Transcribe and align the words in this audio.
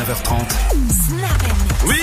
19h30. 0.00 0.40
Oui, 1.86 1.96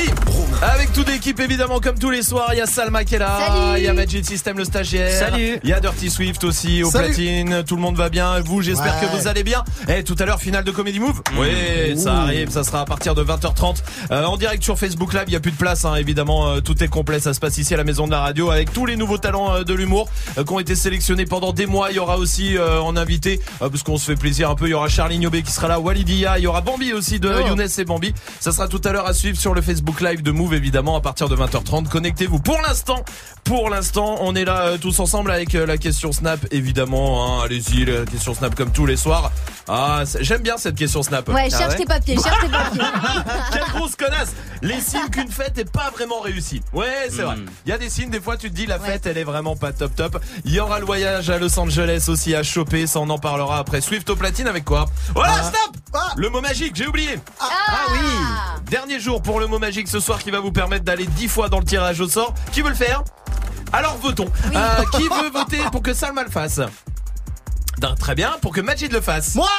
avec 0.62 0.92
toute 0.94 1.08
l'équipe 1.10 1.40
évidemment 1.40 1.80
comme 1.80 1.98
tous 1.98 2.10
les 2.12 2.22
soirs, 2.22 2.50
il 2.54 2.58
y 2.58 2.62
a 2.62 2.66
Salma 2.68 3.04
qui 3.04 3.16
est 3.16 3.20
là, 3.20 3.76
il 3.78 3.84
y 3.84 3.88
a 3.88 3.94
Magic 3.94 4.26
System 4.26 4.58
le 4.58 4.66
stagiaire, 4.66 5.12
Salut. 5.12 5.60
il 5.64 5.70
y 5.70 5.74
a 5.74 5.80
Dirty 5.80 6.10
Swift 6.10 6.44
aussi 6.44 6.84
au 6.84 6.90
Salut. 6.92 7.08
platine, 7.08 7.64
tout 7.64 7.76
le 7.76 7.82
monde 7.82 7.96
va 7.96 8.10
bien, 8.10 8.40
vous 8.42 8.62
j'espère 8.62 8.94
Ouais. 9.02 9.08
que 9.08 9.16
vous 9.18 9.28
allez 9.28 9.44
bien. 9.44 9.64
Et 9.88 10.04
tout 10.04 10.16
à 10.20 10.26
l'heure 10.26 10.40
finale 10.40 10.64
de 10.64 10.72
Comedy 10.72 11.00
Move. 11.00 11.22
Oui, 11.40 11.98
ça 11.98 12.14
arrive, 12.22 12.50
ça 12.52 12.64
sera 12.64 12.82
à 12.82 12.86
partir 12.86 13.16
de 13.16 13.24
20h30 13.24 13.78
Euh, 14.12 14.26
en 14.26 14.38
direct 14.38 14.64
sur 14.64 14.78
Facebook 14.78 15.14
Live, 15.14 15.24
il 15.28 15.34
y 15.34 15.36
a 15.36 15.40
plus 15.40 15.52
de 15.52 15.58
place 15.58 15.86
hein, 15.86 15.96
évidemment, 15.96 16.50
euh, 16.50 16.60
tout 16.62 16.84
est 16.84 16.88
complet, 16.88 17.20
ça 17.20 17.34
se 17.34 17.40
passe 17.40 17.58
ici 17.58 17.74
à 17.74 17.78
la 17.78 17.84
maison 17.84 18.06
de 18.06 18.12
la 18.12 18.20
radio 18.22 18.52
avec 18.52 18.72
tous 18.74 18.86
les 18.86 18.96
nouveaux 18.96 19.18
talents 19.18 19.54
euh, 19.56 19.64
de 19.64 19.74
l'humour 19.74 20.08
euh, 20.38 20.44
qui 20.44 20.54
ont 20.54 20.60
été 20.60 20.76
sélectionnés 20.76 21.26
pendant 21.26 21.52
des 21.54 21.66
mois, 21.66 21.90
il 21.92 21.96
y 21.98 22.00
aura 22.00 22.18
aussi 22.18 22.58
euh, 22.58 22.80
en 22.82 22.96
invité 22.96 23.40
euh, 23.62 23.70
parce 23.70 23.84
qu'on 23.84 23.98
se 23.98 24.06
fait 24.12 24.16
plaisir 24.18 24.50
un 24.50 24.56
peu, 24.56 24.66
il 24.68 24.72
y 24.72 24.74
aura 24.76 24.88
Charlie 24.90 25.18
Niobé 25.20 25.42
qui 25.44 25.52
sera 25.52 25.68
là, 25.68 25.80
Walidia, 25.80 26.38
il 26.40 26.44
y 26.44 26.48
aura 26.48 26.62
Bambi 26.62 26.94
aussi 26.94 27.20
de 27.20 27.28
Oh. 27.38 27.48
Younes 27.48 27.62
et 27.78 27.86
Bambi. 27.88 28.14
Ça 28.40 28.52
sera 28.52 28.68
tout 28.68 28.82
à 28.86 28.92
l'heure 28.92 29.08
à 29.08 29.14
suivre 29.14 29.38
sur 29.40 29.54
le 29.56 29.62
Facebook 29.62 30.02
Live 30.02 30.22
de 30.22 30.32
Move 30.32 30.54
évidemment 30.54 30.96
à 30.96 31.02
partir 31.02 31.30
de 31.30 31.36
20h30. 31.36 31.88
Connectez-vous. 31.88 32.40
Pour 32.40 32.62
l'instant, 32.62 33.04
pour 33.44 33.70
l'instant, 33.70 34.18
on 34.22 34.36
est 34.36 34.46
là 34.46 34.62
euh, 34.68 34.78
tous 34.78 35.00
ensemble 35.00 35.32
avec 35.32 35.56
euh, 35.56 35.66
la 35.66 35.78
question 35.78 36.12
Snap 36.12 36.40
évidemment. 36.52 37.40
Hein, 37.40 37.46
Allez-y, 37.46 37.86
la 37.86 38.06
question 38.06 38.34
Snap 38.34 38.54
comme 38.56 38.72
tous 38.72 38.86
les 38.86 38.98
soirs. 38.98 39.32
Ah, 39.68 40.04
j'aime 40.20 40.42
bien 40.42 40.58
cette 40.58 40.76
question 40.76 41.02
Snap. 41.04 41.28
Ouais, 41.30 41.50
Ah 41.52 41.58
cherche 41.58 41.76
tes 41.76 41.86
papiers, 41.86 42.16
cherche 42.22 42.40
tes 42.42 42.50
papiers. 42.50 42.82
Quelle 43.52 43.74
grosse 43.74 43.96
connasse 43.96 44.34
Les 44.62 44.80
signes 44.82 45.10
qu'une 45.12 45.32
fête 45.32 45.58
est 45.58 45.70
pas 45.72 45.90
vraiment 45.96 46.20
réussie. 46.20 46.62
Ouais, 46.74 47.08
c'est 47.10 47.22
vrai. 47.24 47.38
Mm. 47.38 47.46
Il 47.66 47.70
y 47.70 47.72
a 47.74 47.78
des 47.78 47.90
signes, 47.90 48.10
des 48.10 48.22
fois 48.22 48.38
tu 48.38 48.50
te 48.50 48.56
dis 48.56 48.66
la 48.66 48.78
Ouais. 48.78 48.88
fête 48.92 49.06
elle 49.08 49.18
est 49.18 49.24
vraiment 49.24 49.56
pas 49.56 49.72
top 49.74 49.96
top. 49.96 50.22
Il 50.46 50.54
y 50.54 50.60
aura 50.60 50.80
le 50.80 50.86
voyage 50.86 51.30
à 51.30 51.38
Los 51.40 51.58
Angeles 51.60 52.06
aussi 52.10 52.36
à 52.36 52.44
choper, 52.44 52.86
ça 52.86 53.00
on 53.00 53.10
en 53.10 53.18
parlera 53.18 53.58
après. 53.60 53.82
Swift 53.82 54.10
au 54.10 54.16
platine 54.16 54.48
avec 54.48 54.66
quoi? 54.66 54.86
Voilà, 55.16 55.34
Ah. 55.40 55.44
stop 55.44 55.78
Ah. 55.94 56.14
Le 56.18 56.30
mot 56.30 56.42
magique, 56.42 56.76
j'ai 56.76 56.86
oublié. 56.86 57.18
Ah 57.40 57.46
oui 57.92 58.00
Dernier 58.70 59.00
jour 59.00 59.22
pour 59.22 59.40
le 59.40 59.48
mot 59.48 59.60
magique 59.60 59.88
ce 59.88 60.00
soir 60.00 60.20
qui 60.20 60.30
va 60.32 60.40
vous 60.40 60.52
permettre 60.52 60.84
d'aller 60.84 61.06
10 61.08 61.28
fois 61.30 61.50
dans 61.50 61.60
le 61.60 61.66
tirage 61.66 62.02
au 62.02 62.08
sort. 62.10 62.34
Qui 62.52 62.62
veut 62.62 62.70
le 62.70 62.76
faire? 62.76 63.04
Alors 63.72 63.98
votons. 63.98 64.30
Euh, 64.56 64.84
qui 64.98 65.04
veut 65.04 65.30
voter 65.32 65.60
pour 65.72 65.82
que 65.82 65.94
Salma 65.94 66.24
le 66.24 66.30
fasse? 66.30 66.60
Très 68.00 68.16
bien, 68.16 68.34
pour 68.42 68.54
que 68.54 68.62
Majid 68.62 68.92
le 68.92 69.02
fasse? 69.02 69.36
Moi 69.36 69.50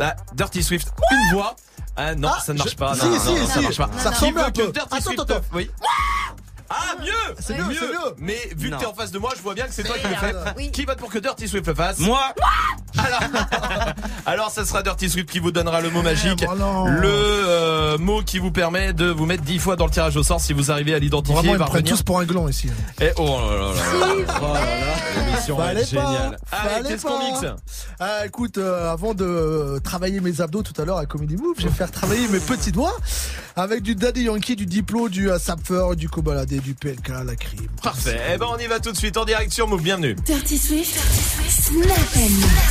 Ah, 0.00 0.14
Dirty 0.34 0.62
Swift, 0.62 0.88
une 1.10 1.34
voix. 1.36 1.54
Ah 1.96 2.14
non, 2.14 2.30
Ah, 2.32 2.40
ça 2.40 2.52
ne 2.52 2.58
marche 2.58 2.70
je- 2.70 2.76
pas. 2.76 2.94
si, 2.94 3.04
Non, 3.04 3.10
non, 3.10 3.20
si, 3.20 3.34
non, 3.34 3.46
ça 3.46 3.60
marche 3.60 3.76
pas. 3.78 3.90
Ça 3.98 4.10
ressemble 4.10 4.38
un 4.40 4.50
peu. 4.52 4.70
Dirty 4.72 4.78
Attends, 4.90 5.00
Swift 5.00 5.20
attends. 5.20 5.40
Oui. 5.52 5.70
Ah 5.82 6.34
mieux 7.00 7.34
C'est 7.38 7.56
mieux, 7.58 7.74
c'est 7.78 7.88
mieux. 7.88 8.14
Mais 8.18 8.38
vu 8.56 8.70
Non. 8.70 8.76
que 8.76 8.82
t'es 8.82 8.88
en 8.88 8.94
face 8.94 9.10
de 9.10 9.18
moi, 9.18 9.32
je 9.36 9.42
vois 9.42 9.54
bien 9.54 9.66
que 9.66 9.72
c'est 9.74 9.82
toi 9.84 9.96
qui 9.98 10.06
le 10.06 10.14
fais. 10.14 10.34
Oui. 10.56 10.70
Qui 10.70 10.84
vote 10.84 10.98
pour 10.98 11.10
que 11.10 11.18
Dirty 11.18 11.48
Swift 11.48 11.66
le 11.66 11.74
fasse 11.74 11.98
Moi, 11.98 12.20
Alors, 12.98 13.20
alors 14.26 14.50
ça 14.50 14.64
sera 14.64 14.82
Dirty 14.82 15.08
Swift 15.08 15.30
qui 15.30 15.38
vous 15.38 15.52
donnera 15.52 15.80
le 15.80 15.90
mot 15.90 16.02
magique, 16.02 16.44
oh 16.48 16.54
non. 16.56 16.86
le 16.86 17.08
euh, 17.08 17.98
mot 17.98 18.22
qui 18.22 18.38
vous 18.38 18.50
permet 18.50 18.92
de 18.92 19.06
vous 19.06 19.24
mettre 19.26 19.44
10 19.44 19.58
fois 19.58 19.76
dans 19.76 19.84
le 19.84 19.90
tirage 19.90 20.16
au 20.16 20.22
sort 20.22 20.40
si 20.40 20.52
vous 20.52 20.70
arrivez 20.70 20.94
à 20.94 20.98
l'identifier. 20.98 21.34
Vraiment, 21.36 21.54
il 21.54 21.60
ils 21.60 21.70
prennent 21.70 21.84
tous 21.84 22.02
pour 22.02 22.18
un 22.18 22.24
gland 22.24 22.48
ici. 22.48 22.68
Et 23.00 23.10
oh 23.16 23.24
là 23.24 23.56
là 23.56 23.58
là 23.58 23.72
là. 23.72 24.38
Oh 24.40 24.54
là 24.54 24.60
là, 24.60 25.26
l'émission 25.26 25.56
pas, 25.56 25.74
géniale. 25.82 26.38
Allez, 26.50 26.88
qu'est-ce 26.88 27.02
qu'on 27.06 27.18
mixe 27.18 27.44
Ah, 28.00 28.26
écoute, 28.26 28.58
euh, 28.58 28.92
avant 28.92 29.14
de 29.14 29.78
travailler 29.84 30.20
mes 30.20 30.40
abdos 30.40 30.62
tout 30.62 30.80
à 30.80 30.84
l'heure 30.84 30.98
à 30.98 31.06
Comedy 31.06 31.36
Move, 31.36 31.56
je 31.58 31.68
vais 31.68 31.74
faire 31.74 31.90
travailler 31.90 32.26
mes 32.28 32.40
petits 32.40 32.72
doigts 32.72 32.96
avec 33.54 33.82
du 33.82 33.94
Daddy 33.94 34.24
Yankee, 34.24 34.56
du 34.56 34.66
Diplo, 34.66 35.08
du 35.08 35.30
euh, 35.30 35.38
Sapfer, 35.38 35.94
du 35.96 36.08
Kobalade, 36.08 36.52
du 36.60 36.74
PLK, 36.74 37.08
la 37.24 37.36
crime. 37.36 37.68
Parfait. 37.82 38.20
Eh 38.34 38.38
ben 38.38 38.46
on 38.46 38.58
y 38.58 38.66
va 38.66 38.80
tout 38.80 38.92
de 38.92 38.96
suite 38.96 39.16
en 39.16 39.24
direct 39.24 39.52
sur 39.52 39.68
Move. 39.68 39.82
Bienvenue. 39.82 40.14
Dirty 40.26 40.58
Swift, 40.58 40.98
Snap 41.48 42.16
and 42.16 42.68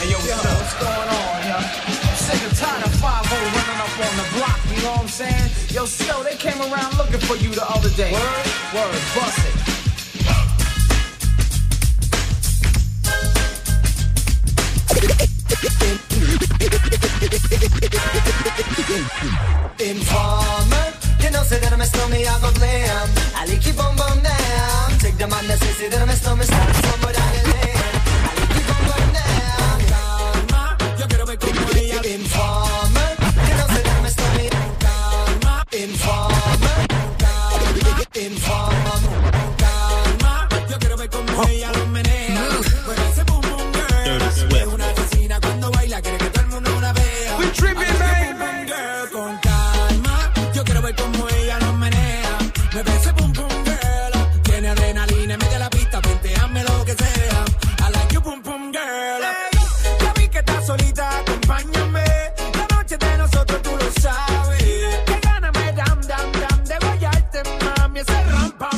Hey 0.00 0.10
yo, 0.10 0.18
what's 0.18 0.44
up? 0.44 0.58
What's 0.60 0.74
going 0.78 1.08
on, 1.08 1.46
yo? 1.48 1.58
Sick 2.16 2.42
and 2.42 2.56
tired 2.56 2.84
of 2.84 2.94
5 2.94 3.02
running 3.32 3.80
up 3.80 3.98
on 4.00 4.16
the 4.16 4.24
block, 4.36 4.58
you 4.74 4.82
know 4.82 4.92
what 4.92 5.00
I'm 5.02 5.08
saying? 5.08 5.50
Yo, 5.70 5.86
still, 5.86 6.22
they 6.22 6.36
came 6.36 6.60
around 6.60 6.96
looking 6.98 7.20
for 7.20 7.36
you 7.36 7.50
the 7.50 7.64
other 7.68 7.90
day. 7.90 8.12
Word? 8.12 8.46
Word, 8.74 9.00
bust 9.14 9.38
it. 9.38 9.76
Informer, 19.78 20.95
you 21.36 21.42
know 21.42 21.48
say 21.48 21.60
that 21.60 21.72
I'm 21.72 21.80
a 21.80 21.84
snowman, 21.84 22.24
I 22.24 22.40
go 22.40 22.50
blam. 22.52 23.08
I 23.34 23.44
like 23.44 23.60
keep 23.60 23.78
on 23.78 23.94
bum 23.96 24.22
down. 24.22 24.98
Take 24.98 25.18
the 25.18 25.26
man 25.28 25.46
that 25.48 25.58
say 25.60 25.72
say 25.72 25.88
that 25.88 26.00
I'm 26.00 26.08
a 26.08 26.16
snowman, 26.16 26.46
start 26.46 26.74
somebody 26.76 27.15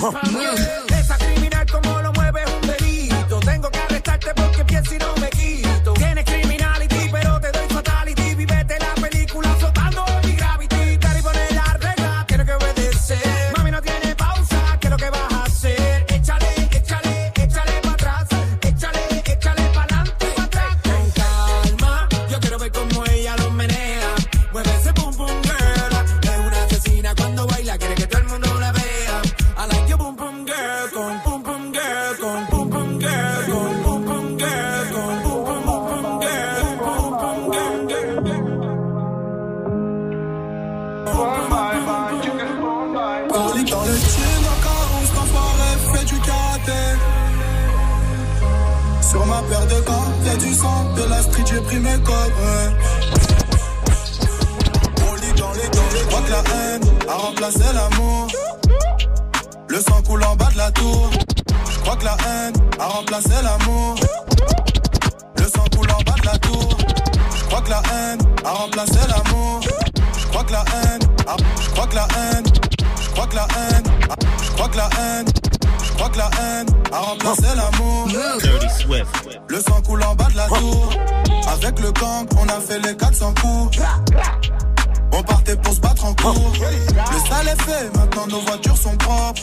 Oh. 0.01 0.78
En 86.09 86.15
cours. 86.15 86.53
Le 86.59 87.29
sale 87.29 87.49
est 87.49 87.63
fait, 87.63 87.97
maintenant 87.97 88.27
nos 88.29 88.41
voitures 88.41 88.77
sont 88.77 88.97
propres. 88.97 89.43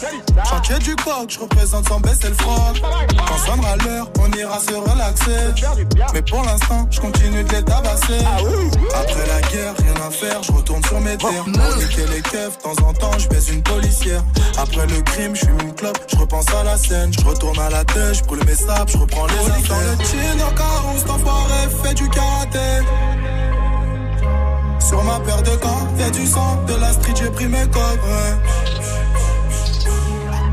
Chantier 0.50 0.80
du 0.80 0.96
coq, 0.96 1.30
je 1.30 1.40
représente 1.40 1.88
sans 1.88 2.00
baisser 2.00 2.30
le 2.30 2.34
froc. 2.36 2.82
Quand 3.28 3.38
sonnera 3.46 3.76
l'heure, 3.78 4.10
on 4.20 4.32
ira 4.32 4.60
se 4.60 4.74
relaxer. 4.74 5.64
Mais 6.14 6.22
pour 6.22 6.44
l'instant, 6.44 6.88
je 6.92 7.00
continue 7.00 7.44
de 7.44 7.52
les 7.52 7.64
tabasser. 7.64 8.20
Après 8.94 9.28
la 9.28 9.42
guerre, 9.50 9.74
rien 9.78 10.08
à 10.08 10.12
faire, 10.12 10.44
je 10.44 10.52
retourne 10.52 10.84
sur 10.86 11.00
mes 11.00 11.18
terres. 11.18 11.44
Pour 11.44 11.78
niquer 11.78 12.06
les 12.14 12.22
keufs, 12.22 12.58
de 12.58 12.62
temps 12.64 12.88
en 12.88 12.94
temps, 12.94 13.18
je 13.18 13.28
baise 13.30 13.50
une 13.50 13.64
policière. 13.64 14.24
Après 14.58 14.86
le 14.88 15.02
crime, 15.02 15.36
je 15.36 15.42
suis 15.42 15.54
une 15.62 15.74
clope, 15.74 16.00
je 16.08 16.18
repense 16.18 16.50
à 16.54 16.64
la 16.64 16.78
scène. 16.78 17.12
Je 17.18 17.26
retourne 17.26 17.60
à 17.60 17.70
la 17.70 17.84
tête, 17.86 18.16
je 18.16 18.24
brûle 18.24 18.44
mes 18.46 18.56
sables, 18.56 18.90
je 18.92 18.98
reprends 18.98 19.28
les 19.28 19.52
affaires. 19.52 19.98
Dans 19.98 20.04
le 20.04 20.06
chin, 20.06 20.46
encore 20.46 20.94
11 20.96 21.06
t'enfoiré, 21.06 21.68
fait 21.84 21.94
du 21.94 22.10
karaté. 22.10 22.60
Sur 24.88 25.04
ma 25.04 25.20
paire 25.20 25.42
de 25.42 25.56
gants, 25.56 25.88
y'a 25.98 26.10
du 26.12 26.26
sang, 26.28 26.64
de 26.68 26.76
la 26.76 26.94
street, 26.94 27.14
j'ai 27.20 27.30
pris 27.32 27.48
mes 27.48 27.68
codes, 27.68 28.00
ouais. 28.06 28.36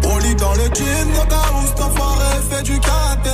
On 0.04 0.18
lit 0.18 0.34
dans 0.36 0.54
le 0.54 0.64
jean, 0.74 1.08
où 1.10 1.66
cet 1.66 1.80
enfoiré 1.80 2.40
fait 2.50 2.62
du 2.62 2.80
karaté. 2.80 3.30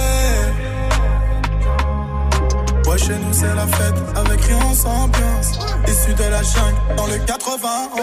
Ouais, 2.86 2.98
chez 2.98 3.14
nous 3.14 3.32
c'est 3.32 3.54
la 3.54 3.66
fête, 3.66 3.94
avec 4.16 4.40
rien 4.40 4.74
sans 4.74 5.04
ambiance. 5.04 5.58
Issu 5.86 6.14
de 6.14 6.24
la 6.24 6.42
jungle, 6.42 6.96
dans 6.96 7.06
le 7.06 7.18
91. 7.18 7.98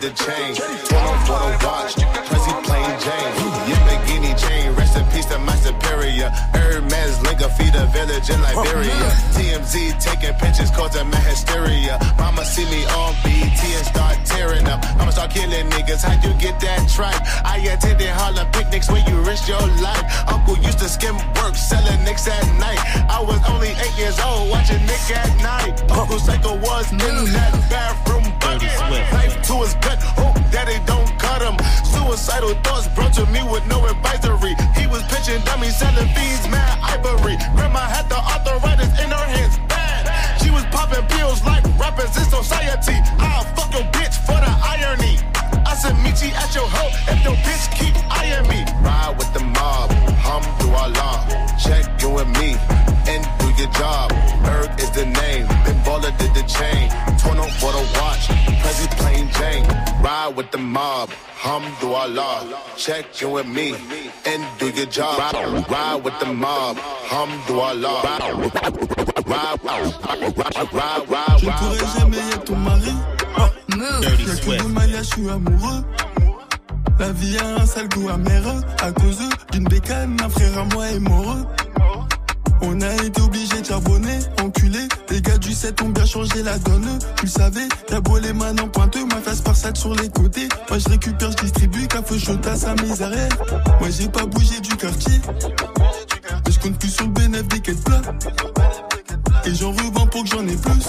Did 0.00 0.12
the 0.12 0.24
chain. 0.24 0.54
Turn 0.54 1.04
on 1.04 1.18
for 1.26 1.38
the 1.38 1.66
watch, 1.66 1.94
Prezi 1.94 2.52
plain 2.64 2.90
Jane. 3.04 3.32
Yamborghini 3.68 4.32
chain, 4.38 4.74
rest 4.74 4.96
in 4.96 5.04
peace 5.12 5.26
to 5.26 5.38
my 5.38 5.54
superior. 5.56 6.30
Hermes 6.54 7.20
Linga 7.22 7.48
feed 7.50 7.74
a 7.74 7.86
village 7.86 8.30
in 8.30 8.40
Liberia. 8.40 9.10
TMZ 9.34 10.00
taking 10.00 10.34
pictures 10.34 10.70
causing 10.70 11.08
my 11.10 11.18
hysteria. 11.18 11.98
Mama 12.18 12.44
see 12.44 12.64
me 12.64 12.84
on 12.86 13.14
BT 13.24 13.60
and 13.78 13.86
start 13.86 14.16
tearing 14.24 14.66
up. 14.66 14.84
I'ma 14.98 15.10
start 15.10 15.30
killing 15.30 15.68
niggas. 15.70 16.02
How'd 16.02 16.24
you 16.24 16.32
get 16.40 16.60
that 16.60 16.88
tripe? 16.88 17.20
I 17.44 17.58
attended 17.58 18.08
Harlem 18.08 18.50
picnics 18.52 18.90
where 18.90 19.04
you 19.08 19.20
risk 19.22 19.48
your 19.48 19.66
life. 19.82 20.04
Uncle 20.28 20.56
used 20.58 20.78
to 20.78 20.88
skim 20.88 21.16
work, 21.40 21.54
selling 21.56 22.02
nicks 22.04 22.26
at 22.28 22.46
night. 22.58 22.80
I 23.10 23.20
was 23.22 23.40
only 23.48 23.68
eight 23.68 23.96
years 23.98 24.18
old, 24.20 24.50
watching 24.50 24.84
Nick 24.86 25.04
at 25.10 25.30
night. 25.42 25.90
Uncle 25.90 26.18
Psycho 26.18 26.56
was 26.56 26.90
in 26.92 26.98
that 27.32 27.52
bathroom 27.70 28.24
bucket. 28.58 29.12
Knife 29.12 29.42
to 29.42 29.54
his 29.62 29.74
gut, 29.74 29.98
hope 30.18 30.34
daddy 30.50 30.78
don't 30.86 31.08
cut 31.18 31.42
him. 31.42 31.56
Suicidal 31.84 32.54
thoughts 32.62 32.88
brought 32.88 33.12
to 33.14 33.26
me 33.26 33.42
with 33.42 33.66
no 33.66 33.84
advisory. 33.86 34.54
He 34.76 34.86
was 34.86 35.02
pitching 35.04 35.42
dummies, 35.44 35.76
selling 35.76 36.08
fiends, 36.14 36.48
mad 36.48 36.78
ivory. 36.82 37.36
Grandma 37.54 37.80
had 37.80 38.08
the 38.08 38.18
arthritis 38.18 38.92
in 39.00 39.10
her 39.10 39.26
hands, 39.34 39.58
bad. 39.68 40.06
She 40.42 40.50
was 40.50 40.64
popping 40.66 41.06
pills 41.06 41.44
like 41.44 41.64
rappers 41.78 42.16
in 42.16 42.24
society. 42.24 42.98
I'll 43.18 43.44
fuck 43.54 43.72
your 43.72 43.86
bitch 43.96 44.14
for 44.26 44.38
the 44.38 44.52
irony. 44.62 45.18
I 45.66 45.74
said, 45.74 45.96
meet 46.02 46.22
you 46.22 46.30
at 46.34 46.54
your 46.54 46.68
hoe 46.68 46.92
if 47.12 47.24
your 47.24 47.36
bitch 47.46 47.66
keep 47.78 47.94
eyeing 48.10 48.46
me. 48.48 48.64
Ride 48.82 49.14
with 49.18 49.32
the 49.34 49.40
mob, 49.40 49.90
hum 50.22 50.42
do 50.60 50.70
Allah. 50.70 51.26
Check 51.58 51.84
you 52.02 52.18
and 52.18 52.30
me, 52.38 52.56
and 53.08 53.22
do 53.40 53.48
your 53.60 53.70
job. 53.72 54.10
Berg 54.44 54.70
is 54.78 54.90
the 54.90 55.06
name, 55.06 55.46
Baller 55.94 56.18
did 56.18 56.34
the 56.34 56.42
chain. 56.42 56.88
Torn 57.22 57.38
up 57.38 57.50
for 57.60 57.70
the 57.70 57.84
watch, 57.98 58.26
Prezi 58.62 58.86
plain 58.98 59.30
Jane. 59.36 59.66
Ride 60.02 60.34
with 60.36 60.50
the 60.50 60.58
mob, 60.58 61.08
hum 61.44 61.62
do 61.80 61.92
Allah. 61.92 62.42
Check 62.76 63.20
you 63.20 63.36
and 63.36 63.54
me, 63.54 63.76
and 64.26 64.42
do 64.58 64.70
your 64.70 64.86
job. 64.86 65.18
Ride, 65.18 65.70
ride 65.70 66.04
with 66.04 66.18
the 66.18 66.32
mob, 66.32 66.76
hum 66.80 67.30
do 67.46 67.60
Allah. 67.60 68.02
Ride, 68.02 68.22
ride, 69.26 69.62
ride, 69.62 69.88
ride, 70.72 71.08
ride, 71.08 71.38
Je 71.38 71.50
pourrais 71.50 72.00
jamais 72.00 72.18
être 72.32 72.44
ton 72.44 72.56
mari. 72.56 72.94
Y'a 73.76 74.10
que 74.10 74.62
de 74.62 74.68
Maya, 74.68 74.98
je 74.98 75.02
suis 75.02 75.28
amoureux. 75.30 75.84
La 76.98 77.12
vie 77.12 77.38
a 77.38 77.62
un 77.62 77.66
sale 77.66 77.88
goût 77.88 78.08
amer 78.08 78.42
à 78.82 78.90
cause 78.92 79.22
d'une 79.52 79.64
bécane, 79.64 80.16
un 80.24 80.28
frère 80.28 80.58
à 80.58 80.64
moi 80.74 80.88
est 80.88 80.98
mort. 80.98 81.36
On 82.66 82.80
a 82.80 82.94
été 82.94 83.20
obligé 83.20 83.60
de 83.60 83.66
charbonner, 83.66 84.18
enculé. 84.42 84.88
Les 85.10 85.20
gars 85.20 85.38
du 85.38 85.52
7 85.52 85.82
ont 85.82 85.90
bien 85.90 86.06
changé 86.06 86.42
la 86.42 86.58
donne. 86.58 86.98
Tu 87.16 87.26
le 87.26 87.30
savais, 87.30 87.68
y'a 87.90 88.00
beau 88.00 88.18
les 88.18 88.32
mains 88.32 88.56
en 88.58 88.68
pointeux, 88.68 89.04
ma 89.06 89.16
face 89.16 89.40
par 89.40 89.54
sur 89.56 89.94
les 89.94 90.08
côtés. 90.08 90.48
Moi 90.68 90.78
je 90.78 90.88
récupère, 90.88 91.30
je 91.32 91.36
distribue, 91.44 91.86
café 91.86 92.14
à 92.48 92.56
sa 92.56 92.74
misère. 92.74 93.28
Moi 93.80 93.88
j'ai 93.90 94.08
pas 94.08 94.24
bougé 94.24 94.60
du 94.60 94.76
quartier. 94.76 95.20
Mais 96.46 96.52
je 96.52 96.58
compte 96.58 96.78
plus 96.78 96.90
sur 96.90 97.04
le 97.04 97.12
bénéfice 97.12 97.48
des 97.48 97.60
quêtes 97.60 97.84
plats. 97.84 98.02
Et 99.44 99.54
j'en 99.54 99.72
revends 99.72 100.06
pour 100.06 100.24
que 100.24 100.30
j'en 100.30 100.46
ai 100.46 100.56
plus. 100.56 100.88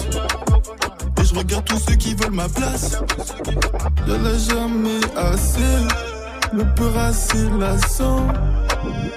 Et 1.22 1.25
je 1.25 1.36
regarde 1.36 1.66
tous 1.66 1.80
ceux 1.80 1.95
qui 1.95 2.16
veulent 2.16 2.31
ma 2.31 2.48
place. 2.48 2.98
Y'en 4.07 4.24
a 4.25 4.38
jamais 4.38 5.01
assez. 5.18 6.25
Le 6.53 6.63
peur 6.75 6.97
assez 6.97 7.50
lassant. 7.59 8.27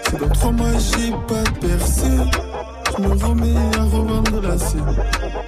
Si 0.09 0.17
dans 0.17 0.29
trois 0.29 0.53
mois 0.53 0.67
j'ai 0.79 1.11
pas 1.27 1.51
percé, 1.61 2.07
je 2.97 3.03
me 3.03 3.25
remets 3.25 3.77
à 3.79 3.83
revendre 3.85 4.43
la 4.43 4.59
scène. 4.59 4.97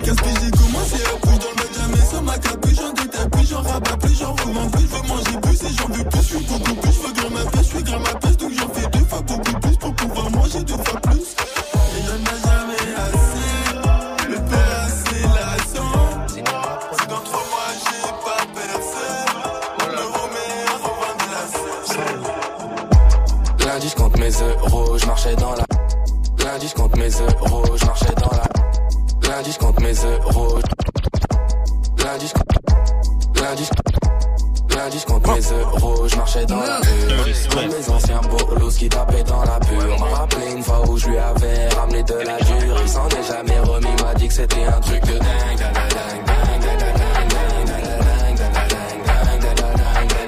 Qu'est-ce 0.02 0.14
que 0.14 0.28
j'ai 0.40 0.50
commencé 0.50 0.96
à 1.02 1.18
coucher 1.20 1.38
dans 1.38 1.54
le 1.56 1.80
jamais 1.80 2.04
sans 2.10 2.22
ma 2.22 2.38
capuche, 2.38 2.76
j'en 2.76 2.92
détaille 2.92 3.28
plus, 3.30 3.48
j'en 3.48 3.62
rabats 3.62 3.96
plus, 3.96 4.18
j'en 4.18 4.32
revends 4.32 4.70
plus, 4.70 4.82
je 4.82 4.86
veux 4.86 5.08
manger 5.08 5.40
plus 5.42 5.62
et 5.62 5.74
j'en 5.76 5.88
veux 5.88 6.04
plus, 6.04 6.20
je 6.20 6.36
suis 6.36 6.44
beaucoup 6.46 6.74
plus, 6.74 6.92
je 6.92 7.00
veux 7.00 7.12
grand 7.12 7.30
ma 7.30 7.50
pêche, 7.50 7.62
je 7.62 7.76
suis 7.76 7.82
grand 7.82 8.00
ma 8.00 8.14
pêche, 8.14 8.36
donc 8.36 8.52
j'en 8.52 8.68
fais 8.68 8.88
deux 8.90 9.04
fois 9.06 9.22
beaucoup 9.22 9.60
plus 9.60 9.76
pour 9.76 9.94
pouvoir 9.94 10.30
manger 10.30 10.62
deux 10.62 10.74
fois 10.74 11.00
plus. 11.00 11.34
Et 11.96 12.02
y'en 12.06 12.49
mes 24.20 24.30
euros, 24.42 24.98
je 24.98 25.06
marchais 25.06 25.34
dans 25.36 25.52
la. 25.52 25.64
Lundi, 26.44 26.72
mes 26.96 27.10
euros, 27.10 27.64
dans 28.16 28.30
la. 28.36 28.46
Lundi, 29.28 29.58
mes 29.80 29.94
euros. 30.04 30.58
Lundi, 32.04 32.32
mes 35.26 35.52
euros, 35.58 36.06
dans 36.46 36.60
la. 36.60 36.80
Comme 37.50 37.68
mes 37.68 37.88
anciens 37.88 38.20
bolos 38.28 38.76
qui 38.76 38.88
tapaient 38.88 39.24
dans 39.24 39.42
la 39.42 39.58
pure. 39.60 39.98
M'a 39.98 40.18
rappelé 40.18 40.52
une 40.52 40.62
fois 40.62 40.88
où 40.88 40.98
je 40.98 41.08
lui 41.08 41.16
avais 41.16 41.68
ramené 41.68 42.02
de 42.02 42.14
la 42.14 42.36
dure. 42.40 42.76
Il 42.82 42.88
s'en 42.88 43.08
est 43.08 43.22
jamais 43.26 43.60
remis, 43.60 44.02
m'a 44.02 44.14
dit 44.14 44.28
que 44.28 44.34
c'était 44.34 44.66
un 44.66 44.80
truc 44.80 45.00
de 45.02 45.18
dingue. 45.18 45.62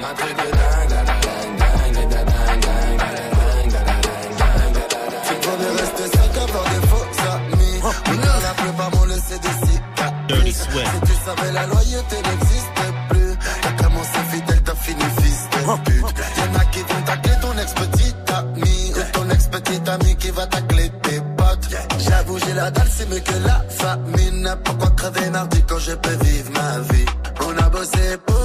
Un 0.05 0.15
truc 0.15 0.35
de 0.35 0.51
dingue. 0.51 0.72
Des 9.39 9.67
cicatrices. 9.67 10.61
Si 10.61 11.11
tu 11.11 11.13
savais 11.25 11.51
la 11.51 11.65
loyauté 11.67 12.15
n'existe 12.15 12.69
plus. 13.09 13.37
T'as 13.61 13.83
commencé 13.83 14.19
fidèle, 14.31 14.61
t'as 14.63 14.75
fini 14.75 15.03
fils 15.21 15.47
de 15.51 15.57
pute. 15.83 16.17
Y'en 16.37 16.59
a 16.59 16.65
qui 16.65 16.79
vont 16.79 17.01
tacler 17.05 17.35
ton 17.41 17.57
ex-petite 17.57 18.31
ami. 18.31 18.93
Ou 18.95 19.11
ton 19.11 19.29
ex-petite 19.29 19.89
ami 19.89 20.15
qui 20.17 20.29
va 20.31 20.47
tacler 20.47 20.89
tes 21.01 21.21
potes. 21.37 21.69
J'avoue, 21.99 22.39
j'ai 22.39 22.53
la 22.53 22.71
dalle, 22.71 22.89
c'est 22.89 23.09
mieux 23.09 23.19
que 23.19 23.47
la 23.47 23.63
famine. 23.69 24.55
Pourquoi 24.63 24.89
crever 24.91 25.29
mardi 25.29 25.63
quand 25.67 25.79
je 25.79 25.91
peux 25.93 26.23
vivre 26.23 26.51
ma 26.51 26.79
vie? 26.93 27.05
On 27.45 27.57
a 27.57 27.69
bossé 27.69 28.17
pour 28.25 28.42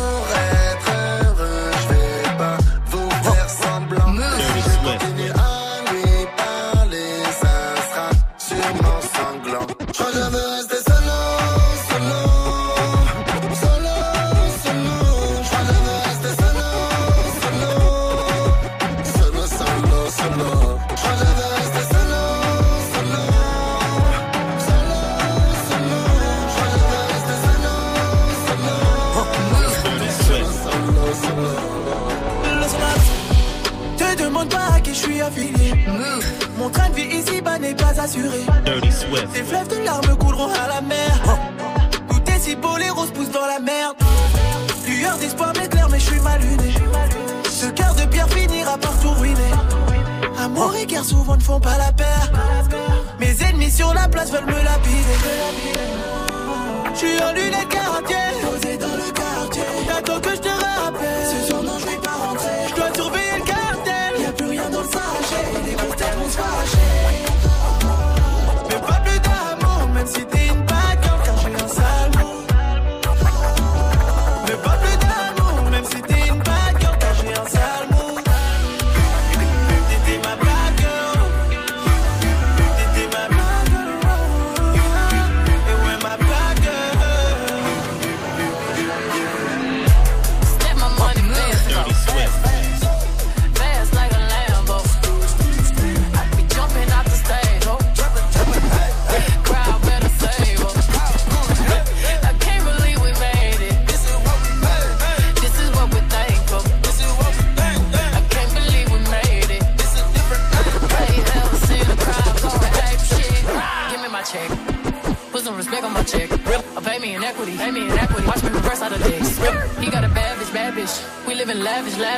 Des 39.38 39.44
fleuves 39.44 39.68
de 39.68 39.84
larmes 39.84 40.16
couleront 40.16 40.50
à 40.52 40.66
la 40.66 40.80
mer. 40.80 41.16
Tout 42.08 42.20
est 42.28 42.40
si 42.40 42.56
beau, 42.56 42.76
les 42.76 42.90
roses 42.90 43.12
poussent 43.12 43.30
dans 43.30 43.46
la 43.46 43.60
merde. 43.60 43.94
Lueur 44.84 45.16
d'espoir 45.16 45.52
m'éclaire, 45.56 45.88
mais 45.88 46.00
je 46.00 46.06
suis 46.06 46.20
mal 46.22 46.40
luné. 46.40 46.74
Ce 47.48 47.66
cœur 47.66 47.94
de 47.94 48.04
pierre 48.06 48.28
finira 48.30 48.76
par 48.78 48.98
tout 48.98 49.12
ruiner. 49.12 49.52
Amour 50.42 50.74
et 50.74 50.86
guerre 50.86 51.04
souvent 51.04 51.36
ne 51.36 51.40
font 51.40 51.60
pas 51.60 51.78
la 51.78 51.92
paire. 51.92 52.32
Mes 53.20 53.40
ennemis 53.44 53.70
sur 53.70 53.94
la 53.94 54.08
place 54.08 54.32
veulent 54.32 54.44
me 54.44 54.60
lapider. 54.60 55.18
Je 56.94 56.98
suis 56.98 57.22
en 57.22 57.32
lunettes 57.32 57.68
quartier, 57.68 58.16
posé 58.42 58.76
dans 58.76 58.96
le 58.96 59.12
quartier. 59.12 59.62
T'attends 59.86 60.20
que 60.20 60.30
je 60.30 60.40
te 60.40 60.48
rappelle. 60.48 61.26
Ce 61.30 61.48
soir, 61.48 61.62
non, 61.62 61.78
je 61.78 61.86
vais 61.86 62.02
pas 62.02 62.26
rentrer. 62.26 62.66
Je 62.70 62.74
dois 62.74 62.92
surveiller 62.92 63.36
le 63.38 63.44
cartel. 63.44 64.20
Y'a 64.20 64.32
plus 64.32 64.48
rien 64.48 64.68
dans 64.68 64.80
le 64.80 64.88
sachet. 64.88 65.46
Les 65.64 65.76
têtes 65.94 66.16
vont 66.18 66.28
se 66.28 66.36
fâcher. 66.36 67.27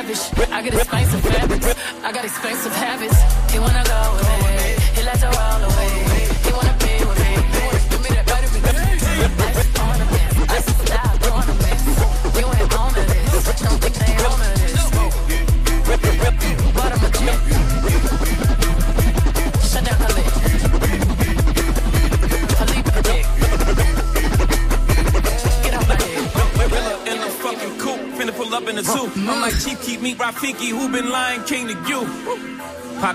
lavish. 0.01 0.33
I 0.51 0.61
got 0.61 0.73
of 1.13 1.21
fabrics. 1.21 2.00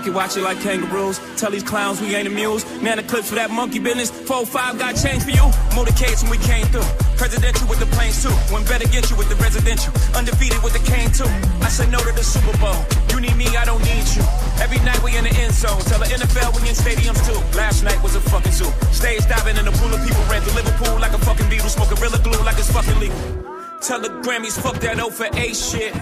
Pocket 0.07 0.15
watch 0.15 0.37
it 0.37 0.43
like 0.43 0.59
kangaroos. 0.63 1.19
Tell 1.35 1.51
these 1.51 1.63
clowns 1.63 1.99
we 1.99 2.15
ain't 2.15 2.27
amused. 2.27 2.63
Man, 2.81 2.95
the 2.95 3.03
clips 3.03 3.27
for 3.27 3.35
that 3.35 3.51
monkey 3.51 3.79
business. 3.79 4.09
4-5 4.09 4.79
got 4.79 4.95
change 4.95 5.23
for 5.23 5.31
you. 5.31 5.43
Motorcades 5.75 6.23
when 6.23 6.31
we 6.31 6.39
came 6.39 6.63
through. 6.71 6.87
Presidential 7.19 7.67
with 7.67 7.79
the 7.79 7.87
planes 7.91 8.23
too. 8.23 8.31
One 8.47 8.63
better 8.63 8.87
get 8.87 9.09
you 9.09 9.17
with 9.17 9.27
the 9.27 9.35
residential. 9.35 9.91
Undefeated 10.15 10.63
with 10.63 10.71
the 10.71 10.83
cane 10.87 11.11
too. 11.11 11.27
I 11.59 11.67
said 11.67 11.91
no 11.91 11.99
to 11.99 12.11
the 12.15 12.23
Super 12.23 12.55
Bowl. 12.55 12.79
You 13.11 13.19
need 13.19 13.35
me, 13.35 13.51
I 13.59 13.65
don't 13.65 13.83
need 13.83 14.07
you. 14.15 14.23
Every 14.63 14.79
night 14.87 15.01
we 15.03 15.17
in 15.17 15.27
the 15.27 15.33
end 15.35 15.51
zone. 15.51 15.81
Tell 15.91 15.99
the 15.99 16.07
NFL 16.07 16.55
we 16.55 16.71
in 16.71 16.75
stadiums 16.75 17.19
too. 17.27 17.39
Last 17.57 17.83
night 17.83 17.99
was 18.01 18.15
a 18.15 18.21
fucking 18.21 18.55
zoo. 18.55 18.71
Stage 18.95 19.27
diving 19.27 19.57
in 19.59 19.67
a 19.67 19.73
pool 19.75 19.91
of 19.91 19.99
people 20.07 20.23
ran 20.31 20.39
through 20.39 20.55
Liverpool 20.55 20.95
like 21.03 21.11
a 21.11 21.19
fucking 21.19 21.49
beetle. 21.49 21.67
Smoke 21.67 21.91
Gorilla 21.91 22.19
glue 22.23 22.39
like 22.47 22.55
it's 22.55 22.71
fucking 22.71 22.97
legal. 22.99 23.36
Tell 23.81 24.01
the 24.01 24.09
Grammys, 24.09 24.59
fuck 24.59 24.79
that 24.81 24.99
O 24.99 25.09
for 25.09 25.25
A 25.25 25.53
shit. 25.53 25.93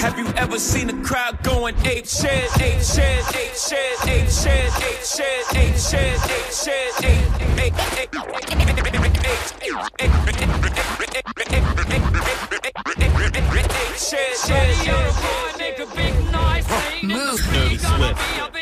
Have 0.00 0.18
you 0.18 0.26
ever 0.36 0.58
seen 0.58 0.88
a 0.90 1.04
crowd 1.04 1.42
going 1.42 1.74
ape 1.84 2.06
shit, 2.06 2.30
ape 2.60 2.80
shit, 2.80 3.34
ape 3.34 3.54
shit, 3.54 4.08
ape 4.08 4.28
shit, 4.28 4.70
ape 4.82 5.02
shit, 5.02 5.56
ape 5.56 5.76
shit, 5.76 6.30
ape 6.30 6.52
shit, 6.52 7.04
ape, 7.04 7.40
ape, 7.58 7.74
ape, 7.98 8.14
Dirty 17.74 17.78
Swift. 17.78 18.20
You 18.36 18.53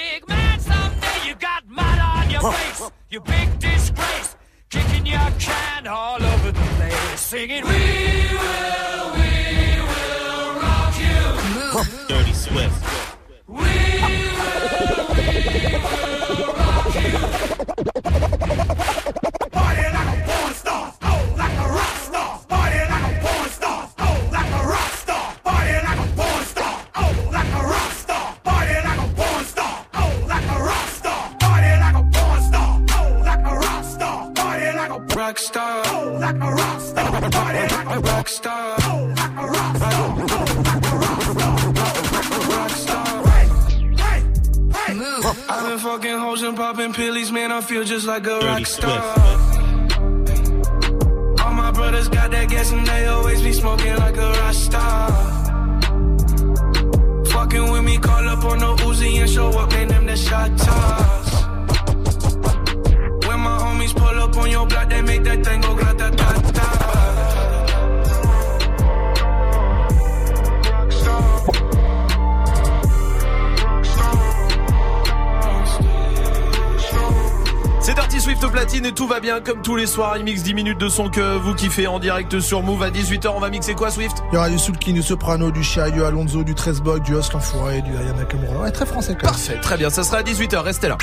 comme 79.53 79.63
tous 79.63 79.77
les 79.77 79.87
soirs. 79.87 80.17
Il 80.17 80.25
mixe 80.25 80.43
10 80.43 80.55
minutes 80.55 80.79
de 80.79 80.89
son 80.89 81.11
que 81.11 81.37
vous 81.37 81.55
kiffez 81.55 81.87
en 81.87 81.99
direct 81.99 82.41
sur 82.41 82.63
Move 82.63 82.83
à 82.83 82.91
18h. 82.91 83.29
On 83.35 83.41
va 83.41 83.51
mixer 83.51 83.75
quoi 83.75 83.91
Swift? 83.91 84.17
Il 84.31 84.35
y 84.35 84.39
aura 84.39 84.49
du 84.49 84.59
Soulkin, 84.59 84.93
du 84.93 85.03
Soprano, 85.03 85.51
du 85.51 85.61
du 85.61 86.05
Alonso, 86.05 86.43
du 86.43 86.55
Tresbog, 86.55 87.03
du 87.03 87.15
Hustle 87.15 87.37
Enfoiré, 87.37 87.83
du 87.83 87.91
Ayana 87.95 88.15
Nakamura. 88.15 88.63
Ouais, 88.63 88.71
très 88.71 88.87
français 88.87 89.13
quand 89.13 89.27
même. 89.27 89.33
Parfait, 89.33 89.59
très 89.61 89.77
bien. 89.77 89.91
Ça 89.91 90.05
sera 90.05 90.19
à 90.19 90.23
18h. 90.23 90.57
Restez 90.59 90.89
là. 90.89 90.97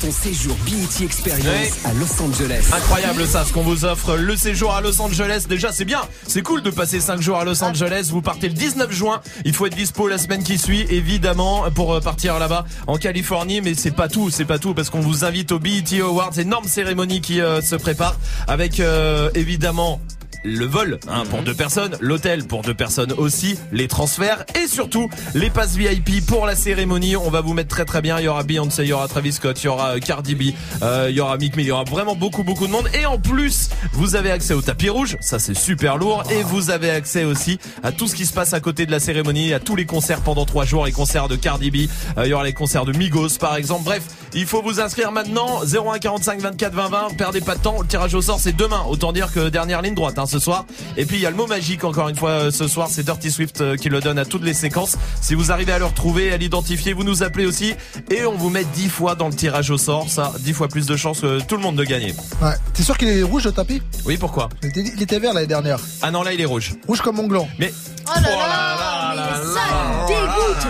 Ton 0.00 0.12
séjour 0.12 0.54
BET 0.64 1.04
Experience 1.04 1.84
à 1.84 1.92
Los 1.94 2.22
Angeles. 2.22 2.70
Incroyable 2.72 3.26
ça, 3.26 3.44
ce 3.44 3.52
qu'on 3.52 3.62
vous 3.62 3.84
offre. 3.84 4.16
Le 4.16 4.36
séjour 4.36 4.72
à 4.72 4.80
Los 4.80 5.00
Angeles. 5.00 5.46
Déjà, 5.48 5.72
c'est 5.72 5.84
bien. 5.84 6.02
C'est 6.26 6.42
cool 6.42 6.62
de 6.62 6.70
passer 6.70 7.00
5 7.00 7.20
jours 7.20 7.38
à 7.38 7.44
Los 7.44 7.64
Angeles. 7.64 8.08
Vous 8.10 8.22
partez 8.22 8.48
le 8.48 8.54
19 8.54 8.92
juin. 8.92 9.20
Il 9.44 9.54
faut 9.54 9.66
être 9.66 9.74
dispo 9.74 10.06
la 10.06 10.18
semaine 10.18 10.44
qui 10.44 10.56
suit, 10.56 10.86
évidemment, 10.90 11.64
pour 11.74 11.94
euh, 11.94 12.00
partir 12.00 12.38
là-bas 12.38 12.64
en 12.86 12.96
Californie. 12.96 13.60
Mais 13.60 13.74
c'est 13.74 13.90
pas 13.90 14.08
tout, 14.08 14.30
c'est 14.30 14.44
pas 14.44 14.60
tout, 14.60 14.72
parce 14.72 14.88
qu'on 14.90 15.00
vous 15.00 15.24
invite 15.24 15.50
au 15.50 15.58
BET 15.58 16.00
Awards. 16.00 16.38
Énorme 16.38 16.68
cérémonie 16.68 17.20
qui 17.20 17.40
euh, 17.40 17.60
se 17.60 17.74
prépare 17.74 18.16
avec, 18.46 18.78
euh, 18.78 19.30
évidemment, 19.34 20.00
le 20.44 20.64
vol 20.64 20.98
hein, 21.08 21.24
pour 21.30 21.42
deux 21.42 21.54
personnes, 21.54 21.96
l'hôtel 22.00 22.44
pour 22.44 22.62
deux 22.62 22.74
personnes 22.74 23.12
aussi, 23.12 23.58
les 23.72 23.88
transferts 23.88 24.44
et 24.60 24.66
surtout 24.66 25.08
les 25.34 25.50
passes 25.50 25.76
VIP 25.76 26.24
pour 26.26 26.46
la 26.46 26.54
cérémonie. 26.54 27.16
On 27.16 27.30
va 27.30 27.40
vous 27.40 27.54
mettre 27.54 27.68
très 27.68 27.84
très 27.84 28.02
bien. 28.02 28.18
Il 28.18 28.24
y 28.24 28.28
aura 28.28 28.42
Beyoncé, 28.42 28.84
il 28.84 28.88
y 28.88 28.92
aura 28.92 29.08
Travis 29.08 29.32
Scott, 29.32 29.62
il 29.62 29.66
y 29.66 29.68
aura 29.68 29.96
euh, 29.96 29.98
Cardi 29.98 30.34
B, 30.34 30.54
euh, 30.82 31.08
il 31.10 31.16
y 31.16 31.20
aura 31.20 31.36
Mick 31.36 31.56
Mill, 31.56 31.66
il 31.66 31.68
y 31.68 31.72
aura 31.72 31.84
vraiment 31.84 32.14
beaucoup 32.14 32.42
beaucoup 32.42 32.66
de 32.66 32.72
monde. 32.72 32.88
Et 32.94 33.06
en 33.06 33.18
plus, 33.18 33.70
vous 33.92 34.16
avez 34.16 34.30
accès 34.30 34.54
au 34.54 34.62
tapis 34.62 34.88
rouge, 34.88 35.16
ça 35.20 35.38
c'est 35.38 35.56
super 35.56 35.96
lourd. 35.96 36.22
Et 36.30 36.42
vous 36.42 36.70
avez 36.70 36.90
accès 36.90 37.24
aussi 37.24 37.58
à 37.82 37.92
tout 37.92 38.06
ce 38.06 38.14
qui 38.14 38.26
se 38.26 38.32
passe 38.32 38.52
à 38.52 38.60
côté 38.60 38.86
de 38.86 38.90
la 38.90 39.00
cérémonie, 39.00 39.52
à 39.52 39.60
tous 39.60 39.76
les 39.76 39.86
concerts 39.86 40.20
pendant 40.20 40.44
trois 40.44 40.64
jours, 40.64 40.86
les 40.86 40.92
concerts 40.92 41.28
de 41.28 41.36
Cardi 41.36 41.70
B, 41.70 41.76
euh, 42.16 42.26
il 42.26 42.30
y 42.30 42.32
aura 42.32 42.44
les 42.44 42.52
concerts 42.52 42.84
de 42.84 42.96
Migos 42.96 43.38
par 43.40 43.56
exemple. 43.56 43.84
Bref, 43.84 44.02
il 44.34 44.46
faut 44.46 44.62
vous 44.62 44.80
inscrire 44.80 45.12
maintenant 45.12 45.60
01 45.64 45.98
45 45.98 46.40
24 46.40 46.74
20 46.74 46.88
20. 46.88 47.08
Perdez 47.16 47.40
pas 47.40 47.54
de 47.54 47.60
temps. 47.60 47.80
Le 47.80 47.86
tirage 47.86 48.14
au 48.14 48.22
sort 48.22 48.40
c'est 48.40 48.56
demain. 48.56 48.84
Autant 48.88 49.12
dire 49.12 49.32
que 49.32 49.48
dernière 49.48 49.82
ligne 49.82 49.94
droite 49.94 50.18
hein, 50.18 50.26
ce 50.28 50.38
soir. 50.38 50.64
Et 50.96 51.04
puis 51.06 51.16
il 51.16 51.22
y 51.22 51.26
a 51.26 51.30
le 51.30 51.36
mot 51.36 51.46
magique 51.46 51.84
encore 51.84 52.08
une 52.08 52.16
fois 52.16 52.30
euh, 52.30 52.50
ce 52.50 52.68
soir. 52.68 52.88
C'est 52.90 53.02
Dirty 53.04 53.30
Swift 53.30 53.60
euh, 53.60 53.76
qui 53.76 53.88
le 53.88 54.00
donne 54.00 54.18
à 54.18 54.24
toutes 54.24 54.44
les 54.44 54.54
séquences. 54.54 54.96
Si 55.20 55.34
vous 55.34 55.50
arrivez 55.50 55.72
à 55.72 55.78
le 55.78 55.84
retrouver, 55.86 56.32
à 56.32 56.36
l'identifier, 56.36 56.92
vous 56.92 57.04
nous 57.04 57.22
appelez 57.22 57.46
aussi 57.46 57.74
et 58.10 58.24
on 58.24 58.34
vous 58.34 58.50
met 58.50 58.64
10 58.64 58.88
fois 58.88 59.14
dans 59.14 59.28
le 59.28 59.34
tirage 59.34 59.70
au 59.70 59.78
sort. 59.78 60.08
Ça, 60.08 60.32
10 60.40 60.52
fois 60.52 60.68
plus 60.68 60.86
de 60.86 60.96
chances 60.96 61.20
que 61.20 61.40
tout 61.40 61.56
le 61.56 61.62
monde 61.62 61.76
de 61.76 61.84
gagner. 61.84 62.14
Ouais. 62.42 62.54
T'es 62.74 62.82
sûr 62.82 62.96
qu'il 62.96 63.08
est 63.08 63.22
rouge 63.22 63.44
le 63.44 63.52
tapis? 63.52 63.82
Oui, 64.04 64.16
pourquoi? 64.16 64.48
Il 64.62 64.68
était, 64.68 64.80
il 64.96 65.02
était 65.02 65.18
vert 65.18 65.32
l'année 65.34 65.46
dernière. 65.46 65.78
Ah 66.02 66.10
non, 66.10 66.22
là 66.22 66.32
il 66.32 66.40
est 66.40 66.44
rouge. 66.44 66.74
Rouge 66.86 67.00
comme 67.00 67.16
mon 67.16 67.26
gland. 67.26 67.48
Mais 67.58 67.72
Oh 68.06 68.10
là 68.14 69.14
là, 69.14 69.14
mais 69.16 69.36
ça 69.54 69.60
me 70.02 70.08
dégoûte. 70.08 70.66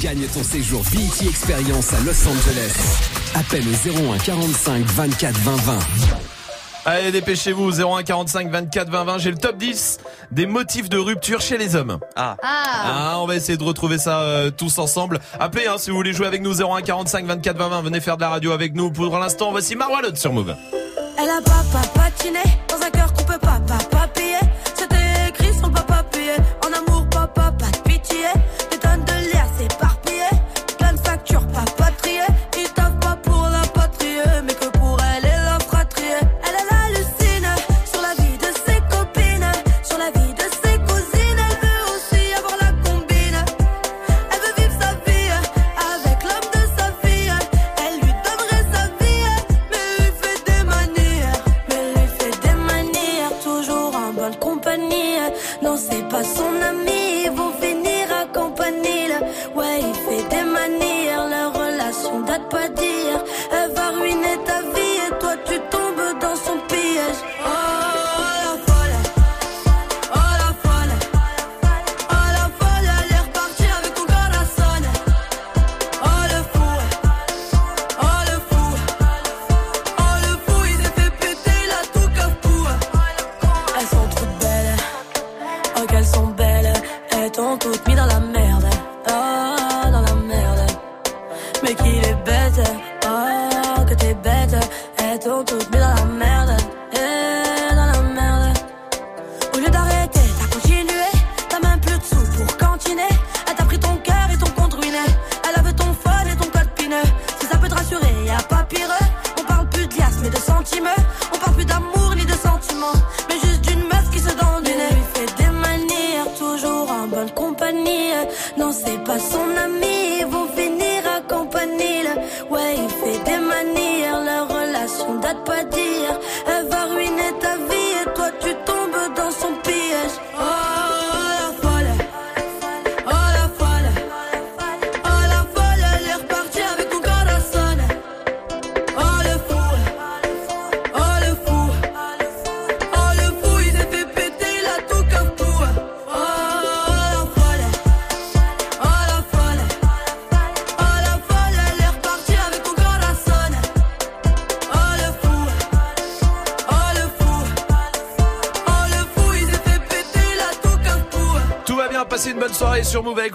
Gagne 0.00 0.26
ton 0.32 0.42
séjour 0.42 0.82
BET 0.92 1.26
Experience 1.28 1.92
à 1.92 2.00
Los 2.00 2.26
Angeles. 2.28 2.74
Appelle 3.34 3.64
au 3.68 4.12
01 4.14 4.18
45 4.18 4.84
24 4.84 5.38
20 5.40 5.56
20. 5.56 5.78
Allez, 6.88 7.10
dépêchez-vous, 7.10 7.80
01 7.82 8.04
45 8.04 8.48
24 8.48 8.90
20 8.90 9.04
20. 9.04 9.18
J'ai 9.18 9.32
le 9.32 9.36
top 9.36 9.56
10 9.56 9.98
des 10.30 10.46
motifs 10.46 10.88
de 10.88 10.96
rupture 10.96 11.40
chez 11.40 11.58
les 11.58 11.74
hommes. 11.74 11.98
Ah. 12.14 12.36
Ah. 12.44 13.16
on 13.18 13.26
va 13.26 13.34
essayer 13.34 13.58
de 13.58 13.64
retrouver 13.64 13.98
ça 13.98 14.20
euh, 14.20 14.52
tous 14.52 14.78
ensemble. 14.78 15.18
Appelez 15.40 15.66
hein, 15.66 15.78
si 15.78 15.90
vous 15.90 15.96
voulez 15.96 16.12
jouer 16.12 16.28
avec 16.28 16.42
nous 16.42 16.62
01 16.62 16.82
45 16.82 17.26
24 17.26 17.56
20 17.58 17.68
20. 17.70 17.82
Venez 17.82 18.00
faire 18.00 18.16
de 18.16 18.20
la 18.22 18.28
radio 18.28 18.52
avec 18.52 18.76
nous. 18.76 18.92
Pour 18.92 19.18
l'instant, 19.18 19.50
voici 19.50 19.74
Marwalot 19.74 20.14
sur 20.14 20.32
Move. 20.32 20.54
Elle 21.18 21.28
a 21.28 21.40
papa 21.42 21.88
patiné 21.92 22.42
dans 22.68 22.80
un 22.80 22.90
cœur 22.90 23.12
qu'on 23.12 23.24
peut 23.24 23.38
pas 23.40 23.58
papa 23.66 24.06
payer. 24.14 24.38
C'était 24.76 25.28
écrit 25.28 25.52
son 25.60 25.70
papa 25.72 26.04
payé. 26.12 26.36
En 26.64 26.72
amour, 26.72 27.04
papa, 27.10 27.52
pas 27.58 27.66
de 27.66 27.78
pitié. 27.90 28.26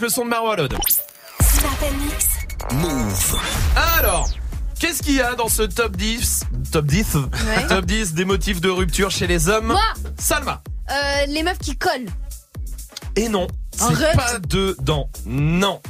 Avec 0.01 0.09
le 0.09 0.09
son 0.09 0.25
de 0.25 0.29
Marwalod. 0.29 0.75
Move. 2.73 3.37
Alors, 3.99 4.29
qu'est-ce 4.79 5.03
qu'il 5.03 5.15
y 5.15 5.21
a 5.21 5.35
dans 5.35 5.47
ce 5.47 5.61
top 5.61 5.95
10 5.95 6.43
Top 6.71 6.85
10 6.85 7.15
Ouais. 7.15 7.67
Top 7.67 7.85
10 7.85 8.13
des 8.13 8.25
motifs 8.25 8.61
de 8.61 8.69
rupture 8.69 9.11
chez 9.11 9.27
les 9.27 9.47
hommes? 9.47 9.67
Moi 9.67 9.81
Salma. 10.17 10.63
Euh, 10.89 11.25
les 11.27 11.43
meufs 11.43 11.59
qui 11.59 11.77
collent. 11.77 12.09
Et 13.15 13.29
non, 13.29 13.45
c'est 13.75 14.15
pas 14.15 14.39
dedans. 14.39 15.09
Non. 15.25 15.81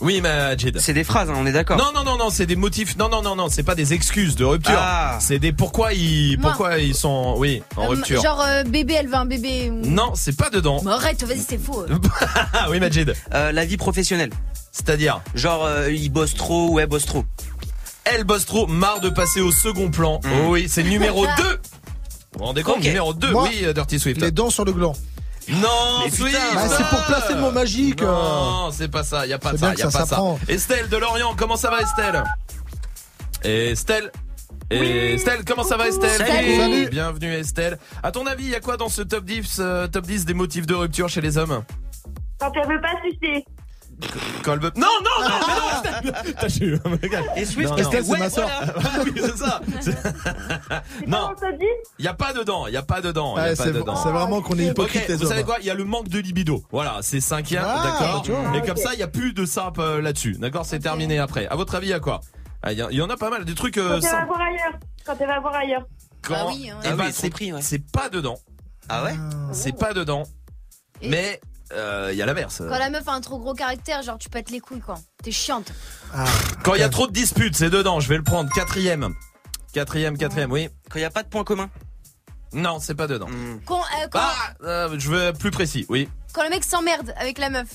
Oui, 0.00 0.20
Majid. 0.20 0.78
C'est 0.78 0.92
des 0.92 1.02
phrases, 1.02 1.28
hein, 1.28 1.34
on 1.36 1.44
est 1.46 1.52
d'accord. 1.52 1.76
Non, 1.76 1.90
non, 1.94 2.04
non, 2.04 2.16
non, 2.16 2.30
c'est 2.30 2.46
des 2.46 2.54
motifs. 2.54 2.96
Non, 2.96 3.08
non, 3.08 3.20
non, 3.20 3.34
non, 3.34 3.48
c'est 3.50 3.64
pas 3.64 3.74
des 3.74 3.94
excuses 3.94 4.36
de 4.36 4.44
rupture. 4.44 4.76
Ah. 4.78 5.18
C'est 5.20 5.38
des 5.40 5.52
pourquoi 5.52 5.92
ils, 5.92 6.38
Moi. 6.38 6.50
pourquoi 6.50 6.78
ils 6.78 6.94
sont, 6.94 7.34
oui, 7.36 7.62
en 7.76 7.84
Euh, 7.84 7.88
rupture. 7.88 8.22
Genre 8.22 8.40
euh, 8.46 8.62
bébé, 8.62 8.94
elle 8.94 9.08
veut 9.08 9.16
un 9.16 9.26
bébé. 9.26 9.70
Non, 9.70 10.12
c'est 10.14 10.36
pas 10.36 10.50
dedans. 10.50 10.80
Mais 10.84 10.92
arrête, 10.92 11.22
vas-y, 11.24 11.40
c'est 11.40 11.58
faux. 11.58 11.82
euh. 11.82 11.96
Ah 12.52 12.68
oui, 12.70 12.78
Majid. 12.78 13.12
Euh, 13.34 13.50
la 13.50 13.64
vie 13.64 13.76
professionnelle. 13.76 14.30
C'est-à-dire 14.70 15.20
Genre, 15.34 15.64
euh, 15.64 15.90
il 15.90 16.10
bosse 16.10 16.34
trop 16.34 16.68
ou 16.70 16.78
elle 16.78 16.86
bosse 16.86 17.06
trop. 17.06 17.24
Elle 18.04 18.22
bosse 18.24 18.46
trop, 18.46 18.66
marre 18.68 19.00
de 19.00 19.08
passer 19.10 19.40
au 19.40 19.50
second 19.50 19.90
plan. 19.90 20.20
Oh 20.24 20.50
oui, 20.50 20.66
c'est 20.68 20.84
numéro 20.84 21.26
2. 21.36 21.42
Vous 21.42 22.38
vous 22.38 22.44
rendez 22.44 22.62
compte. 22.62 22.82
Numéro 22.82 23.12
2, 23.14 23.30
Moi, 23.32 23.48
oui, 23.50 23.66
Dirty 23.74 23.98
Swift. 23.98 24.20
Les 24.20 24.30
dents 24.30 24.50
sur 24.50 24.64
le 24.64 24.72
gland. 24.72 24.94
Non, 25.50 26.02
Mais 26.04 26.10
Swift 26.10 26.36
putain. 26.36 26.54
Bah, 26.54 26.68
c'est 26.68 26.84
pour 26.88 27.04
placer 27.06 27.34
le 27.34 27.40
mot 27.40 27.50
magique. 27.50 28.02
Non, 28.02 28.70
c'est 28.70 28.88
pas 28.88 29.02
ça, 29.02 29.26
y 29.26 29.32
a 29.32 29.38
pas 29.38 29.52
de 29.52 29.56
ça, 29.56 29.74
y 29.74 29.82
a 29.82 29.90
ça 29.90 30.00
pas 30.00 30.06
ça. 30.06 30.22
Estelle 30.48 30.88
de 30.88 30.96
Lorient, 30.96 31.34
comment 31.36 31.56
ça 31.56 31.70
va 31.70 31.80
Estelle? 31.80 32.22
Estelle 33.42 34.10
Et 34.70 35.14
Estelle, 35.14 35.44
comment 35.46 35.62
ça 35.64 35.76
va 35.76 35.88
Estelle? 35.88 36.10
Salut. 36.26 36.56
Salut. 36.56 36.88
Bienvenue 36.90 37.32
Estelle. 37.34 37.78
À 38.02 38.10
ton 38.12 38.26
avis, 38.26 38.44
il 38.44 38.50
y 38.50 38.54
a 38.54 38.60
quoi 38.60 38.76
dans 38.76 38.88
ce 38.88 39.02
top 39.02 39.24
10, 39.24 39.56
euh, 39.60 39.86
top 39.86 40.06
10 40.06 40.24
des 40.26 40.34
motifs 40.34 40.66
de 40.66 40.74
rupture 40.74 41.08
chez 41.08 41.20
les 41.20 41.38
hommes? 41.38 41.62
Quand 42.38 42.52
elle 42.54 42.68
veut 42.68 42.80
pas 42.80 42.94
sucer. 43.04 43.44
Quand 44.44 44.56
Non, 44.56 44.70
non, 44.76 44.86
non, 45.20 45.28
mais 45.28 46.10
non, 46.10 46.12
Estelle 46.12 46.34
T'as 46.40 46.64
eu 46.64 46.78
Et 47.36 47.44
Swift. 47.44 47.78
Estelle, 47.78 48.04
c'est 48.04 48.18
ma 48.18 48.30
soeur. 48.30 48.48
Ah 48.50 49.00
oui, 49.04 49.12
c'est 49.16 49.36
ça. 49.36 49.60
Non, 51.06 51.30
il 51.98 52.04
y 52.04 52.08
a 52.08 52.14
pas 52.14 52.32
dedans, 52.32 52.66
il 52.66 52.74
y 52.74 52.76
a 52.76 52.82
pas 52.82 53.00
dedans, 53.00 53.34
il 53.36 53.40
y 53.40 53.40
a 53.40 53.48
Ouais, 53.50 53.56
pas 53.56 53.64
c'est 53.64 53.72
dedans. 53.72 53.96
c'est 53.96 54.10
vraiment 54.10 54.40
qu'on 54.40 54.58
est 54.58 54.66
hypocrite 54.66 55.10
vous 55.10 55.26
savez 55.26 55.42
quoi 55.42 55.56
Il 55.60 55.66
y 55.66 55.70
a 55.70 55.74
le 55.74 55.84
manque 55.84 56.08
de 56.08 56.18
libido. 56.18 56.62
Voilà, 56.70 56.98
c'est 57.02 57.20
cinquième, 57.20 57.64
Ah, 57.66 57.82
d'accord. 58.22 58.54
Et 58.54 58.62
comme 58.66 58.76
ça, 58.76 58.94
il 58.94 59.00
y 59.00 59.02
a 59.02 59.08
plus 59.08 59.32
de 59.32 59.44
simple 59.44 59.80
euh, 59.80 60.00
là-dessus. 60.00 60.32
D'accord, 60.38 60.64
c'est 60.64 60.78
terminé 60.78 61.18
après. 61.18 61.46
À 61.48 61.56
votre 61.56 61.74
avis, 61.74 61.88
il 61.88 61.90
y 61.90 61.94
a 61.94 62.00
quoi? 62.00 62.20
Ah, 62.62 62.72
Il 62.72 62.78
y, 62.78 63.02
en 63.02 63.10
a 63.10 63.16
pas 63.16 63.30
mal, 63.30 63.44
des 63.44 63.54
trucs 63.54 63.78
euh, 63.78 64.00
Quand 64.00 64.06
elle 64.06 64.12
va 64.12 64.24
voir 64.26 64.40
ailleurs. 64.40 64.72
Quand 65.04 65.14
elle 65.20 65.26
va 65.28 65.40
voir 65.40 65.54
ailleurs. 65.54 65.82
Quand- 66.22 66.34
Ah 66.36 66.46
oui, 66.48 66.70
hein. 66.70 66.78
Ah 66.84 66.90
c'est 67.06 67.12
c'est 67.12 67.30
pris, 67.30 67.52
ouais. 67.52 67.62
c'est 67.62 67.78
pas 67.90 68.08
dedans. 68.08 68.36
Ah 68.88 69.04
ouais? 69.04 69.14
C'est 69.52 69.76
pas 69.76 69.92
dedans. 69.92 70.24
Et- 71.02 71.40
Mais 71.70 71.76
euh, 71.76 72.12
il 72.12 72.18
y 72.18 72.22
a 72.22 72.26
l'inverse. 72.26 72.58
Quand 72.68 72.78
la 72.78 72.90
meuf 72.90 73.06
a 73.08 73.12
un 73.12 73.20
trop 73.20 73.38
gros 73.38 73.54
caractère, 73.54 74.02
genre 74.02 74.18
tu 74.18 74.28
pètes 74.28 74.50
les 74.50 74.60
couilles 74.60 74.80
quoi. 74.80 74.96
T'es 75.22 75.30
chiante. 75.32 75.72
Ah, 76.14 76.24
Quand 76.64 76.74
il 76.74 76.80
y 76.80 76.84
a 76.84 76.88
trop 76.88 77.06
de 77.06 77.12
disputes, 77.12 77.56
c'est 77.56 77.70
dedans. 77.70 78.00
Je 78.00 78.08
vais 78.08 78.16
le 78.16 78.22
prendre. 78.22 78.50
Quatrième. 78.52 79.14
Quatrième, 79.72 80.16
quatrième, 80.16 80.50
oui. 80.50 80.68
Quand 80.90 80.96
il 80.98 81.02
n'y 81.02 81.06
a 81.06 81.10
pas 81.10 81.22
de 81.22 81.28
point 81.28 81.44
commun. 81.44 81.68
Non, 82.54 82.78
c'est 82.80 82.94
pas 82.94 83.06
dedans. 83.06 83.28
Hmm. 83.28 83.60
Quand, 83.66 83.80
euh, 83.80 84.08
quand, 84.10 84.20
Ah, 84.22 84.54
euh, 84.64 84.96
je 84.98 85.10
veux 85.10 85.22
être 85.22 85.38
plus 85.38 85.50
précis, 85.50 85.84
oui. 85.90 86.08
quand 86.32 86.42
le 86.42 86.48
mec 86.48 86.64
s'emmerde 86.64 87.12
avec 87.18 87.36
la 87.38 87.50
meuf. 87.50 87.68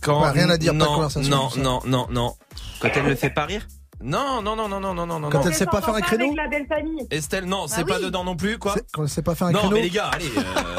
Quand 0.00 0.22
Ouais, 0.22 0.30
rien 0.30 0.48
à 0.50 0.56
dire, 0.58 0.72
pas 0.72 0.78
de 0.78 0.84
non, 0.84 0.94
conversation, 0.94 1.30
non, 1.30 1.50
non, 1.56 1.80
non, 1.86 2.06
non, 2.10 2.36
Quand 2.80 2.88
elle 2.94 3.06
le 3.06 3.16
fait 3.16 3.30
pas 3.30 3.46
rire. 3.46 3.66
Non, 4.02 4.42
non, 4.42 4.56
non, 4.56 4.68
non, 4.68 4.80
non, 4.80 4.94
non, 4.94 5.06
non, 5.06 5.20
non. 5.20 5.30
Quand 5.30 5.40
non. 5.40 5.44
elle 5.46 5.54
sait 5.54 5.66
pas 5.66 5.80
faire 5.80 5.94
un 5.94 6.00
créneau. 6.00 6.34
Estelle, 7.10 7.44
non, 7.44 7.62
Bah 7.66 7.72
c'est 7.74 7.84
pas 7.86 7.98
oui. 7.98 8.04
dedans 8.04 8.24
non 8.24 8.36
plus, 8.36 8.58
quoi. 8.58 8.74
C'est- 8.74 8.84
Quand 8.92 9.02
elle 9.02 9.08
sait 9.08 9.22
pas 9.22 9.34
faire 9.34 9.48
un 9.48 9.52
Non, 9.52 9.58
créneau 9.60 9.74
mais 9.76 9.82
les 9.82 9.90
gars, 9.90 10.10
allez, 10.12 10.30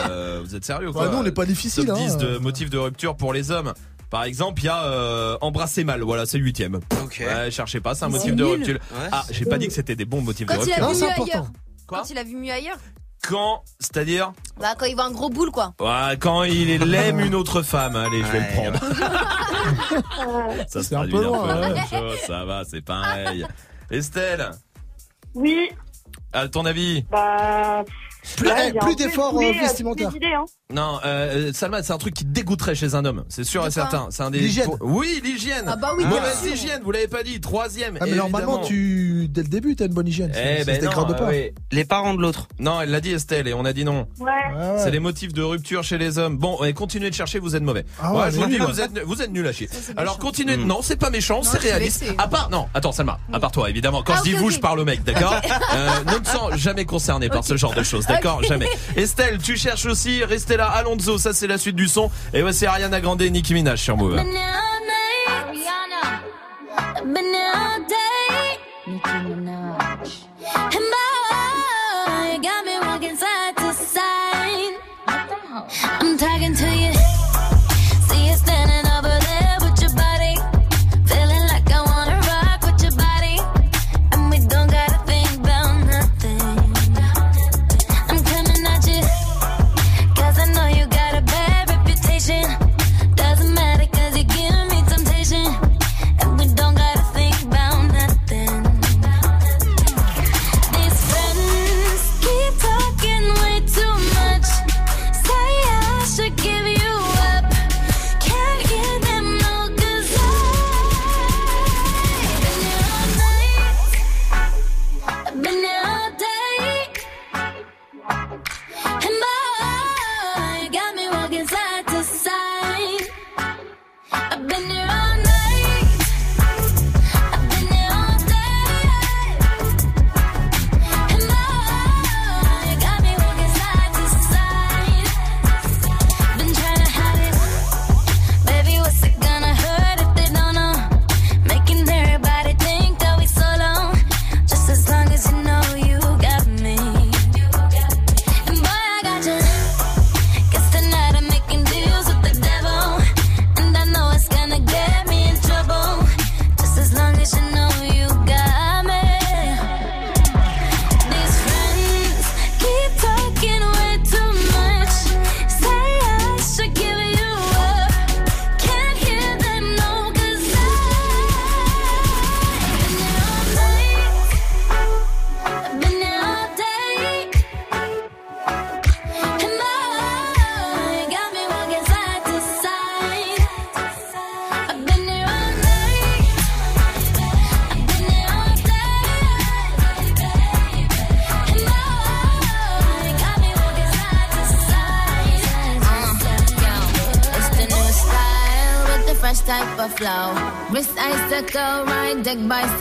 euh, 0.09 0.41
vous 0.43 0.55
êtes 0.55 0.65
sérieux, 0.65 0.91
quoi 0.91 1.03
Ouais, 1.05 1.11
nous, 1.11 1.17
on 1.17 1.23
n'est 1.23 1.31
pas 1.31 1.45
difficile. 1.45 1.85
Top 1.85 1.97
Hein. 1.97 2.05
10 2.05 2.17
de 2.17 2.37
motifs 2.37 2.69
de 2.69 2.77
rupture 2.77 3.15
pour 3.15 3.33
les 3.33 3.51
hommes. 3.51 3.73
Par 4.09 4.25
exemple, 4.25 4.61
il 4.61 4.65
y 4.65 4.69
a 4.69 4.83
euh, 4.85 5.37
embrasser 5.41 5.83
mal, 5.83 6.01
voilà, 6.01 6.25
c'est 6.25 6.37
le 6.37 6.43
huitième. 6.43 6.75
Ok. 7.03 7.23
Ouais, 7.25 7.49
cherchez 7.49 7.79
pas, 7.79 7.95
c'est 7.95 8.05
un 8.05 8.09
motif 8.09 8.35
de 8.35 8.43
nul. 8.43 8.53
rupture. 8.55 8.75
Ouais, 8.91 9.07
Ah, 9.11 9.23
j'ai 9.31 9.45
pas 9.45 9.57
dit 9.57 9.67
que 9.67 9.73
c'était 9.73 9.95
des 9.95 10.05
bons 10.05 10.21
motifs 10.21 10.45
de 10.45 10.53
Quand 10.53 10.63
il 10.65 10.71
a 10.71 10.75
rupture. 10.75 10.83
Non, 10.83 10.89
vu 10.89 10.95
c'est 10.95 11.05
mieux 11.05 11.11
important. 11.11 11.31
ailleurs. 11.39 11.51
Quoi? 11.87 11.97
Quand 11.99 12.09
il 12.11 12.17
a 12.19 12.23
vu 12.23 12.35
mieux 12.35 12.51
ailleurs. 12.51 12.77
Quand, 13.27 13.63
c'est-à-dire, 13.79 14.33
Bah 14.59 14.73
quand 14.77 14.85
il 14.85 14.95
voit 14.95 15.05
un 15.05 15.11
gros 15.11 15.29
boule 15.29 15.49
quoi. 15.51 15.73
ouais, 15.79 16.17
quand 16.19 16.43
il 16.43 16.93
aime 16.93 17.19
une 17.21 17.35
autre 17.35 17.61
femme, 17.61 17.95
allez, 17.95 18.21
je 18.21 18.27
vais 18.31 18.39
Ouais, 18.39 18.71
le 18.71 18.79
prendre. 18.79 18.79
ça 20.67 20.83
se 20.83 20.89
C'est 20.89 20.95
un 20.95 20.97
traduit 20.99 21.13
peu 21.13 21.19
un 21.19 21.23
loin, 21.27 21.41
peu 21.41 21.47
la 21.47 21.55
ouais. 21.61 21.73
même 21.73 21.87
chose, 21.87 22.17
ça 22.27 22.43
va, 22.45 22.63
c'est 22.69 22.81
pareil. 22.81 23.45
Estelle, 23.91 24.51
Oui, 25.35 25.69
à 26.33 26.47
ton 26.49 26.65
avis 26.65 27.05
bah. 27.09 27.83
Plus, 28.37 28.47
ouais, 28.49 28.95
d'efforts 28.97 29.37
euh, 29.37 29.43
euh, 29.43 29.51
vestimentaires. 29.59 30.09
hein. 30.09 30.45
Non, 30.73 30.99
euh, 31.05 31.51
Salma, 31.53 31.83
c'est 31.83 31.93
un 31.93 31.97
truc 31.97 32.13
qui 32.13 32.25
dégoûterait 32.25 32.73
chez 32.75 32.95
un 32.95 33.05
homme, 33.05 33.25
c'est 33.29 33.43
sûr 33.43 33.65
et 33.67 33.71
certain. 33.71 34.07
C'est 34.11 34.23
un 34.23 34.31
des. 34.31 34.39
L'hygiène. 34.39 34.69
Oui, 34.81 35.21
l'hygiène. 35.23 35.65
Ah 35.67 35.75
bah 35.75 35.91
oui, 35.97 36.05
Mauvaise 36.05 36.43
hygiène, 36.45 36.81
vous 36.83 36.91
l'avez 36.91 37.07
pas 37.07 37.23
dit. 37.23 37.39
Troisième. 37.41 37.97
Ah, 37.99 38.05
mais 38.05 38.15
normalement, 38.15 38.59
tu, 38.59 39.27
dès 39.29 39.43
le 39.43 39.49
début, 39.49 39.75
t'as 39.75 39.85
une 39.85 39.93
bonne 39.93 40.07
hygiène. 40.07 40.31
Eh 40.35 40.63
ben 40.63 40.83
non, 40.83 40.91
pas. 40.91 41.27
oui. 41.29 41.51
Les 41.71 41.85
parents 41.85 42.13
de 42.13 42.21
l'autre. 42.21 42.47
Non, 42.59 42.81
elle 42.81 42.89
l'a 42.91 43.01
dit 43.01 43.11
Estelle 43.11 43.47
et 43.47 43.53
on 43.53 43.65
a 43.65 43.73
dit 43.73 43.83
non. 43.85 44.07
Ouais. 44.19 44.25
Ouais, 44.55 44.57
ouais. 44.71 44.79
C'est 44.79 44.91
les 44.91 44.99
motifs 44.99 45.33
de 45.33 45.41
rupture 45.41 45.83
chez 45.83 45.97
les 45.97 46.17
hommes. 46.17 46.37
Bon, 46.37 46.63
et 46.63 46.73
continuez 46.73 47.09
de 47.09 47.15
chercher, 47.15 47.39
vous 47.39 47.55
êtes 47.55 47.63
mauvais. 47.63 47.85
Ah 48.01 48.13
ouais, 48.13 48.21
ouais, 48.21 48.31
je 48.31 48.37
vous 48.37 48.45
dis, 48.45 48.53
nul. 48.53 48.63
vous 48.63 48.81
êtes, 48.81 48.97
vous 49.05 49.21
êtes 49.21 49.31
nuls 49.31 49.47
à 49.47 49.51
chier. 49.51 49.69
Alors 49.97 50.15
méchant. 50.15 50.25
continuez. 50.27 50.57
Mm. 50.57 50.65
Non, 50.65 50.79
c'est 50.81 50.95
pas 50.97 51.09
méchant, 51.09 51.43
c'est 51.43 51.59
réaliste. 51.59 52.05
À 52.17 52.27
part, 52.27 52.49
non, 52.49 52.67
attends, 52.73 52.91
Salma, 52.91 53.19
à 53.31 53.39
part 53.39 53.51
toi, 53.51 53.69
évidemment. 53.69 54.01
Quand 54.03 54.13
Ah, 54.15 54.21
je 54.23 54.31
dis 54.31 54.33
vous, 54.33 54.49
je 54.49 54.59
parle 54.59 54.79
au 54.79 54.85
mec, 54.85 55.03
d'accord 55.03 55.35
euh, 55.75 55.89
Ne 56.13 56.19
me 56.19 56.25
sens 56.25 56.55
jamais 56.55 56.85
concerné 56.85 57.29
par 57.29 57.43
ce 57.43 57.57
genre 57.57 57.73
de 57.73 57.83
choses, 57.83 58.05
d'accord 58.15 58.43
Jamais. 58.43 58.67
Estelle, 58.95 59.37
tu 59.37 59.57
cherches 59.57 59.85
aussi. 59.85 60.23
Restez 60.23 60.57
là, 60.57 60.67
Alonso, 60.67 61.17
ça 61.17 61.33
c'est 61.33 61.47
la 61.47 61.57
suite 61.57 61.75
du 61.75 61.87
son. 61.87 62.09
Et 62.33 62.41
voici 62.41 62.65
Ariana 62.65 63.01
Grande 63.01 63.21
et 63.21 63.29
Nicki 63.29 63.53
Minaj 63.53 63.79
sur 63.79 63.97
Move. 63.97 64.19
talking 76.23 76.55
to 76.55 76.72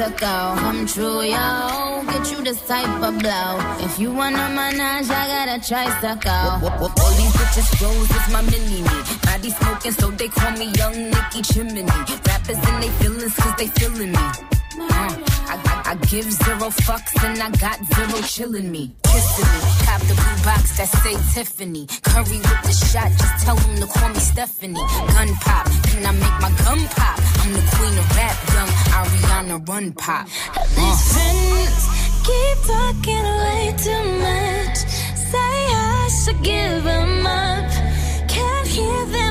deck 0.03 0.21
bicycle. 0.21 0.57
Come 0.57 0.87
true, 0.87 1.23
yo. 1.23 2.03
Get 2.07 2.31
you 2.31 2.43
this 2.43 2.61
type 2.67 3.03
of 3.03 3.19
blow. 3.19 3.59
If 3.81 3.99
you 3.99 4.13
wanna 4.13 4.49
manage, 4.51 5.11
I 5.11 5.27
gotta 5.27 5.67
try 5.67 5.85
a 5.85 6.01
tricycle. 6.01 6.69
All 7.03 7.13
these 7.19 7.33
bitches 7.39 7.69
froze 7.79 8.11
is 8.11 8.33
my 8.33 8.43
mini 8.43 8.83
me. 8.83 8.91
Body 9.23 9.51
smoking, 9.51 9.93
so 9.93 10.11
they 10.11 10.29
call 10.29 10.53
me 10.53 10.67
Young 10.79 11.11
Nicky 11.11 11.43
Chimney. 11.43 11.85
Rappers 12.27 12.59
and 12.69 12.83
they 12.83 12.89
feelings, 13.01 13.35
cause 13.37 13.55
they 13.59 13.69
feeling 13.69 14.13
me. 14.13 14.19
Uh, 14.81 15.32
I, 15.53 15.57
I, 15.57 15.91
I 15.91 15.95
give 16.07 16.33
zero 16.33 16.69
fucks 16.87 17.13
and 17.25 17.37
I 17.43 17.51
got 17.61 17.77
zero 17.93 18.19
chillin' 18.25 18.71
me. 18.71 18.95
Kissing 19.05 19.51
me. 19.53 19.61
Cop 19.85 20.01
the 20.09 20.15
blue 20.15 20.45
box 20.49 20.79
that 20.79 20.89
say 20.89 21.15
Tiffany. 21.35 21.87
Curry 22.09 22.39
with 22.41 22.63
the 22.65 22.73
shot, 22.73 23.11
just 23.21 23.45
tell 23.45 23.57
them 23.57 23.77
to 23.77 23.87
call 23.87 24.09
me 24.09 24.21
Stephanie. 24.21 24.81
Gun 25.13 25.29
pop, 25.45 25.67
can 25.89 26.07
I 26.07 26.13
make 26.13 26.39
my 26.41 26.51
gun 26.65 26.81
pop? 26.97 27.19
I'm 27.45 27.53
the 27.53 27.65
queen 27.77 27.99
of 28.01 28.17
rap, 28.17 28.37
young 28.55 28.73
Ariana 28.97 29.69
Run 29.69 29.93
Pop. 29.93 30.25
These 30.25 31.01
uh. 31.05 31.13
friends 31.13 31.85
keep 32.25 32.59
talking 32.73 33.27
way 33.45 33.75
too 33.77 34.05
much. 34.25 34.79
Say 35.33 35.55
I 35.77 36.09
should 36.25 36.43
give 36.43 36.85
them 36.85 37.27
up. 37.27 37.69
Can't 38.27 38.67
hear 38.67 39.05
them 39.07 39.22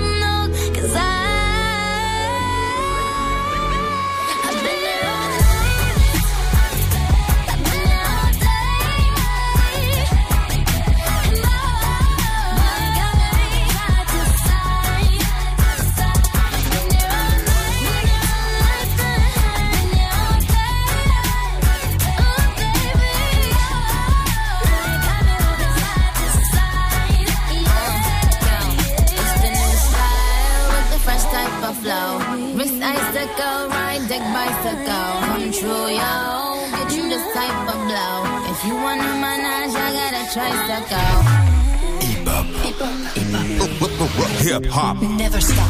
Hip 44.44 44.66
hop. 44.74 44.98
Never 45.18 45.42
stop. 45.42 45.66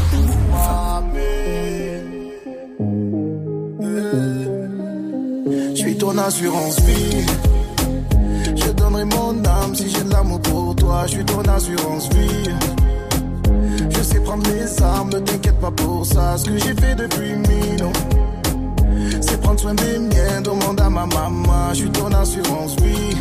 Je 5.50 5.76
suis 5.76 5.98
ton 5.98 6.18
assurance 6.18 6.80
vie. 6.82 7.26
Je 8.56 8.72
donnerai 8.72 9.06
mon 9.06 9.44
âme 9.46 9.76
si 9.76 9.90
j'ai 9.90 10.04
de 10.04 10.12
l'amour 10.12 10.42
pour 10.42 10.76
toi. 10.76 11.04
Je 11.08 11.12
suis 11.12 11.26
ton 11.26 11.42
assurance 11.42 12.10
vie. 12.10 12.50
Je 13.90 14.02
sais 14.02 14.20
prendre 14.22 14.44
mes 14.48 14.84
armes, 14.84 15.10
ne 15.10 15.20
t'inquiète 15.20 15.60
pas 15.60 15.72
pour 15.72 16.06
ça. 16.06 16.38
Ce 16.38 16.46
que 16.46 16.58
j'ai 16.58 16.74
fait 16.74 16.96
depuis 16.96 17.36
mille 17.36 17.84
ans, 17.84 17.94
c'est 19.20 19.42
prendre 19.42 19.60
soin 19.60 19.74
des 19.74 20.00
miens. 20.00 20.42
Demande 20.42 20.80
à 20.80 20.90
ma 20.90 21.06
maman. 21.06 21.70
Je 21.74 21.80
suis 21.80 21.90
ton 21.90 22.12
assurance 22.14 22.76
vie. 22.82 23.18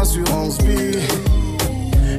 Assurance 0.00 0.58
vie. 0.58 0.98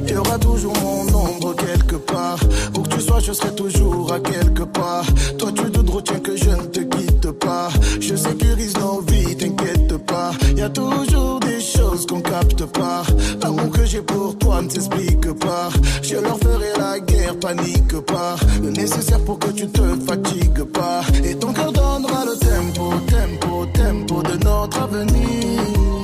Il 0.06 0.14
y 0.14 0.16
aura 0.16 0.38
toujours 0.38 0.74
mon 0.82 1.02
ombre 1.14 1.54
quelque 1.54 1.96
part. 1.96 2.38
Où 2.76 2.82
que 2.82 2.88
tu 2.88 3.00
sois, 3.00 3.20
je 3.20 3.32
serai 3.32 3.54
toujours 3.54 4.12
à 4.12 4.20
quelque 4.20 4.64
part. 4.64 5.06
Toi, 5.38 5.52
tu 5.54 5.70
te 5.70 5.90
retiens 5.90 6.18
que 6.20 6.36
je 6.36 6.50
ne 6.50 6.66
te 6.66 6.80
quitte 6.80 7.30
pas. 7.30 7.68
Je 8.00 8.16
sécurise 8.16 8.74
nos 8.78 9.00
vies, 9.02 9.36
t'inquiète 9.36 9.96
pas. 10.06 10.32
Y 10.56 10.62
a 10.62 10.68
toujours 10.70 11.40
des 11.40 11.60
choses 11.60 12.06
qu'on 12.06 12.20
capte 12.20 12.64
pas. 12.66 13.02
L'amour 13.42 13.70
que 13.70 13.84
j'ai 13.84 14.02
pour 14.02 14.36
toi 14.38 14.60
ne 14.62 14.68
s'explique 14.68 15.32
pas. 15.34 15.68
Je 16.02 16.16
leur 16.16 16.38
ferai 16.38 16.72
la 16.78 16.98
guerre, 17.00 17.38
panique 17.38 18.00
pas. 18.06 18.36
Le 18.62 18.70
nécessaire 18.70 19.22
pour 19.24 19.38
que 19.38 19.50
tu 19.50 19.68
te 19.68 19.82
fatigues 20.06 20.64
pas. 20.64 21.02
Et 21.24 21.34
ton 21.36 21.52
cœur 21.52 21.72
donnera 21.72 22.24
le 22.24 22.36
tempo, 22.38 22.94
tempo, 23.06 23.66
tempo 23.72 24.22
de 24.22 24.44
notre 24.44 24.82
avenir. 24.82 25.97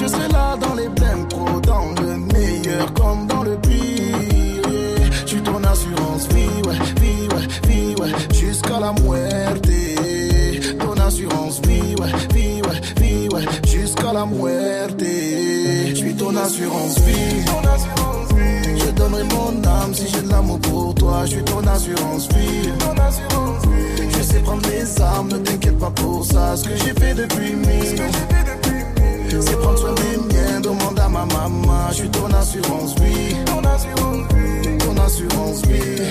Je 0.00 0.06
serai 0.06 0.28
là 0.28 0.56
dans 0.56 0.74
les 0.74 0.88
blèmes 0.88 1.28
pro, 1.28 1.60
dans 1.60 1.90
le 2.02 2.16
meilleur 2.32 2.92
comme 2.94 3.26
dans 3.26 3.42
le 3.42 3.56
pire. 3.56 4.70
yeah. 4.70 5.10
Je 5.26 5.26
suis 5.26 5.42
ton 5.42 5.62
assurance 5.62 6.26
vie, 6.28 6.62
ouais, 6.66 6.78
vie, 7.00 7.28
ouais, 7.34 7.68
vie, 7.68 7.94
ouais, 8.00 8.12
jusqu'à 8.32 8.80
la 8.80 8.92
muerte. 8.92 9.68
Ton 10.78 10.94
assurance 11.02 11.60
vie, 11.66 11.94
ouais, 12.00 12.12
vie, 12.32 12.62
ouais, 12.62 12.80
vie, 13.02 13.28
ouais, 13.28 13.44
jusqu'à 13.68 14.12
la 14.14 14.24
muerte. 14.24 15.00
Je 15.00 15.94
suis 15.94 16.14
ton 16.14 16.34
assurance 16.34 16.98
vie. 17.00 17.44
Je 18.78 18.90
donnerai 18.92 19.24
mon 19.24 19.62
âme 19.68 19.92
si 19.92 20.08
j'ai 20.08 20.22
de 20.22 20.30
l'amour 20.30 20.60
pour 20.60 20.94
toi. 20.94 21.26
Je 21.26 21.32
suis 21.32 21.44
ton 21.44 21.66
assurance 21.66 22.26
vie. 22.28 22.70
Je 24.16 24.22
sais 24.22 24.40
prendre 24.40 24.62
mes 24.66 25.02
armes, 25.02 25.28
ne 25.28 25.36
t'inquiète 25.38 25.78
pas 25.78 25.90
pour 25.90 26.24
ça. 26.24 26.56
Ce 26.56 26.64
que 26.64 26.76
j'ai 26.76 26.94
fait 26.94 27.12
depuis 27.12 27.54
mille. 27.54 28.00
C'est 29.38 29.56
prendre 29.58 29.78
soin 29.78 29.94
des 29.94 30.16
miens, 30.34 30.60
demande 30.60 30.98
à 30.98 31.08
ma 31.08 31.24
maman. 31.24 31.88
Je 31.90 31.94
suis 31.94 32.10
ton 32.10 32.26
assurance 32.26 32.94
vie. 32.96 33.36
Ton 33.46 33.62
assurance 33.62 34.26
vie. 34.34 34.78
Ton 34.78 34.96
assurance 34.96 35.62
vie. 35.66 36.02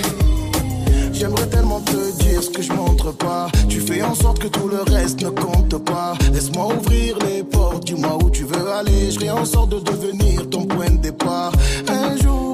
J'aimerais 1.12 1.46
tellement 1.48 1.80
te 1.80 2.22
dire 2.22 2.42
ce 2.42 2.48
que 2.48 2.62
je 2.62 2.72
montre 2.72 3.12
pas. 3.12 3.48
Tu 3.68 3.80
fais 3.80 4.02
en 4.02 4.14
sorte 4.14 4.38
que 4.38 4.48
tout 4.48 4.68
le 4.68 4.82
reste 4.90 5.22
ne 5.22 5.28
compte 5.28 5.76
pas. 5.84 6.14
Laisse-moi 6.32 6.74
ouvrir 6.74 7.18
les 7.18 7.42
portes, 7.42 7.84
dis-moi 7.84 8.16
où 8.24 8.30
tu 8.30 8.44
veux 8.44 8.70
aller. 8.72 9.10
Je 9.10 9.30
en 9.30 9.44
sorte 9.44 9.68
de 9.68 9.80
devenir 9.80 10.48
ton 10.48 10.64
point 10.64 10.88
de 10.88 10.96
départ. 10.96 11.52
Un 11.88 12.16
jour 12.16 12.49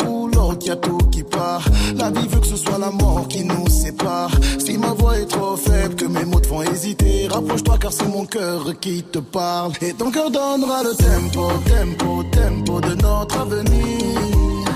y 0.66 0.70
a 0.70 0.76
tout 0.76 0.98
qui 1.12 1.22
part. 1.22 1.64
La 1.94 2.10
vie 2.10 2.26
veut 2.26 2.40
que 2.40 2.46
ce 2.46 2.56
soit 2.56 2.78
la 2.78 2.90
mort 2.90 3.28
qui 3.28 3.44
nous 3.44 3.68
sépare. 3.68 4.30
Si 4.58 4.76
ma 4.76 4.92
voix 4.92 5.16
est 5.18 5.26
trop 5.26 5.56
faible, 5.56 5.94
que 5.94 6.06
mes 6.06 6.24
mots 6.24 6.40
te 6.40 6.48
font 6.48 6.62
hésiter, 6.62 7.28
rapproche-toi 7.30 7.78
car 7.78 7.92
c'est 7.92 8.08
mon 8.08 8.26
cœur 8.26 8.64
qui 8.80 9.02
te 9.04 9.18
parle. 9.20 9.72
Et 9.80 9.92
ton 9.92 10.10
cœur 10.10 10.30
donnera 10.30 10.82
le 10.82 10.94
tempo, 10.94 11.52
tempo, 11.70 12.24
tempo 12.32 12.80
de 12.80 12.94
notre 13.00 13.40
avenir. 13.40 14.66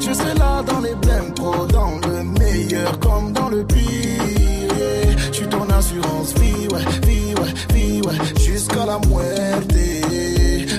Je 0.00 0.12
serai 0.12 0.34
là 0.38 0.62
dans 0.62 0.80
les 0.80 0.94
blèmes 0.94 1.34
pro, 1.34 1.66
dans 1.66 1.98
le 2.08 2.22
meilleur 2.22 2.98
comme 3.00 3.32
dans 3.32 3.48
le 3.50 3.64
pire. 3.64 3.86
Je 5.32 5.36
suis 5.36 5.48
ton 5.48 5.68
assurance 5.68 6.32
vie, 6.34 6.68
ouais, 6.72 6.84
vie, 7.06 7.34
ouais, 7.34 7.74
vie, 7.74 8.00
ouais, 8.00 8.40
jusqu'à 8.40 8.86
la 8.86 8.98
muerte. 9.06 9.72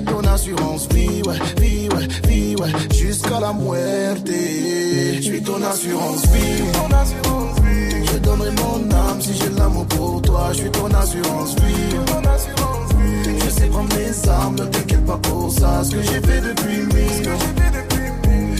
Ton 0.06 0.28
assurance 0.28 0.88
vie, 0.93 1.22
ouais, 1.28 1.38
jusqu'à 2.93 3.39
la 3.39 3.54
muerte. 3.54 4.28
Je 4.28 5.21
suis 5.21 5.41
ton 5.41 5.62
assurance 5.62 6.21
vie, 6.28 6.63
ton 6.73 6.95
assurance. 6.95 7.58
Je 8.12 8.17
donnerai 8.19 8.52
mon 8.52 8.91
âme 8.91 9.21
si 9.21 9.34
j'ai 9.34 9.50
l'amour 9.58 9.86
pour 9.88 10.21
toi. 10.21 10.50
Je 10.52 10.58
suis 10.58 10.71
ton 10.71 10.88
assurance 10.88 11.56
vie, 11.56 11.97
assurance. 12.36 12.91
Je 13.43 13.50
sais 13.50 13.67
prendre 13.67 13.89
mes 13.95 14.30
armes, 14.30 14.56
ne 14.56 14.65
t'inquiète 14.65 15.06
pas 15.06 15.17
pour 15.17 15.52
ça. 15.52 15.84
Ce 15.84 15.91
que 15.91 16.02
j'ai 16.02 16.21
fait 16.21 16.41
depuis 16.41 16.80
mille. 16.93 17.30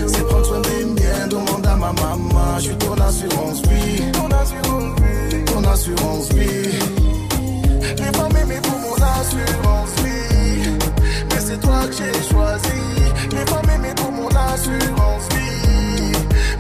C'est 0.08 0.26
prendre 0.26 0.46
soin 0.46 0.60
miens, 0.60 1.28
demande 1.30 1.66
à 1.66 1.76
ma 1.76 1.92
maman. 1.94 2.58
Je 2.58 2.64
suis 2.64 2.76
ton 2.78 2.94
assurance 2.94 3.62
vie. 3.64 4.12
Ton 4.14 4.28
assurance 4.28 4.96
vie. 5.02 5.46
Ton 5.46 5.64
assurance 5.64 6.30
vie. 6.34 6.80
Les 7.98 8.60
pour 8.62 8.80
mon 8.80 8.94
assurance 8.94 9.90
vie. 10.04 10.07
C'est 11.60 11.64
toi 11.64 11.88
que 11.88 11.94
j'ai 11.94 12.14
choisi. 12.30 12.82
Les 13.32 13.46
femmes 13.48 13.70
aimées 13.74 13.94
pour 13.96 14.12
mon 14.12 14.28
assurance 14.28 15.28
vie. 15.32 16.12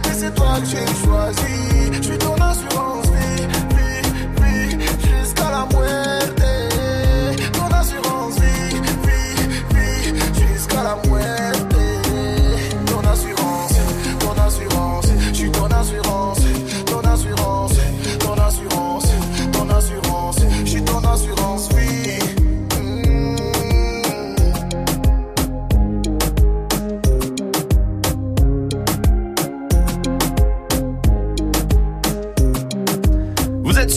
Mais 0.03 0.13
c'est 0.13 0.33
toi 0.33 0.60
que 0.60 0.65
j'ai 0.65 0.88
choisi. 1.05 1.91
Je 1.91 2.01
suis 2.01 2.17
ton 2.17 2.33
assurance 2.33 3.07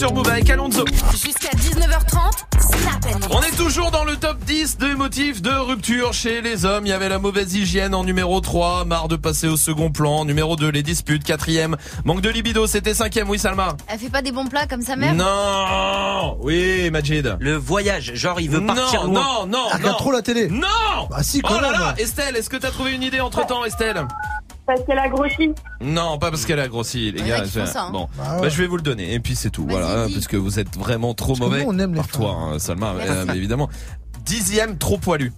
sur 0.01 0.13
Move 0.15 0.29
avec 0.29 0.49
Alonso. 0.49 0.83
Jusqu'à 1.11 1.49
19h30, 1.49 2.17
Snap 2.59 3.05
and 3.05 3.27
On 3.29 3.41
est 3.43 3.55
toujours 3.55 3.91
dans 3.91 4.03
le 4.03 4.17
top 4.17 4.39
10 4.39 4.79
des 4.79 4.95
motifs 4.95 5.43
de 5.43 5.51
rupture 5.51 6.11
chez 6.11 6.41
les 6.41 6.65
hommes. 6.65 6.87
Il 6.87 6.89
y 6.89 6.91
avait 6.91 7.07
la 7.07 7.19
mauvaise 7.19 7.53
hygiène 7.53 7.93
en 7.93 8.03
numéro 8.03 8.41
3, 8.41 8.85
marre 8.85 9.07
de 9.09 9.15
passer 9.15 9.47
au 9.47 9.57
second 9.57 9.91
plan. 9.91 10.25
Numéro 10.25 10.55
2, 10.55 10.69
les 10.69 10.81
disputes. 10.81 11.23
Quatrième, 11.23 11.77
manque 12.03 12.21
de 12.21 12.29
libido. 12.29 12.65
C'était 12.65 12.95
cinquième, 12.95 13.29
oui 13.29 13.37
Salma. 13.37 13.77
Elle 13.87 13.99
fait 13.99 14.09
pas 14.09 14.23
des 14.23 14.31
bons 14.31 14.47
plats 14.47 14.65
comme 14.65 14.81
sa 14.81 14.95
mère? 14.95 15.13
Non 15.13 16.35
Oui, 16.41 16.89
Majid. 16.89 17.37
Le 17.39 17.55
voyage, 17.55 18.13
genre 18.15 18.41
il 18.41 18.49
veut 18.49 18.65
partir 18.65 19.03
non, 19.03 19.13
loin. 19.13 19.21
non, 19.21 19.45
non, 19.45 19.67
Elle 19.69 19.77
regarde 19.77 19.91
non. 19.93 19.97
trop 19.99 20.11
la 20.13 20.23
télé. 20.23 20.47
Non 20.49 20.65
Bah 21.11 21.21
si, 21.21 21.41
quand 21.41 21.57
Oh 21.59 21.61
là 21.61 21.71
même. 21.73 21.79
là 21.79 21.93
Estelle, 21.99 22.35
est-ce 22.37 22.49
que 22.49 22.57
t'as 22.57 22.71
trouvé 22.71 22.93
une 22.93 23.03
idée 23.03 23.19
entre 23.19 23.45
temps, 23.45 23.63
Estelle? 23.65 24.07
Parce 24.75 24.85
qu'elle 24.85 24.99
a 24.99 25.09
grossi. 25.09 25.51
Non, 25.81 26.17
pas 26.17 26.29
parce 26.31 26.45
qu'elle 26.45 26.59
a 26.59 26.67
grossi, 26.67 27.11
les 27.11 27.21
gars. 27.23 27.43
je- 27.43 27.65
ça, 27.65 27.83
hein. 27.83 27.89
Bon, 27.91 28.07
Bah 28.17 28.35
ouais. 28.35 28.41
bah, 28.43 28.49
je 28.49 28.57
vais 28.61 28.67
vous 28.67 28.77
le 28.77 28.81
donner. 28.83 29.13
Et 29.13 29.19
puis 29.19 29.35
c'est 29.35 29.49
tout, 29.49 29.65
voilà, 29.69 30.07
dis. 30.07 30.13
parce 30.13 30.27
que 30.27 30.37
vous 30.37 30.59
êtes 30.59 30.77
vraiment 30.77 31.13
trop 31.13 31.29
Parce 31.29 31.39
mauvais. 31.39 31.63
nous, 31.63 31.69
on 31.71 31.79
aime 31.79 31.93
les 31.93 31.99
Par 31.99 32.07
toi, 32.07 32.31
hein, 32.31 32.59
Salma, 32.59 32.93
euh, 32.99 33.25
mais 33.27 33.35
évidemment. 33.35 33.69
Dixième, 34.25 34.77
trop 34.77 34.97
poilu. 34.97 35.33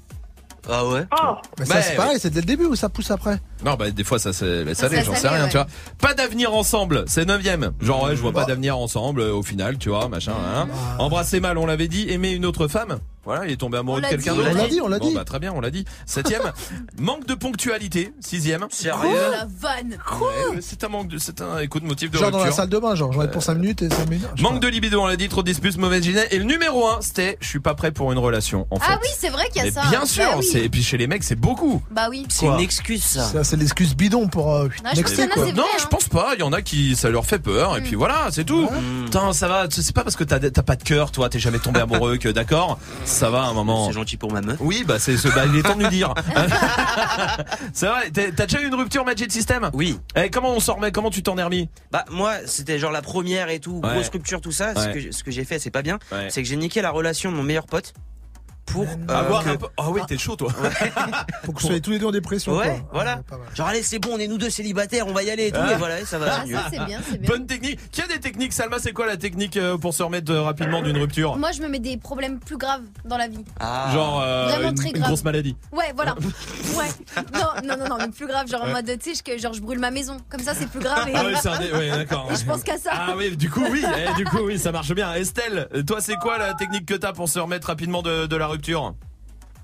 Ah 0.69 0.86
ouais 0.86 1.06
Oh, 1.12 1.34
Mais 1.60 1.65
ça, 1.65 1.74
Bah, 1.74 1.82
c'est 1.82 1.96
pareil, 1.96 2.17
c'est 2.22 2.30
dès 2.30 2.39
le 2.39 2.46
début 2.46 2.63
ou 2.65 2.76
ça 2.76 2.88
pousse 2.88 3.12
après 3.12 3.38
Non, 3.65 3.74
bah 3.76 3.91
des 3.91 4.04
fois 4.06 4.17
ça 4.17 4.32
c'est 4.32 4.63
laisse 4.63 4.78
Ça, 4.78 4.86
aller, 4.86 4.96
ça 4.98 5.04
j'en 5.04 5.15
sais 5.15 5.28
rien, 5.28 5.43
ouais. 5.43 5.50
tu 5.50 5.58
vois. 5.58 5.67
Pas 6.00 6.13
d'avenir 6.13 6.54
ensemble, 6.56 7.04
c'est 7.06 7.26
neuvième. 7.26 7.74
Genre 7.82 8.04
ouais, 8.04 8.15
je 8.15 8.22
vois 8.22 8.32
pas 8.32 8.41
Bah. 8.41 8.46
d'avenir 8.48 8.78
ensemble 8.78 9.19
euh, 9.22 9.34
au 9.34 9.43
final, 9.43 9.78
tu 9.78 9.89
vois, 9.89 10.08
machin. 10.08 10.32
Hein. 10.56 10.67
Embrasser 11.00 11.41
mal, 11.41 11.58
on 11.58 11.65
l'avait 11.65 11.89
dit. 11.89 12.10
Aimer 12.10 12.32
une 12.32 12.46
autre 12.46 12.69
femme. 12.69 13.00
Voilà, 13.26 13.46
il 13.46 13.52
est 13.54 13.58
tombé 13.58 13.78
amoureux 13.78 14.02
de 14.02 14.08
quelqu'un 14.08 14.36
d'autre. 14.36 14.50
On 14.52 14.56
l'a 14.58 14.68
dit, 14.68 14.82
on 14.82 14.88
l'a 14.88 15.00
Bon 15.00 15.08
dit. 15.10 15.16
bah 15.16 15.24
très 15.24 15.40
bien, 15.40 15.54
on 15.56 15.62
l'a 15.62 15.72
dit. 15.72 15.86
Septième, 16.06 16.42
manque 17.00 17.26
de 17.26 17.34
ponctualité. 17.36 18.14
Sixième. 18.20 18.64
Oh 18.64 18.68
Sérieux 18.70 19.16
la 19.32 19.48
vanne 19.60 19.98
Ouais, 20.20 20.60
c'est 20.62 20.84
un 20.84 20.90
manque 20.90 21.08
de, 21.08 21.18
c'est 21.18 21.40
un 21.42 21.60
écoute 21.60 21.84
motif 21.84 22.12
de 22.12 22.18
Genre 22.18 22.32
dans 22.32 22.38
la 22.40 22.44
rupture. 22.46 22.58
salle 22.58 22.70
de 22.70 22.78
bain, 22.80 22.96
genre 22.96 23.14
j'en 23.14 23.22
ai 23.24 23.32
pour 23.32 23.42
5 23.42 23.56
minutes 23.56 23.82
et 23.82 23.90
5 23.90 24.10
minutes. 24.10 24.28
Manque 24.42 24.60
de 24.60 24.68
libido, 24.68 25.00
on 25.02 25.08
l'a 25.08 25.16
dit, 25.16 25.30
trop 25.30 25.42
de 25.42 25.48
disputes, 25.50 25.78
mauvaise 25.78 26.06
hygiène. 26.06 26.28
Et 26.32 26.38
le 26.38 26.44
numéro 26.44 26.88
un, 26.88 27.00
c'était, 27.02 27.38
je 27.40 27.48
suis 27.48 27.60
pas 27.62 27.76
prêt 27.76 27.92
pour 27.92 28.12
une 28.12 28.18
relation. 28.18 28.68
En 28.72 28.78
fait. 28.80 28.86
Ah 28.90 29.00
oui, 29.02 29.10
c'est 29.18 29.30
vrai 29.30 29.46
qu'il 29.48 29.58
y 29.58 29.62
a 29.62 29.64
Mais 29.66 29.72
ça. 29.72 29.84
bien 29.90 30.06
sûr, 30.06 30.24
Bah 30.26 30.36
oui. 30.40 30.48
c'est 30.52 30.60
et 30.60 30.70
puis 30.70 30.84
chez 30.84 30.98
les 30.98 31.08
mecs 31.08 31.24
c'est 31.24 31.36
beaucoup. 31.36 31.82
Bah 31.92 32.08
oui. 32.10 32.26
C'est 32.30 32.46
Quoi 32.46 32.56
une 32.56 32.62
excuse 32.62 33.04
ça. 33.04 33.44
C'est 33.44 33.56
l'excuse 33.58 33.96
bidon 33.96 34.28
pour 34.28 34.54
euh, 34.54 34.68
je 34.76 34.82
pense 34.82 35.14
quoi. 35.14 35.46
Non, 35.54 35.64
vrai, 35.64 35.72
je 35.80 35.88
pense 35.88 36.10
pas. 36.10 36.32
Il 36.36 36.40
y 36.42 36.44
en 36.44 36.52
a 36.54 36.62
qui 36.62 36.96
ça 36.98 37.10
leur 37.10 37.26
fait 37.26 37.40
peur 37.40 37.78
et 37.78 37.82
Mm. 37.82 37.84
puis 37.84 37.96
voilà, 37.96 38.28
c'est 38.32 38.44
tout. 38.44 38.70
Putain, 39.06 39.32
ça 39.34 39.48
va. 39.48 39.68
C'est 39.70 39.94
pas 39.96 40.04
parce 40.04 40.16
que 40.16 40.24
t'as 40.24 40.40
pas 40.62 40.76
de 40.76 40.84
cœur, 40.84 41.12
toi, 41.12 41.30
t'es 41.30 41.40
jamais 41.40 41.60
tombé 41.60 41.80
amoureux 41.80 42.18
que 42.18 42.30
d'accord. 42.30 42.80
Ça 43.13 43.30
va 43.30 43.43
un 43.43 43.54
moment. 43.54 43.88
C'est 43.88 43.93
gentil 43.93 44.17
pour 44.17 44.32
ma 44.32 44.41
meuf. 44.41 44.58
Oui, 44.60 44.84
bah 44.86 44.97
c'est 44.99 45.17
ce, 45.17 45.28
bah, 45.30 45.43
il 45.45 45.56
est 45.58 45.63
temps 45.63 45.76
de 45.76 45.84
lui 45.84 45.89
dire. 45.89 46.13
c'est 47.73 47.88
vrai. 47.88 48.10
t'es- 48.12 48.32
T'as 48.32 48.45
déjà 48.47 48.62
eu 48.62 48.67
une 48.67 48.76
rupture 48.76 49.06
Magic 49.06 49.32
System? 49.32 49.69
Oui. 49.73 49.99
Eh, 50.15 50.30
comment 50.30 50.52
on 50.54 50.60
s'en 50.60 50.76
remet 50.76 50.91
Comment 50.91 51.10
tu 51.12 51.23
t'en 51.23 51.38
es 51.38 51.43
remis? 51.43 51.69
Bah 51.91 52.06
moi 52.10 52.34
c'était 52.45 52.80
genre 52.80 52.91
la 52.91 53.02
première 53.02 53.49
et 53.49 53.60
tout, 53.60 53.80
Ouais. 53.84 53.93
grosse 53.93 54.10
rupture 54.10 54.41
tout 54.41 54.52
ça. 54.52 54.73
Ce 54.76 54.88
que, 54.89 55.12
ce 55.12 55.23
que 55.23 55.32
j'ai 55.32 55.45
fait 55.45 55.60
c'est 55.60 55.69
pas 55.71 55.82
bien. 55.84 55.99
Ouais. 56.12 56.28
C'est 56.30 56.41
que 56.41 56.47
j'ai 56.49 56.56
niqué 56.56 56.82
la 56.82 56.91
relation 56.91 57.32
de 57.32 57.38
mon 57.38 57.43
meilleur 57.43 57.65
pote 57.67 57.93
pour 58.65 58.84
euh, 58.84 59.13
Avoir 59.13 59.43
que- 59.43 59.49
un 59.49 59.56
peu. 59.58 59.67
Ah 59.78 59.89
oui, 59.89 60.02
t'es 60.08 60.17
chaud 60.17 60.36
toi. 60.36 60.49
Faut 61.43 61.52
que 61.54 61.60
vous 61.62 61.67
soyez 61.67 61.82
tous 61.82 61.91
les 61.91 61.99
deux 61.99 62.06
en 62.08 62.12
dépression. 62.12 62.54
Ouais, 62.58 62.65
quoi. 62.82 62.89
voilà. 62.93 63.15
mal. 63.30 63.39
Genre 63.56 63.67
allez 63.67 63.84
c'est 63.84 63.99
bon, 63.99 64.12
on 64.13 64.17
est 64.17 64.28
nous 64.28 64.38
deux 64.38 64.49
célibataires, 64.49 65.06
on 65.08 65.13
va 65.13 65.23
y 65.23 65.30
aller 65.30 65.47
et 65.47 65.52
tout 65.52 65.60
Ah. 65.62 65.73
et 65.73 65.76
voilà, 65.76 66.06
ça 66.06 66.17
va 66.19 66.39
Ah, 66.41 66.45
mieux. 66.45 66.56
ça 66.56 66.67
c'est 66.71 66.86
bien, 66.86 66.99
c'est 67.10 67.17
bien. 67.19 67.30
Bonne 67.30 67.45
technique. 67.45 67.80
Qui 67.91 68.02
a 68.02 68.08
des 68.08 68.19
techniques 68.19 68.54
Salma, 68.54 68.78
c'est 68.80 68.93
quoi 68.93 69.06
la 69.06 69.17
technique 69.17 69.58
euh, 69.58 69.78
pour 69.78 69.93
se 69.93 70.02
remettre 70.04 70.32
euh, 70.32 70.41
rapidement 70.41 70.82
d'une 70.82 70.97
rupture 70.97 71.36
Moi, 71.38 71.52
je 71.52 71.62
me 71.62 71.67
mets 71.67 71.80
des 71.80 71.97
problèmes 71.97 72.39
plus 72.39 72.58
graves 72.58 72.84
dans 73.06 73.17
la 73.17 73.28
vie. 73.28 73.43
Ah. 73.60 73.89
Genre 73.93 74.21
euh, 74.21 74.47
Vraiment 74.49 74.69
une, 74.69 74.76
très 74.76 74.89
une 74.89 74.93
grave. 74.95 75.08
grosse 75.08 75.23
maladie. 75.23 75.56
Ouais, 75.71 75.91
voilà. 75.95 76.15
Ouais. 76.76 76.86
Non, 77.34 77.67
non, 77.67 77.78
non, 77.78 77.89
non, 77.89 77.97
mais 77.99 78.08
plus 78.10 78.28
grave, 78.28 78.47
genre 78.47 78.63
en 78.63 78.69
mode, 78.69 78.89
tu 79.02 79.13
sais, 79.13 79.38
genre 79.39 79.54
je 79.54 79.62
brûle 79.62 79.80
ma 79.80 79.91
maison. 79.91 80.17
Comme 80.30 80.41
ça, 80.41 80.54
c'est 80.54 80.69
plus 80.69 80.80
grave. 80.80 81.08
Et... 81.10 81.13
Ah 81.15 81.26
ouais, 81.26 81.34
c'est 81.41 81.49
un 81.49 81.60
dé- 81.60 81.71
ouais, 81.71 81.89
d'accord. 81.97 82.30
Je 82.34 82.43
pense 82.45 82.63
qu'à 82.63 82.78
ça. 82.78 82.91
Ah 82.93 83.13
oui, 83.17 83.36
du 83.36 83.49
coup 83.49 83.63
oui, 83.71 83.84
eh, 83.84 84.13
du 84.15 84.26
coup 84.26 84.39
oui, 84.43 84.58
ça 84.58 84.71
marche 84.71 84.91
bien. 84.93 85.13
Estelle, 85.13 85.67
toi 85.86 85.97
c'est 86.02 86.15
quoi 86.15 86.38
la 86.38 86.54
technique 86.54 86.86
que 86.86 86.93
t'as 86.93 87.12
pour 87.13 87.28
se 87.30 87.39
remettre 87.39 87.67
rapidement 87.67 88.02
de, 88.02 88.26
de 88.26 88.36
la 88.36 88.47
rupture 88.47 88.53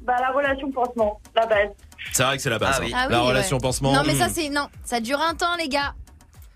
bah 0.01 0.15
la 0.19 0.31
relation 0.31 0.71
pansement, 0.71 1.19
la 1.35 1.45
base. 1.45 1.69
C'est 2.13 2.23
vrai 2.23 2.37
que 2.37 2.41
c'est 2.43 2.49
la 2.49 2.57
base. 2.57 2.77
Ah 2.79 2.83
oui. 2.83 2.91
hein. 2.93 2.97
Ah 3.01 3.05
oui, 3.07 3.11
la 3.13 3.21
ouais. 3.21 3.27
relation 3.29 3.57
pansement. 3.59 3.93
Non, 3.93 4.01
mais 4.05 4.15
ça, 4.15 4.27
hmm. 4.27 4.31
c'est. 4.33 4.49
Non, 4.49 4.67
ça 4.83 4.99
dure 5.01 5.19
un 5.21 5.35
temps, 5.35 5.55
les 5.57 5.67
gars. 5.67 5.93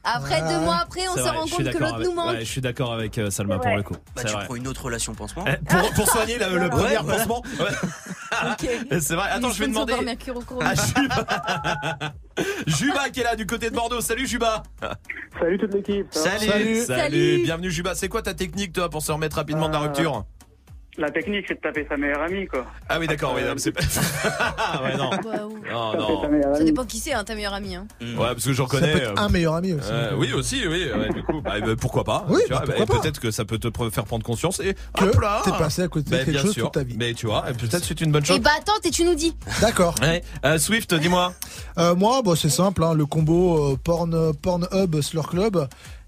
Après, 0.05 0.41
Ouais. 0.41 0.49
deux 0.53 0.59
mois 0.59 0.79
après, 0.81 1.07
on 1.07 1.15
se 1.15 1.21
rend 1.21 1.45
compte 1.47 1.71
que 1.71 1.77
l'autre 1.77 1.99
nous 2.03 2.13
manque. 2.13 2.31
ouais, 2.31 2.39
je 2.39 2.45
suis 2.51 2.59
d'accord 2.59 2.91
avec 2.91 3.17
euh, 3.17 3.29
Salma 3.29 3.57
pour 3.59 3.73
le 3.75 3.83
coup. 3.83 3.95
Bah 4.15 4.23
tu 4.25 4.33
vrai. 4.33 4.45
prends 4.45 4.55
une 4.55 4.67
autre 4.67 4.83
relation 4.83 5.13
pansement. 5.13 5.45
Eh, 5.47 5.55
pour, 5.65 5.93
pour 5.93 6.09
soigner 6.09 6.37
le, 6.37 6.57
le 6.57 6.69
premier 6.69 6.97
voilà. 6.97 7.03
pansement. 7.17 7.41
Ouais. 7.59 8.99
C'est 8.99 9.15
vrai. 9.15 9.29
Attends, 9.29 9.51
je 9.51 9.59
vais 9.59 9.67
demander 9.67 9.93
à 9.93 10.73
Juba. 10.75 11.25
Juba 12.67 13.09
qui 13.11 13.19
est 13.21 13.23
là 13.23 13.35
du 13.35 13.45
côté 13.45 13.69
de 13.69 13.75
Bordeaux. 13.75 14.01
Salut 14.01 14.27
Juba. 14.27 14.63
Salut 15.39 15.57
toute 15.57 15.73
l'équipe. 15.73 16.07
Salut. 16.11 16.47
Salut. 16.47 16.85
Salut. 16.85 17.41
Bienvenue 17.43 17.71
Juba. 17.71 17.95
C'est 17.95 18.09
quoi 18.09 18.21
ta 18.21 18.33
technique 18.33 18.73
toi 18.73 18.89
pour 18.89 19.01
se 19.03 19.11
remettre 19.11 19.37
rapidement 19.37 19.67
de 19.69 19.73
la 19.73 19.79
Euh, 19.79 19.83
rupture 19.83 20.25
La 20.97 21.09
technique, 21.09 21.45
c'est 21.47 21.55
de 21.55 21.59
taper 21.59 21.87
sa 21.89 21.97
meilleure 21.97 22.21
amie, 22.21 22.45
quoi. 22.45 22.65
Ah 22.87 22.99
oui, 22.99 23.07
d'accord. 23.07 23.33
oui, 23.35 23.41
non, 23.43 23.53
mais 23.53 23.59
c'est 23.59 23.71
pas. 23.71 23.81
Ah 24.57 24.81
ouais, 24.83 24.95
non. 24.95 25.09
Bah, 25.09 25.45
ou- 25.47 25.57
Non, 25.71 25.97
non. 25.97 26.53
Ça 26.55 26.63
dépend 26.63 26.85
qui 26.85 26.99
c'est, 26.99 27.13
hein, 27.13 27.23
ta 27.23 27.33
meilleure 27.33 27.53
amie. 27.55 27.75
Hein. 27.75 27.87
Mm. 27.99 28.19
Ouais, 28.19 28.27
parce 28.27 28.45
que 28.45 28.53
j'en 28.53 28.67
Ça 28.67 28.79
connais. 28.79 28.91
peut 28.93 28.97
être 28.99 29.09
euh, 29.09 29.23
un 29.23 29.29
meilleur 29.29 29.55
ami 29.55 29.73
aussi. 29.73 29.89
Euh, 29.91 30.11
oui 30.15 30.31
aussi 30.33 30.61
oui 30.67 30.87
ouais, 30.95 31.09
du 31.13 31.23
coup 31.23 31.41
bah, 31.41 31.59
bah, 31.59 31.67
pourquoi 31.79 32.03
pas 32.03 32.25
Oui, 32.29 32.41
tu 32.45 32.51
bah, 32.53 32.63
et 32.77 32.85
pas. 32.85 32.99
peut-être 32.99 33.19
que 33.19 33.31
ça 33.31 33.43
peut 33.43 33.57
te 33.57 33.67
pre- 33.69 33.91
faire 33.91 34.03
prendre 34.05 34.23
conscience 34.23 34.59
et 34.59 34.75
Que 34.97 35.05
hop 35.05 35.19
là 35.21 35.41
t'es 35.43 35.51
passé 35.51 35.81
à 35.81 35.87
côté 35.87 36.05
de 36.05 36.11
Bah, 36.11 36.17
quelque 36.19 36.31
bien 36.31 36.41
chose 36.41 36.53
sûr 36.53 36.65
toute 36.65 36.73
ta 36.73 36.83
vie. 36.83 36.95
mais 36.99 37.13
tu 37.13 37.25
vois 37.25 37.45
et 37.49 37.53
peut-être 37.53 37.83
c'est 37.83 37.99
une 38.01 38.11
bonne 38.11 38.23
Et 38.23 38.27
chose 38.27 38.39
bah 38.39 38.51
attends, 38.57 38.73
et 38.83 38.91
tu 38.91 39.03
nous 39.03 39.15
dis. 39.15 39.35
D'accord. 39.61 39.95
Ouais. 40.01 40.23
Euh, 40.45 40.57
Swift 40.59 40.93
dis-moi 40.93 41.33
Euh, 41.79 41.95
moi, 41.95 42.21
bah, 42.23 42.33
c'est 42.37 42.49
simple, 42.49 42.83
hein, 42.83 42.93
le 42.93 43.05
combo 43.07 43.73
euh, 43.73 43.77
porn, 43.83 44.33
Pornhub, 44.41 45.01
Slur 45.01 45.27
Club 45.27 45.67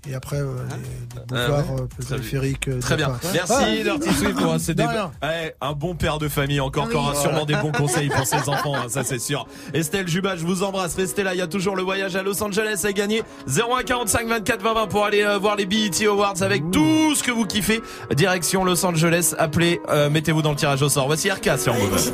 Et 0.09 0.13
après, 0.13 0.37
euh, 0.37 0.45
les, 0.69 0.75
les 0.75 0.81
Ah 1.17 1.19
boulevards 1.27 1.71
ouais. 1.75 1.81
euh, 1.81 1.87
Très 2.05 2.15
périphériques. 2.15 2.67
euh, 2.67 2.79
Très 2.79 2.95
bien. 2.95 3.07
Paris. 3.09 3.27
Merci. 3.33 3.83
Dirty 3.83 4.13
Swift 4.13 4.35
pour 4.39 4.59
ces 4.59 4.73
débats. 4.75 5.11
Ouais, 5.23 5.55
un 5.61 5.73
bon 5.73 5.95
père 5.95 6.19
de 6.19 6.27
famille, 6.27 6.59
encore, 6.59 6.85
Oui. 6.89 6.95
encore 6.95 7.15
sûrement 7.19 7.45
des 7.45 7.53
bons 7.55 7.71
Voilà. 7.71 7.77
conseils 7.79 8.09
pour 8.09 8.25
ses 8.25 8.35
enfants, 8.49 8.75
hein, 8.75 8.85
ça 8.87 9.03
c'est 9.03 9.19
sûr. 9.19 9.47
Estelle 9.73 10.07
Juba, 10.07 10.35
je 10.35 10.45
vous 10.45 10.61
embrasse. 10.63 10.95
Restez 10.95 11.23
là, 11.23 11.33
il 11.33 11.37
y 11.37 11.41
a 11.41 11.47
toujours 11.47 11.75
le 11.75 11.81
voyage 11.83 12.15
à 12.15 12.21
Los 12.23 12.41
Angeles 12.43 12.81
à 12.87 12.91
gagner. 12.93 13.23
0145 13.47 14.27
24 14.27 14.61
20 14.61 14.73
20 14.73 14.87
pour 14.87 15.05
aller 15.05 15.23
euh, 15.23 15.37
voir 15.39 15.55
les 15.55 15.65
BET 15.65 16.05
Awards 16.07 16.41
avec 16.41 16.69
tout 16.71 17.15
ce 17.15 17.23
que 17.23 17.31
vous 17.31 17.45
kiffez. 17.45 17.81
Direction 18.15 18.63
Los 18.63 18.85
Angeles, 18.85 19.33
appelez, 19.39 19.81
euh, 19.89 20.09
mettez-vous 20.09 20.41
dans 20.43 20.51
le 20.51 20.55
tirage 20.57 20.81
au 20.83 20.89
sort. 20.89 21.07
Voici 21.07 21.31
RK 21.31 21.57
sur 21.57 21.73
Move. 21.73 21.97
J'ai 22.03 22.11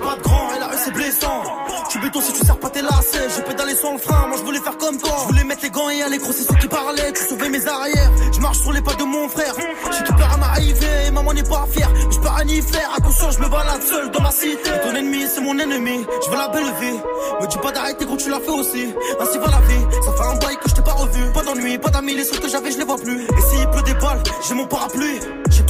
blessant. 1.91 1.99
Tu 1.99 1.99
béton 1.99 2.21
si 2.21 2.33
tu 2.33 2.45
sers 2.45 2.57
pas 2.57 2.69
tes 2.69 2.81
lacets. 2.81 3.29
J'ai 3.35 3.43
pédalé 3.43 3.75
sans 3.75 3.93
le 3.93 3.99
frein, 3.99 4.27
moi 4.27 4.37
je 4.37 4.43
voulais 4.43 4.59
faire 4.59 4.77
comme 4.77 4.97
toi. 4.97 5.11
Je 5.21 5.27
voulais 5.27 5.43
mettre 5.43 5.63
les 5.63 5.69
gants 5.69 5.89
et 5.89 6.01
aller 6.01 6.17
grossir 6.17 6.45
ceux 6.49 6.55
qui 6.55 6.67
parlaient. 6.67 7.11
Tu 7.13 7.23
sauvais 7.23 7.49
mes 7.49 7.67
arrières. 7.67 8.11
Je 8.33 8.39
marche 8.39 8.59
sur 8.59 8.71
les 8.73 8.81
pas 8.81 8.93
de 8.93 9.03
mon 9.03 9.27
frère. 9.29 9.53
J'ai 9.91 10.03
tout 10.03 10.13
peur 10.13 10.31
à 10.33 10.37
m'arriver, 10.37 11.11
maman 11.13 11.33
n'est 11.33 11.43
pas 11.43 11.67
fière. 11.71 11.91
Je 12.09 12.19
peux 12.19 12.29
rien 12.29 12.47
y 12.47 12.61
faire. 12.61 12.89
Attention, 12.97 13.31
je 13.31 13.39
me 13.39 13.49
balade 13.49 13.81
seul 13.83 14.11
dans 14.11 14.21
ma 14.21 14.31
cité. 14.31 14.69
Et 14.69 14.87
ton 14.87 14.95
ennemi, 14.95 15.25
c'est 15.33 15.41
mon 15.41 15.57
ennemi. 15.57 16.05
Je 16.25 16.29
veux 16.29 16.37
la 16.37 16.47
belle 16.49 16.73
vie. 16.79 16.99
Me 17.41 17.47
dis 17.47 17.57
pas 17.57 17.71
d'arrêter 17.71 18.05
quand 18.05 18.17
tu 18.17 18.29
l'as 18.29 18.39
fait 18.39 18.51
aussi. 18.51 18.93
Ainsi 19.19 19.37
va 19.37 19.47
la 19.47 19.61
vie. 19.67 19.85
Ça 20.05 20.11
fait 20.13 20.29
un 20.29 20.35
bail 20.37 20.57
que 20.57 20.69
je 20.69 20.75
t'ai 20.75 20.81
pas 20.81 20.93
revu. 20.93 21.31
Pas 21.33 21.43
d'ennui, 21.43 21.77
pas 21.77 21.89
d'amis. 21.89 22.15
Les 22.15 22.23
seuls 22.23 22.39
que 22.39 22.49
j'avais, 22.49 22.71
je 22.71 22.77
les 22.77 22.85
vois 22.85 22.97
plus. 22.97 23.23
Et 23.23 23.41
s'il 23.49 23.67
pleut 23.69 23.83
des 23.83 23.93
balles, 23.95 24.21
j'ai 24.47 24.53
mon 24.53 24.67
parapluie. 24.67 25.19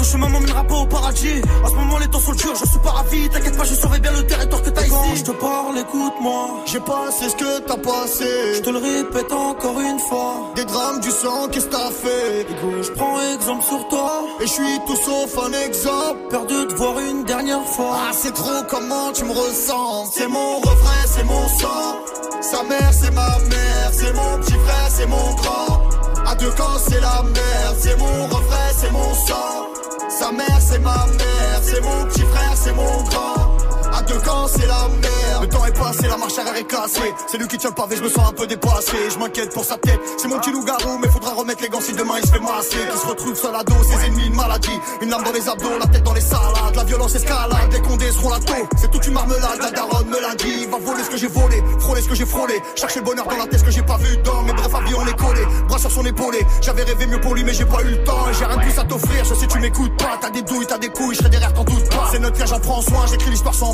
Tout 0.02 0.08
chemin 0.08 0.30
m'emmènera 0.30 0.64
pas 0.64 0.78
au 0.78 0.88
paradis. 0.88 1.44
En 1.64 1.70
ce 1.70 1.76
moment, 1.76 2.00
les 2.00 2.08
temps 2.08 2.20
sont 2.20 2.34
durs, 2.34 2.56
je 2.56 2.68
suis 2.68 2.80
pas 2.80 2.90
ravi. 2.90 3.30
T'inquiète 3.30 3.56
pas, 3.56 3.66
je 3.66 3.76
surveille 3.76 4.02
bien 4.02 4.12
le 4.14 4.26
territoire 4.26 4.64
que 4.64 4.72
t'as 4.72 4.82
ici. 4.82 4.90
Quand 4.90 5.16
je 5.16 5.24
te 5.24 5.32
parle, 5.32 5.78
écoute-moi. 5.78 6.48
J'ai 6.66 6.80
passé 6.80 7.30
ce 7.30 7.36
que 7.36 7.60
t'as 7.60 7.78
passé. 7.78 8.56
Je 8.56 8.62
te 8.62 8.70
le 8.72 8.80
répète 8.80 9.32
encore 9.32 9.80
une 9.80 10.00
fois. 10.00 10.54
Des 10.56 10.66
drames, 10.66 11.02
du 11.02 11.12
sang, 11.12 11.50
qu'est-ce 11.52 11.68
que 11.68 11.72
t'as 11.72 11.92
fait? 11.92 12.48
Je 12.82 12.92
prends 12.94 13.22
exemple 13.36 13.64
sur 13.64 13.88
toi. 13.90 14.24
Et 14.40 14.48
je 14.48 14.52
suis 14.52 14.80
tout 14.88 14.96
sauf 15.06 15.38
un 15.38 15.54
exemple. 15.68 16.18
Peur 16.32 16.48
de 16.48 16.64
te 16.64 16.74
voir 16.74 17.00
une 17.00 17.24
dernière 17.24 17.68
fois. 17.68 17.96
Ah, 17.96 18.12
c'est 18.12 18.34
trop 18.34 18.64
comment 18.68 19.12
tu 19.14 19.24
me 19.24 19.34
ressens? 19.34 20.14
C'est 20.14 20.28
mon 20.28 20.58
refrain, 20.62 21.04
c'est 21.06 21.26
mon 21.26 21.48
sang. 21.60 22.00
Sa 22.42 22.64
mère, 22.64 22.92
c'est 22.92 23.12
ma 23.12 23.38
mère. 23.38 23.92
C'est 23.94 24.14
mon 24.16 24.38
petit 24.40 24.58
frère, 24.66 24.90
c'est 24.90 25.06
mon 25.06 25.36
grand. 25.36 26.11
À 26.26 26.36
deux 26.36 26.52
camps, 26.52 26.78
c'est 26.88 27.00
la 27.00 27.24
merde. 27.24 27.78
C'est 27.80 27.98
mon 27.98 28.26
refrain, 28.28 28.70
c'est 28.76 28.92
mon 28.92 29.14
sang. 29.14 29.68
Sa 30.10 30.32
mère, 30.32 30.60
c'est 30.60 30.80
ma 30.80 31.06
mère. 31.08 31.60
C'est 31.62 31.82
mon 31.82 32.06
petit 32.06 32.22
frère, 32.22 32.54
c'est 32.56 32.74
mon 32.74 33.04
grand. 33.04 33.51
À 33.94 34.02
deux 34.04 34.20
camps, 34.20 34.48
c'est 34.48 34.66
la 34.68 34.88
merde. 34.88 35.42
Le 35.42 35.48
temps 35.48 35.66
est 35.66 35.78
passé, 35.78 36.08
la 36.08 36.18
marche 36.18 36.38
arrière 36.38 36.56
est 36.56 36.68
cassée. 36.68 37.14
C'est 37.28 37.38
lui 37.38 37.48
qui 37.48 37.58
tient 37.58 37.70
le 37.70 37.76
pavé, 37.76 37.96
je 37.96 38.04
me 38.04 38.10
sens 38.10 38.30
un 38.30 38.34
peu 38.34 38.48
dépassé. 38.48 38.98
Je 39.12 39.18
m'inquiète 39.18 39.54
pour 39.54 39.66
sa 39.66 39.78
tête. 39.78 40.00
C'est 40.18 40.28
mon 40.28 40.40
petit 40.40 40.52
loup-garou, 40.52 40.98
mais 41.02 41.08
faudra 41.10 41.32
remettre 41.32 41.62
les 41.62 41.70
gants 41.70 41.82
si 41.82 41.94
demain 41.94 42.16
il 42.22 42.28
se 42.28 42.32
fait 42.32 42.40
masser. 42.40 42.78
Qui 42.92 42.98
se 42.98 43.08
retrouve 43.08 43.36
seul 43.36 43.56
à 43.56 43.64
dos, 43.64 43.84
ses 43.84 44.06
ennemis, 44.06 44.28
une 44.28 44.36
maladie. 44.36 44.80
Une 45.02 45.10
lame 45.10 45.24
dans 45.24 45.32
les 45.32 45.50
abdos, 45.50 45.78
la 45.80 45.88
tête 45.88 46.04
dans 46.04 46.14
les 46.14 46.22
salades. 46.22 46.76
La 46.76 46.84
violence 46.84 47.16
escalade, 47.16 47.72
les 47.72 47.82
condés 47.82 48.12
seront 48.12 48.30
la 48.30 48.40
taux. 48.40 48.68
C'est 48.78 48.92
toute 48.92 49.06
une 49.08 49.14
marmelade, 49.14 49.60
la 49.62 49.72
daronne 49.72 50.08
me 50.08 50.22
l'a 50.22 50.36
dit. 50.36 50.66
Va 50.68 50.78
voler 50.78 51.04
ce 51.04 51.10
que 51.10 51.18
j'ai 51.18 51.28
volé, 51.28 51.64
frôler 51.80 52.02
ce 52.02 52.08
que 52.08 52.16
j'ai 52.16 52.26
frôlé. 52.26 52.62
Chercher 52.76 53.00
le 53.00 53.06
bonheur 53.06 53.26
dans 53.28 53.38
la 53.38 53.48
tête, 53.48 53.60
ce 53.60 53.66
que 53.66 53.72
j'ai 53.72 53.84
pas 53.84 53.98
vu 53.98 54.18
dans. 54.18 54.42
Mais 54.44 54.54
bref, 54.54 54.74
avis, 54.74 54.94
on 54.94 55.06
est 55.06 55.18
collé. 55.18 55.42
Bras 55.68 55.80
sur 55.80 55.92
son 55.92 56.06
épaulé. 56.06 56.46
J'avais 56.62 56.84
rêvé 56.84 57.08
mieux 57.08 57.20
pour 57.20 57.36
lui, 57.36 57.44
mais 57.44 57.54
j'ai 57.54 57.66
pas 57.66 57.82
eu 57.82 57.90
le 57.90 58.04
temps. 58.04 58.26
J'ai 58.38 58.46
rien 58.46 58.58
de 58.58 58.62
plus 58.62 58.80
à 58.80 58.84
t'offrir, 58.84 59.26
je 59.26 59.34
sais, 59.34 59.48
tu 59.48 59.60
m'écoutes 59.60 59.98
pas. 59.98 60.18
T'as 60.22 60.30
des 60.30 60.44
douilles, 60.44 60.68
t'as 60.68 60.78
des 60.78 60.90
couilles, 60.90 61.16
je 61.16 61.20
serai 61.20 61.30
derrière, 61.30 61.54
t'en 61.54 61.64
doute. 61.64 61.84
C'est 62.12 62.20
notre 62.20 62.38
cas, 62.38 62.46
j'en 62.46 62.60
prends 62.60 62.82
soin, 62.82 63.06
j'écris 63.10 63.32
l'histoire 63.32 63.56
sans 63.56 63.74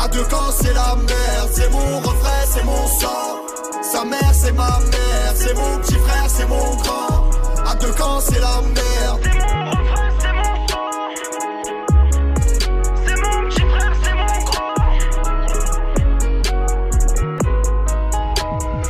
À 0.00 0.08
deux 0.08 0.24
camps, 0.24 0.52
c'est 0.60 0.72
la 0.72 0.94
merde. 0.96 1.50
C'est 1.52 1.70
mon 1.70 1.98
refrain, 1.98 2.44
c'est 2.46 2.64
mon 2.64 2.86
sang. 2.86 3.46
Sa 3.82 4.04
mère, 4.04 4.32
c'est 4.32 4.52
ma 4.52 4.78
mère. 4.80 5.32
C'est 5.34 5.54
mon 5.54 5.78
petit 5.78 5.94
frère, 5.94 6.26
c'est 6.28 6.46
mon 6.46 6.76
grand. 6.76 7.30
À 7.66 7.74
deux 7.74 7.92
camps, 7.92 8.20
c'est 8.20 8.38
la 8.38 8.62
merde. 8.62 9.20
C'est 9.22 9.38
mon 9.54 9.70
refrain, 9.70 10.10
c'est 10.20 10.32
mon 10.32 10.68
sang. 10.68 10.90
C'est 13.04 13.16
mon 13.16 13.48
petit 13.48 13.60
frère, 13.60 13.92
c'est 14.02 14.14
mon 14.14 14.44
grand. 14.44 14.74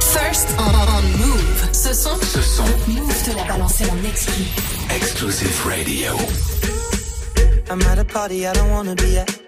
First 0.00 0.48
on, 0.58 0.62
on 0.62 1.02
Move. 1.18 1.68
Ce 1.72 1.94
son, 1.94 2.16
Ce 2.20 2.42
son. 2.42 2.64
Move 2.86 3.22
te 3.24 3.30
l'a 3.34 3.44
balancé 3.44 3.84
en 3.90 4.08
exclu. 4.08 4.44
Exclusive 4.94 5.66
Radio. 5.66 6.12
I'm 7.70 7.82
at 7.82 7.98
a 7.98 8.04
party 8.04 8.46
I 8.46 8.52
don't 8.52 8.70
wanna 8.70 8.94
be 8.94 9.18
at. 9.18 9.47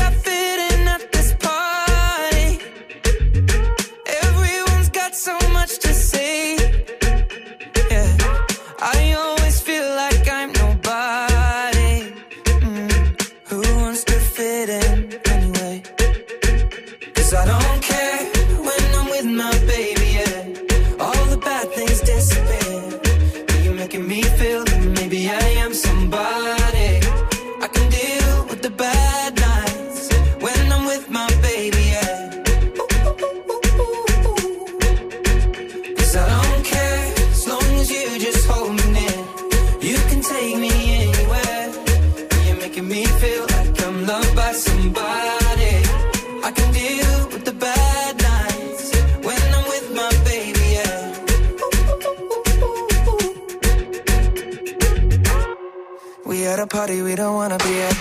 party 56.91 57.01
we 57.01 57.15
don't 57.15 57.35
wanna 57.35 57.57
be 57.57 57.81
at. 57.81 57.95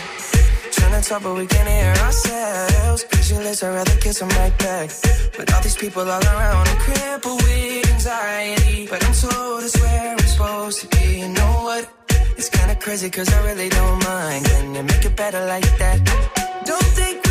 Trying 0.72 1.02
to 1.02 1.08
talk, 1.08 1.22
but 1.22 1.34
we 1.34 1.46
can't 1.46 1.68
hear 1.68 1.94
ourselves. 2.04 3.04
Pictureless, 3.04 3.62
I'd 3.62 3.74
rather 3.74 3.96
kiss 4.00 4.22
right 4.22 4.58
back. 4.58 4.90
But 5.36 5.52
all 5.52 5.62
these 5.62 5.76
people 5.76 6.02
all 6.02 6.24
around, 6.32 6.68
I'm 6.68 6.78
crippled 6.86 7.42
with 7.42 7.92
anxiety. 7.94 8.86
But 8.90 9.04
I'm 9.06 9.14
told 9.14 9.62
it's 9.62 9.78
where 9.80 10.12
I'm 10.12 10.26
supposed 10.34 10.80
to 10.80 10.86
be. 10.94 11.20
You 11.20 11.28
know 11.28 11.52
what? 11.68 11.84
It's 12.38 12.48
kinda 12.48 12.74
crazy, 12.76 13.10
cause 13.10 13.28
I 13.32 13.40
really 13.48 13.68
don't 13.68 13.98
mind. 14.04 14.44
Can 14.46 14.74
you 14.74 14.82
make 14.82 15.04
it 15.04 15.16
better 15.16 15.42
like 15.46 15.70
that? 15.78 15.98
Don't 16.64 16.90
think 16.98 17.29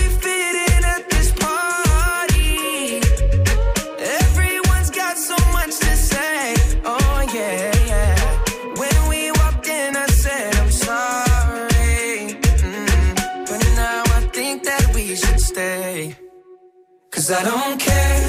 Cause 17.29 17.37
I 17.37 17.43
don't 17.43 17.79
care 17.79 18.28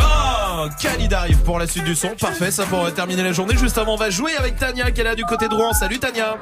Oh, 0.00 0.68
Khalid 0.80 1.12
arrive 1.12 1.42
pour 1.42 1.58
la 1.58 1.66
suite 1.66 1.84
du 1.84 1.94
son. 1.94 2.08
Parfait, 2.16 2.50
ça 2.50 2.64
pour 2.64 2.92
terminer 2.94 3.22
la 3.22 3.32
journée. 3.32 3.56
Juste 3.56 3.76
avant, 3.76 3.94
on 3.94 3.96
va 3.98 4.08
jouer 4.10 4.34
avec 4.36 4.56
Tania 4.56 4.90
qui 4.90 5.00
est 5.02 5.04
là 5.04 5.14
du 5.14 5.24
côté 5.24 5.48
de 5.48 5.54
Rouen. 5.54 5.72
Salut 5.74 5.98
Tania. 5.98 6.38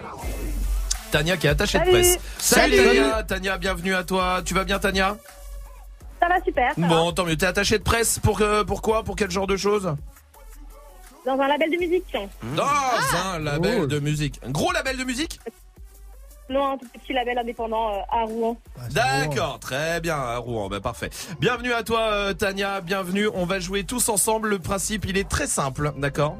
Tania 1.10 1.36
qui 1.36 1.46
est 1.48 1.50
attachée 1.50 1.78
de 1.80 1.84
presse. 1.84 2.18
Salut. 2.38 2.76
Tania. 2.76 3.22
Tania, 3.24 3.58
bienvenue 3.58 3.94
à 3.94 4.04
toi. 4.04 4.40
Tu 4.44 4.54
vas 4.54 4.62
bien 4.64 4.78
Tania? 4.78 5.16
Ça 6.20 6.28
va 6.28 6.40
super. 6.44 6.72
ça 6.74 6.86
Bon, 6.86 7.10
tant 7.12 7.24
mieux. 7.24 7.36
T'es 7.36 7.46
attachée 7.46 7.78
de 7.78 7.82
presse 7.82 8.20
pour 8.20 8.38
que, 8.38 8.62
pourquoi 8.62 9.02
Pour 9.02 9.16
quel 9.16 9.30
genre 9.30 9.48
de 9.48 9.56
choses? 9.56 9.84
Va. 9.84 9.96
Dans 11.26 11.40
un 11.40 11.48
label 11.48 11.70
de 11.72 11.76
musique. 11.76 12.04
Dans 12.56 12.62
Ah. 12.64 13.32
un 13.34 13.38
label 13.40 13.86
de 13.88 13.98
musique. 13.98 14.40
Un 14.46 14.50
gros 14.50 14.70
label 14.72 14.96
de 14.96 15.04
musique? 15.04 15.40
Non, 16.52 16.72
un 16.72 16.76
tout 16.76 16.86
petit 16.92 17.14
label 17.14 17.38
indépendant 17.38 17.94
euh, 17.94 18.00
à 18.10 18.24
Rouen. 18.24 18.58
D'accord, 18.90 19.58
très 19.58 20.02
bien, 20.02 20.16
à 20.16 20.36
Rouen, 20.36 20.68
bah, 20.68 20.80
parfait. 20.80 21.08
Bienvenue 21.40 21.72
à 21.72 21.82
toi 21.82 22.00
euh, 22.12 22.34
Tania, 22.34 22.82
bienvenue. 22.82 23.26
On 23.34 23.46
va 23.46 23.58
jouer 23.58 23.84
tous 23.84 24.10
ensemble. 24.10 24.50
Le 24.50 24.58
principe, 24.58 25.06
il 25.06 25.16
est 25.16 25.28
très 25.28 25.46
simple, 25.46 25.92
d'accord? 25.96 26.36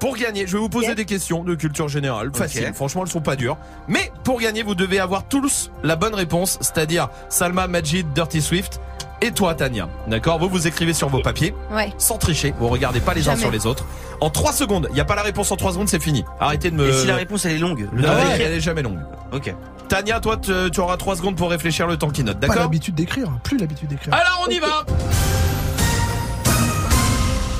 Pour 0.00 0.16
gagner, 0.16 0.46
je 0.46 0.52
vais 0.54 0.58
vous 0.58 0.70
poser 0.70 0.94
des 0.94 1.04
questions 1.04 1.44
de 1.44 1.54
culture 1.54 1.88
générale, 1.88 2.30
facile. 2.34 2.72
Franchement, 2.74 3.02
elles 3.02 3.10
sont 3.10 3.20
pas 3.20 3.36
dures. 3.36 3.58
Mais 3.88 4.10
pour 4.24 4.40
gagner, 4.40 4.62
vous 4.62 4.74
devez 4.74 4.98
avoir 4.98 5.28
tous 5.28 5.70
la 5.82 5.96
bonne 5.96 6.14
réponse, 6.14 6.58
c'est-à-dire 6.60 7.08
Salma, 7.28 7.66
Majid, 7.66 8.10
Dirty 8.14 8.40
Swift. 8.40 8.80
Et 9.22 9.30
toi, 9.30 9.54
Tania, 9.54 9.88
d'accord 10.08 10.38
Vous 10.38 10.48
vous 10.48 10.66
écrivez 10.66 10.92
sur 10.92 11.08
vos 11.08 11.20
papiers, 11.22 11.54
Ouais. 11.72 11.92
sans 11.96 12.18
tricher. 12.18 12.54
Vous 12.58 12.68
regardez 12.68 13.00
pas 13.00 13.14
les 13.14 13.28
uns 13.28 13.36
sur 13.36 13.50
les 13.50 13.66
autres. 13.66 13.84
En 14.20 14.28
3 14.30 14.52
secondes, 14.52 14.86
il 14.90 14.94
n'y 14.94 15.00
a 15.00 15.04
pas 15.06 15.14
la 15.16 15.22
réponse 15.22 15.50
en 15.50 15.56
3 15.56 15.72
secondes, 15.72 15.88
c'est 15.88 16.02
fini. 16.02 16.24
Arrêtez 16.38 16.70
de 16.70 16.76
me. 16.76 16.88
Et 16.88 16.92
si 16.92 17.06
la 17.06 17.16
réponse 17.16 17.44
elle 17.46 17.52
est 17.52 17.58
longue, 17.58 17.88
le 17.92 18.02
Non, 18.02 18.08
temps 18.08 18.14
elle, 18.34 18.40
est 18.52 18.60
jamais 18.60 18.82
longue. 18.82 18.98
Ok. 19.32 19.54
Tania, 19.88 20.20
toi, 20.20 20.36
tu 20.36 20.52
tu 20.70 20.80
auras 20.80 20.96
3 20.98 21.16
secondes 21.16 21.36
pour 21.36 21.48
réfléchir 21.50 21.86
le 21.86 21.96
temps 21.96 22.10
qui 22.10 22.24
note, 22.24 22.38
Pas 22.40 22.48
d'accord 22.48 22.62
l'habitude 22.64 22.94
d'écrire, 22.94 23.30
plus 23.42 23.56
l'habitude 23.56 23.88
d'écrire. 23.88 24.12
alors 24.12 24.44
on 24.46 24.50
y 24.50 24.58
va 24.58 24.84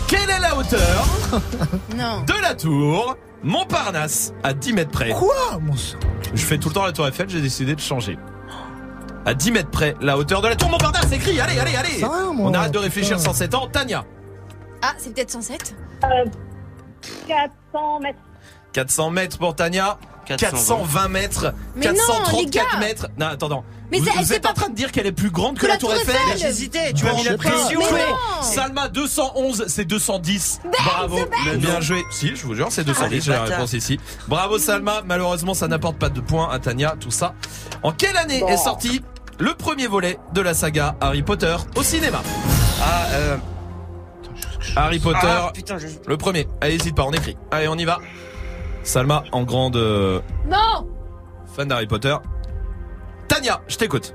Quelle 0.08 0.28
est 0.30 0.40
la 0.40 0.56
hauteur 0.56 1.06
Non. 1.96 2.22
de 2.26 2.42
la 2.42 2.54
tour 2.54 3.16
Montparnasse 3.42 4.32
à 4.42 4.52
10 4.54 4.72
mètres 4.72 4.90
près 4.90 5.10
Quoi 5.10 5.58
mon 5.60 5.76
sang? 5.76 5.96
Je 6.34 6.44
fais 6.44 6.58
tout 6.58 6.68
le 6.68 6.74
temps 6.74 6.84
la 6.84 6.92
tour 6.92 7.06
Eiffel, 7.06 7.28
j'ai 7.28 7.40
décidé 7.40 7.74
de 7.74 7.80
changer. 7.80 8.18
À 9.26 9.34
10 9.34 9.50
mètres 9.52 9.70
près, 9.70 9.94
la 10.00 10.16
hauteur 10.16 10.40
de 10.40 10.48
la 10.48 10.56
tour 10.56 10.70
Montparnasse, 10.70 11.10
écrit, 11.12 11.38
allez, 11.40 11.58
allez, 11.58 11.74
allez 11.76 12.00
Ça 12.00 12.08
va, 12.08 12.32
moi, 12.32 12.48
On 12.48 12.54
arrête 12.54 12.72
de 12.72 12.78
réfléchir 12.78 13.16
putain. 13.18 13.30
sans 13.32 13.36
7 13.36 13.54
ans. 13.54 13.66
Tania, 13.66 14.04
Ah, 14.82 14.92
c'est 14.98 15.12
peut-être 15.12 15.30
107 15.30 15.74
Euh, 16.04 16.24
400 17.26 18.00
mètres. 18.00 18.18
400 18.72 19.10
mètres 19.10 19.38
pour 19.38 19.54
Tania. 19.56 19.98
420 20.26 21.06
mètres, 21.08 21.54
Mais 21.76 21.86
non, 21.86 21.92
les 21.92 21.96
434 21.98 22.50
gars. 22.72 22.78
mètres. 22.80 23.06
Non, 23.16 23.26
attends, 23.26 23.64
Mais 23.92 23.98
vous, 24.00 24.04
c'est- 24.06 24.10
vous 24.18 24.24
c'est 24.24 24.34
êtes 24.36 24.46
en 24.46 24.48
pas- 24.48 24.54
train 24.54 24.68
de 24.70 24.74
dire 24.74 24.90
qu'elle 24.90 25.06
est 25.06 25.12
plus 25.12 25.30
grande 25.30 25.54
que, 25.54 25.60
Que 25.60 25.66
la, 25.68 25.74
la 25.74 25.78
Tour 25.78 25.94
Eiffel 25.94 26.16
Eiffel. 26.16 26.38
J'hésitais, 26.40 26.92
tu 26.92 27.04
m'as 27.04 27.14
mis 27.14 27.22
la 27.22 27.36
pression. 27.36 27.78
Mais 27.78 27.92
ouais. 27.92 28.00
non. 28.08 28.42
Salma 28.42 28.88
211, 28.88 29.64
c'est 29.68 29.84
210. 29.84 30.60
Bravo, 30.84 31.18
bien 31.58 31.80
joué. 31.80 32.02
Si, 32.10 32.34
je 32.34 32.44
vous 32.44 32.54
jure, 32.56 32.66
c'est 32.70 32.82
210. 32.82 33.14
les 33.14 33.20
J'ai 33.20 33.30
la 33.32 33.44
réponse 33.44 33.72
ici. 33.72 34.00
Bravo 34.26 34.58
Salma. 34.58 35.02
Malheureusement, 35.04 35.54
ça 35.54 35.68
n'apporte 35.68 35.96
pas 35.96 36.08
de 36.08 36.20
points 36.20 36.50
à 36.50 36.58
Tania, 36.58 36.96
tout 36.98 37.12
ça. 37.12 37.34
En 37.84 37.92
quelle 37.92 38.16
année 38.16 38.40
Bon. 38.40 38.48
est 38.48 38.56
sorti 38.56 39.02
le 39.38 39.54
premier 39.54 39.86
volet 39.86 40.18
de 40.32 40.40
la 40.40 40.54
saga 40.54 40.96
Harry 41.00 41.22
Potter 41.22 41.56
au 41.76 41.82
cinéma 41.82 42.20
Ah, 42.82 43.06
euh. 43.12 43.36
Harry 44.76 44.98
Potter, 44.98 45.18
Ah, 45.24 45.50
putain, 45.54 45.78
je. 45.78 45.86
le 46.06 46.16
premier. 46.16 46.46
Allez, 46.60 46.74
hésite 46.74 46.94
pas, 46.96 47.04
on 47.04 47.12
écrit. 47.12 47.36
Allez, 47.50 47.68
on 47.68 47.76
y 47.76 47.84
va. 47.84 47.98
Salma, 48.82 49.24
en 49.32 49.42
grande 49.44 49.76
euh, 49.76 50.20
Non 50.48 50.88
fan 51.54 51.68
d'Harry 51.68 51.86
Potter. 51.86 52.14
Tania, 53.28 53.62
je 53.66 53.76
t'écoute. 53.76 54.14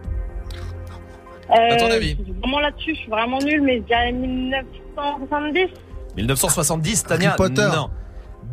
Euh, 1.49 1.53
À 1.73 1.75
ton 1.75 1.89
avis 1.91 2.15
je 2.19 2.23
suis 2.23 2.33
Vraiment 2.39 2.59
là-dessus, 2.59 2.93
je 2.95 2.99
suis 3.01 3.09
vraiment 3.09 3.39
nulle, 3.39 3.61
mais 3.63 3.77
je 3.79 3.83
dirais 3.83 4.11
1970. 4.11 5.69
1970, 6.17 7.03
Tania 7.03 7.29
Harry 7.29 7.37
Potter. 7.37 7.67
Non. 7.73 7.89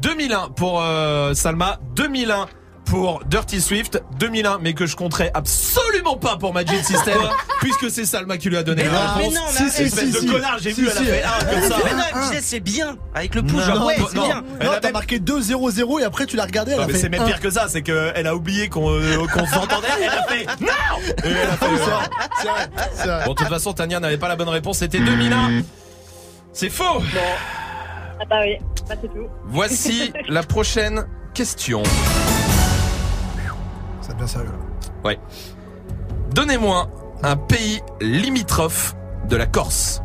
2001 0.01 0.49
pour 0.51 0.81
euh, 0.83 1.35
Salma, 1.35 1.79
2001 1.97 2.47
pour 2.89 3.22
Dirty 3.26 3.61
Swift, 3.61 4.03
2001 4.18 4.59
mais 4.61 4.72
que 4.72 4.86
je 4.86 4.97
compterais 4.97 5.30
absolument 5.34 6.16
pas 6.16 6.36
pour 6.36 6.55
Magic 6.55 6.84
System 6.84 7.18
puisque 7.61 7.91
c'est 7.91 8.07
Salma 8.07 8.39
qui 8.39 8.49
lui 8.49 8.57
a 8.57 8.62
donné 8.62 8.84
Mais 8.84 8.89
la 8.91 8.95
non, 8.95 9.01
mais 9.16 9.22
réponse. 9.24 9.34
non, 9.34 9.41
mais 9.61 9.70
Si, 9.70 9.82
espèce 9.82 10.05
si, 10.07 10.12
de 10.12 10.18
si. 10.18 10.26
connard, 10.26 10.59
j'ai 10.61 10.72
Si, 10.72 10.80
vu, 10.80 10.89
elle 10.91 10.97
a 10.97 11.01
si. 11.01 11.07
fait 11.07 11.22
un 11.24 11.45
comme 11.53 11.62
ça. 11.70 11.76
Mais 11.84 11.93
non, 11.95 12.03
elle 12.12 12.16
me 12.18 12.22
disait 12.28 12.41
c'est 12.43 12.61
bien. 12.61 12.97
Avec 13.14 13.34
le 13.34 13.43
pouce, 13.43 13.53
Non, 13.66 13.74
genre 13.74 13.86
ouais, 13.86 13.97
c'est 14.11 14.14
bien. 14.18 14.43
Elle 14.61 14.66
Non, 14.66 14.72
a 14.72 14.80
t'as 14.80 14.93
marqué 14.93 15.18
2-0-0 15.18 16.01
et 16.01 16.05
après 16.05 16.26
tu 16.26 16.36
l'as 16.36 16.45
regardé, 16.45 16.72
elle 16.72 16.78
Non, 16.78 16.84
a 16.84 16.86
mais 16.86 16.93
fait 16.95 16.99
c'est 17.01 17.09
même 17.09 17.24
pire 17.24 17.41
que 17.41 17.51
ça, 17.51 17.66
c'est 17.68 17.82
qu'elle 17.82 18.26
a 18.26 18.34
oublié 18.34 18.68
qu'on 18.68 18.91
euh, 18.91 19.26
s'entendait, 19.53 19.86
elle 20.01 20.09
a 20.09 20.22
fait 20.24 20.47
non 20.61 20.68
Et 21.24 21.28
elle 21.30 21.51
a 21.51 21.57
fait, 21.57 21.66
c'est 22.95 23.07
vrai. 23.07 23.24
Bon, 23.26 23.32
de 23.32 23.39
toute 23.39 23.49
façon, 23.49 23.72
Tania 23.74 24.01
n'avait 24.01 24.18
pas 24.18 24.28
la 24.28 24.36
bonne 24.36 24.49
réponse, 24.49 24.78
c'était 24.78 24.99
2001. 25.01 25.62
C'est 26.53 26.70
faux 26.70 27.03
Ah 28.20 28.24
bah 28.28 28.36
oui, 28.43 28.57
bah 28.89 28.95
c'est 29.01 29.09
tout. 29.09 29.26
Voici 29.47 30.12
la 30.28 30.43
prochaine 30.43 31.07
question. 31.34 31.82
Devient 34.19 34.29
sérieux 34.29 34.47
là. 34.51 35.09
Ouais. 35.09 35.19
Donnez-moi 36.35 36.89
un 37.23 37.37
pays 37.37 37.81
limitrophe 38.01 38.95
de 39.29 39.37
la 39.37 39.47
Corse. 39.47 40.03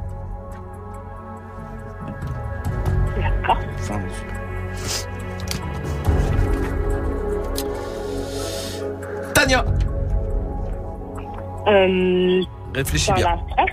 Tania, 9.34 9.66
Euh, 11.68 12.42
réfléchis 12.76 13.12
bien. 13.14 13.26
la 13.30 13.38
France. 13.38 13.70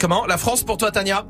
Comment? 0.00 0.26
La 0.26 0.36
France 0.36 0.64
pour 0.64 0.76
toi, 0.76 0.90
Tania? 0.90 1.24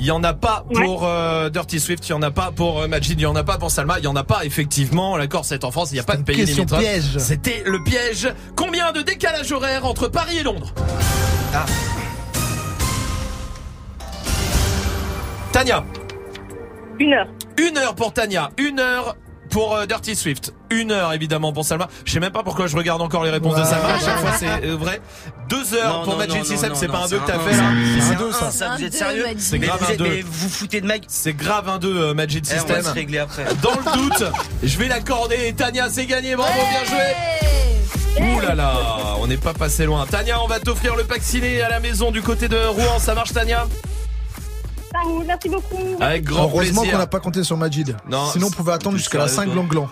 Il 0.00 0.04
y 0.04 0.10
en 0.12 0.22
a 0.22 0.32
pas 0.32 0.64
Ouais. 0.70 0.84
pour 0.84 1.04
euh, 1.04 1.50
Dirty 1.50 1.80
Swift, 1.80 2.06
il 2.08 2.10
y 2.10 2.14
en 2.14 2.22
a 2.22 2.30
pas 2.30 2.52
pour 2.54 2.80
euh, 2.82 2.86
Majid, 2.88 3.14
il 3.18 3.22
y 3.22 3.26
en 3.26 3.34
a 3.34 3.42
pas 3.42 3.58
pour 3.58 3.70
Salma, 3.70 3.98
il 3.98 4.04
y 4.04 4.06
en 4.06 4.14
a 4.16 4.22
pas 4.22 4.44
effectivement. 4.44 5.16
La 5.16 5.26
Corse 5.26 5.50
est 5.52 5.64
en 5.64 5.70
France, 5.72 5.90
il 5.90 5.94
n'y 5.94 6.00
a 6.00 6.04
pas 6.04 6.16
de 6.16 6.22
pays 6.22 6.36
question 6.36 6.64
limitrophe. 6.64 6.80
piège. 6.80 7.18
C'était 7.18 7.62
le 7.66 7.82
piège. 7.82 8.32
Combien 8.54 8.92
de 8.92 9.02
décalage 9.02 9.50
horaire 9.50 9.84
entre 9.84 10.06
Paris 10.08 10.38
et 10.38 10.42
Londres 10.44 10.72
Ah. 11.52 11.66
Tania, 15.52 15.84
Une 17.00 17.12
heure. 17.14 17.28
une 17.58 17.76
heure 17.78 17.94
pour 17.94 18.12
Tania, 18.12 18.50
une 18.58 18.78
heure 18.80 19.16
pour 19.50 19.74
euh, 19.74 19.86
Dirty 19.86 20.14
Swift. 20.16 20.52
Une 20.70 20.92
heure 20.92 21.12
évidemment 21.12 21.52
pour 21.52 21.64
Salma. 21.64 21.88
Je 22.04 22.12
sais 22.12 22.20
même 22.20 22.32
pas 22.32 22.42
pourquoi 22.42 22.66
je 22.66 22.76
regarde 22.76 23.00
encore 23.02 23.24
les 23.24 23.30
réponses 23.30 23.56
de. 23.56 23.64
Salma. 23.64 23.94
À 23.94 23.98
chaque 23.98 24.18
fois 24.18 24.32
c'est 24.38 24.64
euh, 24.66 24.76
vrai. 24.76 25.00
Deux 25.48 25.74
heures 25.74 25.98
Non, 26.00 26.04
pour 26.04 26.16
Magic 26.18 26.44
System. 26.44 26.72
C'est 26.74 26.88
pas 26.88 26.98
un 27.04 27.08
c'est 27.08 27.14
2 27.16 27.20
que 27.20 27.26
t'as 27.26 27.38
fait 27.38 27.54
un, 27.54 27.56
là. 27.56 27.80
c'est 27.94 28.00
C'est 28.06 28.14
un 28.14 28.18
deux 28.18 28.28
un, 28.28 28.32
ça. 28.32 28.50
ça, 28.50 28.74
vous 28.76 28.84
êtes 28.84 28.94
sérieux 28.94 29.24
C'est 29.38 29.58
Mais 29.58 29.66
grave 29.66 29.78
vous 29.80 29.86
un 29.86 29.92
êtes- 29.92 29.98
2. 29.98 30.04
Mais 30.04 30.20
vous 30.22 30.32
vous 30.32 30.48
foutez 30.48 30.80
de 30.80 30.86
Mag 30.86 31.02
C'est 31.08 31.32
grave 31.34 31.68
un 31.68 31.78
2 31.78 32.14
Magic 32.14 32.44
on 32.46 32.52
va 32.54 32.58
System. 32.58 32.82
se 32.82 32.90
régler 32.90 33.18
après. 33.18 33.44
Dans 33.62 33.70
le 33.72 33.98
doute, 34.02 34.24
je 34.62 34.78
vais 34.78 34.88
l'accorder. 34.88 35.54
Tania, 35.56 35.88
c'est 35.90 36.06
gagné. 36.06 36.36
Bravo, 36.36 36.52
bien 36.52 36.84
joué. 36.84 37.04
Ouh 38.20 38.40
là 38.40 38.54
là, 38.56 38.72
on 39.20 39.28
n'est 39.28 39.36
pas 39.36 39.54
passé 39.54 39.84
loin. 39.86 40.04
Tania, 40.06 40.42
on 40.42 40.48
va 40.48 40.58
t'offrir 40.58 40.96
le 40.96 41.04
pack 41.04 41.22
ciné 41.22 41.62
à 41.62 41.68
la 41.68 41.78
maison 41.80 42.10
du 42.10 42.20
côté 42.20 42.48
de 42.48 42.56
Rouen. 42.56 42.98
Ça 42.98 43.14
marche, 43.14 43.32
Tania? 43.32 43.66
Ça 45.02 45.08
roule, 45.08 45.24
merci 45.26 45.48
beaucoup. 45.48 45.76
Avec 46.00 46.24
grand 46.24 46.42
Heureusement 46.44 46.80
plaisir. 46.82 46.92
qu'on 46.96 46.98
n'a 46.98 47.06
pas 47.06 47.20
compté 47.20 47.44
sur 47.44 47.56
Majid. 47.56 47.96
Non, 48.08 48.30
Sinon, 48.32 48.48
on 48.48 48.50
pouvait 48.50 48.72
attendre 48.72 48.96
jusqu'à 48.96 49.18
la 49.18 49.28
sérieux, 49.28 49.52
5 49.52 49.54
toi 49.54 49.64
glanglans. 49.64 49.88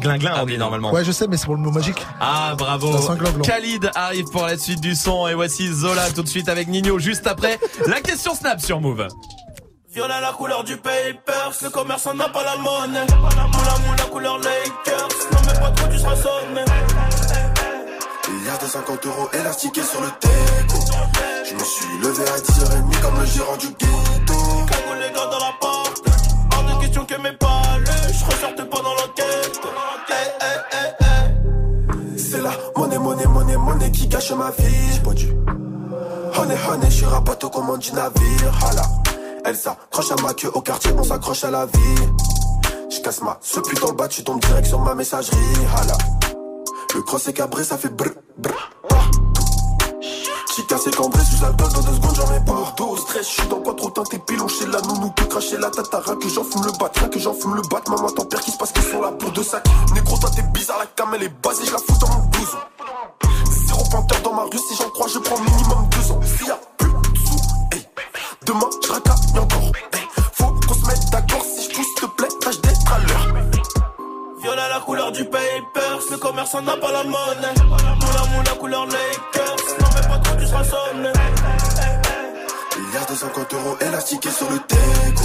Glinglin, 0.00 0.34
on 0.42 0.46
dit 0.46 0.58
normalement. 0.58 0.92
Ouais, 0.92 1.04
je 1.04 1.12
sais, 1.12 1.26
mais 1.26 1.36
c'est 1.36 1.46
pour 1.46 1.56
le 1.56 1.60
mot 1.62 1.70
magique. 1.70 2.04
Ah 2.20 2.54
bravo. 2.56 2.92
Khalid 3.42 3.90
arrive 3.94 4.26
pour 4.26 4.46
la 4.46 4.56
suite 4.56 4.80
du 4.80 4.94
son 4.94 5.26
et 5.26 5.34
voici 5.34 5.72
Zola 5.72 6.10
tout 6.10 6.22
de 6.22 6.28
suite 6.28 6.48
avec 6.48 6.68
Nino 6.68 6.98
juste 6.98 7.26
après 7.26 7.58
la 7.86 8.00
question 8.00 8.34
Snap 8.34 8.60
sur 8.60 8.80
Move. 8.80 9.08
Violet 9.92 10.20
la 10.20 10.32
couleur 10.32 10.62
du 10.62 10.76
papers, 10.76 11.52
le 11.62 11.70
commerçant 11.70 12.14
n'a 12.14 12.28
pas 12.28 12.44
la 12.44 12.56
monnaie. 12.56 13.06
Moula 13.18 13.78
moula 13.86 14.04
couleur 14.12 14.38
Lakers, 14.38 15.08
non 15.32 15.38
mais 15.46 15.58
pas 15.58 15.70
trop 15.70 15.88
tu 15.90 15.98
seras 15.98 16.16
sonné. 16.16 16.64
Milliard 18.30 18.58
de 18.58 18.66
50 18.66 19.06
euros 19.06 19.28
élastiqués 19.32 19.82
sur 19.82 20.00
le 20.02 20.08
teco. 20.20 20.75
Je 21.48 21.54
me 21.54 21.60
suis 21.60 21.98
levé 22.02 22.24
à 22.28 22.38
10h30 22.38 23.00
comme 23.00 23.20
le 23.20 23.26
gérant 23.26 23.56
du 23.56 23.68
ghetto. 23.68 24.34
Cagoule 24.68 24.98
les 24.98 25.14
gars 25.14 25.26
dans 25.26 25.38
la 25.38 25.52
porte, 25.60 26.02
hors 26.52 26.64
de 26.64 26.80
question 26.80 27.04
que 27.04 27.14
mes 27.20 27.32
palais, 27.36 28.12
je 28.12 28.24
ressortais 28.24 28.64
pas 28.64 28.78
dans 28.78 28.94
l'enquête. 28.94 29.60
Hey, 30.08 30.26
hey, 30.40 30.58
hey, 30.72 30.94
hey. 31.00 32.18
C'est 32.18 32.42
la 32.42 32.50
monnaie, 32.76 32.98
monnaie, 32.98 33.26
monnaie, 33.26 33.56
monnaie 33.56 33.92
qui 33.92 34.08
gâche 34.08 34.32
ma 34.32 34.50
vie. 34.50 34.92
J'ai 34.92 35.00
pas 35.00 35.12
dû. 35.12 35.32
Honey, 36.36 36.56
honey, 36.68 36.86
je 36.90 36.96
suis 36.96 37.06
rapatte 37.06 37.44
aux 37.44 37.50
commandes 37.50 37.78
du 37.78 37.92
navire. 37.92 38.64
Hala. 38.68 38.82
Elle 39.44 39.56
s'accroche 39.56 40.10
à 40.10 40.22
ma 40.22 40.34
queue 40.34 40.50
au 40.52 40.60
quartier, 40.60 40.90
on 40.98 41.04
s'accroche 41.04 41.44
à 41.44 41.52
la 41.52 41.66
vie. 41.66 42.02
Je 42.90 43.00
casse 43.00 43.22
ma 43.22 43.38
ce 43.40 43.60
putain 43.60 43.86
le 43.86 43.92
bas, 43.92 44.08
tu 44.08 44.24
tombes 44.24 44.40
direct 44.40 44.66
sur 44.66 44.80
ma 44.80 44.96
messagerie. 44.96 45.36
Hala. 45.76 45.96
Le 46.92 47.02
cross 47.02 47.28
est 47.28 47.34
cabré, 47.34 47.62
ça 47.62 47.78
fait 47.78 47.90
brr, 47.90 48.10
brr. 48.36 48.70
J'ai 50.56 50.64
cassé 50.64 50.90
cambré 50.90 51.22
sous 51.22 51.44
alcool 51.44 51.70
dans 51.70 51.82
deux 51.82 51.94
secondes, 51.96 52.14
j'en 52.16 52.32
ai 52.32 52.40
pas. 52.40 52.74
Dos, 52.78 52.96
stress, 52.96 53.28
je 53.28 53.40
suis 53.40 53.48
dans 53.48 53.60
quoi 53.60 53.74
trop 53.74 53.90
teinté, 53.90 54.18
pilon 54.18 54.46
la 54.72 54.80
nounou, 54.80 55.10
peut 55.10 55.26
cracher 55.26 55.58
la 55.58 55.70
tata, 55.70 56.00
rien 56.00 56.16
que 56.16 56.28
j'en 56.30 56.44
fume 56.44 56.64
le 56.64 56.72
bat, 56.78 56.90
rien 56.94 57.08
que 57.10 57.18
j'en 57.18 57.34
fume 57.34 57.56
le 57.56 57.62
bat. 57.68 57.82
Maman, 57.88 58.08
ton 58.08 58.24
père 58.24 58.40
qui 58.40 58.50
se 58.50 58.56
passe 58.56 58.72
qu'ils 58.72 58.82
sont 58.84 59.02
là 59.02 59.12
pour 59.12 59.30
deux 59.32 59.42
sacs. 59.42 59.66
Négro, 59.92 60.16
toi 60.16 60.30
t'es 60.34 60.40
bizarre, 60.54 60.78
la 60.78 60.86
cam 60.86 61.12
elle 61.14 61.24
est 61.24 61.42
basée, 61.42 61.66
je 61.66 61.72
la 61.72 61.78
fous 61.78 61.98
dans 62.00 62.08
mon 62.08 62.24
blouson. 62.30 62.56
Zéro 63.66 63.84
panthère 63.90 64.22
dans 64.22 64.32
ma 64.32 64.42
rue, 64.44 64.58
si 64.66 64.76
j'en 64.76 64.88
crois, 64.88 65.08
je 65.12 65.18
prends 65.18 65.38
minimum 65.38 65.88
deux 65.90 66.12
ans. 66.12 66.20
S'il 66.22 66.46
y 66.46 66.50
a 66.50 66.58
plus 66.78 66.88
de 66.88 67.18
sous, 67.18 67.36
hey. 67.72 67.86
demain 68.46 68.70
je 68.82 68.92
racaille 68.92 69.38
encore. 69.38 69.72
Faut 70.32 70.54
qu'on 70.66 70.74
se 70.74 70.86
mette 70.86 71.10
d'accord, 71.10 71.42
si 71.44 71.68
je 71.68 71.76
pousse, 71.76 71.86
s'il 71.86 71.94
te 72.00 72.06
plaît, 72.16 72.28
tâche 72.40 72.60
d'être 72.62 72.92
à 72.92 72.98
l'heure. 73.00 73.44
Violet 74.40 74.68
la 74.70 74.80
couleur 74.80 75.12
du 75.12 75.24
papers, 75.26 76.00
le 76.10 76.16
commerçant 76.16 76.62
n'a 76.62 76.78
pas 76.78 76.92
la 76.92 77.04
monnaie. 77.04 77.54
Moula 77.68 78.24
moula 78.34 78.52
couleur 78.58 78.86
Lakers, 78.86 79.45
non 80.52 80.58
mais 80.58 80.62
pas 80.62 80.62
trop 80.62 80.62
tu 80.62 80.64
seras 80.64 80.64
sonné. 80.64 81.12
Milliard 82.78 83.06
de 83.06 83.14
50 83.14 83.54
euros 83.54 83.76
élastiqués 83.80 84.30
sur 84.30 84.50
le 84.50 84.58
teco. 84.58 85.24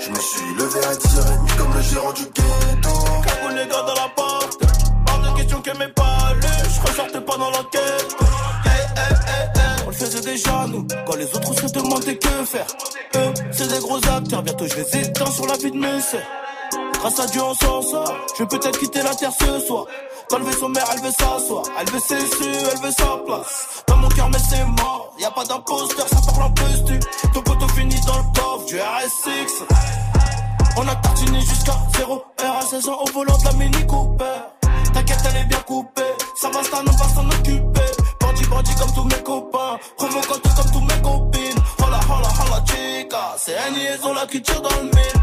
Je 0.00 0.10
me 0.10 0.20
suis 0.20 0.54
levé 0.58 0.80
à 0.84 0.94
10h30 0.94 1.56
comme 1.56 1.74
le 1.74 1.82
gérant 1.82 2.12
du 2.12 2.24
ghetto. 2.24 2.90
Cagoule 3.24 3.54
les 3.56 3.66
gars 3.66 3.82
dans 3.82 3.94
la 3.94 4.08
porte, 4.14 4.58
hors 5.08 5.18
de 5.20 5.36
question 5.36 5.60
que 5.62 5.70
mes 5.78 5.88
palais, 5.88 6.48
je 6.74 6.88
ressortais 6.88 7.20
pas 7.20 7.36
dans 7.36 7.50
l'enquête. 7.50 8.16
Hey, 8.64 8.80
hey, 8.96 9.14
hey, 9.26 9.48
hey. 9.56 9.84
On 9.86 9.90
le 9.90 9.94
faisait 9.94 10.20
déjà 10.20 10.66
nous, 10.68 10.86
quand 11.06 11.16
les 11.16 11.34
autres 11.34 11.54
se 11.54 11.72
demandaient 11.72 12.18
que 12.18 12.44
faire. 12.44 12.66
Eux, 13.16 13.34
c'est 13.52 13.68
des 13.68 13.78
gros 13.78 13.96
acteurs, 13.96 14.42
bientôt 14.42 14.66
je 14.66 14.76
les 14.76 14.98
éteins 14.98 15.30
sur 15.30 15.46
la 15.46 15.56
vie 15.56 15.70
de 15.70 15.78
mes 15.78 16.00
sœurs. 16.00 16.20
Grâce 17.00 17.20
à 17.20 17.26
Dieu 17.26 17.42
on 17.42 17.54
s'en 17.54 17.82
sort, 17.82 18.14
je 18.36 18.42
vais 18.42 18.48
peut-être 18.48 18.78
quitter 18.78 19.02
la 19.02 19.14
terre 19.14 19.32
ce 19.38 19.60
soir. 19.66 19.86
Dans 20.30 20.38
le 20.38 20.44
vaisseau 20.44 20.68
mère, 20.68 20.84
elle 20.92 21.00
veut 21.00 21.12
s'asseoir, 21.12 21.64
elle 21.78 21.90
veut 21.90 22.00
ses 22.00 22.20
su, 22.20 22.44
elle 22.44 22.80
veut 22.80 22.92
sa 22.96 23.18
place. 23.24 23.84
Dans 23.86 23.96
mon 23.96 24.08
cœur, 24.08 24.28
mais 24.30 24.38
c'est 24.38 24.64
mort, 24.64 25.14
y 25.18 25.24
a 25.24 25.30
pas 25.30 25.44
d'imposteur, 25.44 26.08
ça 26.08 26.20
parle 26.26 26.44
en 26.44 26.50
postu. 26.50 26.98
Ton 27.32 27.42
poteau 27.42 27.68
finit 27.68 28.00
dans 28.06 28.18
le 28.18 28.24
coffre 28.34 28.66
du 28.66 28.76
RS6. 28.76 29.64
On 30.76 30.88
a 30.88 30.96
tartiné 30.96 31.40
jusqu'à 31.40 31.76
0 31.96 32.24
heure 32.42 32.56
à 32.56 32.62
16 32.62 32.88
ans 32.88 32.98
au 33.00 33.10
volant 33.12 33.38
de 33.38 33.44
la 33.44 33.52
Mini 33.52 33.86
Cooper. 33.86 34.24
T'inquiète, 34.92 35.18
elle 35.30 35.36
est 35.42 35.44
bien 35.44 35.60
coupée, 35.60 36.02
ça 36.36 36.48
va, 36.50 36.62
ça 36.62 36.82
ne 36.82 36.90
va 36.90 37.08
s'en 37.14 37.28
occuper. 37.28 37.80
Bandit, 38.20 38.46
bandit 38.46 38.74
comme 38.74 38.92
tous 38.92 39.04
mes 39.04 39.22
copains, 39.22 39.78
provocante 39.96 40.42
comme 40.42 40.70
tous 40.72 40.80
mes 40.80 41.02
copines. 41.02 41.63
Hola, 41.86 42.00
hola, 42.08 42.28
hola, 42.40 42.64
chica, 42.66 43.34
c'est 43.36 43.56
une 43.68 43.74
liaison 43.74 44.14
là 44.14 44.26
qui 44.30 44.40
tire 44.40 44.60
dans 44.62 44.70
le 44.76 44.84
mille. 44.84 45.20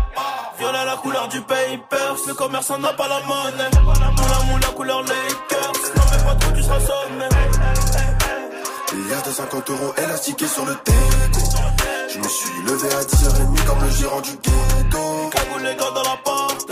Violet 0.60 0.86
la 0.86 0.96
couleur 0.98 1.28
du 1.28 1.42
papers, 1.42 2.16
le 2.28 2.34
commerçant 2.34 2.78
n'a 2.78 2.94
pas 2.94 3.08
la 3.08 3.20
monnaie. 3.22 3.70
Moula 3.84 4.44
moula 4.46 4.68
couleur 4.76 5.02
Lakers, 5.02 5.72
non 5.96 6.04
mais 6.12 6.24
pas 6.24 6.36
trop 6.36 6.52
tu 6.56 6.62
seras 6.64 6.80
sonné. 6.80 7.30
Milliard 8.94 9.24
de 9.24 9.32
50 9.32 9.70
euros 9.72 9.94
élastiqués 9.98 10.48
sur 10.48 10.66
le 10.66 10.76
teco. 10.76 10.98
Je 12.14 12.20
me 12.20 12.28
suis 12.28 12.62
levé 12.68 12.94
à 12.94 13.02
10h30 13.02 13.66
comme 13.66 13.82
le 13.84 13.90
gérant 13.90 14.22
du 14.22 14.32
ghetto. 14.32 15.30
Cagoule 15.32 15.64
les 15.64 15.76
gars 15.76 15.92
dans 15.96 16.04
la 16.04 16.18
porte, 16.24 16.68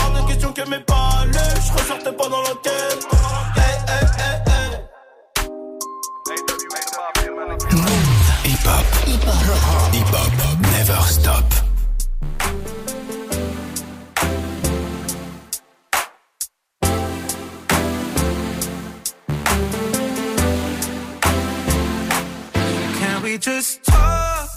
hors 0.00 0.22
de 0.22 0.28
question 0.28 0.52
que 0.52 0.62
mes 0.70 0.80
palais, 0.80 1.54
je 1.66 1.72
ressortais 1.72 2.12
pas 2.12 2.28
dans 2.28 2.40
l'enquête. 2.40 3.08
Hey, 3.56 3.76
hey, 3.88 4.06
hey, 4.18 4.36
hey. 4.46 4.54
Hip 8.64 8.72
hop. 8.72 8.86
Hip 9.04 9.20
hop. 9.24 9.94
Hip 9.94 10.06
hop. 10.08 10.58
Never 10.72 11.00
stop. 11.02 11.44
Can 22.98 23.22
we 23.22 23.36
just 23.36 23.84
talk? 23.84 24.48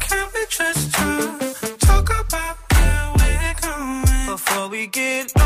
Can 0.00 0.26
we 0.34 0.46
just 0.50 0.92
talk? 0.92 1.78
Talk 1.78 2.10
about 2.10 2.56
where 2.72 3.12
we're 3.18 3.54
going 3.60 4.26
before 4.26 4.68
we 4.68 4.88
get 4.88 5.32
lost. 5.36 5.45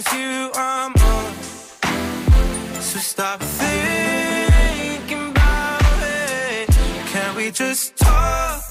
it's 0.00 0.14
you 0.14 0.50
I'm 0.54 0.92
on. 0.94 1.32
So 2.80 2.98
stop 2.98 3.40
thinking 3.40 5.30
about 5.30 5.82
it. 6.02 6.68
Can 7.12 7.36
we 7.36 7.50
just 7.50 7.96
talk? 7.96 8.62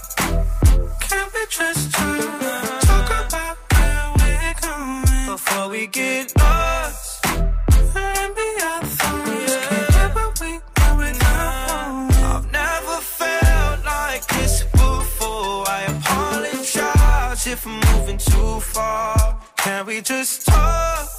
Can 1.07 1.27
we 1.35 1.43
just 1.49 1.91
talk? 1.91 2.81
Talk 2.81 3.09
about 3.25 3.57
where 3.75 4.05
we're 4.17 4.55
going 4.61 5.25
before 5.27 5.69
we 5.69 5.87
get 5.87 6.33
lost. 6.39 7.25
Maybe 7.93 8.47
our 8.69 8.83
thoughts 8.97 9.55
can't 9.95 10.39
we 10.41 10.59
I've 12.31 12.51
never 12.51 12.97
felt 13.19 13.85
like 13.85 14.25
this 14.35 14.63
before. 14.63 15.67
I 15.77 15.81
apologize 15.95 17.45
if 17.45 17.67
I'm 17.67 17.79
moving 17.91 18.17
too 18.17 18.59
far. 18.61 19.39
Can 19.57 19.85
we 19.85 20.01
just 20.01 20.47
talk? 20.47 21.18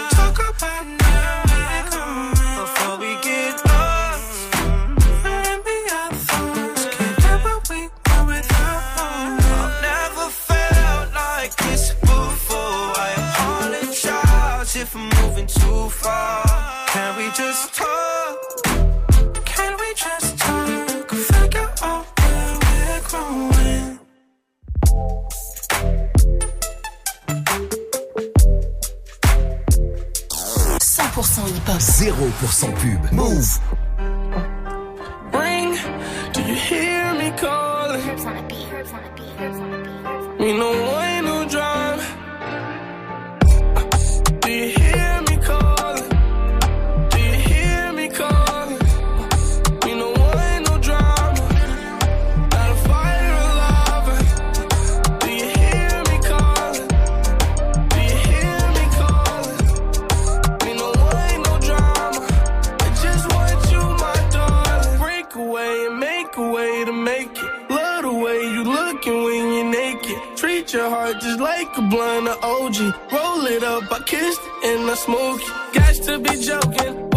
0% 31.79 32.73
pub. 32.75 33.11
Move. 33.11 33.90
A 71.77 71.81
blunt 71.81 72.27
of 72.27 72.43
OG. 72.43 72.77
Roll 73.11 73.45
it 73.45 73.63
up, 73.63 73.91
I 73.91 73.99
kissed 74.05 74.41
it 74.41 74.69
and 74.69 74.89
I 74.89 74.95
smoke 74.95 75.41
it. 75.41 75.73
Got 75.73 75.95
to 76.07 76.19
be 76.19 76.41
joking. 76.41 77.10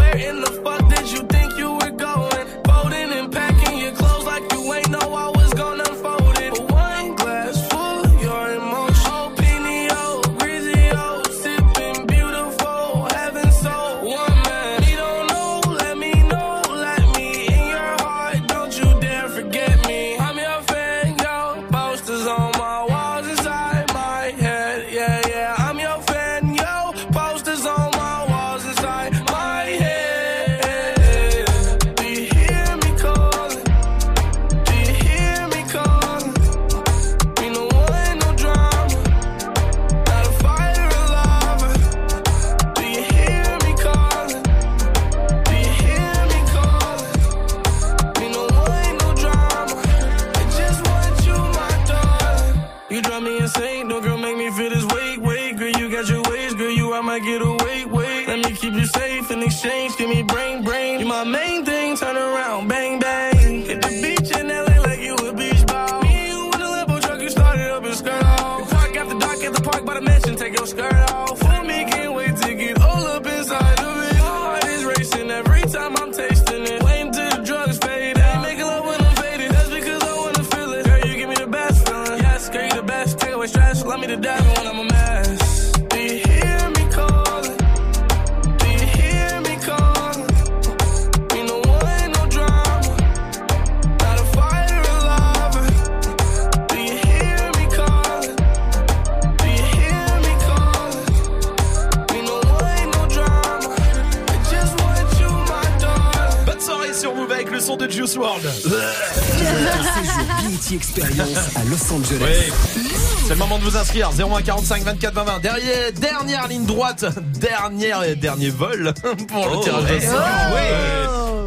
BET 110.95 111.03
Experience 111.03 111.39
à 111.57 111.65
Los 111.65 111.93
Angeles. 111.93 112.53
Oui. 112.77 112.83
C'est 113.25 113.31
le 113.31 113.37
moment 113.37 113.59
de 113.59 113.65
vous 113.65 113.77
inscrire. 113.77 114.11
01 114.11 114.43
45 114.43 114.83
24 114.83 115.15
20 115.15 115.25
20 115.25 115.39
Derrière, 115.41 115.93
dernière 115.93 116.49
ligne 116.49 116.65
droite. 116.67 117.05
Dernière 117.41 118.17
dernier 118.17 118.51
vol 118.51 118.93
Pour 119.29 119.49
le 119.49 119.57
Oh, 119.57 119.61
tirage 119.63 119.91
au 119.91 120.01
sort. 120.01 120.21
Oh. 120.51 120.55
Ouais. 120.55 120.71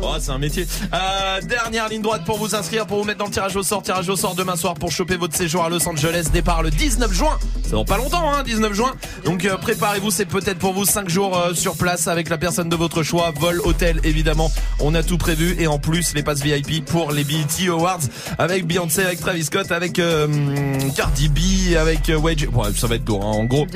Oh, 0.02 0.16
c'est 0.20 0.32
un 0.32 0.38
métier. 0.38 0.66
Euh, 0.94 1.42
Dernière 1.42 1.90
ligne 1.90 2.02
droite 2.02 2.24
pour 2.26 2.38
vous 2.38 2.56
inscrire 2.56 2.86
Pour 2.88 3.00
vous 3.00 3.04
mettre 3.04 3.20
dans 3.20 3.26
le 3.26 3.32
tirage 3.32 3.56
au 3.56 3.64
sort. 3.64 3.84
Tirage 3.84 4.10
au 4.10 4.16
sort 4.16 4.36
demain 4.36 4.56
soir 4.56 4.74
pour 4.74 4.92
choper 4.92 5.18
votre 5.18 5.36
séjour 5.36 5.64
à 5.64 5.70
Los 5.70 5.88
Angeles. 5.88 6.28
Départ 6.34 6.64
le 6.64 6.70
19 6.72 7.12
juin 7.14 7.38
C'est 7.68 7.74
dans 7.74 7.84
pas 7.84 7.98
longtemps 7.98 8.34
hein 8.34 8.44
19 8.44 8.74
juin 8.74 8.94
Donc 9.26 9.44
euh, 9.44 9.58
préparez-vous 9.58 10.10
c'est 10.10 10.26
peut-être 10.26 10.58
pour 10.58 10.72
vous 10.72 10.86
5 10.86 11.10
jours 11.10 11.38
euh, 11.38 11.54
sur 11.54 11.76
place 11.76 12.08
Avec 12.08 12.30
la 12.30 12.38
personne 12.38 12.70
de 12.70 12.78
votre 12.78 13.04
choix 13.04 13.34
Vol, 13.38 13.60
hôtel 13.66 14.00
évidemment 14.06 14.50
On 14.80 14.96
a 14.96 15.04
tout 15.04 15.18
prévu 15.18 15.54
Et 15.60 15.68
en 15.68 15.78
plus 15.78 16.14
les 16.14 16.24
passes 16.24 16.42
VIP 16.42 16.86
pour 16.86 17.12
les 17.12 17.26
BET 17.26 17.68
Awards 17.68 18.00
Avec 18.38 18.66
Beyoncé, 18.66 19.04
avec 19.04 19.20
Travis 19.20 19.44
Scott 19.44 19.74
Avec 19.74 20.00
euh, 20.00 20.28
Cardi 20.96 21.28
B 21.28 21.76
Avec 21.78 22.10
euh, 22.10 22.18
Wedge 22.18 22.48
Ouais 22.54 22.70
ça 22.74 22.88
va 22.88 22.96
être 22.96 23.06
lourd 23.06 23.26
hein. 23.26 23.32
En 23.32 23.44
gros 23.44 23.68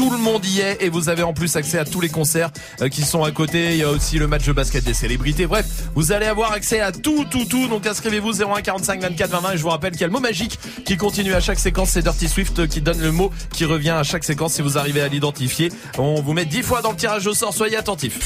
tout 0.00 0.08
le 0.08 0.16
monde 0.16 0.46
y 0.46 0.60
est 0.60 0.78
et 0.80 0.88
vous 0.88 1.10
avez 1.10 1.22
en 1.22 1.34
plus 1.34 1.56
accès 1.56 1.78
à 1.78 1.84
tous 1.84 2.00
les 2.00 2.08
concerts 2.08 2.50
euh, 2.80 2.88
qui 2.88 3.02
sont 3.02 3.22
à 3.22 3.30
côté. 3.32 3.72
Il 3.72 3.76
y 3.76 3.82
a 3.82 3.90
aussi 3.90 4.18
le 4.18 4.26
match 4.26 4.46
de 4.46 4.52
basket 4.52 4.82
des 4.82 4.94
célébrités. 4.94 5.46
Bref, 5.46 5.66
vous 5.94 6.10
allez 6.12 6.24
avoir 6.24 6.52
accès 6.52 6.80
à 6.80 6.90
tout, 6.90 7.26
tout, 7.30 7.44
tout. 7.44 7.68
Donc 7.68 7.86
inscrivez-vous 7.86 8.42
01 8.42 8.62
45 8.62 9.02
24 9.02 9.30
20 9.30 9.40
20 9.40 9.52
et 9.52 9.56
je 9.58 9.62
vous 9.62 9.68
rappelle 9.68 9.92
qu'il 9.92 10.00
y 10.00 10.04
a 10.04 10.06
le 10.06 10.14
mot 10.14 10.20
magique 10.20 10.58
qui 10.86 10.96
continue 10.96 11.34
à 11.34 11.40
chaque 11.40 11.58
séquence. 11.58 11.90
C'est 11.90 12.00
Dirty 12.02 12.28
Swift 12.28 12.66
qui 12.66 12.80
donne 12.80 12.98
le 12.98 13.09
mot 13.12 13.30
qui 13.52 13.64
revient 13.64 13.90
à 13.90 14.02
chaque 14.02 14.24
séquence 14.24 14.54
si 14.54 14.62
vous 14.62 14.78
arrivez 14.78 15.00
à 15.00 15.08
l'identifier. 15.08 15.70
On 15.98 16.20
vous 16.20 16.32
met 16.32 16.44
10 16.44 16.62
fois 16.62 16.82
dans 16.82 16.90
le 16.90 16.96
tirage 16.96 17.26
au 17.26 17.34
sort. 17.34 17.54
Soyez 17.54 17.76
attentifs. 17.76 18.18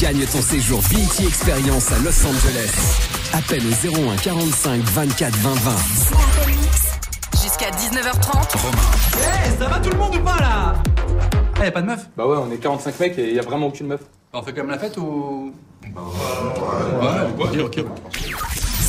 Gagne 0.00 0.24
ton 0.26 0.40
séjour 0.42 0.80
BET 0.90 1.26
Experience 1.26 1.90
à 1.92 1.98
Los 1.98 2.26
Angeles. 2.26 2.70
Appelle 3.32 3.62
au 3.66 4.10
01 4.12 4.16
45 4.16 4.80
24 4.82 5.36
20 5.36 5.54
20. 5.54 5.70
Jusqu'à 7.42 7.70
19h30. 7.70 8.56
Eh, 9.16 9.58
ça 9.58 9.68
va 9.68 9.78
tout 9.80 9.90
le 9.90 9.98
monde 9.98 10.14
ou 10.16 10.20
pas 10.20 10.38
là 10.40 10.74
Eh, 11.60 11.64
y'a 11.64 11.70
pas 11.72 11.82
de 11.82 11.86
meuf 11.86 12.06
Bah 12.16 12.26
ouais, 12.26 12.36
on 12.38 12.50
est 12.52 12.56
45 12.58 13.00
mecs 13.00 13.18
et 13.18 13.34
y 13.34 13.38
a 13.38 13.42
vraiment 13.42 13.66
aucune 13.66 13.86
meuf. 13.88 14.00
On 14.32 14.42
fait 14.42 14.52
quand 14.52 14.62
même 14.62 14.70
la 14.70 14.78
fête 14.78 14.96
ou. 14.98 15.52
Bah 15.94 16.00
ouais, 17.38 17.44
ouais, 17.44 17.62
ok, 17.62 17.78
ok. 17.78 17.84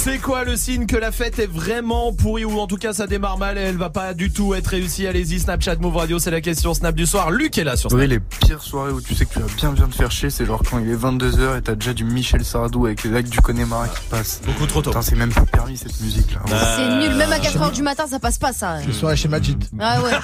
C'est 0.06 0.20
quoi 0.20 0.44
le 0.44 0.56
signe 0.56 0.86
que 0.86 0.96
la 0.98 1.12
fête 1.12 1.40
est 1.40 1.48
vraiment 1.52 2.14
pourrie 2.14 2.46
ou 2.46 2.60
en 2.60 2.68
tout 2.68 2.78
cas 2.78 2.94
ça 2.94 3.08
démarre 3.08 3.40
mal 3.40 3.58
et 3.58 3.62
elle 3.62 3.78
va 3.78 3.90
pas 3.90 4.14
du 4.14 4.32
tout 4.32 4.54
être 4.54 4.68
réussie? 4.68 5.08
Allez-y, 5.08 5.40
Snapchat 5.40 5.78
Move 5.78 5.98
Radio, 5.98 6.20
c'est 6.20 6.30
la 6.30 6.42
question 6.42 6.76
Snap 6.76 6.94
du 6.94 7.08
soir. 7.08 7.32
Luc 7.32 7.58
est 7.58 7.64
là 7.64 7.76
sur 7.76 7.90
Snap. 7.90 8.02
Oui, 8.02 8.08
les 8.08 8.20
pires 8.20 8.62
soirées 8.62 8.92
où 8.92 9.02
tu 9.02 9.16
sais 9.16 9.26
que 9.26 9.34
tu 9.34 9.40
vas 9.40 9.48
bien 9.58 9.72
bien 9.72 9.88
te 9.88 9.96
faire 9.96 10.12
chier, 10.12 10.30
c'est 10.30 10.46
genre 10.46 10.62
quand 10.70 10.78
il 10.78 10.92
est 10.92 10.96
22h 10.96 11.58
et 11.58 11.62
t'as 11.64 11.74
déjà 11.74 11.94
du 11.94 12.04
Michel 12.04 12.46
Sardou 12.46 12.86
avec 12.86 13.04
les 13.04 13.10
lacs 13.10 13.28
du 13.30 13.42
Connemara 13.42 13.88
qui 13.88 14.00
passe. 14.12 14.42
Beaucoup 14.46 14.68
trop 14.68 14.84
tôt. 14.84 14.92
Putain, 14.92 15.02
c'est 15.02 15.16
même 15.16 15.34
pas 15.34 15.42
permis 15.42 15.76
cette 15.76 16.00
musique 16.00 16.36
là. 16.36 16.42
C'est 16.76 17.00
nul, 17.00 17.16
même 17.18 17.32
à 17.32 17.40
4h 17.40 17.72
du 17.74 17.82
matin, 17.82 18.06
ça 18.08 18.20
passe 18.20 18.38
pas 18.38 18.54
ça. 18.54 18.84
Je 18.86 18.92
soirée 18.92 19.16
chez 19.18 19.28
Majid. 19.28 19.58
Ah 19.80 20.04
ouais. 20.04 20.12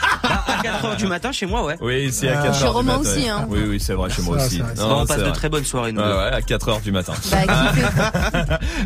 À 0.52 0.62
4h 0.64 0.98
du 0.98 1.08
matin 1.08 1.32
chez 1.32 1.48
moi, 1.48 1.66
ouais. 1.66 1.78
Oui, 1.82 2.10
c'est 2.12 2.28
à 2.30 2.40
Ah. 2.44 2.48
4h 2.50 2.54
Chez 2.54 2.60
du 2.66 2.66
Romain 2.68 2.98
matin. 3.00 3.10
aussi, 3.10 3.28
hein. 3.28 3.48
Oui, 3.50 3.60
oui, 3.68 3.80
c'est 3.80 3.94
vrai, 3.94 4.10
chez 4.12 4.22
moi 4.22 4.38
Ça, 4.38 4.46
aussi. 4.46 4.58
ça, 4.60 4.66
ça. 4.76 4.84
Non, 4.86 5.00
on 5.02 5.06
passe 5.08 5.24
de 5.24 5.30
très 5.32 5.50
bonnes 5.50 5.64
soirées, 5.66 5.92
nous. 5.92 6.02
Ouais, 6.02 6.08
ouais, 6.08 6.14
à 6.34 6.40
4h 6.42 6.82
du 6.84 6.92
matin. 6.92 7.14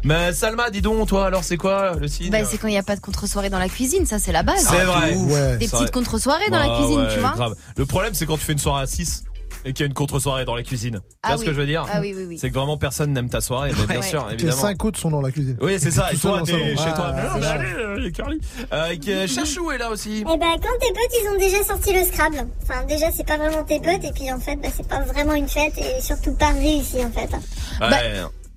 Bah, 0.05 0.31
Salma, 0.33 0.69
dis 0.69 0.81
donc, 0.85 1.07
toi, 1.07 1.25
alors 1.25 1.43
c'est 1.43 1.57
quoi 1.57 1.95
le 1.99 2.07
signe 2.07 2.29
Bah, 2.31 2.45
c'est 2.45 2.57
quand 2.57 2.67
il 2.67 2.71
n'y 2.71 2.77
a 2.77 2.83
pas 2.83 2.95
de 2.95 3.01
contre-soirée 3.01 3.49
dans 3.49 3.59
la 3.59 3.69
cuisine, 3.69 4.05
ça 4.05 4.19
c'est 4.19 4.31
la 4.31 4.43
base. 4.43 4.65
C'est 4.69 4.83
vrai. 4.85 5.15
Ouais. 5.15 5.57
Des 5.57 5.67
petites 5.67 5.91
contre-soirées 5.91 6.49
dans 6.51 6.59
la 6.59 6.69
Ouais, 6.69 6.77
cuisine, 6.79 7.01
ouais, 7.01 7.13
tu 7.13 7.19
vois. 7.19 7.33
grave. 7.35 7.55
Le 7.77 7.85
problème, 7.85 8.13
c'est 8.13 8.25
quand 8.25 8.37
tu 8.37 8.45
fais 8.45 8.53
une 8.53 8.59
soirée 8.59 8.83
à 8.83 8.87
6 8.87 9.23
et 9.67 9.73
qu'il 9.73 9.79
y 9.79 9.83
a 9.83 9.87
une 9.87 9.93
contre-soirée 9.95 10.45
dans 10.45 10.53
la 10.55 10.61
cuisine. 10.61 10.99
Tu 11.01 11.15
Ah 11.23 11.29
vois 11.29 11.37
ce 11.39 11.43
que 11.43 11.51
je 11.51 11.59
veux 11.59 11.65
dire 11.65 11.87
Ah 11.91 11.99
oui, 11.99 12.13
oui, 12.15 12.25
oui. 12.27 12.37
C'est 12.37 12.49
que 12.49 12.53
vraiment 12.55 12.77
personne 12.77 13.11
n'aime 13.13 13.29
ta 13.29 13.41
soirée, 13.41 13.71
mais 13.75 13.87
bien 13.87 13.99
Ouais. 13.99 14.07
sûr, 14.07 14.27
Les 14.27 14.35
évidemment. 14.35 14.61
cinq 14.61 14.85
autres 14.85 14.99
sont 14.99 15.09
dans 15.09 15.21
la 15.21 15.31
cuisine. 15.31 15.57
Oui, 15.59 15.77
c'est 15.79 15.89
ça. 15.89 16.13
Et 16.13 16.17
toi, 16.17 16.41
t'es 16.45 16.51
chez 16.77 16.93
toi. 16.93 17.15
Ah, 17.15 17.49
allez, 17.49 17.65
euh, 17.75 18.11
Curly. 18.11 18.39
Euh, 18.71 19.27
Chachou 19.27 19.71
est 19.71 19.79
là 19.79 19.89
aussi. 19.89 20.19
Eh 20.21 20.23
ben, 20.23 20.37
quand 20.39 20.77
tes 20.79 20.93
potes, 20.93 21.19
ils 21.19 21.29
ont 21.33 21.39
déjà 21.39 21.63
sorti 21.63 21.93
le 21.93 22.03
Scrabble. 22.03 22.45
Enfin, 22.61 22.83
déjà, 22.87 23.07
c'est 23.11 23.25
pas 23.25 23.37
vraiment 23.37 23.63
tes 23.63 23.79
potes, 23.79 24.03
et 24.03 24.11
puis 24.13 24.31
en 24.31 24.39
fait, 24.39 24.55
bah, 24.57 24.67
c'est 24.75 24.87
pas 24.87 24.99
vraiment 25.01 25.33
une 25.33 25.47
fête, 25.49 25.73
et 25.79 25.99
surtout 25.99 26.33
pas 26.33 26.49
réussi, 26.49 26.97
en 27.03 27.09
fait. 27.11 27.31
Ouais. 27.33 27.89
Bah, 27.89 27.97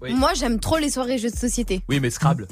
oui. 0.01 0.13
Moi 0.15 0.33
j'aime 0.35 0.61
trop 0.61 0.79
les 0.79 0.91
soirées 0.91 1.19
jeux 1.19 1.31
de 1.31 1.37
société. 1.37 1.83
Oui, 1.89 2.01
mais 2.01 2.11
Scrabble. 2.11 2.47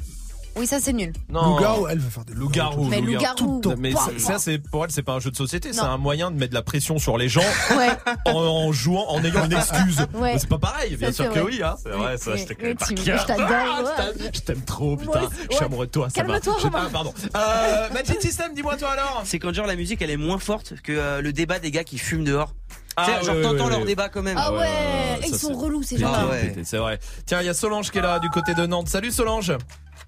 Oui, 0.59 0.65
ça 0.65 0.79
c'est 0.79 0.91
nul. 0.91 1.13
Non. 1.29 1.53
Loup-garou, 1.55 1.87
elle 1.87 1.99
veut 1.99 2.09
faire 2.09 2.25
des 2.25 2.33
Loup-garou. 2.33 2.85
Mais 2.85 2.99
loup-garou. 2.99 3.35
Tout 3.35 3.55
le 3.57 3.61
temps. 3.61 3.75
Mais 3.77 3.91
ça, 3.91 4.07
ça, 4.17 4.39
c'est 4.39 4.57
pour 4.57 4.83
elle, 4.85 4.89
c'est 4.89 5.03
pas 5.03 5.13
un 5.13 5.19
jeu 5.19 5.29
de 5.29 5.35
société, 5.35 5.71
c'est 5.71 5.81
un 5.81 5.97
moyen 5.99 6.31
de 6.31 6.35
mettre 6.35 6.49
de 6.49 6.55
la 6.55 6.63
pression 6.63 6.97
sur 6.97 7.15
les 7.19 7.29
gens 7.29 7.41
Ouais. 7.77 7.89
en, 8.25 8.31
en 8.31 8.71
jouant, 8.71 9.05
en 9.09 9.23
ayant 9.23 9.45
une 9.45 9.53
excuse. 9.53 9.99
Ouais. 10.15 10.33
Mais 10.33 10.39
c'est 10.39 10.49
pas 10.49 10.57
pareil, 10.57 10.95
bien 10.95 11.11
sûr 11.11 11.25
c'est 11.25 11.29
que 11.35 11.39
vrai. 11.41 11.51
oui, 11.51 11.61
hein. 11.63 11.75
C'est 11.83 11.89
vrai, 11.91 12.17
ça, 12.17 12.35
je 12.35 12.43
te 12.45 12.49
oui, 12.53 12.55
connais 12.55 12.73
par 12.75 12.87
tu- 12.87 12.95
cœur. 12.95 13.19
je 13.21 13.25
t'adore, 13.27 13.47
Ah, 13.51 13.83
ouais. 13.83 13.89
je 14.17 14.17
t'aime- 14.23 14.31
Je 14.33 14.39
t'aime 14.41 14.61
trop, 14.61 14.97
putain. 14.97 15.21
Je 15.21 15.35
suis 15.53 15.59
ouais. 15.59 15.63
amoureux 15.67 15.85
de 15.85 15.91
toi, 15.91 16.09
ça 16.09 16.23
va. 16.23 16.27
Calme-toi, 16.29 16.55
Je- 16.57 16.63
Romain. 16.63 16.83
Ah, 16.87 16.89
pardon. 16.91 17.13
Euh, 17.35 17.89
Magic 17.93 18.19
System, 18.19 18.55
dis-moi 18.55 18.77
toi 18.77 18.89
alors. 18.93 19.21
C'est 19.25 19.37
quand 19.37 19.53
genre 19.53 19.67
la 19.67 19.75
musique 19.75 20.01
elle 20.01 20.09
est 20.09 20.17
moins 20.17 20.39
forte 20.39 20.73
que 20.81 20.91
euh, 20.91 21.21
le 21.21 21.33
débat 21.33 21.59
des 21.59 21.69
gars 21.69 21.83
qui 21.83 21.99
fument 21.99 22.23
dehors. 22.23 22.55
Ah, 22.99 23.21
genre 23.21 23.35
ouais, 23.35 23.41
t'entends 23.43 23.65
ouais, 23.65 23.69
leur 23.69 23.79
ouais. 23.79 23.85
débat 23.85 24.09
quand 24.09 24.23
même. 24.23 24.37
Ah 24.39 24.51
ouais, 24.51 24.57
ouais, 24.59 25.19
ils 25.27 25.29
ça, 25.29 25.37
sont 25.37 25.53
relous 25.53 25.83
ces 25.83 25.97
gens-là. 25.99 26.29
Ah 26.31 26.61
C'est 26.63 26.77
vrai. 26.77 26.99
Tiens, 27.27 27.41
il 27.41 27.45
y 27.45 27.49
a 27.49 27.53
Solange 27.53 27.91
qui 27.91 27.99
est 27.99 28.01
là 28.01 28.17
du 28.19 28.29
côté 28.29 28.55
de 28.55 28.65
Nantes. 28.65 28.89
Salut 28.89 29.11
Solange. 29.11 29.53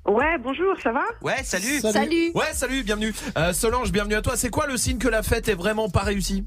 Ouais, 0.08 0.38
bonjour, 0.40 0.74
ça 0.82 0.92
va? 0.92 1.04
Ouais, 1.22 1.44
salut. 1.44 1.80
Salut. 1.82 2.32
Ouais, 2.34 2.52
salut, 2.54 2.84
bienvenue. 2.84 3.14
Euh, 3.38 3.54
Solange, 3.54 3.92
bienvenue 3.92 4.16
à 4.16 4.22
toi. 4.24 4.36
C'est 4.36 4.50
quoi 4.50 4.66
le 4.66 4.76
signe 4.76 4.98
que 4.98 5.08
la 5.08 5.22
fête 5.22 5.48
est 5.50 5.54
vraiment 5.56 5.90
pas 5.90 6.00
réussie? 6.02 6.46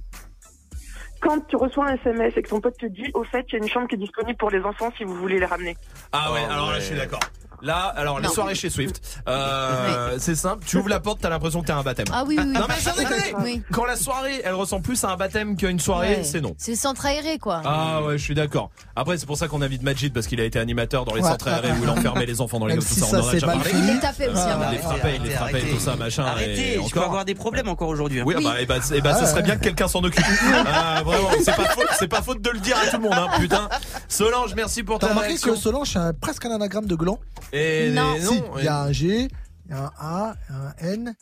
Quand 1.21 1.39
tu 1.47 1.55
reçois 1.55 1.87
un 1.89 1.95
SMS 1.95 2.33
et 2.37 2.43
que 2.43 2.49
ton 2.49 2.61
pote 2.61 2.77
te 2.77 2.87
dit, 2.87 3.09
au 3.15 3.23
fait, 3.23 3.45
il 3.49 3.53
y 3.53 3.55
a 3.57 3.59
une 3.59 3.69
chambre 3.69 3.87
qui 3.87 3.95
est 3.95 3.99
disponible 3.99 4.37
pour 4.37 4.51
les 4.51 4.61
enfants 4.63 4.91
si 4.97 5.05
vous 5.05 5.15
voulez 5.15 5.39
les 5.39 5.47
ramener. 5.47 5.77
Ah 6.11 6.33
ouais, 6.33 6.41
Oh, 6.49 6.53
alors 6.53 6.73
là, 6.73 6.81
je 6.81 6.87
suis 6.87 6.97
d'accord. 6.97 7.21
Là, 7.63 7.93
alors 7.97 8.19
les 8.21 8.27
Non. 8.27 8.33
soirées 8.35 8.55
chez 8.55 8.71
Swift, 8.71 9.01
euh, 9.29 10.17
c'est 10.19 10.35
simple. 10.35 10.65
Tu 10.67 10.77
ouvres 10.79 10.89
la 10.89 11.01
porte, 11.01 11.21
t'as 11.23 11.29
l'impression 11.31 11.61
que 11.61 11.67
t'es 11.67 11.73
à 11.73 11.77
un 11.79 11.83
baptême. 11.83 12.07
Ah 12.13 12.25
oui, 12.27 12.37
oui, 12.39 12.45
oui. 12.47 12.53
Non 12.53 12.67
mais 12.69 12.75
sans 12.75 12.95
déconner. 12.97 13.35
Oui. 13.43 13.63
Quand 13.73 13.85
la 13.85 13.97
soirée, 13.97 14.41
elle 14.45 14.55
ressemble 14.55 14.83
plus 14.83 15.03
à 15.05 15.11
un 15.11 15.17
baptême 15.17 15.57
qu'à 15.57 15.69
une 15.69 15.79
soirée, 15.81 16.17
Ouais. 16.17 16.25
c'est 16.25 16.41
non. 16.41 16.55
C'est 16.59 16.73
le 16.73 16.77
centre 16.77 17.07
aéré 17.07 17.39
quoi. 17.39 17.63
Ah 17.65 18.03
ouais, 18.03 18.19
je 18.19 18.23
suis 18.25 18.35
d'accord. 18.35 18.71
Après, 18.97 19.17
c'est 19.17 19.27
pour 19.27 19.37
ça 19.39 19.49
qu'on 19.49 19.63
invite 19.63 19.83
Majid 19.83 20.13
parce 20.13 20.27
qu'il 20.27 20.41
a 20.41 20.45
été 20.45 20.59
animateur 20.59 21.05
dans 21.05 21.15
les 21.15 21.23
Ouais. 21.23 21.29
centres 21.31 21.49
aérés 21.49 21.71
où 21.73 21.83
il 21.85 21.89
enfermait 21.89 22.27
les 22.27 22.41
enfants 22.41 22.59
dans 22.59 22.67
les 22.67 22.75
Même 22.75 22.83
tout 22.83 22.89
si 22.89 23.01
ça. 23.01 23.07
ça, 23.07 23.17
On 23.17 23.21
en 23.21 23.23
a 23.23 23.31
c'est 23.31 23.33
déjà 23.35 23.47
mal 23.47 23.57
parlé. 23.59 23.71
fini. 23.71 23.83
Il 23.89 23.95
les 23.95 24.01
tapait 24.01 24.29
aussi. 24.29 24.43
Ah, 24.45 24.53
hein. 24.61 24.67
Il 24.67 24.73
les 24.73 24.79
frappait, 24.79 25.17
il 25.17 25.23
les 25.23 25.31
frappait, 25.31 25.55
arrêtez. 25.55 25.71
tout 25.71 25.81
ça, 25.81 25.97
machin. 25.97 26.25
Arrêtez, 26.25 26.73
je 26.75 26.79
peux 26.79 26.85
encore. 26.99 27.03
avoir 27.05 27.25
des 27.25 27.35
problèmes 27.35 27.69
encore 27.69 27.89
aujourd'hui. 27.89 28.21
hein. 28.21 28.25
Oui, 28.27 28.35
bah, 28.43 28.61
et 28.61 28.67
bah, 28.67 28.77
et 28.93 29.01
bah, 29.01 29.15
ce 29.21 29.27
serait 29.27 29.43
bien 29.43 29.57
que 29.57 29.63
quelqu'un 29.65 29.89
s'en 29.89 30.03
occupe. 30.03 30.25
Ah, 30.75 31.03
vraiment, 31.05 31.29
c'est 31.45 31.55
pas 31.57 31.65
faute, 31.69 31.87
c'est 31.99 32.09
pas 32.09 32.23
faute 32.23 32.41
de 32.43 32.51
le 32.51 32.59
dire 32.59 32.77
à 32.77 32.87
tout 32.89 32.97
le 32.97 33.03
monde, 33.03 33.15
hein, 33.15 33.29
putain. 33.39 33.69
Solange, 34.09 34.55
merci 34.55 34.83
pour 34.83 34.99
T'as 34.99 35.07
ta 35.07 35.13
remarqué 35.13 35.29
réaction. 35.31 35.53
que 35.55 35.59
Solange, 35.59 35.91
c'est 35.93 35.99
un- 35.99 36.13
presque 36.13 36.45
un 36.47 36.51
anagramme 36.51 36.87
de 36.87 36.95
gland 36.95 37.19
Et 37.53 37.91
Non. 37.91 38.17
Si, 38.19 38.41
il 38.59 38.65
y 38.65 38.69
a 38.69 38.83
un 38.83 38.93
G, 38.93 39.29
il 39.67 39.71
y 39.71 39.75
a 39.75 39.85
un 39.85 39.91
A, 39.99 40.35
un 40.51 40.87
N, 40.87 41.15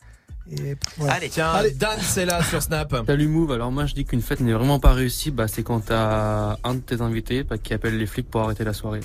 et 0.51 0.75
voilà. 0.97 1.13
Allez, 1.15 1.29
Tiens, 1.29 1.51
Allez. 1.51 1.71
Dan, 1.71 1.99
c'est 2.01 2.25
là 2.25 2.43
sur 2.43 2.61
Snap. 2.61 2.95
Salut 3.05 3.27
Move, 3.27 3.51
alors 3.51 3.71
moi 3.71 3.85
je 3.85 3.93
dis 3.93 4.05
qu'une 4.05 4.21
fête 4.21 4.39
n'est 4.39 4.53
vraiment 4.53 4.79
pas 4.79 4.93
réussie, 4.93 5.31
bah, 5.31 5.47
c'est 5.47 5.63
quand 5.63 5.81
t'as 5.85 6.57
un 6.63 6.75
de 6.75 6.79
tes 6.79 7.01
invités 7.01 7.43
bah, 7.43 7.57
qui 7.57 7.73
appelle 7.73 7.97
les 7.97 8.05
flics 8.07 8.29
pour 8.29 8.41
arrêter 8.41 8.63
la 8.63 8.73
soirée. 8.73 9.01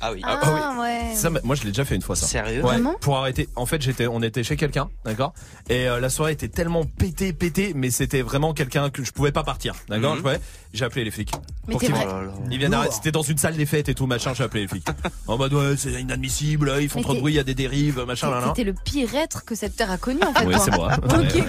Ah 0.00 0.12
oui. 0.12 0.20
Ah, 0.24 0.38
Ah 0.42 0.80
ouais. 0.80 1.14
Ça, 1.14 1.30
moi, 1.44 1.54
je 1.56 1.62
l'ai 1.62 1.68
déjà 1.70 1.84
fait 1.84 1.94
une 1.94 2.02
fois, 2.02 2.14
ça. 2.16 2.26
Sérieux? 2.26 2.56
Ouais, 2.62 2.72
Vraiment? 2.74 2.94
Pour 3.00 3.16
arrêter. 3.16 3.48
En 3.56 3.64
fait, 3.64 3.80
j'étais, 3.80 4.06
on 4.06 4.20
était 4.22 4.42
chez 4.42 4.56
quelqu'un, 4.56 4.90
d'accord? 5.04 5.32
Et 5.70 5.88
euh, 5.88 5.98
la 6.00 6.10
soirée 6.10 6.32
était 6.32 6.48
tellement 6.48 6.84
pétée, 6.84 7.32
pétée, 7.32 7.72
mais 7.74 7.90
c'était 7.90 8.20
vraiment 8.20 8.52
quelqu'un 8.52 8.90
que 8.90 9.02
je 9.02 9.12
pouvais 9.12 9.32
pas 9.32 9.44
partir, 9.44 9.74
d'accord? 9.88 10.16
Je 10.16 10.20
pouvais- 10.22 10.40
J'ai 10.74 10.84
appelé 10.84 11.04
les 11.04 11.12
flics. 11.12 11.30
Mais 11.68 11.72
Pour 11.72 11.80
t'es 11.80 11.86
vrai. 11.86 12.04
Oh. 12.06 12.30
Ils 12.50 12.58
viennent 12.58 12.72
Lourd. 12.72 12.80
arrêter. 12.80 12.96
C'était 12.96 13.12
dans 13.12 13.22
une 13.22 13.38
salle 13.38 13.54
des 13.56 13.64
fêtes 13.64 13.88
et 13.88 13.94
tout, 13.94 14.06
machin. 14.06 14.34
J'ai 14.34 14.42
appelé 14.42 14.62
les 14.62 14.68
flics. 14.68 14.86
en 15.28 15.38
mode 15.38 15.54
ouais, 15.54 15.76
c'est 15.76 15.92
inadmissible. 15.92 16.74
Ils 16.80 16.88
font 16.88 16.98
Mais 16.98 17.02
trop 17.04 17.12
de 17.12 17.16
t'es- 17.18 17.20
bruit, 17.22 17.32
il 17.32 17.36
y 17.36 17.38
a 17.38 17.44
des 17.44 17.54
dérives, 17.54 18.00
machin, 18.06 18.28
là, 18.28 18.40
là. 18.40 18.48
T'étais 18.48 18.64
le 18.64 18.74
pire 18.84 19.14
être 19.14 19.44
que 19.44 19.54
cette 19.54 19.76
terre 19.76 19.92
a 19.92 19.98
connu 19.98 20.18
en 20.26 20.34
fait. 20.34 20.44
Oui, 20.44 20.54
toi. 20.54 20.62
c'est 20.64 20.70
moi. 20.76 20.90
Ok, 21.04 21.32
cool. 21.32 21.44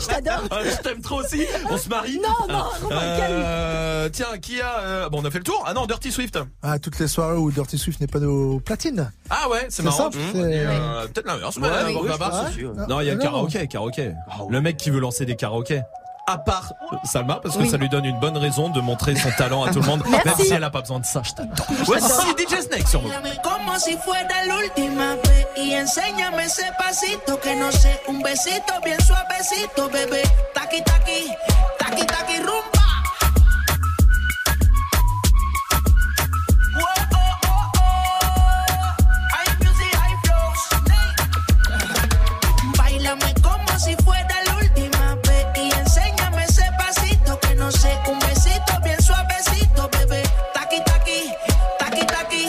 Je 0.00 0.06
t'adore. 0.06 0.42
Ah, 0.52 0.58
je 0.64 0.82
t'aime 0.82 1.00
trop 1.02 1.20
aussi. 1.20 1.44
On 1.68 1.76
se 1.76 1.88
marie. 1.88 2.20
Non, 2.22 2.46
non, 2.48 2.64
Romain, 2.84 2.96
Euh, 3.00 4.08
tiens, 4.10 4.38
qui 4.40 4.60
a 4.60 4.78
euh, 4.80 5.08
Bon, 5.08 5.20
on 5.20 5.24
a 5.24 5.30
fait 5.32 5.38
le 5.38 5.44
tour. 5.44 5.62
Ah 5.66 5.74
non, 5.74 5.86
Dirty 5.86 6.12
Swift. 6.12 6.38
Ah, 6.62 6.78
toutes 6.78 6.98
les 7.00 7.08
soirées 7.08 7.36
où 7.36 7.50
Dirty 7.50 7.76
Swift 7.76 8.00
n'est 8.00 8.06
pas 8.06 8.20
aux 8.20 8.60
platines. 8.60 9.10
Ah 9.30 9.48
ouais, 9.50 9.66
c'est 9.68 9.76
C'est 9.78 9.82
marrant. 9.82 10.10
ça, 10.12 10.18
Mmh. 10.18 10.22
c'est- 10.32 10.38
Euh, 10.44 11.06
Peut-être 11.08 11.26
l'inverse. 11.26 11.56
Ouais, 11.56 11.62
bah, 12.08 12.16
bah. 12.18 12.50
Non, 12.88 13.00
il 13.00 13.06
y 13.06 13.10
a 13.10 13.14
le 13.14 13.20
Ah, 13.20 13.24
non. 13.24 13.30
karaoké, 13.30 13.66
karaoké. 13.66 14.12
Le 14.48 14.60
mec 14.60 14.76
qui 14.76 14.90
veut 14.90 15.00
lancer 15.00 15.26
des 15.26 15.34
karaokés. 15.36 15.82
À 16.30 16.38
part 16.38 16.72
Salma, 17.02 17.40
parce 17.42 17.56
que 17.56 17.62
Oui. 17.62 17.68
ça 17.70 17.76
lui 17.76 17.88
donne 17.88 18.04
une 18.04 18.18
bonne 18.20 18.36
raison 18.36 18.68
de 18.68 18.80
montrer 18.80 19.16
son 19.16 19.30
talent 19.32 19.64
à 19.64 19.72
tout 19.72 19.80
le 19.80 19.86
monde, 19.86 20.02
Merci. 20.08 20.26
même 20.28 20.36
si 20.46 20.52
elle 20.52 20.62
a 20.64 20.70
pas 20.70 20.80
besoin 20.80 21.00
de 21.00 21.04
ça. 21.04 21.22
Je 21.24 21.32
t'adore. 21.32 21.66
Voici 21.84 22.26
DJ 22.38 22.62
Snake 22.66 22.86
sur. 22.88 23.00
Bailame 23.00 23.30
como 23.42 23.76
si 23.78 23.96
fuera 23.96 24.44
la 24.46 24.56
última 24.58 25.16
vez 25.16 25.46
y 25.56 25.74
enséñame 25.74 26.44
ese 26.44 26.62
pasito 26.78 27.38
que 27.40 27.56
no 27.56 27.72
sé, 27.72 28.00
un 28.08 28.20
besito 28.22 28.72
bien 28.84 28.98
suavecito, 29.00 29.88
bebé. 29.88 30.22
Taqui 30.54 30.82
taqui, 30.84 31.30
taqui 31.78 32.06
taqui 32.06 32.36
rumba. 32.38 32.79
Un 48.08 48.18
besito 48.18 48.80
bien 48.82 49.00
suavecito, 49.00 49.88
bebé. 49.90 50.22
Taqui 50.52 50.82
taqui, 50.84 51.32
taqui 51.78 52.04
taqui, 52.06 52.46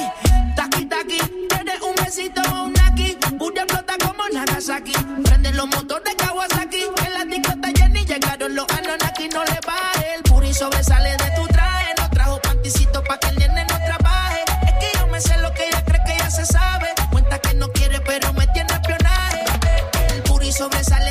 taqui 0.56 0.86
taqui. 0.86 1.20
Tienes 1.48 1.82
un 1.82 1.96
besito 2.04 2.42
o 2.42 2.64
un 2.64 2.74
aquí, 2.80 3.18
pura 3.38 3.62
explota 3.62 3.94
como 4.04 4.24
Nagasaki. 4.34 4.94
Prende 5.24 5.52
los 5.52 5.68
motores 5.68 6.16
Kawasaki, 6.16 6.84
en 7.06 7.14
la 7.14 7.26
disco 7.26 7.52
está 7.52 7.70
llena 7.70 8.00
y 8.00 8.06
llegaron 8.06 8.56
los 8.56 8.66
Anunnaki. 8.70 9.30
No 9.30 9.44
le 9.44 9.60
baje, 9.66 10.16
el 10.16 10.24
puri 10.24 10.54
sobresale 10.54 11.12
de 11.12 11.30
tu 11.36 11.48
traje. 11.48 11.94
No 12.00 12.10
trajo 12.10 12.42
panticito 12.42 13.04
pa' 13.04 13.20
que 13.20 13.28
el 13.28 13.36
nene 13.38 13.66
no 13.66 13.78
trabaje. 13.78 14.44
Es 14.66 14.74
que 14.80 14.98
yo 14.98 15.08
me 15.08 15.22
sé 15.22 15.38
lo 15.38 15.54
que 15.54 15.68
ella 15.68 15.84
cree 15.86 16.02
que 16.04 16.18
ya 16.18 16.32
se 16.32 16.46
sabe. 16.48 16.88
Cuenta 17.12 17.38
que 17.38 17.54
no 17.54 17.72
quiere, 17.72 18.02
pero 18.02 18.34
me 18.34 18.48
tiene 18.48 18.74
espionaje. 18.74 19.44
El 20.16 20.24
puri 20.24 20.52
sobresale 20.52 21.11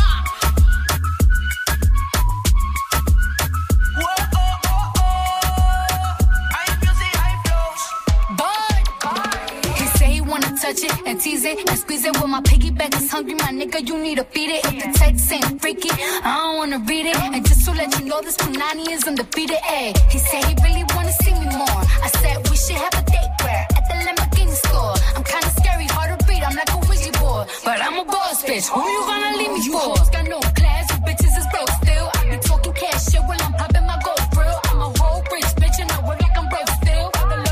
Touch 10.73 10.83
it 10.83 11.07
and 11.07 11.19
tease 11.19 11.45
it 11.45 11.69
and 11.69 11.77
squeeze 11.77 12.05
it. 12.05 12.15
When 12.19 12.29
my 12.29 12.41
piggyback 12.41 12.95
is 12.95 13.09
hungry, 13.11 13.35
my 13.35 13.51
nigga. 13.59 13.87
You 13.87 13.97
need 13.97 14.17
to 14.17 14.23
feed 14.23 14.49
it. 14.49 14.65
If 14.65 14.75
the 14.83 14.99
text 14.99 15.31
ain't 15.31 15.61
freaky, 15.61 15.89
I 15.91 16.39
don't 16.43 16.57
wanna 16.57 16.79
read 16.79 17.05
it. 17.07 17.17
And 17.17 17.45
just 17.45 17.65
to 17.65 17.71
let 17.71 17.89
you 17.99 18.05
know, 18.05 18.21
this 18.21 18.37
Punani 18.37 18.87
is 18.89 19.03
undefeated. 19.07 19.59
Ay, 19.63 19.93
he 20.09 20.19
said 20.19 20.43
he 20.45 20.53
really 20.63 20.83
wanna 20.95 21.13
see 21.23 21.33
me 21.33 21.47
more. 21.61 21.81
I 22.05 22.09
said 22.21 22.35
we 22.49 22.55
should 22.55 22.79
have 22.85 22.95
a 23.01 23.03
date 23.13 23.31
where 23.43 23.65
at 23.77 23.83
the 23.89 23.95
Lamborghini 24.05 24.55
store. 24.65 24.95
I'm 25.15 25.23
kinda 25.23 25.49
scary, 25.59 25.87
hard 25.95 26.19
to 26.19 26.25
read. 26.27 26.43
I'm 26.43 26.55
like 26.55 26.71
a 26.71 26.77
Ouija 26.87 27.11
board, 27.19 27.47
but 27.65 27.77
I'm 27.81 27.97
a 27.99 28.05
boss 28.05 28.43
bitch. 28.43 28.67
Who 28.69 28.81
you 28.95 29.01
gonna 29.09 29.37
leave 29.39 29.53
me 29.55 29.61
for? 29.73 29.95
Got 30.15 30.27
no 30.27 30.39
class, 30.59 30.85
you 30.91 30.97
bitches 31.07 31.33
is 31.39 31.47
broke 31.51 31.71
still. 31.81 32.07
I 32.17 32.19
be 32.31 32.37
talking 32.49 32.73
cash 32.73 33.03
shit 33.11 33.23
while 33.27 33.41
I'm 33.47 33.53
popping 33.59 33.85
my 33.91 33.97
gold 34.05 34.25
grill. 34.35 34.59
I'm 34.69 34.81
a 34.87 34.89
whole 34.99 35.21
rich 35.31 35.51
bitch 35.61 35.77
and 35.81 35.91
I 35.91 35.97
work 36.07 36.21
like 36.21 36.37
I'm 36.37 36.47
broke 36.49 36.71
still. 36.81 37.09
Got 37.11 37.29
the 37.29 37.51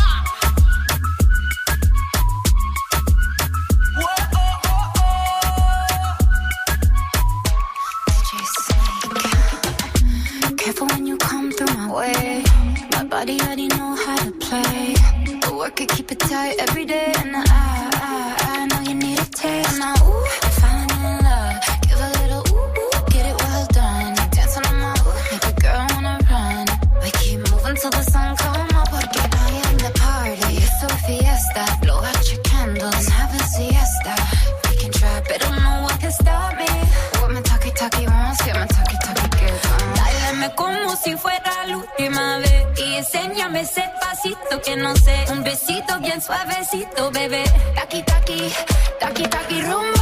Keep 15.95 16.11
it 16.11 16.19
tight 16.19 16.55
every 16.59 16.85
day. 16.85 17.13
And 17.17 17.35
I, 17.35 17.41
I, 17.47 18.35
I 18.53 18.65
know 18.67 18.79
you 18.89 18.95
need 18.95 19.19
a 19.19 19.25
taste. 19.25 19.79
Now, 19.79 19.93
ooh, 20.05 20.25
I'm 20.45 20.51
falling 20.61 20.91
in 21.09 21.23
love. 21.27 21.55
Give 21.87 21.99
a 22.07 22.09
little 22.19 22.43
ooh, 22.51 22.79
ooh, 22.81 22.97
get 23.13 23.25
it 23.31 23.37
well 23.43 23.65
done. 23.71 24.15
Dancing 24.31 24.65
on 24.69 24.77
my 24.79 24.93
ooh, 25.05 25.15
make 25.31 25.45
a 25.51 25.53
girl 25.61 25.85
wanna 25.93 26.17
run. 26.29 26.65
We 27.03 27.09
keep 27.21 27.39
moving 27.51 27.75
till 27.81 27.91
the 27.91 28.03
sun 28.03 28.35
come 28.37 28.69
up. 28.79 28.87
Porque 28.91 29.19
I 29.19 29.49
am 29.67 29.77
the 29.85 29.91
party. 29.99 30.51
It's 30.65 30.83
a 30.83 30.89
fiesta. 31.05 31.63
Blow 31.81 31.99
out 32.09 32.31
your 32.31 32.41
candles, 32.43 33.07
have 33.07 33.33
a 33.39 33.43
siesta. 33.53 34.13
We 34.69 34.75
can 34.81 34.91
try, 34.91 35.21
but 35.27 35.39
no 35.49 35.73
one 35.87 35.97
can 35.99 36.11
stop 36.11 36.57
me. 36.57 36.71
What 37.19 37.31
my 37.31 37.41
talkie 37.41 37.71
talkie 37.71 38.07
wants, 38.07 38.41
get 38.45 38.55
my 38.55 38.67
talkie 38.67 38.97
talkie 39.05 39.29
gives. 39.39 39.63
Dáleme 39.97 40.55
como 40.55 40.95
si 40.95 41.15
fuera 41.17 41.65
la 41.67 41.77
última 41.77 42.37
vez 42.39 42.65
y 42.77 42.95
enséñame 42.95 43.61
ese 43.61 43.83
pasito 44.01 44.61
que 44.63 44.75
no 44.75 44.95
sé, 44.95 45.20
bien 46.21 46.37
suavecito, 46.37 47.11
bebé. 47.11 47.43
Taki 47.75 48.03
taki, 48.03 48.53
taki 48.99 49.23
taki 49.23 49.61
rumba. 49.61 50.01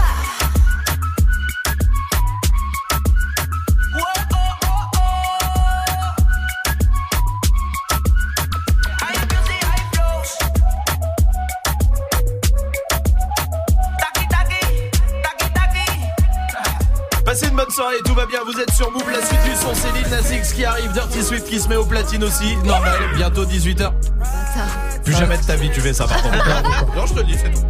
Passez 17.25 17.47
une 17.47 17.55
bonne 17.55 17.69
soirée, 17.69 17.97
tout 18.05 18.15
va 18.15 18.25
bien, 18.25 18.39
vous 18.43 18.59
êtes 18.59 18.71
sur 18.71 18.89
Move, 18.89 19.03
la 19.11 19.23
suite 19.23 19.43
du 19.43 19.55
son, 19.55 19.75
c'est 19.75 19.91
Lil 19.91 20.09
Nas 20.09 20.35
X 20.35 20.51
qui 20.51 20.65
arrive, 20.65 20.91
Dirty 20.93 21.21
Swift 21.21 21.47
qui 21.47 21.59
se 21.59 21.67
met 21.67 21.75
au 21.75 21.85
platine 21.85 22.23
aussi, 22.23 22.55
normal, 22.65 22.97
bientôt 23.15 23.45
18h. 23.45 23.91
Plus 25.39 25.41
jamais 25.41 25.41
de 25.41 25.45
ta 25.45 25.55
vie 25.55 25.69
tu 25.73 25.81
fais 25.81 25.93
ça 25.93 26.05
par 26.05 26.21
contre. 26.21 26.37
Non, 26.95 27.05
je 27.05 27.13
te 27.13 27.19
le 27.19 27.25
dis, 27.25 27.35
c'est 27.37 27.51
tout. 27.51 27.65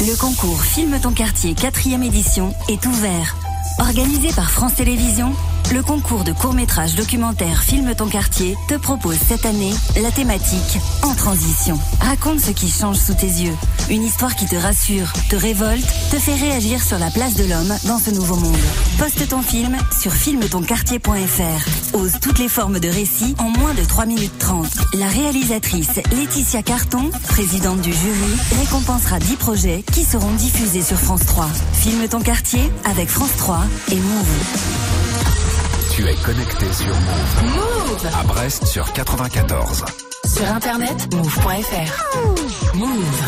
Le 0.00 0.16
concours 0.16 0.62
Filme 0.62 0.98
ton 1.00 1.12
quartier 1.12 1.54
4 1.54 1.86
édition 2.02 2.54
est 2.68 2.84
ouvert. 2.86 3.36
Organisé 3.78 4.32
par 4.32 4.50
France 4.50 4.74
Télévisions, 4.74 5.32
le 5.72 5.82
concours 5.82 6.24
de 6.24 6.32
court-métrage 6.32 6.94
documentaire 6.94 7.62
Filme 7.62 7.94
ton 7.94 8.08
quartier 8.08 8.56
te 8.68 8.74
propose 8.74 9.16
cette 9.16 9.46
année 9.46 9.72
la 10.00 10.10
thématique 10.10 10.78
En 11.02 11.14
transition. 11.14 11.78
Raconte 12.00 12.40
ce 12.40 12.50
qui 12.50 12.68
change 12.68 12.96
sous 12.96 13.14
tes 13.14 13.26
yeux. 13.26 13.54
Une 13.88 14.02
histoire 14.02 14.34
qui 14.34 14.46
te 14.46 14.56
rassure, 14.56 15.12
te 15.28 15.36
révolte, 15.36 15.86
te 16.10 16.16
fait 16.16 16.34
réagir 16.34 16.82
sur 16.82 16.98
la 16.98 17.10
place 17.10 17.34
de 17.34 17.44
l'homme 17.44 17.72
dans 17.86 17.98
ce 17.98 18.10
nouveau 18.10 18.36
monde. 18.36 18.56
Poste 18.98 19.28
ton 19.28 19.42
film 19.42 19.76
sur 20.00 20.12
filmetonquartier.fr. 20.12 21.94
Ose 21.94 22.18
toutes 22.20 22.38
les 22.38 22.48
formes 22.48 22.80
de 22.80 22.88
récit 22.88 23.34
en 23.38 23.50
moins 23.50 23.74
de 23.74 23.84
3 23.84 24.06
minutes 24.06 24.38
30. 24.38 24.66
La 24.94 25.06
réalisatrice 25.06 26.00
Laetitia 26.12 26.62
Carton, 26.62 27.10
présidente 27.28 27.80
du 27.80 27.92
jury, 27.92 28.36
récompensera 28.60 29.18
10 29.18 29.36
projets 29.36 29.84
qui 29.92 30.04
seront 30.04 30.32
diffusés 30.32 30.82
sur 30.82 30.98
France 30.98 31.26
3. 31.26 31.48
Filme 31.72 32.08
ton 32.08 32.20
quartier 32.20 32.70
avec 32.84 33.08
France 33.08 33.36
3 33.36 33.64
et 33.92 33.96
Move. 33.96 35.09
Tu 36.00 36.08
es 36.08 36.14
connecté 36.14 36.64
sur 36.72 36.94
Move. 36.94 37.56
Move 37.56 38.08
À 38.18 38.22
Brest 38.24 38.64
sur 38.64 38.90
94. 38.90 39.84
Sur 40.24 40.46
internet, 40.50 41.14
move.fr. 41.14 42.74
Move. 42.74 43.20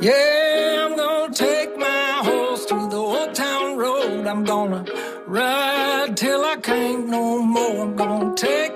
Yeah, 0.00 0.86
I'm 0.86 0.96
gonna 0.96 1.34
take 1.34 1.76
my 1.76 2.20
horse 2.22 2.66
to 2.66 2.88
the 2.88 2.96
old 2.96 3.34
town 3.34 3.76
road. 3.76 4.28
I'm 4.28 4.44
gonna 4.44 4.84
ride 5.26 6.16
till 6.16 6.44
I 6.44 6.54
can't 6.62 7.08
no 7.08 7.42
more. 7.42 7.82
I'm 7.82 7.96
gonna 7.96 8.32
take 8.36 8.75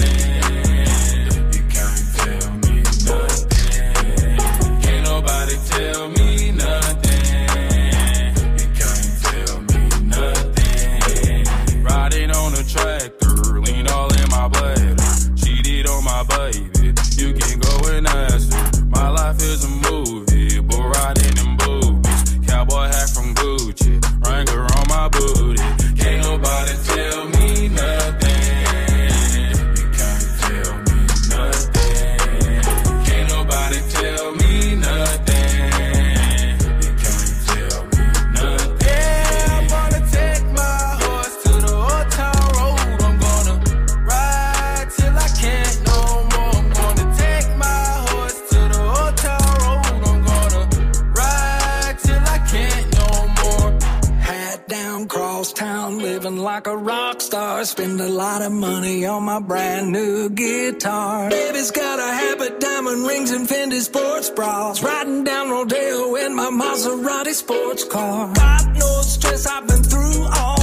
Like 56.61 56.73
a 56.73 56.77
rock 56.77 57.21
star. 57.21 57.65
Spend 57.65 57.99
a 57.99 58.07
lot 58.07 58.41
of 58.43 58.51
money 58.51 59.05
on 59.05 59.23
my 59.23 59.39
brand 59.39 59.91
new 59.91 60.29
guitar. 60.29 61.29
Baby's 61.29 61.71
got 61.71 61.97
a 61.97 62.13
habit, 62.13 62.59
diamond 62.59 63.07
rings, 63.07 63.31
and 63.31 63.47
Fendi 63.47 63.79
sports 63.79 64.29
bras. 64.29 64.83
Riding 64.83 65.23
down 65.23 65.49
Rodeo 65.49 66.15
in 66.15 66.35
my 66.35 66.49
Maserati 66.51 67.33
sports 67.33 67.83
car. 67.83 68.31
Got 68.33 68.67
no 68.75 69.01
stress, 69.01 69.47
I've 69.47 69.67
been 69.67 69.81
through 69.81 70.27
all 70.37 70.60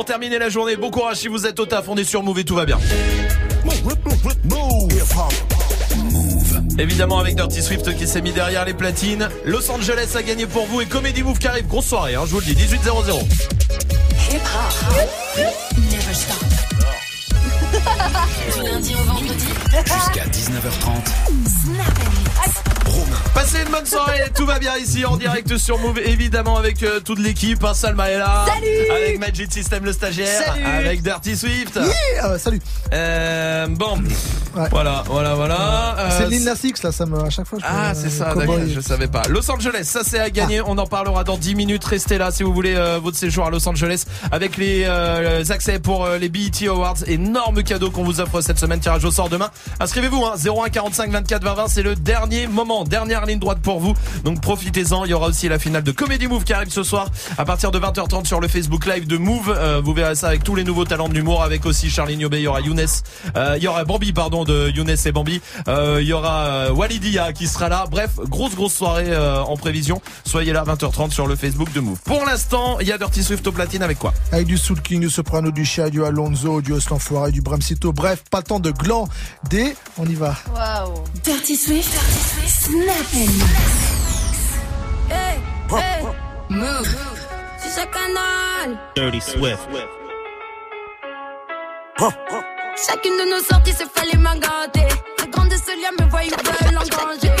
pour 0.00 0.06
terminer 0.06 0.38
la 0.38 0.48
journée. 0.48 0.76
Bon 0.76 0.90
courage 0.90 1.18
si 1.18 1.28
vous 1.28 1.44
êtes 1.44 1.60
au 1.60 1.66
taf, 1.66 1.86
on 1.90 1.96
est 1.98 2.04
sur 2.04 2.22
Move 2.22 2.38
et 2.38 2.44
tout 2.44 2.54
va 2.54 2.64
bien. 2.64 2.78
Évidemment 6.78 7.18
avec 7.18 7.36
Dirty 7.36 7.60
Swift 7.60 7.94
qui 7.98 8.06
s'est 8.06 8.22
mis 8.22 8.32
derrière 8.32 8.64
les 8.64 8.72
platines. 8.72 9.28
Los 9.44 9.70
Angeles 9.70 10.12
a 10.16 10.22
gagné 10.22 10.46
pour 10.46 10.64
vous 10.64 10.80
et 10.80 10.86
Comedy 10.86 11.22
Move 11.22 11.38
qui 11.38 11.48
arrive. 11.48 11.66
Grosse 11.66 11.84
soirée, 11.84 12.14
hein, 12.14 12.22
je 12.24 12.30
vous 12.30 12.40
le 12.40 12.46
dis, 12.46 12.54
18-0-0. 12.54 13.20
hip 14.30 14.40
hop. 14.40 14.72
Never 15.76 16.14
stop. 16.14 16.46
Du 18.54 18.62
lundi 18.70 18.94
au 18.94 19.04
vendredi. 19.04 19.48
Jusqu'à 19.84 20.24
19h30. 20.24 21.10
Passez 23.34 23.58
une 23.64 23.70
bonne 23.72 23.86
soirée, 23.86 24.24
tout 24.34 24.46
va 24.46 24.58
bien 24.58 24.76
ici 24.76 25.04
en 25.04 25.16
direct 25.16 25.56
sur 25.56 25.78
Move, 25.78 25.98
évidemment 26.00 26.56
avec 26.56 26.82
euh, 26.82 27.00
toute 27.00 27.18
l'équipe. 27.18 27.62
Hein, 27.64 27.74
Salma 27.74 28.10
est 28.10 28.18
là, 28.18 28.44
Salut 28.46 28.90
avec 28.90 29.18
Magic 29.20 29.52
System 29.52 29.84
le 29.84 29.92
stagiaire, 29.92 30.42
Salut 30.46 30.64
avec 30.64 31.02
Dirty 31.02 31.36
Swift. 31.36 31.76
Yeah, 31.76 32.26
euh, 32.26 32.38
salut. 32.38 32.60
Euh, 32.92 33.66
bon, 33.68 33.98
voilà, 34.70 35.04
voilà, 35.06 35.34
voilà. 35.34 35.96
Euh, 35.98 36.18
c'est 36.18 36.28
Lil 36.28 36.44
Nas 36.44 36.56
X 36.62 36.82
là, 36.82 36.92
ça 36.92 37.06
me 37.06 37.18
à 37.20 37.30
chaque 37.30 37.46
fois. 37.46 37.58
Je 37.60 37.64
Ah, 37.68 37.92
c'est 37.94 38.10
ça, 38.10 38.34
d'accord, 38.34 38.58
je 38.68 38.80
savais 38.80 39.08
pas. 39.08 39.22
Los 39.28 39.48
Angeles, 39.50 39.84
ça 39.84 40.00
c'est 40.04 40.18
à 40.18 40.30
gagner. 40.30 40.60
On 40.60 40.76
en 40.78 40.86
parlera 40.86 41.22
dans 41.24 41.36
10 41.38 41.54
minutes. 41.54 41.84
Restez 41.84 42.18
là 42.18 42.30
si 42.30 42.42
vous 42.42 42.52
voulez 42.52 42.74
votre 43.02 43.16
séjour 43.16 43.46
à 43.46 43.50
Los 43.50 43.66
Angeles 43.68 44.04
avec 44.32 44.56
les, 44.56 44.80
les 45.38 45.52
accès 45.52 45.78
pour 45.78 46.08
les 46.08 46.28
BET 46.28 46.66
Awards. 46.68 46.96
Énorme 47.06 47.62
cadeau 47.62 47.90
qu'on 47.90 48.04
vous 48.04 48.20
offre 48.20 48.40
cette 48.40 48.58
semaine. 48.58 48.80
Tirage 48.80 49.04
au 49.04 49.10
sort 49.10 49.28
demain. 49.28 49.50
Inscrivez-vous, 49.78 50.24
hein, 50.24 50.34
01 50.36 50.68
45 50.70 51.10
24 51.10 51.44
20 51.44 51.54
20. 51.54 51.68
C'est 51.68 51.82
le 51.82 51.94
dernier 51.94 52.46
moment, 52.46 52.79
dernière 52.84 53.26
ligne 53.26 53.38
droite 53.38 53.58
pour 53.62 53.80
vous. 53.80 53.94
Donc 54.24 54.40
profitez-en. 54.40 55.04
Il 55.04 55.10
y 55.10 55.14
aura 55.14 55.28
aussi 55.28 55.48
la 55.48 55.58
finale 55.58 55.82
de 55.82 55.92
Comedy 55.92 56.26
Move 56.26 56.44
qui 56.44 56.52
arrive 56.52 56.70
ce 56.70 56.82
soir 56.82 57.08
à 57.38 57.44
partir 57.44 57.70
de 57.70 57.78
20h30 57.78 58.26
sur 58.26 58.40
le 58.40 58.48
Facebook 58.48 58.86
Live 58.86 59.06
de 59.06 59.16
Move. 59.16 59.54
Euh, 59.56 59.80
vous 59.82 59.92
verrez 59.94 60.14
ça 60.14 60.28
avec 60.28 60.44
tous 60.44 60.54
les 60.54 60.64
nouveaux 60.64 60.84
talents 60.84 61.08
de 61.08 61.14
l'humour, 61.14 61.42
avec 61.42 61.66
aussi 61.66 61.90
Charline 61.90 62.18
Niobé. 62.18 62.38
Il 62.38 62.44
y 62.44 62.46
aura 62.46 62.60
Younes, 62.60 62.86
euh, 63.36 63.54
il 63.56 63.62
y 63.62 63.68
aura 63.68 63.84
Bambi, 63.84 64.12
pardon, 64.12 64.44
de 64.44 64.70
Younes 64.70 64.96
et 65.04 65.12
Bambi. 65.12 65.40
Euh, 65.68 65.98
il 66.00 66.08
y 66.08 66.12
aura 66.12 66.46
euh, 66.46 66.72
Walidia 66.72 67.32
qui 67.32 67.46
sera 67.46 67.68
là. 67.68 67.84
Bref, 67.90 68.16
grosse 68.28 68.54
grosse 68.54 68.74
soirée 68.74 69.08
euh, 69.08 69.40
en 69.42 69.56
prévision. 69.56 70.00
Soyez 70.24 70.52
là 70.52 70.64
20h30 70.64 71.10
sur 71.10 71.26
le 71.26 71.36
Facebook 71.36 71.72
de 71.72 71.80
Move. 71.80 71.98
Pour 72.04 72.24
l'instant, 72.24 72.78
il 72.80 72.86
y 72.88 72.92
a 72.92 72.98
Dirty 72.98 73.22
Swift 73.22 73.46
au 73.46 73.52
platine 73.52 73.82
avec 73.82 73.98
quoi? 73.98 74.12
Avec 74.32 74.46
du 74.46 74.58
Soul 74.58 74.80
King, 74.82 75.00
du 75.00 75.10
Soprano, 75.10 75.50
du 75.50 75.64
Chia, 75.64 75.90
du 75.90 76.04
Alonso, 76.04 76.60
du 76.60 76.72
Oslan 76.72 76.98
Foiré, 76.98 77.32
du 77.32 77.40
Bramsito. 77.40 77.92
Bref, 77.92 78.22
pas 78.30 78.42
tant 78.42 78.60
de 78.60 78.70
gland. 78.70 79.08
Des, 79.48 79.74
on 79.98 80.06
y 80.06 80.14
va. 80.14 80.36
Waouh. 80.54 80.94
Dirty 81.24 81.56
Swift. 81.56 81.90
Snap 82.46 82.69
and 82.72 82.88
Hey, 85.10 85.40
hey, 85.70 86.02
move. 86.48 86.86
Sur 87.58 87.70
ce 87.70 87.84
canal. 87.86 88.78
Dirty 88.94 89.20
Swift. 89.20 89.68
Chacune 92.86 93.16
de 93.18 93.30
nos 93.30 93.42
sorties 93.42 93.72
se 93.72 93.84
fait 93.84 94.06
les 94.12 94.18
mains 94.18 94.36
gâtées. 94.36 94.88
Les 95.18 95.30
grandes 95.30 95.50
liens 95.50 95.92
me 95.98 96.08
voient 96.08 96.22
veulent 96.22 96.78
engranger. 96.78 97.32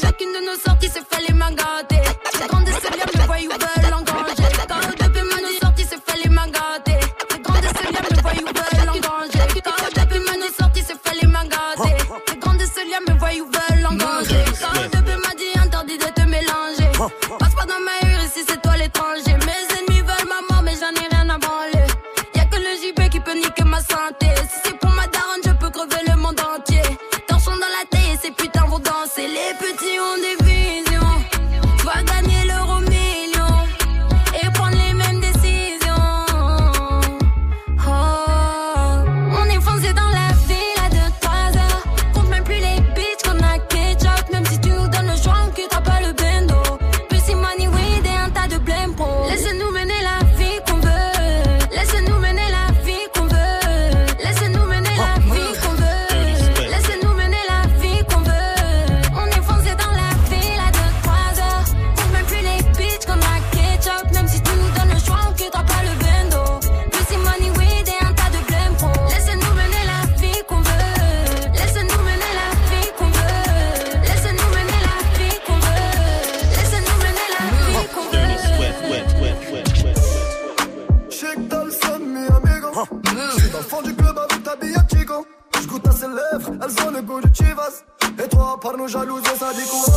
Chacune 0.00 0.32
de 0.32 0.40
nos 0.46 0.58
sorties 0.58 0.88
se 0.88 1.00
fait 1.00 1.22
les 1.28 1.34
mains 1.34 1.52
gâtées. 1.52 2.02
Les 2.40 2.46
grandes 2.48 2.66
liens 2.66 3.06
me 3.14 3.26
voient 3.26 3.36
veulent 3.36 3.77
elles 86.62 86.86
ont 86.86 86.90
le 86.90 87.02
goût 87.02 87.20
de 87.20 87.34
Chivas. 87.34 87.84
Et 88.22 88.28
toi, 88.28 88.58
par 88.60 88.76
nos 88.76 88.88
jalouses, 88.88 89.22
ça 89.38 89.52
dit 89.52 89.68
quoi? 89.68 89.94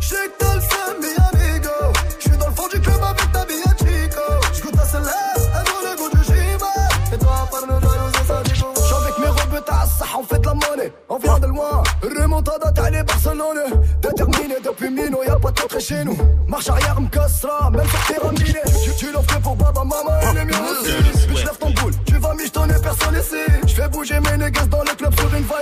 Shake 0.00 0.32
dans 0.40 0.54
le 0.54 0.60
son, 0.60 1.00
mi 1.00 1.08
amigo. 1.32 1.70
J'suis 2.18 2.36
dans 2.36 2.48
le 2.48 2.54
fond 2.54 2.68
du 2.72 2.80
club 2.80 3.02
avec 3.02 3.32
ta 3.32 3.44
bille 3.44 3.62
chico. 3.78 4.22
J'goûte 4.54 4.80
ses 4.90 4.98
lèvres, 4.98 5.50
elles 5.54 5.72
ont 5.72 5.82
le 5.90 5.96
goût 5.96 6.10
de 6.16 6.22
Chivas. 6.24 7.14
Et 7.14 7.18
toi, 7.18 7.48
par 7.50 7.62
nos 7.62 7.80
jalouses, 7.80 8.12
ça 8.26 8.42
dit 8.44 8.60
quoi? 8.60 8.72
J'suis 8.76 8.94
avec 8.94 9.18
mes 9.18 9.28
robes 9.28 9.64
tasses, 9.64 10.02
on 10.18 10.22
fait 10.22 10.38
de 10.38 10.46
la 10.46 10.54
monnaie. 10.54 10.92
On 11.08 11.18
vient 11.18 11.38
de 11.38 11.46
loin, 11.46 11.82
remontada, 12.02 12.72
t'as 12.72 12.90
les 12.90 13.02
Barcelone. 13.02 13.82
Déterminé 14.02 14.56
depuis 14.62 14.90
Mino, 14.90 15.22
y'a 15.26 15.36
pas 15.36 15.50
de 15.50 15.62
trait 15.62 15.80
chez 15.80 16.04
nous. 16.04 16.18
Marche 16.46 16.68
arrière, 16.68 17.00
m'cassera, 17.00 17.70
même 17.70 17.88
sur 17.88 18.06
tes 18.06 18.18
raminé. 18.18 18.60
Tu, 18.84 18.94
tu 18.96 19.12
l'offres 19.12 19.36
que 19.36 19.42
pour 19.42 19.56
baba, 19.56 19.82
maman 19.84 20.20
et 20.30 20.34
les 20.34 20.44
miens 20.44 20.62
aussi. 20.70 20.92
Bitch, 21.28 21.44
lève 21.44 21.58
ton 21.58 21.70
boule, 21.70 21.92
tu 22.04 22.18
vas 22.18 22.34
michetonner, 22.34 22.74
personne 22.82 23.14
ici. 23.14 23.36
J'fais 23.66 23.88
bouger 23.88 24.20
mes 24.20 24.44
niggas 24.44 24.66
dans 24.66 24.82
le 24.82 24.94
club 24.94 25.05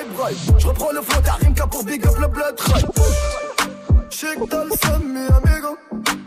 vibe 0.04 0.20
right. 0.20 0.36
J'reprends 0.58 0.92
le 0.92 1.02
flow 1.02 1.20
d'Arimka 1.20 1.66
pour 1.66 1.84
big 1.84 2.06
up 2.06 2.14
le 2.20 2.28
blood 2.28 2.60
right. 2.60 2.86
Shake 4.10 4.48
dans 4.48 4.64
le 4.64 4.70
son, 4.70 4.98
mi 5.00 5.26
amigo. 5.26 5.76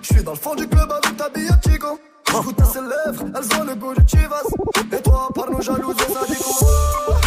J'suis 0.01 0.23
dans 0.23 0.32
le 0.32 0.38
fond 0.38 0.55
du 0.55 0.67
club 0.67 0.91
avec 0.91 1.17
ta 1.17 1.30
bille 1.30 1.49
chico. 1.63 1.99
J'goûte 2.30 2.61
à 2.61 2.65
ses 2.65 2.82
lèvres, 2.82 3.25
elles 3.36 3.59
ont 3.59 3.63
le 3.63 3.75
goût 3.75 3.93
de 3.93 4.01
Chivas. 4.07 4.43
Et 4.91 5.01
toi, 5.01 5.30
par 5.34 5.49
nos 5.49 5.61
jalouses, 5.61 5.95
ça 5.97 6.25
dit 6.28 7.26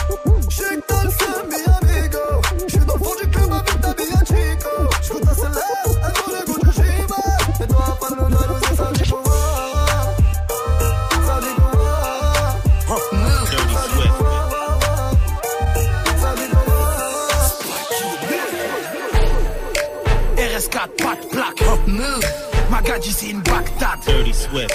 Magadji, 22.82 23.12
c'est 23.12 23.26
une 23.26 23.42
Bagdad. 23.42 24.00
Dirty 24.06 24.32
Swift. 24.32 24.74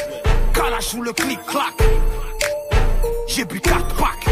Kalash 0.54 0.94
ou 0.94 1.02
le 1.02 1.12
clic-clac. 1.12 1.74
J'ai 3.28 3.46
bu 3.46 3.60
4 3.60 3.96
packs. 3.96 4.26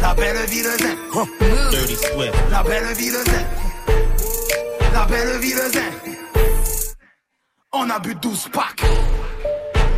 La 0.00 0.14
belle 0.14 0.46
vie 0.46 0.62
de 0.62 0.70
zen. 0.78 0.96
Dirty 1.70 1.96
Swift. 1.96 2.34
La 2.50 2.62
belle 2.62 2.94
vie 2.94 3.10
de 3.10 3.30
zen. 3.30 3.46
La 4.94 5.04
belle 5.04 5.38
vie 5.40 5.52
de 5.52 5.70
zen. 5.70 5.92
On 7.72 7.90
a 7.90 7.98
bu 7.98 8.14
12 8.14 8.48
packs. 8.52 8.88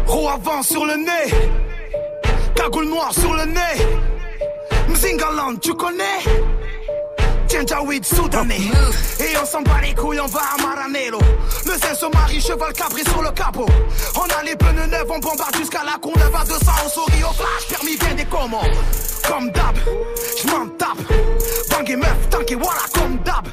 Roue 0.06 0.28
avant 0.28 0.62
sur 0.64 0.84
le 0.84 0.96
nez. 0.96 1.32
Cagoule 2.56 2.88
noire 2.88 3.12
sur 3.12 3.34
le 3.34 3.44
nez. 3.44 3.86
Mzingaland, 4.88 5.56
tu 5.60 5.74
connais? 5.74 6.24
Soudanais 8.02 8.60
Et 9.20 9.36
on 9.40 9.46
s'en 9.46 9.62
bat 9.62 9.80
les 9.80 9.94
couilles, 9.94 10.18
on 10.20 10.26
va 10.26 10.40
à 10.40 10.60
Maranello. 10.60 11.20
Le 11.64 11.70
zin 11.70 11.94
se 11.94 12.06
marie, 12.12 12.40
cheval 12.40 12.72
cabré 12.72 13.02
sur 13.04 13.22
le 13.22 13.30
capot. 13.30 13.66
On 14.16 14.22
a 14.22 14.42
les 14.42 14.56
pneus 14.56 14.86
neufs, 14.86 15.06
on 15.08 15.20
bombarde 15.20 15.56
jusqu'à 15.56 15.84
la 15.84 15.96
Courneuve 15.98 16.34
à 16.34 16.44
200 16.44 16.58
On 16.84 16.88
sourit 16.88 17.22
au 17.22 17.32
flash, 17.32 17.68
permis 17.68 17.96
vient 17.96 18.14
des 18.14 18.24
commandes 18.24 18.70
Comme 19.28 19.50
d'hab, 19.52 19.76
j'm'en 20.42 20.66
tape. 20.76 20.98
Bang 21.70 21.88
et 21.88 21.96
meuf, 21.96 22.28
tank 22.28 22.50
et 22.50 22.54
voilà 22.56 22.82
comme 22.92 23.18
d'hab. 23.18 23.46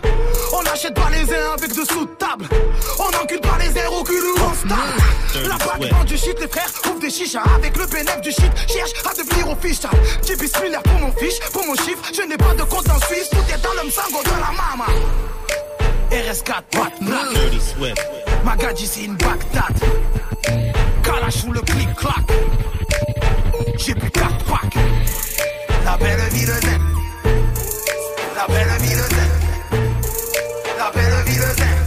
On 0.51 0.65
achète 0.65 0.95
pas 0.95 1.09
les 1.11 1.33
uns 1.33 1.51
avec 1.53 1.73
de 1.73 1.83
table. 2.17 2.49
On 2.97 3.23
encule 3.23 3.41
pas 3.41 3.57
les 3.59 3.77
airs 3.77 3.93
au 3.93 4.03
cul 4.03 4.13
ou 4.13 4.39
on 4.39 4.53
se 4.53 4.67
tape. 4.67 5.47
La 5.47 5.57
bague 5.57 5.91
vend 5.91 6.03
du 6.03 6.17
shit, 6.17 6.39
les 6.39 6.47
frères 6.47 6.71
ouvrent 6.87 6.99
des 6.99 7.09
chichas. 7.09 7.43
Avec 7.55 7.77
le 7.77 7.85
bénéfice 7.85 8.21
du 8.21 8.31
shit, 8.31 8.51
cherche 8.67 8.91
à 9.05 9.13
devenir 9.13 9.49
official. 9.49 9.91
J'ai 10.27 10.35
bismillah 10.35 10.81
pour 10.81 10.99
mon 10.99 11.11
fiche, 11.13 11.39
pour 11.53 11.65
mon 11.65 11.75
chiffre. 11.75 12.03
Je 12.13 12.23
n'ai 12.23 12.37
pas 12.37 12.53
de 12.53 12.63
compte 12.63 12.89
msango 13.91 14.21
la 14.23 14.51
mama. 14.51 14.87
RS4 16.11 16.63
Pat 16.71 16.93
Black 17.01 17.27
Magadji 18.45 18.87
c'est 18.87 19.03
une 19.03 19.15
Bagdad 19.15 19.75
Kalash 21.03 21.45
le 21.51 21.61
clic 21.61 21.93
clac. 21.95 22.25
J'ai 23.77 23.95
plus 23.95 24.11
4 24.11 24.45
packs. 24.45 24.77
La 25.83 25.97
belle 25.97 26.29
vie 26.31 26.45
de 26.45 26.53
zen. 26.53 26.81
La 28.35 28.47
belle 28.47 28.81
vie 28.81 28.95
de 28.95 29.05
zen. 29.15 29.31
La 30.77 30.91
belle 30.91 31.23
vie 31.25 31.37
de 31.37 31.51
zen. 31.59 31.77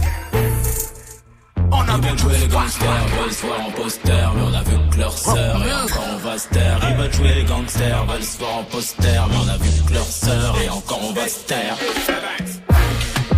On 1.71 1.81
a 1.81 1.97
bien 1.97 2.17
joué 2.17 2.37
les 2.37 2.47
gangsters, 2.47 3.05
bonne 3.17 3.61
en 3.65 3.71
poster 3.71 4.29
Mais 4.35 4.41
on 4.41 4.53
a 4.53 4.63
vu 4.63 4.84
que 4.95 4.99
leur 4.99 5.17
sœur 5.17 5.61
et 5.65 5.73
encore 5.73 6.05
on 6.13 6.17
va 6.17 6.37
se 6.37 6.47
taire. 6.49 6.79
Ils 6.89 6.95
veulent 6.95 7.13
jouer 7.13 7.33
les 7.35 7.43
gangsters, 7.43 8.05
veulent 8.05 8.23
se 8.23 8.37
voir 8.37 8.57
en 8.57 8.63
poster, 8.63 9.21
mais 9.29 9.35
on 9.43 9.49
a 9.49 9.57
vu 9.57 9.69
que 9.87 9.93
leur 9.93 10.05
sœur 10.05 10.55
et 10.63 10.69
encore 10.69 11.01
on 11.03 11.13
va 11.13 11.27
se 11.27 11.39
taire. 11.45 11.75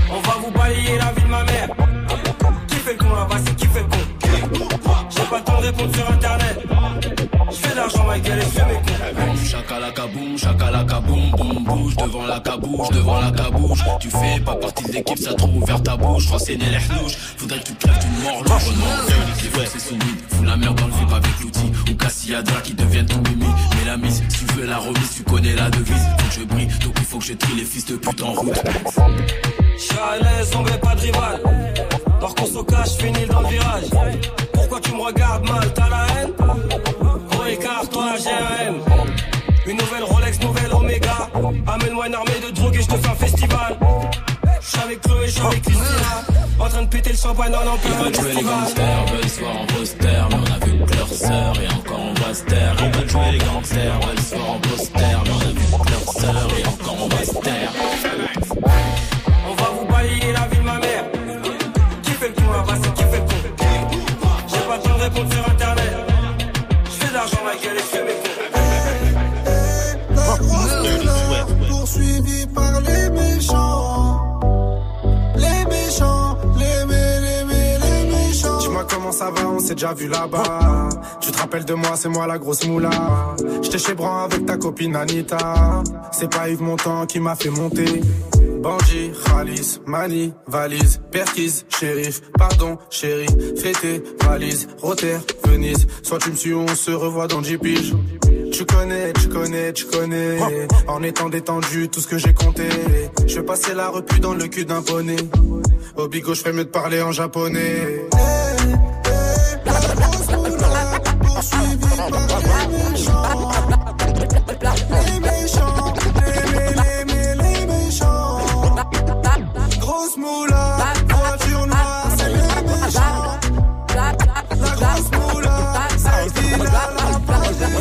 On 0.09 0.19
va 0.19 0.35
vous 0.43 0.51
balayer 0.51 0.97
la 0.97 1.11
vie 1.13 1.23
de 1.23 1.27
ma 1.27 1.43
mère. 1.43 1.69
Qui 2.67 2.75
fait 2.75 2.93
le 2.93 2.97
con 2.97 3.15
là-bas, 3.15 3.37
c'est 3.45 3.55
qui 3.55 3.67
fait 3.67 3.81
le 3.81 3.87
con? 3.87 4.67
J'ai 5.09 5.23
pas 5.23 5.37
le 5.37 5.43
temps 5.43 5.59
de 5.59 5.65
répondre 5.65 5.95
sur 5.95 6.09
internet. 6.09 6.36
Et 8.17 8.41
je 8.41 8.47
fais 8.47 8.65
mes 8.65 8.73
cons. 8.73 9.45
Chakalaka 9.45 10.07
boum, 10.07 10.37
chakalaka 10.37 10.99
boum, 11.01 11.31
boum, 11.31 11.63
bouge 11.63 11.95
devant 11.95 12.25
la 12.25 12.39
cabouche, 12.39 12.89
devant 12.89 13.19
la 13.19 13.31
cabouche. 13.31 13.79
Tu 13.99 14.09
fais 14.09 14.39
pas 14.39 14.55
partie 14.55 14.83
de 14.85 14.91
l'équipe, 14.91 15.19
ça 15.19 15.33
trouve 15.35 15.57
ouvert 15.57 15.81
ta 15.83 15.95
bouche. 15.95 16.27
Renseigner 16.27 16.65
les 16.65 16.77
hnouches, 16.77 17.17
faudrait 17.37 17.59
que 17.59 17.65
tu 17.65 17.75
crèves 17.75 18.05
louche. 18.23 18.63
Oh 18.67 18.71
non, 18.75 19.59
ouais, 19.59 19.65
c'est 19.71 19.79
solide, 19.79 20.19
fous 20.29 20.43
la 20.43 20.57
merde 20.57 20.79
dans 20.79 20.87
le 20.87 20.93
vip 20.93 21.11
avec 21.11 21.39
l'outil. 21.41 21.71
Ou 21.91 21.95
Cassiadra 21.95 22.61
qui 22.61 22.73
deviennent 22.73 23.05
tout 23.05 23.21
mimi. 23.29 23.45
Mais 23.77 23.85
la 23.85 23.97
mise, 23.97 24.23
si 24.29 24.39
tu 24.39 24.53
veux 24.53 24.65
la 24.65 24.77
remise, 24.77 25.13
tu 25.15 25.23
connais 25.23 25.55
la 25.55 25.69
devise. 25.69 26.07
Faut 26.17 26.41
je 26.41 26.45
brille, 26.45 26.67
donc 26.83 26.95
il 26.97 27.05
faut 27.05 27.19
que 27.19 27.25
je 27.25 27.33
trie 27.33 27.55
les 27.55 27.65
fils 27.65 27.85
de 27.85 27.97
pute 27.97 28.21
en 28.23 28.33
route. 28.33 28.59
Je 29.77 29.81
suis 29.81 29.95
à 29.95 30.17
l'aise, 30.23 30.51
on 30.55 30.63
met 30.63 30.77
pas 30.79 30.95
de 30.95 31.01
rival. 31.01 31.41
Dors 32.19 32.35
qu'on 32.35 32.45
se 32.45 32.63
cache, 32.63 32.97
finis 32.97 33.27
dans 33.27 33.41
le 33.41 33.47
virage. 33.47 33.83
Pourquoi 34.53 34.79
tu 34.81 34.91
me 34.91 35.01
regardes 35.01 35.47
mal, 35.47 35.73
t'as 35.73 35.89
la 35.89 36.05
haine? 36.19 36.31
Une 39.65 39.77
nouvelle 39.77 40.03
Rolex, 40.03 40.39
nouvelle 40.41 40.73
Omega. 40.73 41.29
Amène-moi 41.67 42.07
une 42.07 42.15
armée 42.15 42.39
de 42.45 42.51
drogue 42.51 42.75
et 42.75 42.81
je 42.81 42.87
te 42.87 42.95
fais 42.95 43.07
un 43.07 43.15
festival. 43.15 43.77
Je 44.61 44.67
suis 44.67 44.79
avec 44.79 45.01
Chloé, 45.01 45.25
je 45.25 45.31
suis 45.31 45.41
avec 45.41 45.61
Christina. 45.61 46.23
En 46.59 46.67
train 46.69 46.81
de 46.83 46.87
péter 46.87 47.11
le 47.11 47.17
champagne 47.17 47.51
dans 47.51 47.61
Ils 47.61 47.65
l'empire 47.65 48.03
veulent 48.03 48.15
jouer 48.15 48.33
les 48.33 48.43
gangsters, 48.43 49.05
veulent 49.13 49.29
se 49.29 49.39
voir 49.39 49.57
en 49.57 49.65
poster, 49.65 50.27
mais 50.29 50.35
on 50.35 50.53
a 50.53 50.65
vu 50.65 50.85
que 50.85 50.93
leur 50.95 51.07
sœur 51.07 51.53
et 51.61 51.67
encore 51.73 51.99
on 51.99 52.13
va 52.13 52.33
se 52.33 52.43
taire. 52.45 52.75
Ils 52.79 52.97
veulent 52.97 53.09
jouer 53.09 53.31
les 53.31 53.37
gangsters, 53.37 53.99
veulent 53.99 54.19
se 54.19 54.35
voir 54.35 54.49
en 54.51 54.59
poster, 54.59 54.99
mais 54.99 55.31
on 55.31 55.41
a 55.41 55.51
vu 55.51 55.65
que 55.85 55.91
leur 55.91 56.13
sœur 56.13 56.47
et 56.57 56.67
encore 56.67 56.97
on 57.03 57.07
va 57.07 57.23
se 57.23 57.33
taire. 57.41 57.71
Poursuivi 71.97 72.45
par 72.47 72.81
les 72.81 73.09
méchants. 73.09 74.39
Les 75.35 75.65
méchants, 75.65 76.37
les 76.57 76.85
mé, 76.85 77.19
les 77.21 77.43
mé, 77.45 77.77
les 77.81 78.11
méchants. 78.11 78.59
Dis-moi 78.59 78.85
comment 78.89 79.11
ça 79.11 79.31
va, 79.31 79.49
on 79.49 79.59
s'est 79.59 79.73
déjà 79.73 79.93
vu 79.93 80.07
là-bas. 80.07 80.89
Tu 81.19 81.31
te 81.31 81.37
rappelles 81.39 81.65
de 81.65 81.73
moi, 81.73 81.91
c'est 81.95 82.09
moi 82.09 82.27
la 82.27 82.37
grosse 82.37 82.67
moula. 82.67 83.35
J'étais 83.61 83.79
chez 83.79 83.93
Bran 83.93 84.25
avec 84.25 84.45
ta 84.45 84.57
copine 84.57 84.95
Anita. 84.95 85.83
C'est 86.11 86.29
pas 86.29 86.49
Yves 86.49 86.61
Montand 86.61 87.05
qui 87.05 87.19
m'a 87.19 87.35
fait 87.35 87.49
monter. 87.49 88.01
Bandit, 88.67 89.11
Khalis, 89.25 89.79
Mani, 89.85 90.33
valise, 90.45 90.99
Perquise, 91.09 91.65
shérif, 91.69 92.21
pardon, 92.37 92.77
chérie, 92.89 93.25
fêté, 93.55 94.03
valise, 94.21 94.67
Rotter, 94.81 95.19
Venise. 95.45 95.87
Soit 96.03 96.17
tu 96.17 96.31
me 96.31 96.35
suis, 96.35 96.53
on 96.53 96.67
se 96.67 96.91
revoit 96.91 97.27
dans 97.27 97.39
10 97.39 97.57
piges. 97.59 97.93
Tu 98.51 98.65
connais, 98.65 99.13
tu 99.13 99.29
connais, 99.29 99.71
tu 99.71 99.85
connais. 99.85 100.67
En 100.89 101.01
étant 101.01 101.29
détendu, 101.29 101.87
tout 101.87 102.01
ce 102.01 102.07
que 102.07 102.17
j'ai 102.17 102.33
compté. 102.33 102.67
Je 103.25 103.35
vais 103.35 103.45
passer 103.45 103.73
la 103.73 103.87
repu 103.87 104.19
dans 104.19 104.33
le 104.33 104.45
cul 104.47 104.65
d'un 104.65 104.81
poney. 104.81 105.15
Au 105.95 106.09
bigot, 106.09 106.33
je 106.33 106.41
ferais 106.41 106.51
mieux 106.51 106.65
de 106.65 106.69
parler 106.69 107.01
en 107.01 107.13
japonais. 107.13 108.05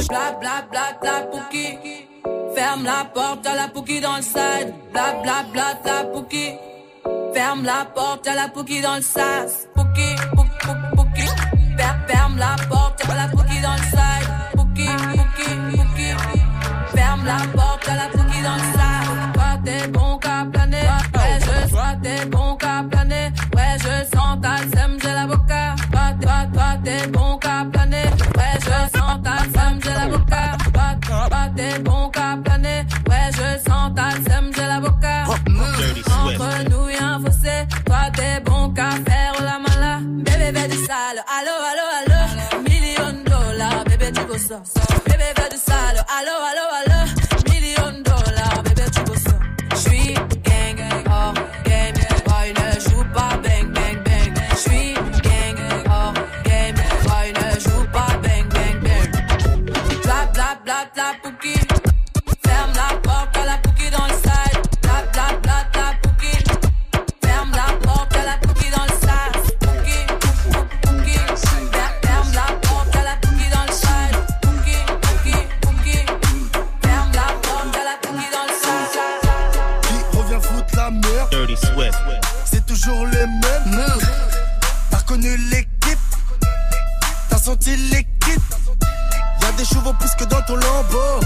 Bla 0.08 0.32
bla 0.40 0.62
bla 0.70 0.84
bla 1.00 1.14
pouki. 1.30 1.78
Ferme 2.54 2.84
la 2.84 3.04
porte 3.14 3.46
à 3.46 3.54
la 3.54 3.68
pouki 3.68 4.00
dans 4.00 4.16
le 4.16 4.22
side. 4.22 4.72
Bla 4.92 5.14
bla 5.22 5.44
bla 5.52 5.74
bla 5.82 6.04
pouki. 6.12 6.54
Ferme 7.34 7.64
la 7.64 7.84
porte 7.94 8.26
à 8.28 8.34
la 8.34 8.48
pouki 8.48 8.80
dans 8.80 8.96
le 8.96 9.02
sas. 9.02 9.66
Pouki, 9.74 10.08
pouki, 10.34 10.50
pouki, 10.64 10.96
pouki. 10.96 11.26
Fer- 11.76 11.98
Ferme 12.08 12.38
la 12.38 12.56
porte 12.68 13.02
à 13.10 13.14
la 13.14 13.28
pouki 13.28 13.60
dans 13.60 13.72
le 13.72 13.86
side. 13.94 14.28
Pouki, 14.56 14.86
pouki, 15.16 15.48
pouki. 15.76 16.08
Ferme 16.94 17.24
la 17.26 17.38
porte 17.56 17.88
à 17.88 17.94
la 17.96 18.08
pouki 18.08 18.42
dans 18.42 18.54
le 18.54 18.60
sas. 18.60 18.75
Bébé, 44.48 45.16
bébé 45.34 45.48
du 45.50 45.56
sale. 45.58 46.04
Allo, 46.08 46.30
allo, 46.30 46.62
allo. 46.72 46.85
Plus 89.94 90.10
que 90.18 90.24
dans 90.24 90.42
ton 90.42 90.56
lambeau. 90.56 91.20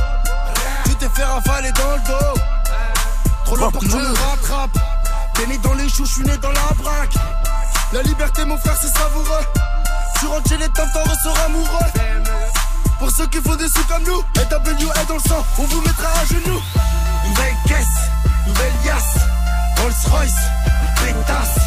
Tu 0.85 0.95
t'es 0.97 1.09
fait 1.09 1.25
ravaler 1.25 1.73
dans 1.73 1.93
le 1.93 2.01
dos. 2.01 2.41
Trop 3.47 3.57
loin 3.57 3.71
pour 3.71 3.81
que 3.81 3.87
tu 3.87 3.97
me 3.97 4.07
rattrapes 4.07 4.79
T'es 5.35 5.47
né 5.47 5.57
dans 5.59 5.73
les 5.73 5.89
choux, 5.89 6.05
je 6.05 6.13
suis 6.13 6.23
né 6.25 6.37
dans 6.37 6.51
la 6.51 6.75
braque. 6.77 7.15
La 7.93 8.03
liberté 8.03 8.45
mon 8.45 8.59
frère 8.59 8.77
c'est 8.79 8.89
savoureux. 8.89 9.47
Tu 10.19 10.27
rentres 10.27 10.49
chez 10.49 10.59
les 10.59 10.69
temps, 10.69 10.87
t'en 10.93 11.03
ressors 11.11 11.39
amoureux. 11.47 11.91
Pour 12.99 13.11
ceux 13.11 13.27
qui 13.29 13.41
font 13.41 13.57
des 13.57 13.67
sous 13.67 13.83
comme 13.85 14.03
nous 14.05 14.23
LWA 14.37 15.05
dans 15.09 15.15
le 15.15 15.21
sang, 15.21 15.45
on 15.59 15.65
vous 15.65 15.81
mettra 15.81 16.09
à 16.21 16.25
genoux. 16.27 16.61
Nouvelle 17.29 17.57
caisse, 17.67 18.11
nouvelle 18.47 18.73
yasse. 18.85 19.25
Rolls 19.81 20.11
Royce, 20.11 20.35
pétasse, 20.97 21.59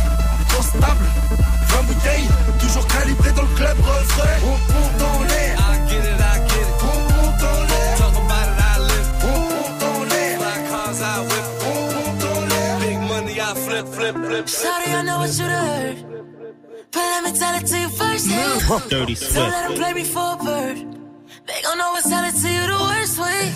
constable, 0.56 1.06
20 1.70 1.84
bouteilles, 1.84 2.30
toujours 2.60 2.86
calibré 2.86 3.32
dans 3.32 3.42
le 3.42 3.56
club 3.56 3.78
refrain. 3.80 4.30
On 4.44 4.74
monte 4.74 5.02
en 5.02 5.33
flip. 14.48 14.88
I 14.88 15.02
know 15.04 15.18
what 15.20 15.38
you 15.38 15.46
heard. 15.46 15.98
But 16.92 17.00
let 17.00 17.24
me 17.24 17.32
tell 17.40 17.56
it 17.56 17.66
to 17.68 17.78
you 17.80 17.90
first. 17.90 18.28
Dirty 18.90 19.14
Don't 19.14 19.18
Swift. 19.18 19.36
let 19.36 19.66
'em 19.66 19.74
play 19.76 19.94
me 19.94 20.04
for 20.04 20.34
a 20.34 20.44
bird. 20.44 20.78
They 21.48 21.62
gon' 21.64 21.82
always 21.82 22.04
tell 22.04 22.24
it 22.24 22.36
to 22.42 22.50
you 22.50 22.64
the 22.74 22.80
worst 22.90 23.18
way. 23.20 23.52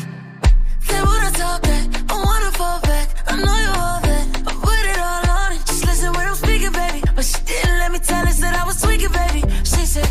They 0.89 1.01
wanna 1.03 1.31
talk 1.31 1.61
back, 1.61 1.85
I 2.11 2.15
wanna 2.27 2.51
fall 2.51 2.79
back. 2.81 3.07
I 3.27 3.35
know 3.35 3.57
you 3.65 3.71
all 3.85 3.99
that. 4.09 4.25
I 4.49 4.51
put 4.67 4.79
it 4.91 4.97
all 4.97 5.23
on 5.39 5.51
it. 5.53 5.61
Just 5.67 5.85
listen 5.85 6.11
when 6.13 6.27
I'm 6.27 6.35
speaking, 6.35 6.71
baby. 6.71 7.01
But 7.15 7.25
she 7.25 7.39
didn't 7.45 7.79
let 7.79 7.91
me 7.91 7.99
tell 7.99 8.25
us 8.27 8.39
that 8.39 8.55
I 8.61 8.63
was 8.65 8.81
tweaking, 8.81 9.11
baby. 9.11 9.41
She 9.63 9.85
said, 9.85 10.09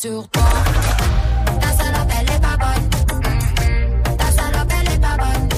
sur 0.00 0.26
toi. 0.28 0.42
Ta 1.60 1.72
salope, 1.72 2.10
elle 2.18 2.30
est 2.34 2.40
pas 2.40 2.56
bonne. 2.56 4.16
Ta 4.16 4.30
salope, 4.32 4.72
elle 4.80 4.92
est 4.94 4.98
pas 4.98 5.16
bonne. 5.18 5.48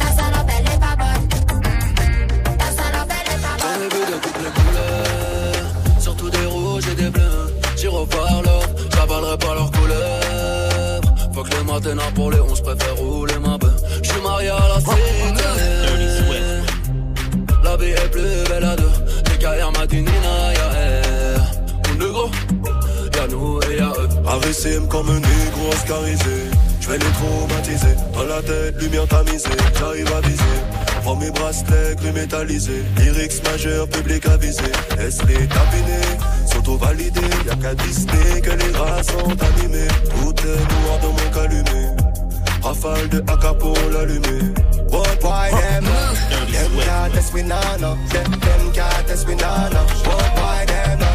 Ta 0.00 0.06
salope, 0.06 0.50
elle 0.58 0.66
est 0.66 0.80
pas 0.80 0.96
bonne. 0.96 1.28
Ta 2.58 2.66
salope, 2.72 3.12
elle 3.20 3.32
est 3.32 3.42
pas 3.44 3.56
J'en 3.58 3.68
bonne. 3.68 3.82
ai 3.82 3.94
vu 3.94 4.02
de 4.12 4.18
toutes 4.24 4.40
les 4.42 4.50
couleurs, 4.58 6.00
surtout 6.00 6.30
des 6.30 6.46
rouges 6.46 6.88
et 6.88 6.94
des 6.96 7.10
bleus. 7.10 7.54
J'irai 7.76 8.06
par 8.06 8.42
l'or, 8.42 8.64
j'avalerai 8.92 9.38
pas 9.38 9.54
leur 9.54 9.70
couleur. 9.70 11.00
Faut 11.32 11.42
que 11.44 11.50
les 11.50 11.64
matins 11.64 12.10
pour 12.16 12.30
les 12.32 12.40
11 12.40 12.61
Arissime 24.52 24.86
comme 24.86 25.08
un 25.08 25.14
négro 25.14 25.70
oscarisé. 25.72 26.50
Je 26.78 26.88
vais 26.90 26.98
les 26.98 27.12
traumatiser. 27.12 27.96
Dans 28.12 28.24
la 28.24 28.42
tête, 28.42 28.82
lumière 28.82 29.08
tamisée. 29.08 29.48
J'arrive 29.78 30.12
à 30.12 30.20
viser. 30.20 30.60
Prends 31.02 31.16
mes 31.16 31.30
bracelets 31.30 31.96
gris 31.96 32.12
métallisés. 32.12 32.84
Lyrics 32.98 33.42
majeur, 33.44 33.88
public 33.88 34.26
avisé. 34.26 34.70
Esprit 35.00 35.48
tapiné, 35.48 36.02
s'auto-validé. 36.52 37.22
Y'a 37.46 37.56
qu'à 37.56 37.74
Disney 37.76 38.42
que 38.42 38.50
les 38.50 38.76
rats 38.76 39.02
sont 39.02 39.30
animés. 39.30 39.88
Tout 40.10 40.34
est 40.46 40.84
noir 40.84 40.98
dans 41.00 41.12
mon 41.12 41.30
calumet. 41.32 41.96
Rafale 42.62 43.08
de 43.08 43.20
AK 43.20 43.58
pour 43.58 43.78
l'allumer. 43.90 44.52
What? 44.90 45.16
Why 45.22 45.48
them? 45.48 45.84
Them 46.52 47.48
nah 47.48 47.78
no. 47.80 47.96
Them. 48.10 48.30
What? 50.04 50.36
Why 50.36 50.66
them? 50.66 51.11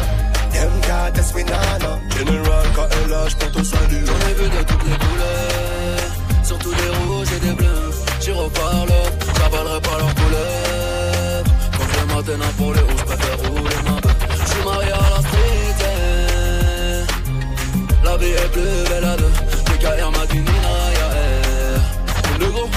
Nah 0.98 1.78
no. 1.78 1.92
General 2.10 2.66
KLH 2.76 3.34
pour 3.38 3.50
ton 3.52 3.64
salut. 3.64 4.04
J'en 4.04 4.20
ai 4.28 4.34
vu 4.34 4.46
de 4.50 4.62
toutes 4.64 4.84
les 4.84 4.98
couleurs, 5.04 6.10
surtout 6.42 6.74
des 6.74 6.90
rouges 6.98 7.32
et 7.36 7.40
des 7.46 7.52
bleus. 7.52 7.92
J'irai 8.20 8.48
par 8.50 8.84
l'or, 8.86 9.08
j'avalerai 9.38 9.80
pas 9.80 9.98
leur 9.98 10.14
couleur. 10.14 11.44
Quand 11.76 11.88
je 11.92 12.00
matin 12.14 12.50
pour 12.58 12.72
les 12.74 12.80
11, 12.80 13.02
préfère 13.06 13.38
rouler 13.48 13.80
ma 13.86 13.96
bœuf. 14.00 14.16
J'suis 14.44 14.64
marié 14.64 14.92
à 14.92 14.94
la 15.14 15.20
street. 15.26 15.80
La 18.04 18.16
vie 18.16 18.34
est 18.42 18.50
plus 18.52 18.78
belle 18.90 19.04
à 19.04 19.16
deux. 19.16 19.32
Les 19.70 19.78
carrières 19.78 20.10
matinina, 20.10 20.74
y'a 20.98 21.10
elle. 21.22 21.80
On 22.28 22.44
est 22.44 22.50
gros, 22.50 22.70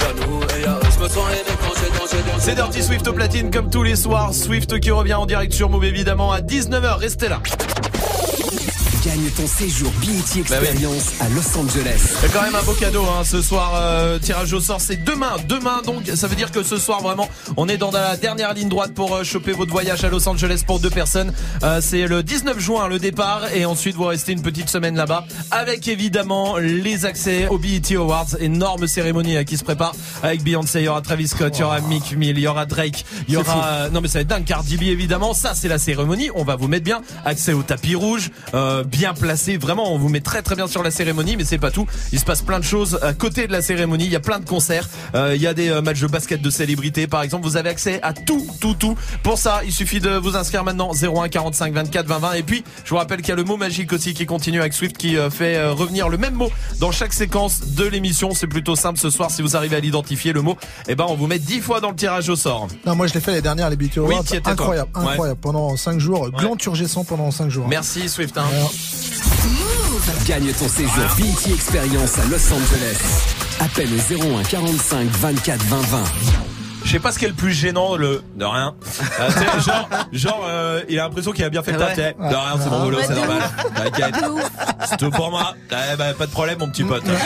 y'a 0.00 0.12
nous 0.18 0.40
et 0.42 0.60
y'a 0.62 0.85
sens 1.04 2.38
C'est 2.38 2.54
Dirty 2.54 2.82
Swift 2.82 3.06
au 3.06 3.12
platine 3.12 3.50
comme 3.50 3.70
tous 3.70 3.82
les 3.82 3.96
soirs. 3.96 4.32
Swift 4.34 4.80
qui 4.80 4.90
revient 4.90 5.14
en 5.14 5.26
direct 5.26 5.52
sur 5.52 5.68
Move 5.68 5.84
évidemment 5.84 6.32
à 6.32 6.40
19h. 6.40 6.98
Restez 6.98 7.28
là. 7.28 7.40
Gagne 9.16 9.30
ton 9.30 9.46
séjour 9.46 9.90
BET 10.02 10.42
Bah 10.50 10.56
Experience 10.60 11.14
à 11.20 11.28
Los 11.30 11.56
Angeles. 11.58 12.16
C'est 12.20 12.30
quand 12.30 12.42
même 12.42 12.54
un 12.54 12.62
beau 12.62 12.72
cadeau 12.72 13.04
hein, 13.04 13.24
ce 13.24 13.40
soir. 13.40 13.72
euh, 13.74 14.18
tirage 14.18 14.52
au 14.52 14.60
sort, 14.60 14.80
c'est 14.80 15.02
demain. 15.02 15.36
Demain 15.48 15.80
donc, 15.86 16.02
ça 16.14 16.26
veut 16.26 16.36
dire 16.36 16.50
que 16.50 16.62
ce 16.62 16.76
soir 16.76 17.00
vraiment, 17.00 17.28
on 17.56 17.66
est 17.66 17.78
dans 17.78 17.90
la 17.90 18.18
dernière 18.18 18.52
ligne 18.52 18.68
droite 18.68 18.92
pour 18.92 19.14
euh, 19.14 19.24
choper 19.24 19.52
votre 19.52 19.70
voyage 19.70 20.04
à 20.04 20.10
Los 20.10 20.28
Angeles 20.28 20.62
pour 20.66 20.80
deux 20.80 20.90
personnes. 20.90 21.32
Euh, 21.62 21.80
c'est 21.80 22.06
le 22.06 22.22
19 22.22 22.58
juin 22.58 22.88
le 22.88 22.98
départ 22.98 23.42
et 23.54 23.64
ensuite 23.64 23.96
vous 23.96 24.04
restez 24.04 24.32
une 24.32 24.42
petite 24.42 24.68
semaine 24.68 24.96
là-bas 24.96 25.24
avec 25.50 25.88
évidemment 25.88 26.58
les 26.58 27.06
accès 27.06 27.48
au 27.48 27.56
BET 27.56 27.94
Awards. 27.96 28.36
Énorme 28.38 28.86
cérémonie 28.86 29.36
euh, 29.36 29.44
qui 29.44 29.56
se 29.56 29.64
prépare 29.64 29.94
avec 30.22 30.42
Beyoncé, 30.42 30.80
il 30.80 30.84
y 30.84 30.88
aura 30.88 31.00
Travis 31.00 31.28
Scott, 31.28 31.56
il 31.56 31.60
y 31.60 31.64
aura 31.64 31.80
Mick 31.80 32.14
Mill, 32.16 32.36
il 32.36 32.40
y 32.40 32.48
aura 32.48 32.66
Drake, 32.66 33.06
il 33.28 33.34
y 33.34 33.36
aura 33.38 33.66
euh, 33.66 33.88
non 33.88 34.02
mais 34.02 34.08
ça 34.08 34.18
va 34.18 34.22
être 34.22 34.28
dingue. 34.28 34.44
Cardi 34.44 34.76
B 34.76 34.82
évidemment. 34.82 35.32
Ça 35.32 35.54
c'est 35.54 35.68
la 35.68 35.78
cérémonie. 35.78 36.28
On 36.34 36.44
va 36.44 36.56
vous 36.56 36.68
mettre 36.68 36.84
bien 36.84 37.00
accès 37.24 37.54
au 37.54 37.62
tapis 37.62 37.94
rouge, 37.94 38.30
euh, 38.52 38.84
bien 39.06 39.14
placé. 39.14 39.56
Vraiment, 39.56 39.92
on 39.92 39.98
vous 39.98 40.08
met 40.08 40.20
très 40.20 40.42
très 40.42 40.56
bien 40.56 40.66
sur 40.66 40.82
la 40.82 40.90
cérémonie, 40.90 41.36
mais 41.36 41.44
c'est 41.44 41.58
pas 41.58 41.70
tout. 41.70 41.86
Il 42.12 42.18
se 42.18 42.24
passe 42.24 42.42
plein 42.42 42.58
de 42.58 42.64
choses 42.64 42.98
à 43.02 43.12
côté 43.12 43.46
de 43.46 43.52
la 43.52 43.62
cérémonie. 43.62 44.04
Il 44.06 44.10
y 44.10 44.16
a 44.16 44.20
plein 44.20 44.40
de 44.40 44.44
concerts. 44.44 44.88
Euh, 45.14 45.36
il 45.36 45.40
y 45.40 45.46
a 45.46 45.54
des 45.54 45.68
euh, 45.68 45.80
matchs 45.80 46.00
de 46.00 46.08
basket 46.08 46.42
de 46.42 46.50
célébrités, 46.50 47.06
par 47.06 47.22
exemple. 47.22 47.44
Vous 47.46 47.56
avez 47.56 47.68
accès 47.68 48.00
à 48.02 48.12
tout, 48.12 48.44
tout, 48.60 48.74
tout. 48.74 48.96
Pour 49.22 49.38
ça, 49.38 49.60
il 49.64 49.70
suffit 49.72 50.00
de 50.00 50.10
vous 50.10 50.34
inscrire 50.36 50.64
maintenant 50.64 50.90
01 50.92 51.28
45 51.28 51.72
24 51.72 52.06
20 52.06 52.18
20. 52.18 52.32
Et 52.32 52.42
puis, 52.42 52.64
je 52.84 52.90
vous 52.90 52.96
rappelle 52.96 53.18
qu'il 53.20 53.28
y 53.28 53.32
a 53.32 53.36
le 53.36 53.44
mot 53.44 53.56
magique 53.56 53.92
aussi 53.92 54.12
qui 54.12 54.26
continue 54.26 54.58
avec 54.60 54.72
Swift, 54.72 54.96
qui 54.96 55.16
euh, 55.16 55.30
fait 55.30 55.64
revenir 55.68 56.08
le 56.08 56.18
même 56.18 56.34
mot 56.34 56.50
dans 56.80 56.90
chaque 56.90 57.12
séquence 57.12 57.60
de 57.76 57.84
l'émission. 57.84 58.32
C'est 58.34 58.48
plutôt 58.48 58.74
simple 58.74 58.98
ce 58.98 59.10
soir. 59.10 59.30
Si 59.30 59.40
vous 59.40 59.54
arrivez 59.56 59.76
à 59.76 59.80
l'identifier, 59.80 60.32
le 60.32 60.42
mot, 60.42 60.56
eh 60.88 60.96
ben, 60.96 61.04
on 61.08 61.14
vous 61.14 61.28
met 61.28 61.38
10 61.38 61.60
fois 61.60 61.80
dans 61.80 61.90
le 61.90 61.96
tirage 61.96 62.28
au 62.28 62.34
sort. 62.34 62.66
Non, 62.84 62.96
moi 62.96 63.06
je 63.06 63.14
l'ai 63.14 63.20
fait 63.20 63.32
les 63.32 63.42
dernières, 63.42 63.70
les 63.70 63.76
BT 63.76 63.98
Oui, 64.00 64.14
Awards. 64.14 64.24
incroyable, 64.46 64.90
Ouais. 64.96 65.02
incroyable. 65.12 65.38
Pendant 65.40 65.76
5 65.76 66.00
jours, 66.00 66.28
gland 66.32 66.56
turgescent 66.56 67.04
pendant 67.04 67.30
5 67.30 67.50
jours. 67.50 67.68
Merci 67.68 68.08
Swift. 68.08 68.36
hein. 68.36 68.42
Gagne 70.26 70.52
ton 70.52 70.68
séjour 70.68 71.04
BET 71.16 71.52
Experience 71.54 72.18
à 72.18 72.24
Los 72.26 72.52
Angeles. 72.52 72.98
Appelle 73.60 73.88
au 73.92 74.36
01 74.38 74.42
45 74.42 75.08
24 75.08 75.62
20 75.64 75.76
20. 75.80 76.04
Je 76.84 76.92
sais 76.92 76.98
pas 77.00 77.10
ce 77.12 77.18
qui 77.18 77.24
est 77.24 77.28
le 77.28 77.34
plus 77.34 77.52
gênant, 77.52 77.96
le 77.96 78.22
de 78.36 78.44
rien. 78.44 78.74
Euh, 79.20 79.60
genre, 79.60 79.88
genre, 80.12 80.44
euh, 80.46 80.82
il 80.88 80.98
a 80.98 81.04
l'impression 81.04 81.32
qu'il 81.32 81.44
a 81.44 81.48
bien 81.50 81.62
fait 81.62 81.72
le 81.72 81.78
Ouais. 81.78 81.86
taf. 81.94 81.96
De 82.18 82.22
rien, 82.34 82.58
c'est 82.62 82.70
mon 82.70 82.84
boulot, 82.84 82.98
Ouais, 82.98 83.04
c'est 83.06 83.14
normal. 83.14 83.38
ouf. 83.38 83.74
T'inquiète. 83.74 84.14
C'est 84.88 84.96
tout 84.98 85.10
pour 85.10 85.30
moi. 85.30 85.54
Eh 85.70 85.96
ben, 85.96 86.12
pas 86.14 86.26
de 86.26 86.30
problème, 86.30 86.58
mon 86.58 86.68
petit 86.68 86.84
pote. 86.84 87.02
Je 87.06 87.10
le 87.10 87.16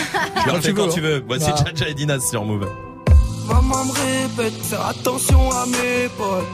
Quand 0.46 0.52
refais 0.56 0.68
tu 0.68 0.74
quand 0.74 0.86
veux, 0.86 0.92
tu 0.92 1.00
veux. 1.00 1.24
Voici 1.26 1.46
Ouais. 1.50 1.56
Chacha 1.56 1.88
et 1.88 1.94
Dinas 1.94 2.20
sur 2.30 2.44
Move. 2.44 2.68
Maman 3.48 3.84
me 3.86 3.92
répète, 3.92 4.62
faire 4.62 4.86
attention 4.86 5.50
à 5.50 5.66
mes 5.66 6.08
potes. 6.16 6.44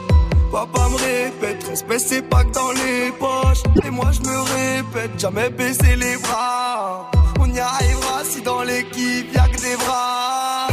Papa 0.51 0.87
me 0.89 0.95
répète, 0.95 1.67
respect 1.67 1.99
c'est 1.99 2.21
pas 2.21 2.43
que 2.43 2.51
dans 2.51 2.71
les 2.71 3.11
poches. 3.19 3.63
Et 3.85 3.89
moi 3.89 4.09
je 4.11 4.21
me 4.21 4.37
répète, 4.37 5.19
jamais 5.19 5.49
baisser 5.49 5.95
les 5.95 6.17
bras. 6.17 7.11
On 7.39 7.53
y 7.53 7.59
arrivera 7.59 8.23
si 8.23 8.41
dans 8.41 8.63
l'équipe 8.63 9.33
y'a 9.33 9.47
que 9.49 9.61
des 9.61 9.75
bras. 9.75 10.67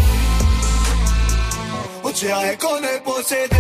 On 2.05 2.11
dirait 2.11 2.57
qu'on 2.57 2.79
est 2.79 3.03
possédé. 3.05 3.57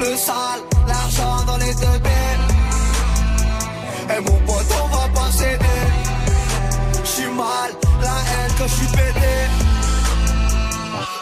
Le 0.00 0.16
sale, 0.16 0.62
l'argent 0.88 1.44
dans 1.46 1.58
les 1.58 1.74
deux 1.74 1.98
belles. 2.02 2.46
Et 4.16 4.20
mon 4.20 4.38
pote, 4.46 4.66
on 4.82 4.88
va 4.96 5.08
pas 5.14 5.30
céder. 5.30 5.82
J'suis 7.04 7.26
mal, 7.26 7.70
la 8.00 8.08
haine 8.08 8.52
quand 8.58 8.66
j'suis 8.66 8.86
pété. 8.86 9.34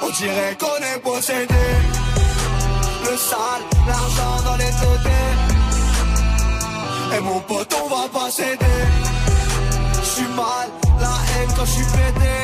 On 0.02 0.10
dirait 0.10 0.56
qu'on 0.59 0.82
est 0.94 1.01
possédé. 1.01 1.99
L'argent 3.11 4.43
dans 4.45 4.57
les 4.57 4.70
tôtés. 4.70 5.11
Et 7.16 7.20
mon 7.20 7.41
pote, 7.41 7.77
on 7.82 7.89
va 7.89 8.09
pas 8.09 8.31
céder. 8.31 8.85
J'suis 10.01 10.28
mal, 10.37 10.69
la 11.01 11.09
haine 11.09 11.51
quand 11.57 11.65
j'suis 11.65 11.85
pété. 11.87 12.37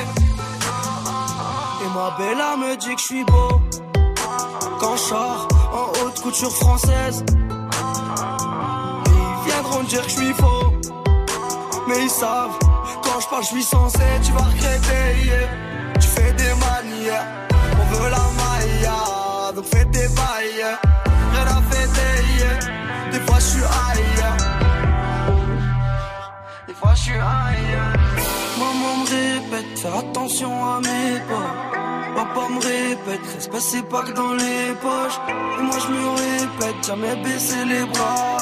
Et 1.82 1.88
ma 1.94 2.10
bella 2.18 2.56
me 2.56 2.76
dit 2.76 2.96
que 2.96 3.00
j'suis 3.00 3.24
beau. 3.24 3.60
Quand 4.80 4.96
j'sors 4.96 5.46
en 5.72 6.04
haute 6.04 6.20
couture 6.20 6.56
française. 6.56 7.24
Ils 9.06 9.52
viendront 9.52 9.84
dire 9.84 10.02
que 10.02 10.10
j'suis 10.10 10.32
faux. 10.32 10.72
Mais 11.86 12.02
ils 12.02 12.10
savent, 12.10 12.58
quand 13.04 13.20
je 13.20 13.28
parle, 13.28 13.42
je 13.44 13.48
suis 13.48 13.62
censé, 13.62 14.00
tu 14.24 14.32
vas 14.32 14.42
regretter. 14.42 15.46
Tu 16.00 16.08
fais 16.08 16.32
des 16.32 16.54
manières, 16.54 17.24
on 17.80 17.94
veut 17.94 18.10
la 18.10 18.26
maille, 18.40 18.90
donc 19.56 19.64
fais 19.64 19.84
des 19.86 20.08
bails. 20.08 20.66
Rien 21.32 21.46
à 21.56 21.62
fêter, 21.70 22.16
des 23.12 23.20
fois 23.20 23.38
je 23.38 23.44
suis 23.44 23.66
ailleurs. 23.88 24.36
Des 26.68 26.74
fois 26.74 26.94
je 26.94 27.02
suis 27.02 27.12
ailleurs. 27.12 27.92
Maman 28.58 28.92
me 29.00 29.06
répète, 29.16 29.78
faire 29.78 29.96
attention 29.96 30.52
à 30.64 30.80
mes 30.80 31.20
pas. 31.30 31.50
Papa 32.16 32.48
me 32.54 32.60
répète, 32.60 33.20
respect 33.34 33.60
c'est 33.60 33.88
pas 33.88 34.02
que 34.02 34.12
dans 34.12 34.34
les 34.34 34.74
poches. 34.82 35.18
Et 35.58 35.62
moi 35.62 35.76
je 35.84 35.88
me 35.92 36.08
répète, 36.24 36.86
jamais 36.86 37.16
baisser 37.24 37.64
les 37.64 37.84
bras. 37.84 38.36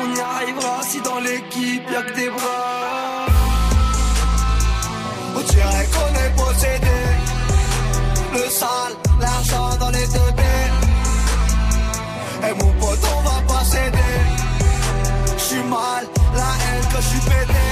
On 0.00 0.14
y 0.14 0.20
arrivera 0.20 0.82
si 0.82 1.00
dans 1.00 1.20
l'équipe 1.20 1.90
y'a 1.90 2.02
que 2.02 2.14
des 2.14 2.28
bras. 2.28 3.26
On 5.36 5.40
dirait 5.40 5.88
qu'on 5.92 6.12
est 6.24 6.32
possédé. 6.36 6.98
Le 8.34 8.50
sale, 8.50 8.94
l'argent 9.20 9.76
Et 12.46 12.54
mon 12.54 12.72
pote, 12.80 12.98
on 13.16 13.22
va 13.22 13.40
pas 13.46 13.64
céder. 13.64 14.14
J'suis 15.38 15.62
mal, 15.62 16.06
la 16.34 16.50
haine 16.64 16.84
quand 16.92 17.00
j'suis 17.00 17.20
pété. 17.20 17.66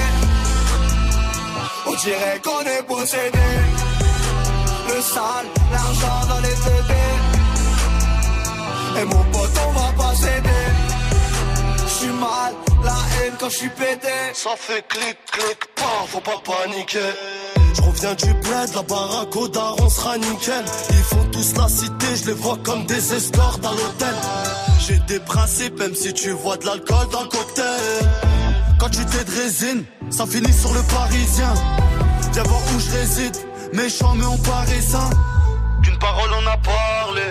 On 1.85 1.93
dirait 1.95 2.41
qu'on 2.43 2.61
est 2.61 2.83
possédé. 2.83 3.49
Le 4.87 5.01
sale, 5.01 5.47
l'argent 5.71 6.25
dans 6.27 6.39
les 6.39 6.55
dés. 6.65 6.83
Et 9.01 9.05
mon 9.05 9.23
pote, 9.31 9.51
on 9.67 9.71
va 9.71 9.91
pas 9.97 10.15
céder. 10.15 10.65
J'suis 11.87 12.07
mal, 12.07 12.53
la 12.83 12.91
haine 12.91 13.33
quand 13.39 13.49
j'suis 13.49 13.69
pété. 13.69 14.13
Ça 14.33 14.51
fait 14.55 14.85
clic, 14.87 15.17
clic, 15.31 15.59
pas, 15.75 16.05
faut 16.07 16.19
pas 16.19 16.41
paniquer. 16.43 17.13
Je 17.73 17.81
reviens 17.81 18.13
du 18.13 18.33
bled, 18.33 18.75
la 18.75 18.83
baraque 18.83 19.35
au 19.35 19.47
daron 19.47 19.89
sera 19.89 20.17
nickel. 20.17 20.63
Ils 20.89 20.95
font 21.03 21.25
tous 21.31 21.53
la 21.55 21.67
cité, 21.67 22.05
je 22.15 22.27
les 22.27 22.33
vois 22.33 22.57
comme 22.63 22.85
des 22.85 23.13
escortes 23.13 23.65
à 23.65 23.71
l'hôtel. 23.71 24.15
J'ai 24.79 24.99
des 25.07 25.19
principes, 25.19 25.77
même 25.79 25.95
si 25.95 26.13
tu 26.13 26.31
vois 26.31 26.57
de 26.57 26.65
l'alcool 26.65 27.07
dans 27.11 27.23
le 27.23 27.29
cocktail. 27.29 28.09
Quand 28.79 28.89
tu 28.89 29.05
t'es 29.05 29.23
de 29.23 29.31
résine, 29.31 29.85
ça 30.11 30.25
finit 30.25 30.53
sur 30.53 30.73
le 30.73 30.81
parisien. 30.83 31.53
Viens 32.33 32.43
voir 32.43 32.61
où 32.75 32.79
je 32.79 32.91
réside, 32.97 33.37
méchant 33.73 34.13
mais 34.15 34.25
on 34.25 34.37
paraît 34.37 34.81
sain. 34.81 35.09
Qu'une 35.83 35.97
parole 35.99 36.29
on 36.41 36.47
a 36.47 36.57
parlé, 36.57 37.23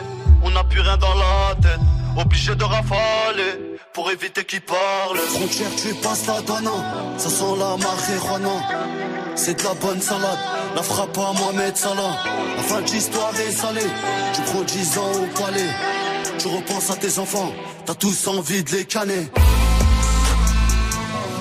on 0.42 0.50
n'a 0.50 0.64
plus 0.64 0.80
rien 0.80 0.96
dans 0.96 1.14
la 1.14 1.54
tête. 1.60 1.80
Obligé 2.16 2.54
de 2.54 2.64
rafaler 2.64 3.78
pour 3.94 4.10
éviter 4.10 4.44
qu'il 4.44 4.60
parle. 4.60 5.18
Frontière, 5.34 5.70
tu 5.76 5.94
passes 5.94 6.26
la 6.26 6.40
donne, 6.42 6.68
ça 7.16 7.28
sent 7.28 7.54
la 7.58 7.76
marijuana. 7.76 9.21
C'est 9.34 9.58
de 9.58 9.64
la 9.64 9.74
bonne 9.74 10.00
salade, 10.00 10.38
la 10.76 10.82
frappe 10.82 11.18
à 11.18 11.32
Mohamed 11.32 11.76
Salah. 11.76 12.16
La 12.56 12.62
fin 12.62 12.80
de 12.80 12.90
l'histoire 12.90 13.32
est 13.40 13.52
salée, 13.52 13.90
tu 14.34 14.42
prends 14.42 14.62
10 14.62 14.98
ans 14.98 15.12
au 15.14 15.40
palais. 15.40 15.70
Tu 16.38 16.48
repenses 16.48 16.90
à 16.90 16.96
tes 16.96 17.18
enfants, 17.18 17.52
t'as 17.86 17.94
tous 17.94 18.26
envie 18.28 18.62
de 18.62 18.70
les 18.70 18.84
canner. 18.84 19.28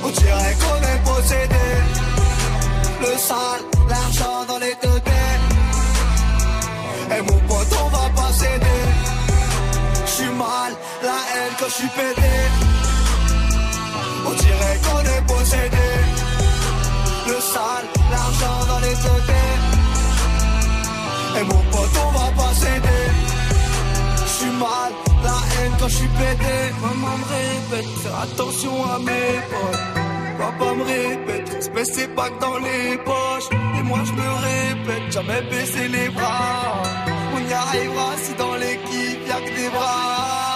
On 0.03 0.09
dirait 0.09 0.57
qu'on 0.61 0.81
est 0.91 1.03
possédé. 1.03 1.65
Le 3.01 3.17
sale, 3.17 3.61
l'argent 3.89 4.45
dans 4.47 4.59
les 4.59 4.75
deux. 4.81 5.01
Et 7.13 7.21
mon 7.21 7.39
pote, 7.47 7.67
on 7.83 7.89
va 7.89 8.09
pas 8.15 8.31
céder. 8.31 8.81
J'suis 10.05 10.33
mal, 10.37 10.73
la 11.03 11.09
haine 11.09 11.53
quand 11.59 11.67
j'suis 11.67 11.87
pété. 11.89 12.31
On 14.25 14.31
dirait 14.31 14.79
qu'on 14.83 15.01
est 15.01 15.21
possédé. 15.27 16.00
Le 17.31 17.39
sale, 17.39 17.87
l'argent 18.11 18.65
dans 18.67 18.79
les 18.79 18.95
têtes. 19.03 19.35
Et 21.39 21.43
mon 21.43 21.61
pote, 21.71 21.95
on 22.05 22.11
va 22.17 22.27
pas 22.39 22.53
céder. 22.53 23.05
J'suis 24.27 24.55
mal, 24.65 24.91
la 25.23 25.37
haine 25.53 25.73
quand 25.79 25.87
j'suis 25.87 26.11
pété. 26.19 26.57
Maman 26.81 27.15
me 27.21 27.25
répète, 27.37 27.91
faire 28.03 28.19
attention 28.25 28.75
à 28.93 28.99
mes 28.99 29.33
potes. 29.51 29.85
Papa 30.39 30.73
me 30.75 30.83
répète, 30.83 31.49
espèce 31.57 31.91
c'est 31.93 32.13
pas 32.15 32.29
dans 32.41 32.57
les 32.67 32.97
poches. 32.97 33.49
Et 33.79 33.83
moi 33.83 33.99
je 34.03 34.11
me 34.11 34.29
répète, 34.49 35.11
jamais 35.11 35.41
baisser 35.49 35.87
les 35.87 36.09
bras. 36.09 36.83
On 37.33 37.49
y 37.49 37.53
arrivera 37.53 38.09
si 38.23 38.33
dans 38.33 38.55
l'équipe 38.55 39.27
y'a 39.29 39.39
que 39.39 39.55
des 39.55 39.69
bras. 39.69 40.50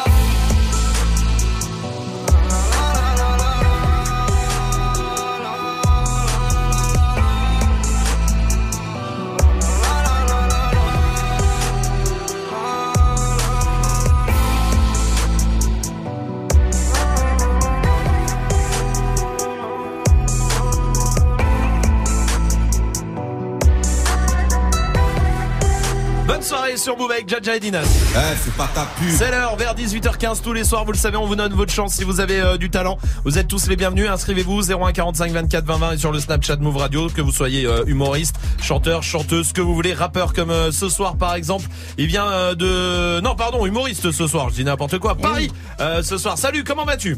Bonne 26.27 26.41
soirée 26.41 26.75
sur 26.75 26.97
Move 26.97 27.11
avec 27.11 27.29
Jaja 27.29 27.55
et 27.55 27.59
Dinas. 27.59 27.83
Eh, 27.83 28.35
c'est 28.43 28.53
pas 28.55 28.67
ta 28.73 28.85
pub. 28.97 29.09
C'est 29.15 29.29
l'heure, 29.29 29.55
vers 29.57 29.75
18h15 29.75 30.41
tous 30.41 30.53
les 30.53 30.63
soirs, 30.63 30.83
vous 30.83 30.91
le 30.91 30.97
savez, 30.97 31.17
on 31.17 31.27
vous 31.27 31.35
donne 31.35 31.53
votre 31.53 31.71
chance 31.71 31.93
si 31.93 32.03
vous 32.03 32.19
avez 32.19 32.41
euh, 32.41 32.57
du 32.57 32.71
talent. 32.71 32.97
Vous 33.25 33.37
êtes 33.37 33.47
tous 33.47 33.67
les 33.67 33.75
bienvenus, 33.75 34.09
inscrivez-vous 34.09 34.63
0145 34.63 35.31
24 35.31 35.65
20 35.65 35.77
20 35.77 35.91
et 35.91 35.97
sur 35.97 36.11
le 36.11 36.19
Snapchat 36.19 36.55
Move 36.57 36.77
Radio, 36.77 37.09
que 37.09 37.21
vous 37.21 37.31
soyez 37.31 37.67
euh, 37.67 37.83
humoriste, 37.85 38.37
chanteur, 38.59 39.03
chanteuse, 39.03 39.49
ce 39.49 39.53
que 39.53 39.61
vous 39.61 39.75
voulez, 39.75 39.93
rappeur 39.93 40.33
comme 40.33 40.49
euh, 40.49 40.71
ce 40.71 40.89
soir 40.89 41.15
par 41.15 41.35
exemple. 41.35 41.67
Il 41.99 42.07
vient 42.07 42.55
de... 42.55 43.19
Non, 43.21 43.35
pardon, 43.35 43.65
humoriste 43.67 44.11
ce 44.11 44.25
soir, 44.25 44.49
je 44.49 44.55
dis 44.55 44.63
n'importe 44.63 44.97
quoi. 44.97 45.15
Paris, 45.15 45.51
euh, 45.79 46.01
ce 46.01 46.17
soir. 46.17 46.39
Salut, 46.39 46.63
comment 46.63 46.85
vas-tu? 46.85 47.17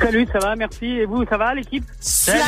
Salut, 0.00 0.26
ça 0.32 0.38
va, 0.38 0.54
merci. 0.54 0.86
Et 0.86 1.04
vous, 1.06 1.24
ça 1.26 1.36
va 1.36 1.54
l'équipe 1.54 1.84
Salut, 2.00 2.40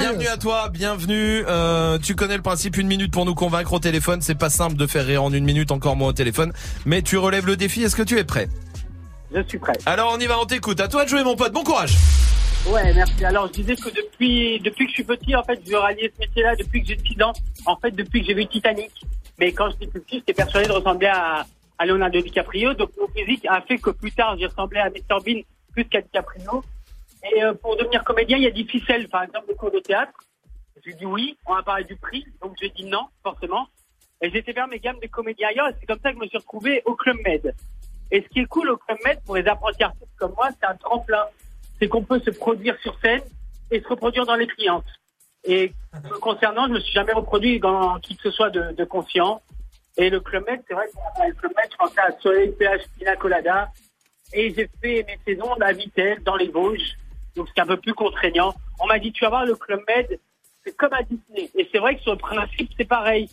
bienvenue 0.00 0.26
à 0.26 0.36
toi, 0.36 0.68
bienvenue. 0.70 1.44
Euh, 1.46 1.98
tu 1.98 2.14
connais 2.14 2.36
le 2.36 2.42
principe, 2.42 2.76
une 2.76 2.88
minute 2.88 3.12
pour 3.12 3.24
nous 3.24 3.34
convaincre 3.34 3.72
au 3.72 3.78
téléphone. 3.78 4.20
C'est 4.22 4.34
pas 4.34 4.50
simple 4.50 4.76
de 4.76 4.86
faire 4.86 5.06
rire 5.06 5.22
en 5.22 5.32
une 5.32 5.44
minute, 5.44 5.70
encore 5.70 5.96
moins 5.96 6.08
au 6.08 6.12
téléphone. 6.12 6.52
Mais 6.84 7.02
tu 7.02 7.16
relèves 7.16 7.46
le 7.46 7.56
défi, 7.56 7.82
est-ce 7.82 7.94
que 7.96 8.02
tu 8.02 8.18
es 8.18 8.24
prêt? 8.24 8.48
Je 9.34 9.40
suis 9.42 9.58
prêt. 9.58 9.74
Alors 9.86 10.12
on 10.16 10.18
y 10.18 10.26
va, 10.26 10.40
on 10.40 10.46
t'écoute. 10.46 10.80
À 10.80 10.88
toi 10.88 11.04
de 11.04 11.08
jouer 11.08 11.22
mon 11.22 11.36
pote, 11.36 11.52
bon 11.52 11.62
courage. 11.62 11.96
Ouais, 12.68 12.92
merci. 12.94 13.24
Alors, 13.24 13.46
je 13.46 13.52
disais 13.52 13.76
que 13.76 13.88
depuis, 13.90 14.58
depuis 14.60 14.86
que 14.86 14.90
je 14.90 14.94
suis 14.94 15.04
petit, 15.04 15.36
en 15.36 15.44
fait, 15.44 15.60
je 15.64 15.70
veux 15.70 15.78
rallier 15.78 16.12
ce 16.12 16.20
métier-là 16.20 16.56
depuis 16.56 16.82
que 16.82 16.88
j'ai 16.88 16.98
6 16.98 17.22
ans. 17.22 17.32
En 17.64 17.76
fait, 17.76 17.92
depuis 17.92 18.22
que 18.22 18.26
j'ai 18.26 18.34
vu 18.34 18.46
Titanic. 18.46 18.90
Mais 19.38 19.52
quand 19.52 19.70
j'étais 19.70 19.86
plus 19.86 20.00
petit, 20.00 20.16
j'étais 20.16 20.32
persuadé 20.32 20.66
de 20.66 20.72
ressembler 20.72 21.06
à, 21.06 21.46
à 21.78 21.86
Leonardo 21.86 22.20
DiCaprio. 22.20 22.74
Donc, 22.74 22.90
mon 23.00 23.06
physique 23.08 23.46
a 23.48 23.60
fait 23.60 23.78
que 23.78 23.90
plus 23.90 24.10
tard, 24.10 24.36
j'ai 24.40 24.46
ressemblé 24.46 24.80
à 24.80 24.90
Mr 24.90 25.22
Bean 25.24 25.42
plus 25.72 25.84
qu'à 25.84 26.00
DiCaprio. 26.00 26.64
Et 27.32 27.42
euh, 27.42 27.54
pour 27.54 27.76
devenir 27.76 28.04
comédien, 28.04 28.36
il 28.36 28.44
y 28.44 28.46
a 28.46 28.50
des 28.50 28.64
ficelles. 28.64 29.08
Par 29.08 29.22
exemple, 29.22 29.46
le 29.48 29.54
cours 29.54 29.70
de 29.70 29.80
théâtre. 29.80 30.12
J'ai 30.84 30.92
dit 30.92 31.06
oui. 31.06 31.36
On 31.46 31.54
a 31.54 31.62
parlé 31.62 31.84
du 31.84 31.96
prix. 31.96 32.24
Donc, 32.42 32.56
j'ai 32.60 32.70
dit 32.70 32.84
non, 32.84 33.06
forcément. 33.22 33.66
Et 34.22 34.30
j'ai 34.30 34.42
fait 34.42 34.52
faire 34.52 34.68
mes 34.68 34.78
gammes 34.78 34.98
de 35.00 35.06
comédien 35.08 35.48
ailleurs. 35.48 35.68
Et 35.68 35.74
c'est 35.80 35.86
comme 35.86 35.98
ça 36.02 36.10
que 36.10 36.16
je 36.16 36.20
me 36.20 36.28
suis 36.28 36.38
retrouvé 36.38 36.82
au 36.84 36.94
Club 36.94 37.16
Med. 37.24 37.54
Et 38.10 38.22
ce 38.22 38.28
qui 38.28 38.40
est 38.40 38.46
cool 38.46 38.70
au 38.70 38.76
Club 38.76 38.98
Med, 39.04 39.20
pour 39.24 39.36
les 39.36 39.46
apprentis 39.46 39.82
artistes 39.82 40.12
comme 40.16 40.32
moi, 40.36 40.48
c'est 40.58 40.66
un 40.66 40.76
tremplin. 40.76 41.24
C'est 41.78 41.88
qu'on 41.88 42.02
peut 42.02 42.20
se 42.20 42.30
produire 42.30 42.78
sur 42.80 42.98
scène 43.00 43.22
et 43.70 43.80
se 43.80 43.88
reproduire 43.88 44.24
dans 44.24 44.36
les 44.36 44.46
clientes. 44.46 44.86
Et 45.44 45.72
concernant, 46.20 46.66
je 46.66 46.72
me 46.72 46.80
suis 46.80 46.92
jamais 46.92 47.12
reproduit 47.12 47.60
dans 47.60 47.98
qui 48.00 48.16
que 48.16 48.22
ce 48.22 48.30
soit 48.30 48.50
de, 48.50 48.72
de 48.72 48.84
conscient. 48.84 49.42
Et 49.96 50.10
le 50.10 50.20
Club 50.20 50.44
Med, 50.46 50.62
c'est 50.66 50.74
vrai 50.74 50.86
que 50.86 51.26
le 51.26 51.34
Club 51.34 51.52
Med, 51.56 51.66
je 51.70 51.76
pensais 51.76 52.00
à 52.00 52.12
Soleil, 52.20 52.52
PH, 52.52 52.82
Pina 52.98 53.16
Colada. 53.16 53.70
Et 54.32 54.52
j'ai 54.54 54.68
fait 54.82 55.04
mes 55.06 55.18
saisons 55.24 55.52
à 55.54 55.72
Vittel, 55.72 56.22
dans 56.22 56.36
les 56.36 56.48
Vosges. 56.48 56.96
Donc 57.36 57.48
c'est 57.54 57.60
un 57.62 57.66
peu 57.66 57.76
plus 57.76 57.94
contraignant. 57.94 58.54
On 58.80 58.86
m'a 58.86 58.98
dit, 58.98 59.12
tu 59.12 59.24
vas 59.24 59.30
voir, 59.30 59.44
le 59.44 59.54
Club 59.54 59.80
Med, 59.86 60.18
c'est 60.64 60.76
comme 60.76 60.92
à 60.92 61.02
Disney. 61.02 61.50
Et 61.54 61.68
c'est 61.70 61.78
vrai 61.78 61.96
que 61.96 62.02
sur 62.02 62.12
le 62.12 62.18
principe, 62.18 62.70
c'est 62.76 62.88
pareil. 62.88 63.28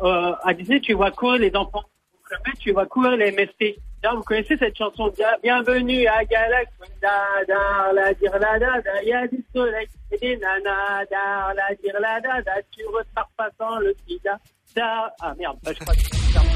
Euh, 0.00 0.32
à 0.42 0.54
Disney, 0.54 0.80
tu 0.80 0.94
vois 0.94 1.10
courir 1.10 1.38
les 1.40 1.54
enfants. 1.54 1.82
Au 2.14 2.18
Club 2.24 2.40
Med, 2.46 2.58
tu 2.58 2.72
vois 2.72 2.86
courir 2.86 3.16
les 3.16 3.30
MST. 3.30 3.76
D'ailleurs, 4.02 4.16
vous 4.16 4.24
connaissez 4.24 4.56
cette 4.58 4.76
chanson 4.76 5.12
Bien- 5.16 5.36
Bienvenue 5.42 6.06
à 6.08 6.24
Galax. 6.24 6.70
Da, 7.00 7.44
da, 7.46 7.92
la 7.92 8.12
dire 8.14 8.36
la 8.38 8.58
da, 8.58 8.80
y 9.04 9.12
a 9.12 9.28
du 9.28 9.44
soleil 9.54 9.86
et 10.10 10.18
des 10.18 10.36
nanas. 10.38 11.04
Da, 11.10 11.52
la 11.54 11.74
dire 11.76 11.94
la 12.00 12.20
da, 12.20 12.42
tu 12.76 12.84
repars 12.86 13.28
pas 13.36 13.48
sans 13.58 13.78
le 13.78 13.94
sida. 14.08 14.38
Da. 14.74 15.14
Ah 15.20 15.34
merde, 15.38 15.56
bah, 15.62 15.70
je 15.72 15.78
crois 15.80 15.94
que 15.94 16.00
c'est 16.00 16.36
un 16.38 16.42
peu. 16.42 16.48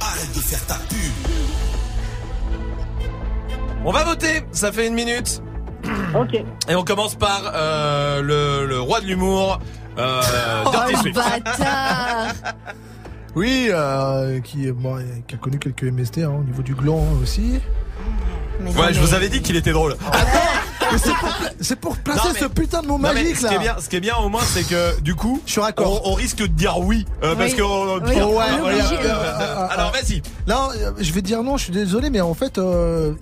Arrête 0.00 0.34
de 0.36 0.40
faire 0.40 0.66
ta 0.66 0.74
pub. 0.88 1.14
On 3.86 3.90
va 3.90 4.04
voter, 4.04 4.42
ça 4.52 4.70
fait 4.70 4.86
une 4.86 4.94
minute. 4.94 5.42
Ok. 6.14 6.34
Et 6.68 6.74
on 6.74 6.84
commence 6.84 7.14
par 7.16 7.42
euh, 7.54 8.22
le, 8.22 8.66
le 8.66 8.80
roi 8.80 9.00
de 9.00 9.06
l'humour, 9.06 9.58
euh, 9.98 10.20
Oh 10.66 10.70
Dirty 10.70 10.92
le 10.92 10.98
Swift. 10.98 11.16
bâtard 11.16 12.32
Oui, 13.36 13.66
euh, 13.70 14.40
qui, 14.40 14.70
bon, 14.70 14.98
qui 15.26 15.34
a 15.34 15.38
connu 15.38 15.58
quelques 15.58 15.82
MST 15.84 16.18
hein, 16.18 16.32
au 16.40 16.44
niveau 16.44 16.62
du 16.62 16.74
gland 16.74 17.00
hein, 17.00 17.18
aussi. 17.22 17.58
Ouais, 18.60 18.92
je 18.94 19.00
vous 19.00 19.14
avais 19.14 19.28
dit 19.28 19.42
qu'il 19.42 19.56
était 19.56 19.72
drôle. 19.72 19.96
Mais 20.92 20.98
c'est 20.98 21.14
pour, 21.14 21.28
c'est 21.60 21.80
pour 21.80 21.96
placer 21.96 22.28
Non, 22.28 22.32
mais- 22.34 22.40
ce 22.40 22.44
putain 22.44 22.82
de 22.82 22.86
mot 22.86 22.92
Non, 22.98 23.12
magique 23.12 23.36
ce 23.36 23.44
là. 23.44 23.48
qui 23.48 23.54
est 23.56 23.58
bien, 23.58 23.74
ce 23.80 23.88
qui 23.88 23.96
est 23.96 24.00
bien 24.00 24.16
au 24.16 24.28
moins, 24.28 24.42
c'est 24.42 24.62
que 24.68 25.00
du 25.00 25.14
coup, 25.16 25.40
on, 25.78 26.00
on 26.04 26.12
risque 26.14 26.38
de 26.38 26.46
dire 26.46 26.78
oui, 26.78 27.04
euh, 27.24 27.34
parce 27.34 27.54
que 27.54 27.62
Oui, 27.62 28.20
on- 28.22 28.36
ouais. 28.36 28.44
Euh, 29.02 29.66
Alors 29.70 29.90
vas-y. 29.90 30.22
Là, 30.46 30.68
euh, 30.76 30.92
je 31.00 31.12
vais 31.12 31.22
dire 31.22 31.42
non, 31.42 31.56
je 31.56 31.64
suis 31.64 31.72
désolé, 31.72 32.10
mais 32.10 32.20
en 32.20 32.34
fait, 32.34 32.58
euh, 32.58 33.14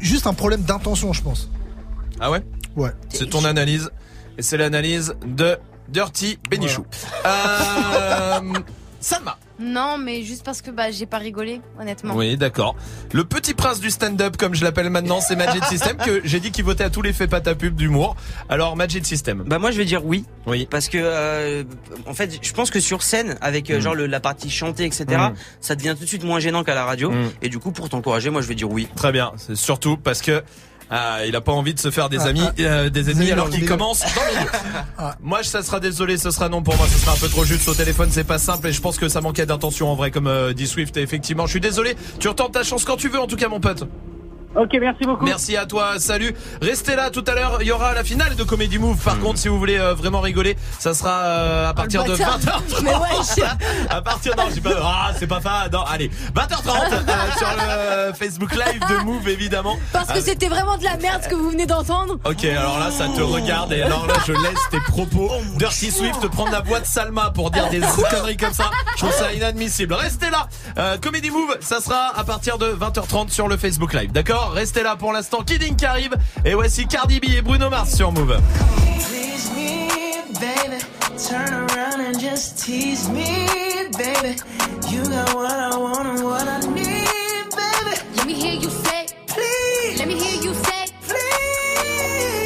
juste 0.00 0.26
un 0.26 0.32
problème 0.32 0.62
d'intention, 0.62 1.12
je 1.12 1.22
pense. 1.22 1.48
Ah 2.20 2.30
ouais 2.30 2.42
Ouais. 2.76 2.90
C'est 3.08 3.30
ton 3.30 3.44
analyse 3.44 3.90
et 4.38 4.42
c'est 4.42 4.56
l'analyse 4.56 5.14
de 5.24 5.56
Dirty 5.88 6.38
Benichou. 6.50 6.84
Euh, 7.24 8.40
Salma. 9.00 9.38
Non, 9.58 9.96
mais 9.98 10.22
juste 10.24 10.44
parce 10.44 10.60
que 10.62 10.70
bah, 10.70 10.90
j'ai 10.90 11.06
pas 11.06 11.18
rigolé, 11.18 11.60
honnêtement. 11.80 12.14
Oui, 12.14 12.36
d'accord. 12.36 12.74
Le 13.12 13.24
petit 13.24 13.54
prince 13.54 13.78
du 13.80 13.90
stand-up, 13.90 14.36
comme 14.36 14.54
je 14.54 14.64
l'appelle 14.64 14.90
maintenant, 14.90 15.20
c'est 15.20 15.36
Magic 15.36 15.64
System, 15.70 15.96
que 15.96 16.20
j'ai 16.24 16.40
dit 16.40 16.50
qu'il 16.50 16.64
votait 16.64 16.84
à 16.84 16.90
tous 16.90 17.02
les 17.02 17.12
faits 17.12 17.30
pas 17.30 17.40
ta 17.40 17.54
pub 17.54 17.74
d'humour. 17.76 18.16
Alors, 18.48 18.74
Magic 18.76 19.06
System. 19.06 19.44
Bah 19.46 19.58
moi 19.58 19.70
je 19.70 19.76
vais 19.78 19.84
dire 19.84 20.04
oui. 20.04 20.24
Oui. 20.46 20.66
Parce 20.70 20.88
que 20.88 20.98
euh, 21.00 21.62
en 22.06 22.14
fait 22.14 22.38
je 22.44 22.52
pense 22.52 22.70
que 22.70 22.80
sur 22.80 23.02
scène 23.02 23.38
avec 23.40 23.70
euh, 23.70 23.78
Mm. 23.78 23.80
genre 23.80 23.94
le- 23.94 24.06
la 24.06 24.20
partie 24.20 24.50
chantée 24.50 24.84
etc 24.84 25.04
Mm. 25.08 25.34
ça 25.60 25.74
devient 25.76 25.94
tout 25.96 26.04
de 26.04 26.08
suite 26.08 26.24
moins 26.24 26.40
gênant 26.40 26.64
qu'à 26.64 26.74
la 26.74 26.84
radio 26.84 27.10
Mm. 27.12 27.30
et 27.42 27.48
du 27.48 27.58
coup 27.58 27.70
pour 27.70 27.88
t'encourager 27.88 28.28
moi 28.30 28.42
je 28.42 28.48
vais 28.48 28.54
dire 28.56 28.70
oui. 28.70 28.88
Très 28.96 29.12
bien. 29.12 29.32
C'est 29.36 29.56
surtout 29.56 29.96
parce 29.96 30.20
que 30.20 30.42
ah, 30.90 31.26
il 31.26 31.34
a 31.34 31.40
pas 31.40 31.52
envie 31.52 31.74
de 31.74 31.80
se 31.80 31.90
faire 31.90 32.08
des 32.08 32.20
Ah, 32.20 32.26
amis, 32.26 32.42
ah, 32.44 32.60
euh, 32.60 32.90
des 32.90 33.10
ennemis 33.10 33.32
alors 33.32 33.50
qu'il 33.50 33.64
commence 33.66 34.00
dans. 34.00 34.06
Ah. 34.98 35.16
Moi, 35.20 35.42
ça 35.42 35.62
sera 35.62 35.80
désolé, 35.80 36.16
ce 36.16 36.30
sera 36.30 36.48
non 36.48 36.62
pour 36.62 36.76
moi, 36.76 36.86
ce 36.88 36.98
sera 36.98 37.12
un 37.12 37.16
peu 37.16 37.28
trop 37.28 37.44
juste 37.44 37.68
au 37.68 37.74
téléphone, 37.74 38.08
c'est 38.12 38.24
pas 38.24 38.38
simple 38.38 38.68
et 38.68 38.72
je 38.72 38.80
pense 38.80 38.96
que 38.98 39.08
ça 39.08 39.20
manquait 39.20 39.46
d'intention 39.46 39.88
en 39.90 39.94
vrai, 39.94 40.10
comme 40.10 40.26
euh, 40.26 40.52
dit 40.52 40.66
Swift. 40.66 40.96
Et 40.96 41.02
effectivement, 41.02 41.46
je 41.46 41.50
suis 41.52 41.60
désolé. 41.60 41.96
Tu 42.20 42.28
retentes 42.28 42.52
ta 42.52 42.62
chance 42.62 42.84
quand 42.84 42.96
tu 42.96 43.08
veux, 43.08 43.20
en 43.20 43.26
tout 43.26 43.36
cas, 43.36 43.48
mon 43.48 43.60
pote. 43.60 43.84
Ok, 44.56 44.70
merci 44.80 45.04
beaucoup. 45.04 45.24
Merci 45.26 45.54
à 45.56 45.66
toi, 45.66 45.98
salut. 45.98 46.34
Restez 46.62 46.96
là, 46.96 47.10
tout 47.10 47.24
à 47.26 47.34
l'heure, 47.34 47.58
il 47.60 47.66
y 47.66 47.72
aura 47.72 47.92
la 47.92 48.02
finale 48.02 48.36
de 48.36 48.42
Comedy 48.42 48.78
Move. 48.78 48.96
Par 49.04 49.16
hmm. 49.16 49.20
contre, 49.20 49.38
si 49.38 49.48
vous 49.48 49.58
voulez 49.58 49.76
euh, 49.76 49.92
vraiment 49.94 50.20
rigoler, 50.20 50.56
ça 50.78 50.94
sera 50.94 51.10
euh, 51.10 51.66
à 51.66 51.70
ah, 51.70 51.74
partir 51.74 52.04
de 52.04 52.14
20h30. 52.14 52.82
Mais 52.82 52.94
ouais, 52.94 53.44
à 53.90 54.00
partir, 54.00 54.34
non, 54.34 54.44
pas, 54.62 54.70
ah, 54.82 55.10
c'est 55.18 55.26
pas 55.26 55.42
ça, 55.42 55.68
non, 55.70 55.82
allez, 55.82 56.10
20h30 56.34 56.68
euh, 56.68 57.32
sur 57.36 57.48
le 57.48 58.12
Facebook 58.14 58.52
Live 58.52 58.80
de 58.88 59.04
Move, 59.04 59.28
évidemment. 59.28 59.76
Parce 59.92 60.10
que 60.10 60.20
c'était 60.20 60.48
vraiment 60.48 60.78
de 60.78 60.84
la 60.84 60.96
merde 60.96 61.22
ce 61.22 61.28
que 61.28 61.34
vous 61.34 61.50
venez 61.50 61.66
d'entendre. 61.66 62.18
Ok, 62.24 62.44
alors 62.46 62.78
là, 62.78 62.90
ça 62.90 63.08
te 63.08 63.20
regarde 63.20 63.72
et 63.74 63.82
alors 63.82 64.06
là, 64.06 64.14
je 64.26 64.32
laisse 64.32 64.68
tes 64.70 64.80
propos. 64.80 65.30
Dirty 65.56 65.90
Swift 65.90 66.20
oh 66.24 66.28
prendre 66.30 66.52
la 66.52 66.60
voix 66.60 66.80
de 66.80 66.86
Salma 66.86 67.30
pour 67.30 67.50
dire 67.50 67.68
des 67.68 67.80
conneries 67.80 68.38
comme 68.38 68.54
ça. 68.54 68.70
Je 68.94 69.02
trouve 69.02 69.12
ça 69.12 69.34
inadmissible. 69.34 69.92
Restez 69.92 70.30
là. 70.30 70.48
Comedy 71.02 71.30
Move, 71.30 71.56
ça 71.60 71.80
sera 71.80 72.16
à 72.16 72.24
partir 72.24 72.56
de 72.56 72.66
20h30 72.72 73.30
sur 73.30 73.48
le 73.48 73.58
Facebook 73.58 73.92
Live, 73.92 74.12
d'accord? 74.12 74.45
War. 74.46 74.52
Restez 74.52 74.82
là 74.82 74.96
pour 74.96 75.12
l'instant. 75.12 75.42
Kidding 75.42 75.76
qui 75.76 75.86
arrive. 75.86 76.16
Et 76.44 76.54
voici 76.54 76.86
Cardi 76.86 77.20
B 77.20 77.26
et 77.36 77.42
Bruno 77.42 77.70
Mars 77.70 77.94
sur 77.94 78.12
Move. 78.12 78.38
You 84.88 85.02
know 85.02 85.24
what 85.34 85.50
I 85.50 85.76
want 85.76 86.06
and 86.06 86.24
what 86.24 86.46
I 86.46 86.64
mean 86.68 87.04
baby 87.50 87.96
Let 88.16 88.26
me 88.26 88.34
hear 88.34 88.54
you 88.54 88.70
say, 88.70 89.06
please. 89.26 89.98
Let 89.98 90.08
me 90.08 90.14
hear 90.14 90.42
you 90.42 90.54
say, 90.54 90.86
please. 91.02 92.45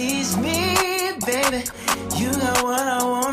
tease 0.00 0.36
me, 0.38 1.12
baby. 1.26 1.62
You 2.16 2.32
got 2.32 2.62
what 2.64 2.80
I 2.80 3.04
want. 3.04 3.29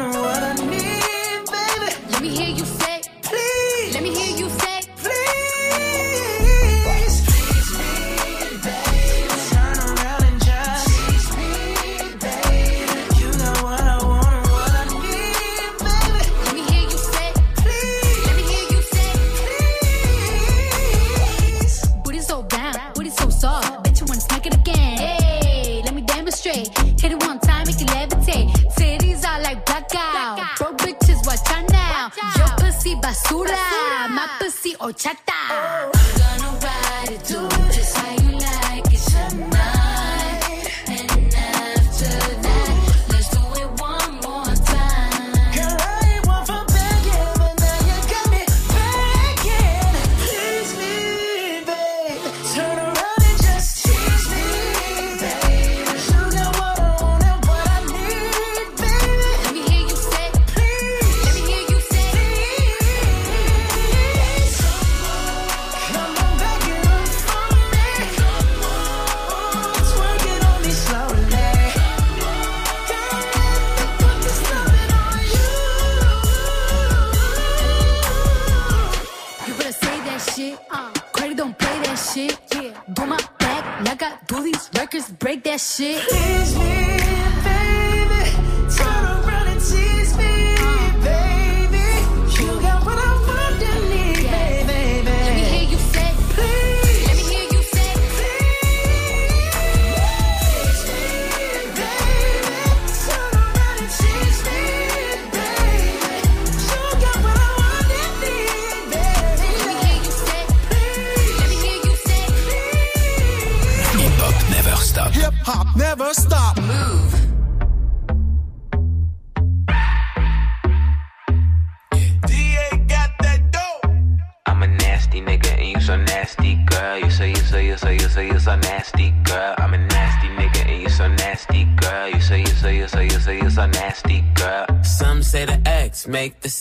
pussy 32.77 32.95
basura, 32.95 33.49
basura. 33.49 34.09
my 34.09 34.27
pussy 34.39 34.75
horchata. 34.75 35.33
Oh. 35.51 36.36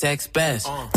sex 0.06 0.28
best. 0.28 0.68
Uh. 0.68 0.95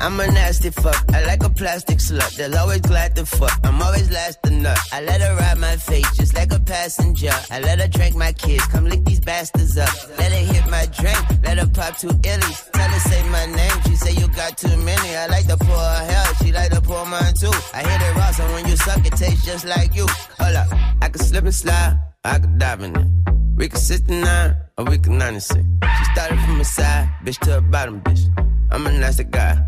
I'm 0.00 0.18
a 0.18 0.26
nasty 0.26 0.70
fuck. 0.70 1.04
I 1.12 1.24
like 1.26 1.42
a 1.44 1.50
plastic 1.50 1.98
slut. 1.98 2.34
They'll 2.36 2.56
always 2.56 2.80
glad 2.80 3.14
to 3.16 3.26
fuck. 3.26 3.58
I'm 3.64 3.82
always 3.82 4.10
last 4.10 4.42
to 4.44 4.50
nut. 4.50 4.78
I 4.92 5.02
let 5.02 5.20
her 5.20 5.36
ride 5.36 5.58
my 5.58 5.76
face 5.76 6.10
just 6.16 6.34
like 6.34 6.52
a 6.52 6.58
passenger. 6.58 7.32
I 7.50 7.60
let 7.60 7.80
her 7.80 7.88
drink 7.88 8.16
my 8.16 8.32
kids. 8.32 8.64
Come 8.68 8.86
lick 8.86 9.04
these 9.04 9.20
bastards 9.20 9.76
up. 9.76 9.92
Let 10.18 10.32
her 10.32 10.52
hit 10.52 10.66
my 10.70 10.86
drink. 10.86 11.20
Let 11.44 11.58
her 11.58 11.66
pop 11.66 11.98
two 11.98 12.08
illies. 12.08 12.70
Tell 12.72 12.88
her 12.88 13.00
say 13.00 13.28
my 13.28 13.44
name. 13.44 13.76
She 13.86 13.96
say 13.96 14.12
you 14.12 14.26
got 14.28 14.56
too 14.56 14.74
many. 14.78 15.16
I 15.16 15.26
like 15.26 15.46
to 15.48 15.58
pour 15.58 15.76
her 15.76 16.04
hell. 16.10 16.34
She 16.42 16.50
like 16.50 16.70
to 16.70 16.80
pour 16.80 17.04
mine 17.04 17.34
too. 17.38 17.52
I 17.74 17.82
hit 17.82 18.00
it 18.00 18.16
raw, 18.16 18.30
so 18.30 18.44
when 18.54 18.66
you 18.66 18.76
suck, 18.76 19.04
it 19.06 19.16
tastes 19.16 19.44
just 19.44 19.66
like 19.66 19.94
you. 19.94 20.06
Hold 20.38 20.56
up. 20.56 20.68
I 21.02 21.10
can 21.10 21.22
slip 21.22 21.44
and 21.44 21.54
slide. 21.54 22.00
I 22.24 22.38
can 22.38 22.56
dive 22.56 22.82
in 22.82 22.96
it. 22.96 23.06
We 23.54 23.68
can 23.68 23.78
69 23.78 24.56
or 24.78 24.84
we 24.86 24.96
can 24.96 25.18
96. 25.18 25.60
She 25.98 26.04
started 26.14 26.40
from 26.40 26.56
the 26.56 26.64
side, 26.64 27.10
bitch 27.22 27.38
to 27.40 27.58
a 27.58 27.60
bottom, 27.60 28.00
bitch. 28.00 28.22
I'm 28.70 28.86
a 28.86 28.92
nasty 28.92 29.24
guy. 29.24 29.60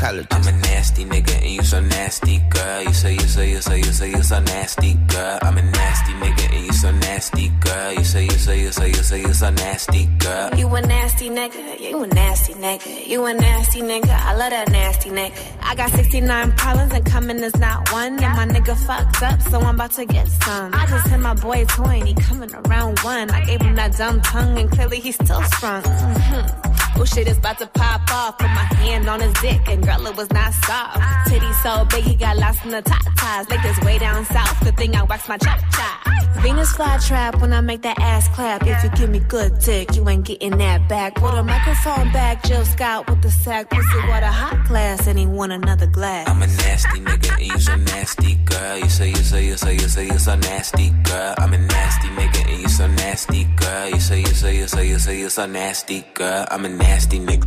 Gynecologist. 0.00 0.26
I'm 0.30 0.54
a 0.54 0.58
nasty 0.58 1.04
nigga 1.04 1.36
and 1.36 1.50
you 1.50 1.62
so 1.62 1.80
nasty, 1.80 2.38
girl. 2.50 2.82
You 2.82 2.92
say, 2.92 3.12
you 3.12 3.20
say, 3.20 3.50
you 3.50 3.60
say, 3.60 3.78
you 3.78 3.84
say, 3.84 4.10
you 4.10 4.22
so 4.22 4.40
nasty, 4.40 4.94
girl. 4.94 5.38
I'm 5.42 5.58
a 5.58 5.62
nasty 5.62 6.12
nigga 6.12 6.54
and 6.56 6.66
you 6.66 6.72
so 6.72 6.90
nasty, 6.90 7.48
girl. 7.60 7.92
You 7.92 8.04
say, 8.04 8.24
you 8.24 8.30
say, 8.30 8.60
you 8.60 8.72
say, 8.72 8.88
you 8.88 8.94
say, 8.94 9.20
you 9.20 9.34
so 9.34 9.50
nasty, 9.50 10.06
girl. 10.18 10.54
You 10.56 10.74
a 10.74 10.80
nasty 10.80 11.28
nigga, 11.28 11.80
you 11.80 12.02
a 12.02 12.06
nasty 12.06 12.54
nigga. 12.54 13.06
You 13.06 13.24
a 13.24 13.34
nasty 13.34 13.80
nigga, 13.82 14.10
I 14.10 14.34
love 14.34 14.50
that 14.50 14.70
nasty 14.70 15.10
nigga. 15.10 15.34
I 15.62 15.74
got 15.74 15.90
69 15.90 16.52
problems 16.56 16.92
and 16.92 17.04
coming 17.04 17.38
is 17.40 17.56
not 17.56 17.92
one. 17.92 18.22
And 18.22 18.36
my 18.36 18.46
nigga 18.46 18.76
fucked 18.86 19.22
up, 19.22 19.40
so 19.42 19.60
I'm 19.60 19.74
about 19.74 19.92
to 19.92 20.06
get 20.06 20.28
some. 20.28 20.74
I 20.74 20.86
just 20.86 21.08
hit 21.08 21.20
my 21.20 21.34
boy 21.34 21.64
toy 21.66 21.98
and 22.00 22.08
he 22.08 22.14
coming 22.14 22.52
around 22.54 22.98
one. 23.00 23.30
I 23.30 23.44
gave 23.44 23.60
him 23.60 23.74
that 23.76 23.96
dumb 23.96 24.20
tongue 24.22 24.58
and 24.58 24.70
clearly 24.70 25.00
he's 25.00 25.16
still 25.16 25.42
sprung. 25.42 25.82
hmm 25.84 26.69
Oh 27.00 27.04
shit 27.06 27.26
is 27.28 27.38
about 27.38 27.58
to 27.58 27.66
pop 27.66 28.02
off. 28.12 28.36
Put 28.36 28.48
my 28.48 28.68
hand 28.84 29.08
on 29.08 29.20
his 29.20 29.32
dick 29.40 29.66
and 29.68 29.82
girl 29.82 30.06
it 30.06 30.16
was 30.18 30.30
not 30.32 30.52
soft. 30.52 31.00
Titty 31.28 31.50
so 31.62 31.86
big 31.86 32.04
he 32.04 32.14
got 32.14 32.36
lost 32.36 32.62
in 32.62 32.72
the 32.72 32.82
top 32.82 33.02
ties. 33.16 33.48
Like 33.48 33.62
this 33.62 33.78
way 33.80 33.98
down 33.98 34.22
south. 34.26 34.62
Good 34.62 34.76
thing 34.76 34.94
I 34.94 35.04
wax 35.04 35.26
my 35.26 35.38
chop 35.38 35.60
chop. 35.72 36.10
Venus 36.42 36.72
fly 36.72 36.98
trap 36.98 37.40
when 37.40 37.52
I 37.54 37.62
make 37.62 37.82
that 37.82 37.98
ass 38.00 38.28
clap. 38.28 38.66
If 38.66 38.84
you 38.84 38.90
give 38.90 39.10
me 39.10 39.18
good 39.20 39.58
dick, 39.60 39.94
you 39.96 40.06
ain't 40.08 40.26
getting 40.26 40.58
that 40.58 40.88
back. 40.88 41.14
Put 41.14 41.34
a 41.34 41.42
microphone 41.42 42.12
back, 42.12 42.42
Jill 42.44 42.64
Scott 42.66 43.08
with 43.08 43.22
the 43.22 43.30
sack. 43.30 43.70
Pussy 43.70 44.08
water 44.08 44.26
hot 44.26 44.66
glass 44.68 45.06
and 45.06 45.18
he 45.18 45.26
want 45.26 45.52
another 45.52 45.86
glass. 45.86 46.28
I'm 46.28 46.42
a 46.42 46.46
nasty 46.46 47.00
nigga 47.00 47.32
and 47.32 47.46
you 47.46 47.58
so 47.58 47.76
nasty, 47.76 48.34
girl. 48.36 48.78
You 48.78 48.88
say, 48.88 49.08
you 49.08 49.16
say, 49.16 49.46
you 49.46 49.56
say, 49.56 49.72
you 49.74 49.88
say, 49.88 50.06
you 50.06 50.18
so 50.18 50.36
nasty, 50.36 50.90
girl. 51.04 51.34
I'm 51.38 51.52
a 51.54 51.58
nasty 51.58 52.08
nigga 52.08 52.50
and 52.50 52.62
you 52.62 52.68
so 52.68 52.86
nasty, 52.86 53.44
girl. 53.56 53.88
You 53.88 54.00
say, 54.00 54.20
you 54.20 54.26
say, 54.26 54.56
you 54.56 54.68
say, 54.68 54.88
you 54.88 54.98
say, 54.98 55.18
you 55.18 55.30
so 55.30 55.46
nasty, 55.46 56.04
girl. 56.14 56.46
I'm 56.50 56.64
a 56.64 56.68
nasty 56.68 56.89
nigga. 56.90 57.46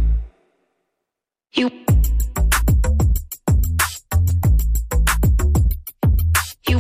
You. 1.56 1.70
You. 6.68 6.80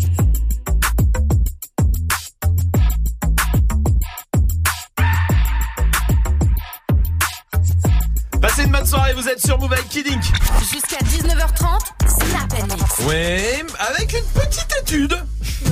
Passez 8.41 8.63
une 8.63 8.71
bonne 8.71 8.85
soirée, 8.85 9.13
vous 9.13 9.27
êtes 9.27 9.39
sur 9.39 9.59
Move 9.59 9.73
avec 9.73 9.89
Kid 9.89 10.07
Ink. 10.07 10.23
Jusqu'à 10.59 10.97
19h30, 10.97 11.79
Snap 12.07 12.53
and 12.53 12.75
Mix. 12.75 12.99
Ouais, 13.07 13.63
avec 13.79 14.13
une 14.13 14.41
petite 14.41 14.73
étude. 14.81 15.15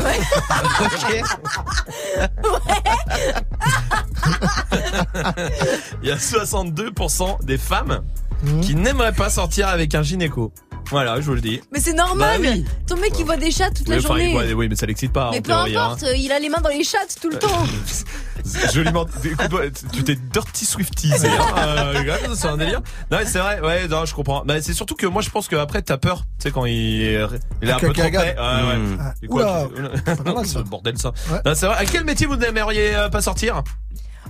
Il 6.01 6.07
y 6.07 6.11
a 6.11 6.15
62% 6.15 7.45
des 7.45 7.57
femmes 7.57 8.01
qui 8.61 8.75
n'aimeraient 8.75 9.13
pas 9.13 9.29
sortir 9.29 9.67
avec 9.67 9.93
un 9.95 10.01
gynéco. 10.01 10.53
Voilà, 10.89 11.21
je 11.21 11.25
vous 11.25 11.35
le 11.35 11.41
dis. 11.41 11.61
Mais 11.71 11.79
c'est 11.79 11.93
normal. 11.93 12.41
Bah 12.41 12.49
oui. 12.53 12.65
Ton 12.87 12.97
mec 12.97 13.13
il 13.17 13.25
voit 13.25 13.37
des 13.37 13.51
chats 13.51 13.69
toute 13.69 13.87
Oui, 13.87 13.93
la 13.93 13.97
enfin, 13.99 14.07
journée. 14.07 14.31
voit- 14.33 14.43
oui, 14.53 14.67
mais 14.67 14.75
ça 14.75 14.85
l'excite 14.85 15.13
pas. 15.13 15.29
mais 15.31 15.37
en 15.37 15.41
peu 15.41 15.47
théorie, 15.47 15.75
hein. 15.77 15.83
importe, 15.85 16.05
il 16.17 16.31
a 16.31 16.39
les 16.39 16.49
mains 16.49 16.59
dans 16.61 16.69
les 16.69 16.83
chattes 16.83 17.17
tout 17.21 17.29
le 17.29 17.37
temps. 17.39 17.63
Joliment. 18.73 19.05
Écoute-moi, 19.23 19.61
tu 19.93 20.03
t'es 20.03 20.15
dirty 20.15 20.65
swiftisé. 20.65 21.27
Hein, 21.29 21.55
euh, 21.57 22.03
c'est 22.35 22.47
un 22.47 22.57
délire. 22.57 22.81
Non, 23.11 23.19
mais 23.19 23.25
c'est 23.25 23.39
vrai. 23.39 23.59
Ouais, 23.61 23.87
non, 23.87 24.05
je 24.05 24.13
comprends. 24.15 24.43
Mais 24.45 24.61
c'est 24.61 24.73
surtout 24.73 24.95
que 24.95 25.05
moi, 25.05 25.21
je 25.21 25.29
pense 25.29 25.47
qu'après, 25.47 25.81
t'as 25.81 25.97
peur. 25.97 26.23
Tu 26.39 26.43
sais, 26.43 26.51
quand 26.51 26.65
il, 26.65 26.73
il 26.73 27.69
est 27.69 27.71
un 27.71 27.77
peu 27.79 27.93
trop 27.93 28.01
près. 28.09 28.11
Ouais, 28.11 28.35
ouais. 28.35 28.77
Mm. 28.77 29.13
Et 29.23 29.27
quoi, 29.27 29.67
Oula. 29.69 29.89
tu- 30.43 30.49
Ce 30.49 30.57
bordel, 30.63 30.97
ça. 30.97 31.11
Non, 31.45 31.53
c'est 31.55 31.67
vrai. 31.67 31.75
À 31.77 31.85
quel 31.85 32.03
métier 32.03 32.25
vous 32.27 32.35
n'aimeriez 32.35 32.95
euh, 32.95 33.09
pas 33.09 33.21
sortir? 33.21 33.63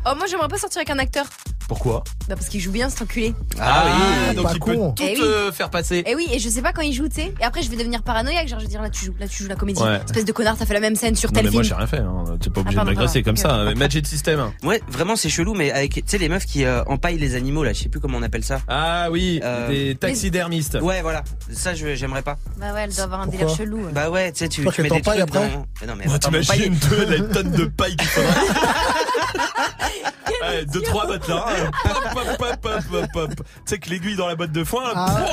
Oh, 0.06 0.14
moi 0.18 0.26
j'aimerais 0.28 0.48
pas 0.48 0.58
sortir 0.58 0.80
avec 0.80 0.90
un 0.90 0.98
acteur. 1.00 1.26
Pourquoi 1.72 2.04
Bah 2.28 2.36
parce 2.36 2.50
qu'il 2.50 2.60
joue 2.60 2.74
bien 2.74 2.90
cet 2.90 3.02
enculé. 3.04 3.34
Ah, 3.58 3.86
oui, 4.30 4.36
donc 4.36 4.44
pas 4.44 4.52
il 4.56 4.60
peut 4.60 4.76
con. 4.76 4.92
tout 4.92 5.04
Eh 5.08 5.14
oui. 5.16 5.22
euh, 5.24 5.54
faire 5.54 5.70
passer. 5.70 6.04
Et 6.06 6.16
oui, 6.16 6.28
et 6.34 6.38
je 6.38 6.50
sais 6.50 6.62
pas 6.62 6.74
quand 6.74 6.82
il 6.82 6.92
joue, 6.92 7.08
tu 7.08 7.16
sais. 7.16 7.34
Et 7.40 7.44
après 7.46 7.62
je 7.62 7.70
vais 7.70 7.78
devenir 7.78 8.04
paranoïaque, 8.04 8.50
genre 8.50 8.60
je 8.60 8.66
vais 8.66 8.70
dire 8.70 8.82
là 8.82 8.90
tu 8.90 9.06
joues, 9.06 9.14
là 9.18 9.26
tu 9.26 9.42
joues 9.42 9.48
la 9.48 9.56
comédie. 9.56 9.82
Ouais. 9.82 10.02
Espèce 10.04 10.26
de 10.26 10.32
connard, 10.34 10.58
t'as 10.58 10.66
fait 10.66 10.74
la 10.74 10.82
même 10.82 10.98
scène 10.98 11.16
sur 11.16 11.30
Non, 11.32 11.36
tel 11.36 11.46
mais 11.46 11.52
moi, 11.52 11.64
film. 11.64 11.70
j'ai 11.74 11.78
rien 11.78 11.88
fait. 11.88 12.00
Hein. 12.00 12.26
T'es 12.42 12.50
pas 12.50 12.60
obligé 12.60 12.78
Ah, 12.78 12.82
de 12.82 12.86
pardon, 12.88 12.92
m'agresser 12.92 13.24
comme 13.24 13.38
ça. 13.38 13.74
Magic 13.78 14.06
System. 14.06 14.52
Ouais, 14.64 14.82
vraiment 14.90 15.16
c'est 15.16 15.30
chelou, 15.30 15.54
mais 15.54 15.72
avec 15.72 15.94
tu 15.94 16.04
sais 16.08 16.18
les 16.18 16.28
meufs 16.28 16.46
qui 16.46 16.66
euh, 16.66 16.84
empaillent 16.88 17.18
les 17.20 17.36
animaux 17.36 17.64
là, 17.64 17.72
je 17.72 17.84
sais 17.84 17.90
plus 17.90 18.02
comment 18.02 18.18
on 18.18 18.24
appelle 18.24 18.44
ça. 18.44 18.60
Ah 18.68 19.08
oui, 19.10 19.40
Euh, 19.42 19.70
des 19.70 19.96
taxidermistes. 19.96 20.78
Ouais, 20.82 21.02
voilà. 21.02 21.24
Ça, 21.54 21.74
je 21.74 21.96
j'aimerais 21.96 22.22
pas. 22.22 22.36
Bah 22.60 22.74
ouais, 22.74 22.82
elle 22.84 22.94
doit 22.94 23.06
avoir 23.06 23.22
un 23.22 23.28
Pourquoi 23.28 23.46
délire 23.46 23.56
chelou. 23.58 23.78
ouais. 23.86 23.92
Bah 23.94 24.10
ouais, 24.10 24.34
tu 24.34 24.40
sais, 24.40 24.50
tu, 24.50 24.60
mets 24.62 24.72
des 24.90 25.02
trucs 25.02 25.20
après 25.22 25.50
non, 25.88 25.94
mais. 25.98 26.20
T'imagines 26.20 26.76
deux, 26.90 27.06
la 27.06 27.34
tonne 27.34 27.52
de 27.52 27.64
paille 27.64 27.96
qu'il 27.96 28.08
faudra. 28.10 28.34
Ouais, 30.52 30.66
deux, 30.66 30.82
trois 30.82 31.08
bottes 31.08 31.28
là. 31.28 31.46
hein. 31.48 31.72
Pop, 31.84 32.04
pop, 32.14 32.38
pop, 32.38 32.62
pop, 32.62 32.84
pop, 32.92 33.12
pop. 33.14 33.30
Tu 33.36 33.44
sais 33.66 33.80
que 33.80 33.90
l'aiguille 33.90 34.16
dans 34.16 34.28
la 34.28 34.36
botte 34.36 34.52
de 34.52 34.64
foin. 34.64 34.84
là, 34.84 34.92
Ah, 34.96 35.18
oh, 35.20 35.26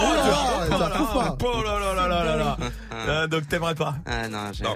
oh 0.70 0.70
là 0.70 0.88
là, 0.88 1.00
oh 1.40 1.62
là 1.62 1.78
là 1.78 1.94
là 1.94 2.08
là 2.08 2.24
là 2.24 2.36
là. 2.36 2.56
Euh, 2.94 3.26
Donc 3.26 3.48
t'aimerais 3.48 3.74
pas. 3.74 3.96
Ah 4.06 4.28
non, 4.28 4.50
j'ai. 4.52 4.64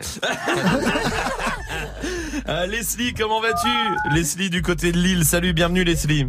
Euh, 2.48 2.66
Leslie, 2.66 3.14
comment 3.14 3.40
vas-tu? 3.40 3.68
Leslie 4.14 4.50
du 4.50 4.62
côté 4.62 4.90
de 4.90 4.98
Lille. 4.98 5.24
Salut, 5.24 5.52
bienvenue 5.52 5.84
Leslie. 5.84 6.26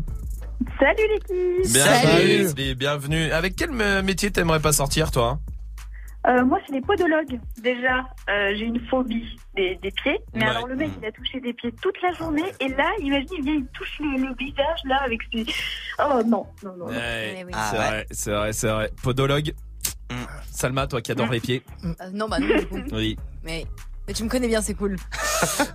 Salut 0.79 1.07
l'équipe 1.11 1.73
Bienvenue 1.73 2.27
Leslie, 2.27 2.75
bienvenue. 2.75 3.31
Avec 3.31 3.55
quel 3.55 3.69
euh, 3.81 4.03
métier 4.03 4.29
t'aimerais 4.31 4.59
pas 4.59 4.71
sortir 4.73 5.09
toi? 5.11 5.39
Euh, 6.25 6.45
Moi, 6.45 6.59
c'est 6.65 6.73
les 6.73 6.81
podologues. 6.81 7.39
Déjà, 7.61 8.05
euh, 8.29 8.53
j'ai 8.55 8.65
une 8.65 8.79
phobie 8.87 9.35
des, 9.55 9.75
des 9.81 9.91
pieds. 9.91 10.19
Mais 10.33 10.41
Ouais. 10.43 10.49
alors, 10.49 10.67
le 10.67 10.75
mec, 10.75 10.89
il 11.01 11.05
a 11.05 11.11
touché 11.11 11.39
des 11.41 11.53
pieds 11.53 11.71
toute 11.81 12.01
la 12.01 12.11
journée. 12.13 12.43
Et 12.61 12.69
là, 12.69 12.89
imagine, 12.99 13.27
il 13.39 13.43
vient, 13.43 13.53
il 13.55 13.65
touche 13.73 13.99
le, 13.99 14.27
le 14.29 14.35
visage, 14.35 14.79
là, 14.85 15.01
avec 15.03 15.19
ses... 15.33 15.45
Oh 15.99 16.21
non, 16.25 16.45
non, 16.63 16.75
non. 16.77 16.77
non. 16.77 16.85
Ouais, 16.87 17.43
oui. 17.45 17.51
C'est 17.53 17.75
vrai, 17.75 18.05
c'est 18.11 18.31
vrai, 18.31 18.53
c'est 18.53 18.69
vrai. 18.69 18.89
Podologue. 19.03 19.53
Salma, 20.51 20.85
toi 20.87 21.01
qui 21.01 21.11
adore 21.11 21.31
les 21.31 21.39
pieds. 21.39 21.63
Euh, 21.83 21.89
non, 22.13 22.29
bah 22.29 22.39
non, 22.39 22.47
du 22.55 22.65
coup. 22.67 22.77
Oui. 22.91 23.17
Mais, 23.43 23.65
mais 24.07 24.13
tu 24.13 24.23
me 24.23 24.29
connais 24.29 24.47
bien, 24.47 24.61
c'est 24.61 24.73
cool. 24.75 24.95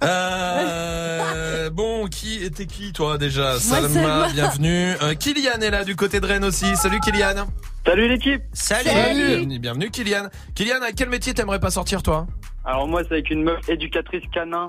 Euh, 0.02 1.68
bon, 1.68 2.06
qui 2.06 2.42
était 2.42 2.64
qui 2.64 2.92
toi 2.94 3.18
déjà 3.18 3.50
Moi, 3.50 3.58
Salma, 3.58 3.88
Salma. 3.88 4.28
bienvenue. 4.32 4.94
Euh, 5.02 5.14
Kylian 5.14 5.60
est 5.60 5.70
là 5.70 5.84
du 5.84 5.94
côté 5.94 6.20
de 6.20 6.26
Rennes 6.26 6.44
aussi. 6.44 6.74
Salut 6.76 7.00
Kylian. 7.00 7.46
Salut 7.84 8.08
l'équipe 8.08 8.40
Salut. 8.54 8.84
Bienvenue, 8.88 9.58
bienvenue 9.58 9.90
Kylian. 9.90 10.28
Kylian, 10.54 10.80
à 10.82 10.92
quel 10.92 11.10
métier 11.10 11.34
t'aimerais 11.34 11.60
pas 11.60 11.70
sortir 11.70 12.02
toi 12.02 12.26
Alors 12.64 12.88
moi 12.88 13.02
c'est 13.06 13.12
avec 13.14 13.28
une 13.30 13.42
meuf 13.42 13.68
éducatrice 13.68 14.22
canin. 14.32 14.68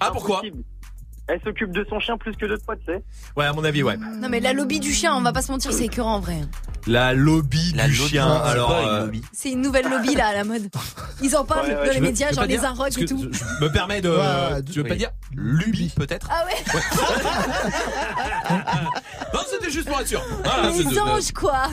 Ah 0.00 0.10
pourquoi. 0.12 0.40
Elle 1.30 1.40
s'occupe 1.44 1.72
de 1.72 1.84
son 1.90 2.00
chien 2.00 2.16
plus 2.16 2.34
que 2.36 2.46
de 2.46 2.56
toi, 2.56 2.74
tu 2.76 2.84
sais. 2.86 3.02
Ouais, 3.36 3.44
à 3.44 3.52
mon 3.52 3.62
avis, 3.62 3.82
ouais. 3.82 3.98
Non, 3.98 4.30
mais 4.30 4.40
la 4.40 4.54
lobby 4.54 4.80
du 4.80 4.92
chien, 4.94 5.14
on 5.14 5.20
va 5.20 5.30
pas 5.32 5.42
se 5.42 5.52
mentir, 5.52 5.72
c'est 5.74 5.84
écœurant 5.84 6.14
en 6.16 6.20
vrai. 6.20 6.38
La 6.86 7.12
lobby 7.12 7.72
La 7.74 7.86
du 7.86 7.96
lobby, 7.96 8.08
chien. 8.10 8.40
c'est 8.44 8.50
Alors, 8.50 8.70
euh, 8.74 9.00
lobby 9.04 9.22
C'est 9.34 9.50
une 9.50 9.60
nouvelle 9.60 9.86
lobby 9.90 10.14
là 10.14 10.28
à 10.28 10.32
la 10.32 10.44
mode. 10.44 10.70
Ils 11.22 11.36
en 11.36 11.44
parlent 11.44 11.66
Ouais, 11.66 11.74
ouais, 11.76 11.86
dans 11.86 11.92
les 11.92 12.00
veux- 12.00 12.06
médias, 12.06 12.32
genre 12.32 12.46
les 12.46 12.56
parce 12.56 12.96
et 12.96 13.04
tout. 13.04 13.28
Je 13.30 13.64
me 13.64 13.70
permets 13.70 14.00
de. 14.00 14.08
Ouais, 14.08 14.62
tu 14.62 14.78
veux 14.78 14.84
pas 14.84 14.90
oui. 14.92 14.96
dire 14.98 15.10
Lubie 15.34 15.92
peut-être 15.94 16.28
Ah 16.30 16.46
ouais 16.46 16.64
Non, 19.34 19.40
c'était 19.50 19.70
juste 19.70 19.88
pour 19.88 20.00
être 20.00 20.08
sûr. 20.08 20.22
C'est 20.72 20.78
Les 20.78 20.84
de- 20.94 21.00
anges 21.00 21.32
quoi 21.32 21.64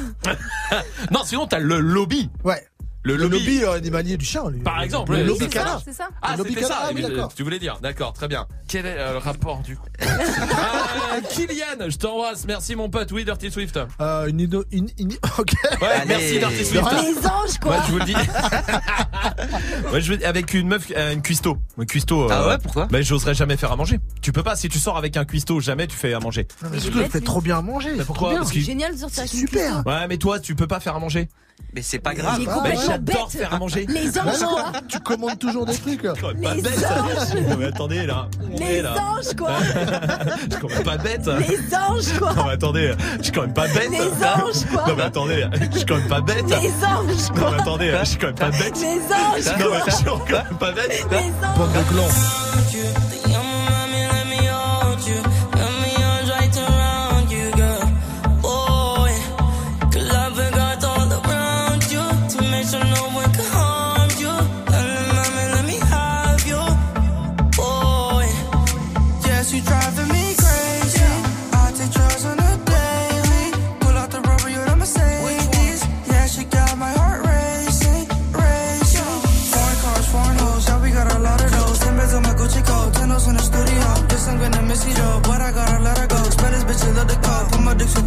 Non, 1.12 1.22
sinon 1.24 1.48
t'as 1.48 1.60
le 1.60 1.80
lobby. 1.80 2.30
Ouais. 2.44 2.66
Le 3.06 3.16
Le 3.16 3.24
lobby. 3.28 3.38
lobby 3.38 3.64
euh, 3.64 3.72
animalier 3.74 4.18
du 4.18 4.26
chien, 4.26 4.50
lui. 4.50 4.60
Par 4.62 4.82
exemple, 4.82 5.12
Le 5.12 5.20
ouais, 5.20 5.24
lobby 5.24 5.48
canard. 5.48 5.80
C'est 5.86 5.94
ça 5.94 6.10
Ah, 6.24 6.32
Le 6.32 6.38
lobby 6.40 6.56
c'était 6.56 6.66
ça, 6.66 6.80
ah 6.82 6.90
oui, 6.94 7.02
d'accord. 7.04 7.32
tu 7.36 7.44
voulais 7.44 7.60
dire. 7.60 7.78
D'accord, 7.82 8.14
très 8.14 8.28
bien. 8.28 8.48
Quel 8.68 8.86
est 8.88 8.96
euh, 8.98 9.12
le 9.14 9.18
rapport 9.20 9.60
du 9.62 9.78
coup? 9.78 9.86
Ah, 10.02 11.20
Kylian, 11.30 11.88
je 11.90 11.98
t'embrasse. 11.98 12.46
Merci 12.48 12.76
mon 12.76 12.90
pote. 12.90 13.12
Oui, 13.12 13.24
Dirty 13.24 13.52
Swift. 13.52 13.76
Ouais, 13.76 13.84
Euh, 14.02 14.26
une, 14.28 14.40
ido- 14.42 14.66
une, 14.72 14.90
une- 14.98 15.14
ok. 15.38 15.54
Allez. 15.82 16.06
merci 16.08 16.40
Dirty 16.40 16.66
Swift. 16.66 16.84
Les 16.94 17.28
anges 17.28 17.60
quoi 17.62 17.72
Ouais, 17.74 17.78
je 17.86 17.92
vous 17.92 18.00
le 18.00 18.06
dis. 18.06 18.16
ouais, 19.94 20.02
je 20.02 20.14
veux 20.14 20.26
avec 20.26 20.54
une 20.54 20.68
meuf, 20.68 20.92
euh, 20.96 21.14
une 21.14 21.22
cuistot. 21.22 21.58
Une 21.78 21.86
cuistot. 21.86 22.24
euh, 22.24 22.28
Ah 22.32 22.48
ouais, 22.48 22.58
pourquoi? 22.58 22.88
Mais 22.92 23.04
j'oserais 23.04 23.36
jamais 23.36 23.56
faire 23.58 23.72
à 23.72 23.76
manger. 23.76 24.00
Tu 24.22 24.32
peux 24.32 24.44
pas. 24.44 24.56
Si 24.56 24.68
tu 24.70 24.80
sors 24.80 24.98
avec 24.98 25.16
un 25.18 25.26
cuistot, 25.26 25.60
jamais 25.60 25.86
tu 25.88 25.96
fais 25.96 26.14
à 26.14 26.20
manger. 26.20 26.48
Non, 26.64 26.70
mais 26.72 26.80
fait 26.80 26.90
bête, 26.92 27.24
trop 27.24 27.42
bien 27.42 27.62
manger. 27.62 27.94
Mais 27.98 28.04
pourquoi? 28.04 28.44
C'est 28.46 28.62
génial 28.62 28.94
de 28.96 29.00
sortir 29.00 29.20
avec 29.22 29.34
une 29.34 29.40
super. 29.40 29.84
Ouais, 29.86 30.08
mais 30.08 30.18
toi, 30.18 30.40
tu 30.40 30.56
peux 30.56 30.68
pas 30.68 30.80
faire 30.80 30.96
à 30.96 31.00
manger. 31.00 31.30
Mais 31.76 31.82
c'est 31.82 32.00
pas 32.00 32.14
grave. 32.14 32.40
Ah, 32.48 32.70
j'adore 32.88 33.02
bête. 33.04 33.18
faire 33.42 33.54
à 33.54 33.60
manger. 33.60 33.86
Les 33.90 34.08
anges, 34.20 34.40
non, 34.42 34.48
quoi. 34.48 34.72
Tu 34.88 35.00
commandes 35.02 35.38
toujours 35.38 35.66
des 35.66 35.74
trucs. 35.76 36.02
Je 36.06 36.14
suis 36.14 36.22
quand 36.22 36.28
même 36.34 36.42
pas 36.42 36.54
Les 36.56 36.62
bête. 36.62 36.86
anges. 36.86 37.42
Non, 37.50 37.58
mais 37.60 37.66
attendez 37.66 38.06
là. 38.06 38.28
Les 38.58 38.82
là. 38.82 38.94
anges, 38.98 39.36
quoi. 39.38 39.52
Je 40.36 40.40
suis 40.52 40.62
quand 40.62 40.70
même 40.70 40.84
pas 40.84 40.98
bête. 40.98 41.28
Les 41.28 41.76
anges, 41.76 42.18
quoi. 42.18 42.34
Non 42.34 42.46
mais 42.46 42.54
attendez, 42.54 42.94
je 43.18 43.24
suis 43.24 43.32
quand 43.34 43.42
même 43.42 43.54
pas 43.54 43.68
bête. 43.68 43.90
Les 43.92 44.00
anges, 44.00 44.66
quoi. 44.72 44.84
Non 44.88 44.96
mais 44.96 45.04
attendez, 45.04 45.46
je 45.72 45.78
suis 45.78 45.86
quand 45.86 45.98
même 45.98 46.08
pas 46.08 46.22
bête. 46.22 46.46
Les 46.50 46.56
anges, 46.56 47.30
Non 47.36 47.42
quoi. 47.42 47.52
mais 47.52 47.62
attendez, 47.62 47.98
je 48.00 48.06
suis 48.06 48.18
quand 48.18 48.28
même 48.28 48.36
pas 48.36 48.50
bête. 48.52 48.76
Les 48.80 48.88
anges, 48.88 49.60
Non 49.60 49.66
mais 49.72 49.80
quoi. 49.80 49.84
je 49.88 49.92
suis 49.92 50.06
quand 50.06 50.44
même 50.50 50.58
pas 50.60 50.72
bête. 50.72 51.06
Les 51.12 51.28
anges. 51.46 53.15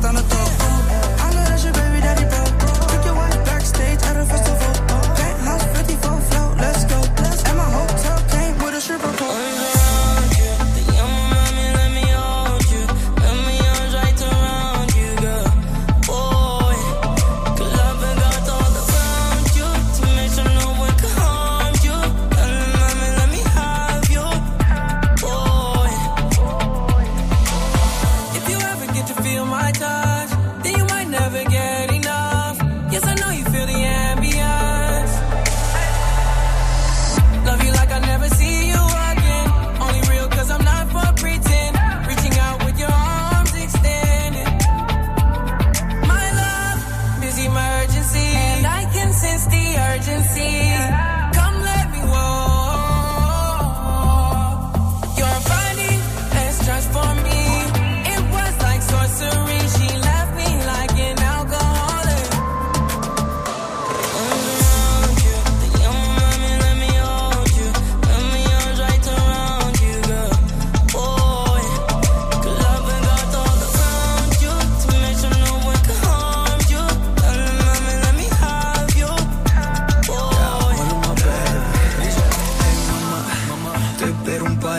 Put 0.01 0.13
my 0.13 0.68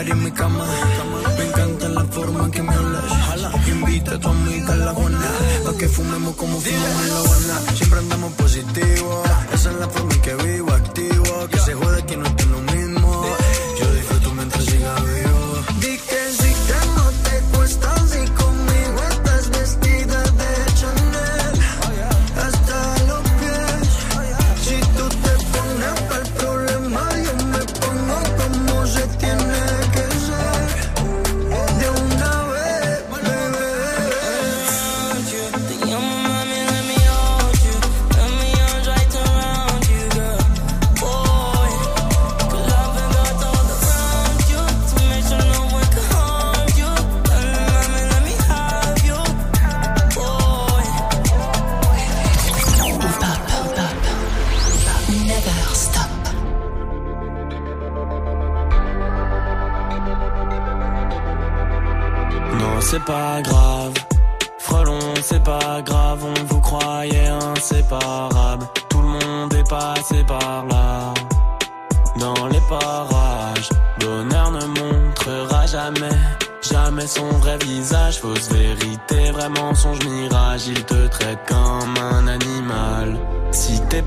en 0.08 0.24
mi 0.24 0.30
cama. 0.30 0.64
Me 1.36 1.44
encanta 1.44 1.88
la 1.88 2.04
forma 2.04 2.50
que 2.50 2.62
me 2.62 2.74
hablas. 2.74 3.04
Invita 3.68 4.14
a 4.14 4.18
tu 4.18 4.28
amiga 4.28 4.72
a 4.72 4.76
la 4.76 4.94
Juana. 4.94 5.30
Pa' 5.64 5.76
que 5.76 5.88
fumemos 5.88 6.34
como 6.36 6.60
fumamos 6.60 7.02
en 7.02 7.08
la 7.08 7.20
Habana. 7.20 7.76
Siempre 7.76 7.98
andamos 7.98 8.32
positivo. 8.32 9.22
Esa 9.52 9.70
es 9.70 9.76
la 9.76 9.88
forma 9.88 10.12
en 10.14 10.20
que 10.22 10.34
vivo, 10.34 10.72
activo. 10.72 11.48
Que 11.50 11.58
se 11.58 11.74
jode 11.74 12.02
que 12.04 12.16
no 12.16 12.24
esté 12.26 12.46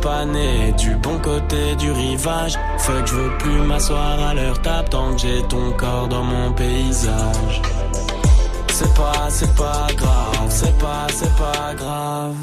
pas 0.03 0.25
né 0.25 0.73
du 0.73 0.95
bon 0.97 1.17
côté 1.19 1.75
du 1.77 1.89
rivage, 1.91 2.55
fuck, 2.79 3.07
je 3.07 3.13
veux 3.13 3.37
plus 3.37 3.61
m'asseoir 3.61 4.19
à 4.19 4.33
leur 4.33 4.61
table 4.61 4.89
tant 4.89 5.13
que 5.13 5.21
j'ai 5.21 5.41
ton 5.43 5.71
corps 5.71 6.09
dans 6.09 6.23
mon 6.23 6.51
paysage. 6.51 7.61
C'est 8.73 8.93
pas, 8.95 9.27
c'est 9.29 9.55
pas 9.55 9.87
grave, 9.95 10.49
c'est 10.49 10.77
pas, 10.77 11.07
c'est 11.09 11.35
pas 11.37 11.73
grave. 11.75 12.35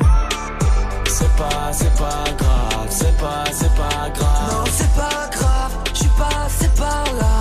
C'est 1.07 1.37
pas, 1.37 1.70
c'est 1.73 1.95
pas 1.97 2.24
grave, 2.39 2.89
c'est 2.89 3.16
pas, 3.19 3.45
c'est 3.53 3.74
pas 3.74 4.09
grave. 4.15 4.53
Non, 4.53 4.65
c'est 4.73 4.95
pas 4.95 5.28
grave, 5.31 5.73
je 5.93 5.99
suis 5.99 6.09
passé 6.19 6.69
par 6.78 7.05
là. 7.20 7.40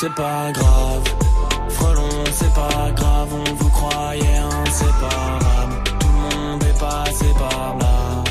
C'est 0.00 0.14
pas 0.14 0.50
grave. 0.52 1.04
Frelon, 1.68 2.24
c'est 2.32 2.54
pas 2.54 2.90
grave, 2.96 3.28
on 3.34 3.54
vous 3.54 3.68
croyait 3.68 4.38
inséparables. 4.64 5.82
Tout 6.00 6.06
le 6.06 6.38
monde 6.38 6.64
est 6.64 6.80
passé 6.80 7.26
par 7.38 7.76
là. 7.78 8.24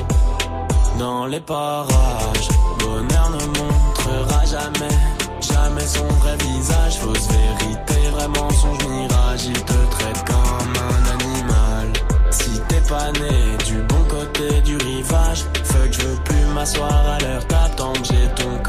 Dans 0.97 1.27
les 1.27 1.39
parages, 1.39 2.49
bonheur 2.79 3.29
ne 3.29 3.45
montrera 3.59 4.45
jamais. 4.45 4.95
Jamais 5.41 5.85
son 5.85 6.07
vrai 6.21 6.35
visage, 6.37 6.97
fausse 6.97 7.27
vérité, 7.27 8.09
vrai 8.13 8.27
mensonge, 8.29 8.87
mirage. 8.87 9.45
Il 9.45 9.63
te 9.63 9.79
traite 9.91 10.25
comme 10.25 10.73
un 10.89 11.03
animal. 11.13 11.87
Si 12.31 12.59
t'es 12.67 12.81
pas 12.89 13.11
né 13.11 13.57
du 13.67 13.77
bon 13.83 14.03
côté 14.09 14.61
du 14.61 14.75
rivage, 14.77 15.45
fuck, 15.65 15.91
je 15.91 16.01
veux 16.01 16.19
plus 16.23 16.45
m'asseoir 16.55 17.05
à 17.15 17.19
leur 17.19 17.45
table 17.45 17.75
tant 17.75 17.93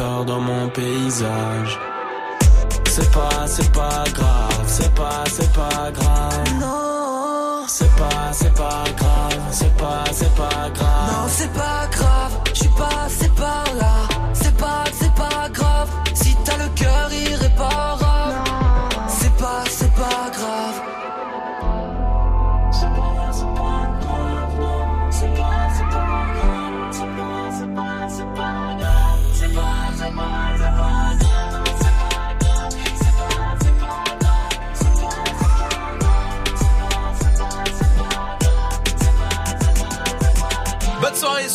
couleurs 0.01 0.25
dans 0.25 0.41
mon 0.41 0.69
paysage. 0.69 1.79
C'est 2.93 3.09
pas, 3.13 3.47
c'est 3.47 3.73
pas 3.73 4.05
grave, 4.13 4.65
c'est 4.67 4.93
pas, 4.95 5.23
c'est 5.27 5.53
pas 5.53 5.91
grave. 5.93 6.61
Non, 6.61 7.65
C'est 7.69 7.89
pas, 7.97 8.33
c'est 8.33 8.53
pas 8.53 8.85
grave, 8.97 9.41
c'est 9.53 9.77
pas, 9.77 10.05
c'est 10.13 10.35
pas 10.35 10.69
grave. 10.75 11.13
non, 11.13 11.29
c'est 11.29 11.53
pas 11.53 11.87
grave. 11.93 12.33
Je 12.53 12.59
suis 12.59 12.69
passé 12.71 13.29
par 13.37 13.65
là. 13.79 14.10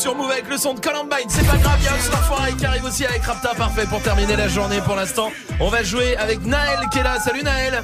Sur 0.06 0.16
Move 0.16 0.30
avec 0.30 0.48
le 0.48 0.58
son 0.58 0.76
de 0.76 0.80
Columbine. 0.80 1.28
C'est 1.30 1.48
pas 1.48 1.58
grave, 1.58 1.78
il 1.80 1.86
y 1.86 1.88
a 1.88 1.94
un 1.96 2.00
Starfoiré 2.00 2.54
qui 2.54 2.64
arrive 2.64 2.84
aussi 2.84 3.08
avec 3.08 3.24
Rapta. 3.24 3.56
Parfait 3.56 3.88
pour 3.88 4.04
terminer 4.04 4.36
la 4.36 4.48
journée 4.48 4.80
pour 4.86 4.96
l'instant. 4.96 5.32
On 5.60 5.70
va 5.70 5.82
jouer 5.82 6.16
avec 6.18 6.46
Naël 6.46 6.78
qui 6.92 7.00
est 7.00 7.04
là. 7.04 7.20
Salut 7.20 7.42
Naël. 7.42 7.84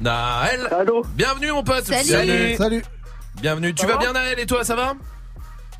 Naël. 0.00 0.66
Bienvenue 1.14 1.52
mon 1.52 1.62
pote. 1.62 1.84
Salut. 1.84 2.56
Salut. 2.56 2.82
Bienvenue. 3.34 3.74
Tu 3.74 3.84
vas 3.84 3.92
va 3.92 3.98
bien 3.98 4.12
Naël 4.14 4.38
et 4.38 4.46
toi, 4.46 4.64
ça 4.64 4.76
va 4.76 4.94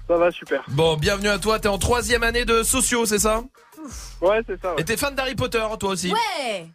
Ça 0.06 0.18
va 0.18 0.30
super. 0.30 0.62
Bon, 0.68 0.98
bienvenue 0.98 1.30
à 1.30 1.38
toi. 1.38 1.58
T'es 1.58 1.68
en 1.68 1.78
troisième 1.78 2.22
année 2.22 2.44
de 2.44 2.62
sociaux, 2.62 3.06
c'est 3.06 3.18
ça 3.18 3.40
Ouais, 4.20 4.42
c'est 4.46 4.60
ça. 4.60 4.74
Et 4.76 4.84
t'es 4.84 4.98
fan 4.98 5.14
d'Harry 5.14 5.36
Potter, 5.36 5.64
toi 5.80 5.88
aussi 5.88 6.12
Ouais 6.12 6.68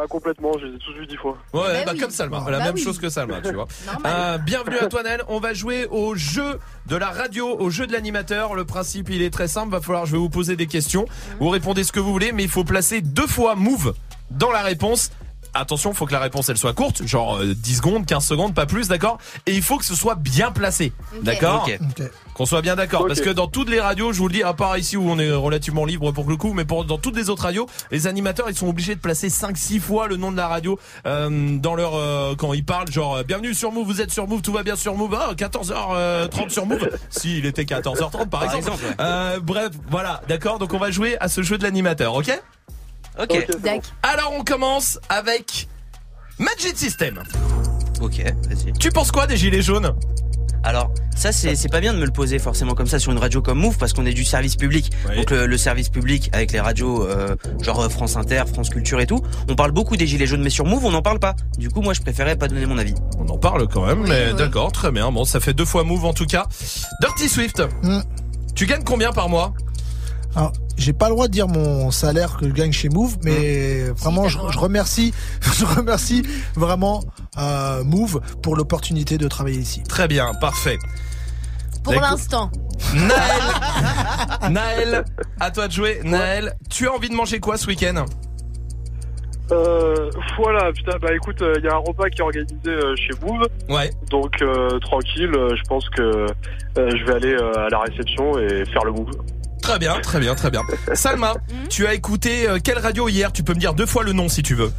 Ah, 0.00 0.06
complètement, 0.08 0.52
je 0.60 0.66
les 0.66 0.76
ai 0.76 0.78
tous 0.78 0.92
vus 0.92 1.06
dix 1.08 1.16
fois. 1.16 1.36
Ouais, 1.52 1.60
Bah 1.62 1.82
bah, 1.86 1.90
oui. 1.94 1.98
comme 1.98 2.10
Salma, 2.10 2.44
la 2.48 2.58
Bah 2.58 2.64
même 2.66 2.74
oui. 2.76 2.82
chose 2.82 3.00
que 3.00 3.08
Salma, 3.08 3.40
tu 3.40 3.52
vois. 3.52 3.66
Euh, 4.06 4.38
bienvenue 4.38 4.78
à 4.78 4.86
toi 4.86 5.02
on 5.28 5.40
va 5.40 5.54
jouer 5.54 5.86
au 5.90 6.14
jeu 6.14 6.58
de 6.86 6.96
la 6.96 7.08
radio, 7.10 7.56
au 7.58 7.68
jeu 7.70 7.86
de 7.86 7.92
l'animateur. 7.92 8.54
Le 8.54 8.64
principe, 8.64 9.10
il 9.10 9.22
est 9.22 9.30
très 9.30 9.48
simple, 9.48 9.72
va 9.72 9.80
falloir 9.80 10.06
je 10.06 10.12
vais 10.12 10.18
vous 10.18 10.28
poser 10.30 10.54
des 10.56 10.66
questions. 10.66 11.06
Vous 11.40 11.48
répondez 11.48 11.82
ce 11.82 11.90
que 11.92 11.98
vous 12.00 12.12
voulez, 12.12 12.30
mais 12.32 12.44
il 12.44 12.48
faut 12.48 12.64
placer 12.64 13.00
deux 13.00 13.26
fois 13.26 13.54
move 13.56 13.94
dans 14.30 14.50
la 14.52 14.62
réponse. 14.62 15.10
Attention, 15.58 15.92
faut 15.92 16.06
que 16.06 16.12
la 16.12 16.20
réponse 16.20 16.48
elle 16.48 16.56
soit 16.56 16.72
courte, 16.72 17.04
genre 17.06 17.38
euh, 17.38 17.54
10 17.54 17.76
secondes, 17.76 18.06
15 18.06 18.24
secondes, 18.24 18.54
pas 18.54 18.66
plus, 18.66 18.88
d'accord? 18.88 19.18
Et 19.46 19.54
il 19.54 19.62
faut 19.62 19.76
que 19.76 19.84
ce 19.84 19.94
soit 19.94 20.14
bien 20.14 20.50
placé. 20.52 20.92
D'accord? 21.22 21.68
Ok. 21.68 22.02
Qu'on 22.34 22.46
soit 22.46 22.62
bien 22.62 22.76
d'accord, 22.76 23.06
parce 23.08 23.20
que 23.20 23.30
dans 23.30 23.48
toutes 23.48 23.68
les 23.68 23.80
radios, 23.80 24.12
je 24.12 24.18
vous 24.18 24.28
le 24.28 24.34
dis, 24.34 24.42
à 24.44 24.52
part 24.54 24.78
ici 24.78 24.96
où 24.96 25.10
on 25.10 25.18
est 25.18 25.32
relativement 25.32 25.84
libre 25.84 26.12
pour 26.12 26.28
le 26.30 26.36
coup, 26.36 26.52
mais 26.52 26.64
pour, 26.64 26.84
dans 26.84 26.98
toutes 26.98 27.16
les 27.16 27.30
autres 27.30 27.42
radios, 27.42 27.66
les 27.90 28.06
animateurs 28.06 28.48
ils 28.48 28.56
sont 28.56 28.68
obligés 28.68 28.94
de 28.94 29.00
placer 29.00 29.26
5-6 29.28 29.80
fois 29.80 30.06
le 30.06 30.16
nom 30.16 30.30
de 30.30 30.36
la 30.36 30.46
radio 30.46 30.78
euh, 31.06 31.58
dans 31.58 31.74
leur 31.74 31.96
euh, 31.96 32.36
quand 32.36 32.52
ils 32.52 32.64
parlent, 32.64 32.90
genre 32.92 33.16
euh, 33.16 33.22
bienvenue 33.24 33.54
sur 33.54 33.72
Move, 33.72 33.86
vous 33.86 34.00
êtes 34.00 34.12
sur 34.12 34.28
Move, 34.28 34.42
tout 34.42 34.52
va 34.52 34.62
bien 34.62 34.76
sur 34.76 34.94
Move, 34.94 35.18
ah 35.20 35.34
14h30 35.34 36.50
sur 36.50 36.66
Move. 36.66 36.88
si 37.10 37.38
il 37.38 37.46
était 37.46 37.64
14h30 37.64 38.28
par, 38.28 38.28
Par 38.28 38.42
exemple. 38.44 38.58
exemple, 38.58 38.84
ouais. 38.84 38.94
Euh, 39.00 39.40
bref, 39.42 39.70
voilà, 39.90 40.22
d'accord? 40.28 40.60
Donc 40.60 40.72
on 40.74 40.78
va 40.78 40.92
jouer 40.92 41.16
à 41.20 41.26
ce 41.28 41.42
jeu 41.42 41.58
de 41.58 41.64
l'animateur, 41.64 42.14
ok? 42.14 42.30
Ok. 43.18 43.46
Alors 44.02 44.32
on 44.38 44.44
commence 44.44 44.98
avec 45.08 45.68
Magic 46.38 46.76
System. 46.76 47.22
Ok, 48.00 48.22
vas-y. 48.48 48.72
Tu 48.74 48.90
penses 48.90 49.10
quoi 49.10 49.26
des 49.26 49.36
gilets 49.36 49.62
jaunes? 49.62 49.92
Alors, 50.64 50.90
ça, 51.16 51.30
c'est 51.30 51.54
c'est 51.54 51.68
pas 51.68 51.80
bien 51.80 51.92
de 51.94 51.98
me 51.98 52.04
le 52.04 52.10
poser 52.10 52.38
forcément 52.40 52.74
comme 52.74 52.88
ça 52.88 52.98
sur 52.98 53.12
une 53.12 53.18
radio 53.18 53.40
comme 53.40 53.58
Move 53.58 53.78
parce 53.78 53.92
qu'on 53.92 54.04
est 54.06 54.12
du 54.12 54.24
service 54.24 54.56
public. 54.56 54.90
Donc, 55.16 55.30
le, 55.30 55.46
le 55.46 55.56
service 55.58 55.88
public 55.88 56.30
avec 56.32 56.50
les 56.52 56.60
radios 56.60 57.06
euh, 57.06 57.36
genre 57.62 57.80
euh, 57.80 57.88
France 57.88 58.16
Inter, 58.16 58.42
France 58.52 58.68
Culture 58.68 59.00
et 59.00 59.06
tout, 59.06 59.22
on 59.48 59.54
parle 59.54 59.70
beaucoup 59.70 59.96
des 59.96 60.06
gilets 60.06 60.26
jaunes, 60.26 60.42
mais 60.42 60.50
sur 60.50 60.64
Move, 60.66 60.84
on 60.84 60.90
n'en 60.90 61.00
parle 61.00 61.20
pas. 61.20 61.34
Du 61.58 61.70
coup, 61.70 61.80
moi, 61.80 61.94
je 61.94 62.00
préférais 62.00 62.36
pas 62.36 62.48
donner 62.48 62.66
mon 62.66 62.76
avis. 62.76 62.94
On 63.18 63.28
en 63.28 63.38
parle 63.38 63.66
quand 63.68 63.86
même, 63.86 64.04
mais 64.06 64.32
d'accord, 64.34 64.72
très 64.72 64.90
bien. 64.90 65.10
Bon, 65.12 65.24
ça 65.24 65.38
fait 65.40 65.54
deux 65.54 65.64
fois 65.64 65.84
Move 65.84 66.04
en 66.04 66.12
tout 66.12 66.26
cas. 66.26 66.46
Dirty 67.00 67.28
Swift, 67.28 67.62
tu 68.54 68.66
gagnes 68.66 68.84
combien 68.84 69.12
par 69.12 69.28
mois? 69.28 69.54
Alors, 70.36 70.52
j'ai 70.76 70.92
pas 70.92 71.08
le 71.08 71.14
droit 71.14 71.26
de 71.26 71.32
dire 71.32 71.48
mon 71.48 71.90
salaire 71.90 72.36
que 72.36 72.46
je 72.48 72.52
gagne 72.52 72.72
chez 72.72 72.88
Move, 72.88 73.16
mais 73.24 73.84
vraiment, 73.90 74.28
je, 74.28 74.38
je 74.50 74.58
remercie, 74.58 75.12
je 75.40 75.64
remercie 75.64 76.22
vraiment 76.54 77.02
euh, 77.38 77.82
Move 77.84 78.20
pour 78.42 78.56
l'opportunité 78.56 79.18
de 79.18 79.26
travailler 79.26 79.58
ici. 79.58 79.82
Très 79.82 80.06
bien, 80.06 80.32
parfait. 80.40 80.78
Pour 81.82 81.94
l'instant. 81.94 82.50
Naël, 82.94 84.50
Naël, 84.50 85.04
à 85.40 85.50
toi 85.50 85.66
de 85.68 85.72
jouer. 85.72 86.00
Naël, 86.04 86.54
tu 86.68 86.86
as 86.86 86.92
envie 86.92 87.08
de 87.08 87.14
manger 87.14 87.40
quoi 87.40 87.56
ce 87.56 87.66
week-end? 87.66 88.04
Euh, 89.50 90.10
voilà, 90.36 90.70
putain, 90.72 90.98
bah 91.00 91.08
écoute, 91.14 91.42
il 91.56 91.64
y 91.64 91.68
a 91.68 91.74
un 91.74 91.78
repas 91.78 92.10
qui 92.10 92.20
est 92.20 92.24
organisé 92.24 92.54
euh, 92.66 92.94
chez 92.96 93.14
Move. 93.24 93.48
Ouais. 93.70 93.90
Donc, 94.10 94.42
euh, 94.42 94.78
tranquille, 94.80 95.32
euh, 95.34 95.56
je 95.56 95.62
pense 95.62 95.88
que 95.88 96.02
euh, 96.02 96.26
je 96.76 97.04
vais 97.06 97.14
aller 97.14 97.32
euh, 97.34 97.66
à 97.66 97.68
la 97.70 97.80
réception 97.80 98.38
et 98.38 98.64
faire 98.66 98.84
le 98.84 98.92
Move. 98.92 99.10
Très 99.68 99.78
bien, 99.78 100.00
très 100.00 100.18
bien, 100.18 100.34
très 100.34 100.50
bien. 100.50 100.62
Salma, 100.94 101.34
tu 101.68 101.86
as 101.86 101.92
écouté 101.92 102.48
euh, 102.48 102.58
quelle 102.58 102.78
radio 102.78 103.06
hier? 103.06 103.32
Tu 103.32 103.42
peux 103.42 103.52
me 103.52 103.60
dire 103.60 103.74
deux 103.74 103.84
fois 103.84 104.02
le 104.02 104.14
nom 104.14 104.30
si 104.30 104.42
tu 104.42 104.54
veux. 104.54 104.72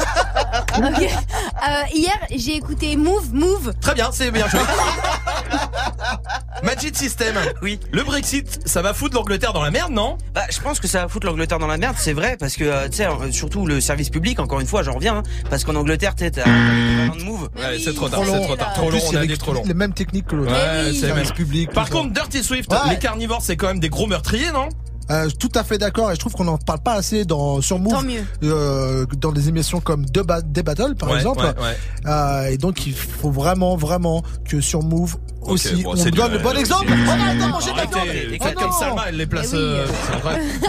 Ok. 0.52 1.02
Euh, 1.02 1.82
hier, 1.94 2.18
j'ai 2.34 2.56
écouté 2.56 2.96
Move, 2.96 3.32
Move. 3.32 3.72
Très 3.80 3.94
bien, 3.94 4.10
c'est 4.12 4.30
bien 4.30 4.46
joué. 4.48 4.60
Magic 6.62 6.96
System. 6.96 7.34
Oui. 7.62 7.80
Le 7.90 8.02
Brexit, 8.02 8.60
ça 8.66 8.82
va 8.82 8.94
foutre 8.94 9.14
l'Angleterre 9.16 9.52
dans 9.52 9.62
la 9.62 9.70
merde, 9.70 9.92
non? 9.92 10.18
Bah, 10.34 10.42
je 10.50 10.60
pense 10.60 10.80
que 10.80 10.88
ça 10.88 11.02
va 11.02 11.08
foutre 11.08 11.26
l'Angleterre 11.26 11.58
dans 11.58 11.66
la 11.66 11.78
merde, 11.78 11.96
c'est 11.98 12.12
vrai, 12.12 12.36
parce 12.38 12.56
que, 12.56 12.64
euh, 12.64 12.88
tu 12.88 12.98
sais, 12.98 13.06
euh, 13.06 13.30
surtout 13.32 13.66
le 13.66 13.80
service 13.80 14.10
public, 14.10 14.38
encore 14.40 14.60
une 14.60 14.66
fois, 14.66 14.82
j'en 14.82 14.92
reviens, 14.92 15.16
hein, 15.18 15.22
parce 15.50 15.64
qu'en 15.64 15.74
Angleterre, 15.74 16.14
tu 16.14 16.24
sais, 16.24 16.30
t'as 16.30 16.48
un 16.48 17.08
de 17.16 17.22
Move. 17.24 17.48
Ouais, 17.56 17.78
c'est 17.82 17.94
trop 17.94 18.08
tard, 18.08 18.20
c'est 18.24 18.40
trop 18.42 18.56
tard, 18.56 18.72
trop 18.74 18.90
long, 18.90 18.98
on 19.12 19.16
a 19.16 19.36
trop 19.36 19.52
long. 19.52 19.62
Les 19.66 19.74
mêmes 19.74 19.94
techniques 19.94 20.26
que 20.26 20.36
l'autre. 20.36 20.52
Ouais, 20.52 20.92
c'est 20.92 21.06
Service 21.06 21.28
même. 21.28 21.36
public. 21.36 21.70
Par 21.72 21.90
contre, 21.90 22.12
Dirty 22.12 22.42
Swift, 22.44 22.70
Ouais. 22.72 22.78
les 22.90 22.98
carnivores, 22.98 23.42
c'est 23.42 23.56
quand 23.56 23.66
même 23.68 23.80
des 23.80 23.88
gros 23.90 24.06
meurtriers, 24.06 24.52
non? 24.52 24.68
Euh, 25.10 25.28
tout 25.38 25.50
à 25.56 25.64
fait 25.64 25.78
d'accord 25.78 26.10
et 26.10 26.14
je 26.14 26.20
trouve 26.20 26.32
qu'on 26.32 26.44
n'en 26.44 26.58
parle 26.58 26.80
pas 26.80 26.94
assez 26.94 27.24
dans 27.24 27.60
sur 27.60 27.78
Move 27.78 27.92
Tant 27.92 28.02
mieux. 28.02 28.24
euh, 28.44 29.04
dans 29.18 29.32
des 29.32 29.48
émissions 29.48 29.80
comme 29.80 30.06
The, 30.06 30.20
Ba- 30.20 30.42
The 30.42 30.62
Battle 30.64 30.94
par 30.94 31.10
Ouais, 31.10 31.16
exemple 31.16 31.40
ouais, 31.40 31.62
ouais. 31.62 31.76
Euh, 32.06 32.44
et 32.46 32.56
donc 32.56 32.86
il 32.86 32.94
faut 32.94 33.30
vraiment 33.30 33.76
vraiment 33.76 34.22
que 34.48 34.60
sur 34.60 34.82
Move 34.82 35.16
aussi 35.42 35.82
bon, 35.82 35.92
on 35.92 35.96
c'est 35.96 36.10
donne 36.12 36.30
du- 36.30 36.36
le 36.38 36.42
bon 36.42 36.56
exemple 36.56 36.86
oh, 36.88 36.94
la 37.04 37.12
Arrêtez, 37.12 38.00
viande. 38.00 38.30
les 38.30 38.38
Oh 38.40 38.44
comme 38.54 38.64
non. 38.66 38.72
Salma, 38.72 39.02
elle 39.08 39.16
les 39.16 39.26
place. 39.26 39.52
Mais 39.52 39.58
oui. 39.58 39.64
euh. 39.64 39.86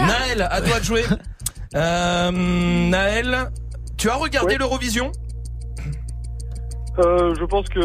Naël, 0.06 0.48
à 0.50 0.60
toi 0.60 0.80
de 0.80 0.84
jouer. 0.84 1.04
Euh, 1.76 2.30
Naël, 2.32 3.50
tu 3.96 4.10
as 4.10 4.14
regardé 4.16 4.56
l'Eurovision? 4.58 5.12
Euh, 6.98 7.34
je 7.38 7.44
pense 7.44 7.68
que 7.68 7.80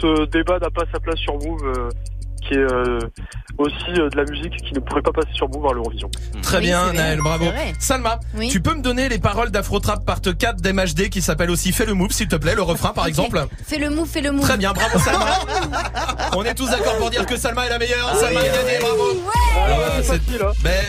ce 0.00 0.26
débat 0.30 0.58
n'a 0.58 0.70
pas 0.70 0.82
sa 0.92 0.98
place 0.98 1.18
sur 1.18 1.34
Move, 1.34 1.62
euh, 1.64 1.88
qui 2.48 2.54
est 2.54 2.58
euh, 2.58 2.98
aussi 3.58 3.74
euh, 4.00 4.08
de 4.08 4.16
la 4.16 4.24
musique 4.24 4.56
qui 4.56 4.72
ne 4.74 4.80
pourrait 4.80 5.02
pas 5.02 5.12
passer 5.12 5.28
sur 5.34 5.48
Move 5.48 5.66
à 5.70 5.74
l'Eurovision. 5.74 6.10
Très 6.42 6.56
Oui, 6.58 6.62
bien, 6.64 6.92
Naël, 6.92 7.20
bravo. 7.20 7.46
Salma, 7.78 8.18
Oui. 8.36 8.48
tu 8.48 8.60
peux 8.60 8.74
me 8.74 8.80
donner 8.82 9.08
les 9.08 9.18
paroles 9.18 9.50
d'Afrotrap 9.50 10.04
Part 10.04 10.20
4 10.22 10.56
d'MHD 10.60 11.08
qui 11.10 11.20
s'appelle 11.22 11.50
aussi 11.50 11.72
Fais 11.72 11.84
le 11.86 11.94
move, 11.94 12.10
s'il 12.12 12.28
te 12.28 12.36
plaît, 12.36 12.54
le 12.54 12.62
refrain 12.62 12.90
par 12.92 13.06
exemple 13.06 13.46
Fais 13.66 13.78
le 13.78 13.90
move, 13.90 14.08
fais 14.08 14.20
le 14.20 14.32
move. 14.32 14.42
Très 14.46 14.56
bien, 14.56 14.72
bravo 14.72 14.98
Salma. 14.98 15.26
On 16.36 16.44
est 16.44 16.54
tous 16.54 16.70
d'accord 16.70 16.96
pour 16.98 17.10
dire 17.10 17.26
que 17.26 17.36
Salma 17.36 17.66
est 17.66 17.70
la 17.70 17.78
meilleure. 17.78 18.14
Salma 18.16 18.40
a 18.40 18.44
gagné, 18.44 18.78
bravo. 18.80 19.04
Ah, 19.56 19.68
Euh, 19.68 20.02
facile, 20.02 20.40
hein. 20.42 20.52
Mais 20.64 20.80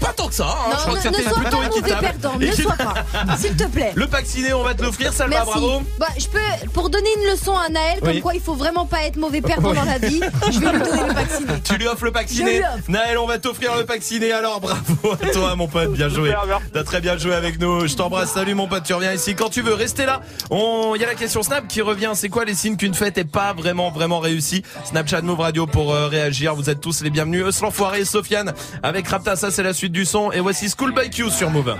pas 0.00 0.12
tant 0.12 0.28
que 0.28 0.34
ça. 0.34 0.46
Hein. 0.48 0.70
je 0.72 0.76
crois 0.82 0.98
que 0.98 1.08
ne, 1.08 1.10
ne 1.10 1.16
c'était 1.16 1.28
sois 1.28 1.38
plutôt 1.40 1.56
pas 1.56 1.64
mauvais 1.66 1.78
équitable. 1.78 2.00
perdant, 2.20 2.38
ne 2.38 2.52
sois 2.52 2.76
pas. 2.76 3.36
S'il 3.36 3.56
te 3.56 3.64
plaît. 3.64 3.92
Le 3.94 4.06
pack 4.06 4.26
ciné, 4.26 4.52
on 4.52 4.62
va 4.62 4.74
te 4.74 4.82
l'offrir, 4.82 5.12
Salma, 5.12 5.36
Merci. 5.36 5.50
bravo. 5.50 5.82
Bah, 5.98 6.06
je 6.18 6.26
peux, 6.28 6.68
pour 6.72 6.90
donner 6.90 7.08
une 7.22 7.30
leçon 7.32 7.56
à 7.56 7.68
Naël, 7.68 7.98
comme 8.00 8.08
Oui. 8.10 8.20
quoi 8.20 8.34
il 8.34 8.40
faut 8.40 8.54
vraiment 8.54 8.86
pas 8.86 9.02
être 9.04 9.16
mauvais 9.16 9.40
perdant 9.40 9.70
Oui. 9.70 9.76
dans 9.76 9.84
la 9.84 9.98
vie, 9.98 10.20
je 10.52 10.58
vais 10.60 10.72
lui 10.72 10.78
donner 10.78 11.02
le 11.08 11.14
vacciné. 11.14 11.52
Tu 11.64 11.76
lui 11.76 11.86
offres 11.88 12.04
le 12.04 12.12
pack 12.12 12.28
Je 12.28 12.34
ciné. 12.34 12.58
lui 12.58 12.64
offre. 12.64 12.84
Naël, 12.88 13.18
on 13.18 13.26
va 13.26 13.38
t'offrir 13.38 13.76
le 13.76 13.84
pack 13.84 14.02
ciné. 14.02 14.32
Alors 14.32 14.60
bravo 14.60 15.12
à 15.12 15.26
toi, 15.32 15.56
mon 15.56 15.66
pote. 15.68 15.92
Bien 15.92 16.08
joué. 16.08 16.34
T'as 16.72 16.84
très 16.84 17.00
bien 17.00 17.16
joué 17.16 17.34
avec 17.34 17.60
nous. 17.60 17.86
Je 17.86 17.94
t'embrasse. 17.96 18.32
Salut, 18.32 18.54
mon 18.54 18.68
pote. 18.68 18.84
Tu 18.84 18.94
reviens 18.94 19.12
ici 19.12 19.34
quand 19.34 19.48
tu 19.48 19.62
veux. 19.62 19.74
Restez 19.74 20.06
là. 20.06 20.20
On, 20.50 20.94
il 20.94 21.00
y 21.00 21.04
a 21.04 21.08
la 21.08 21.14
question 21.14 21.42
Snap 21.42 21.66
qui 21.68 21.82
revient. 21.82 22.12
C'est 22.14 22.28
quoi 22.28 22.44
les 22.44 22.54
signes 22.54 22.76
qu'une 22.76 22.94
fête 22.94 23.18
est 23.18 23.24
pas 23.24 23.52
vraiment, 23.52 23.90
vraiment 23.90 24.20
réussie? 24.20 24.62
Snapchat 24.84 25.22
Move 25.22 25.40
Radio 25.40 25.66
pour 25.66 25.92
euh, 25.94 26.06
réagir. 26.08 26.54
Vous 26.54 26.70
êtes 26.70 26.80
tous 26.80 27.02
les 27.02 27.10
bienvenus. 27.10 27.44
Eus 27.44 27.62
l'enfoiré 27.62 28.00
et 28.00 28.04
Sofiane 28.04 28.52
avec 28.82 29.08
Rapta. 29.08 29.36
Ça, 29.36 29.50
c'est 29.50 29.62
la 29.62 29.72
suite 29.72 29.92
du 29.92 30.04
son. 30.04 30.32
Et 30.32 30.40
voici 30.40 30.68
School 30.70 30.92
by 30.94 31.10
Q 31.10 31.30
sur 31.30 31.50
Move. 31.50 31.74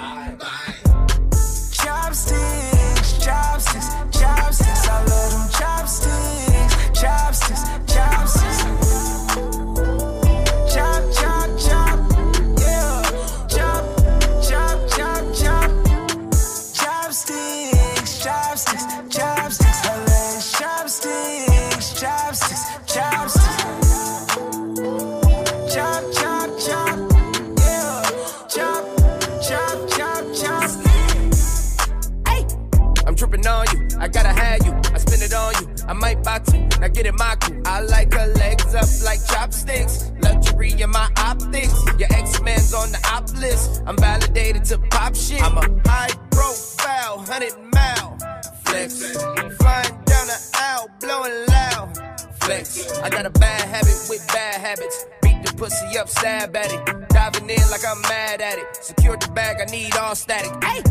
might 35.98 36.22
buy 36.22 36.38
two. 36.38 36.66
Now 36.80 36.88
get 36.88 37.06
it, 37.06 37.14
my. 37.14 37.36
I 37.64 37.80
like 37.80 38.12
her 38.12 38.26
legs 38.34 38.74
up 38.74 38.88
like 39.04 39.20
chopsticks. 39.26 40.12
Luxury 40.22 40.72
in 40.80 40.90
my 40.90 41.08
optics. 41.16 41.74
Your 41.98 42.12
X 42.12 42.40
Men's 42.42 42.72
on 42.74 42.90
the 42.92 43.00
op 43.12 43.30
list. 43.38 43.82
I'm 43.86 43.96
validated 43.96 44.64
to 44.66 44.78
pop 44.90 45.14
shit. 45.14 45.42
I'm 45.42 45.56
a 45.56 45.88
high 45.88 46.10
profile, 46.30 47.16
100 47.18 47.52
mile 47.74 48.18
flex. 48.64 49.16
Flying 49.56 49.94
down 50.04 50.26
the 50.26 50.50
aisle, 50.54 50.90
blowing 51.00 51.46
loud 51.48 51.98
flex. 52.40 52.98
I 53.00 53.10
got 53.10 53.26
a 53.26 53.30
bad 53.30 53.62
habit 53.68 53.98
with 54.08 54.26
bad 54.28 54.60
habits. 54.60 55.06
Beat 55.22 55.42
the 55.44 55.52
pussy 55.54 55.98
up, 55.98 56.08
stab 56.08 56.56
at 56.56 56.72
it. 56.72 57.08
Diving 57.08 57.50
in 57.50 57.70
like 57.70 57.84
I'm 57.86 58.00
mad 58.02 58.40
at 58.40 58.58
it. 58.58 58.76
Secured 58.84 59.22
the 59.22 59.30
bag, 59.32 59.56
I 59.60 59.70
need 59.70 59.96
all 59.96 60.14
static. 60.14 60.52
Hey, 60.62 60.82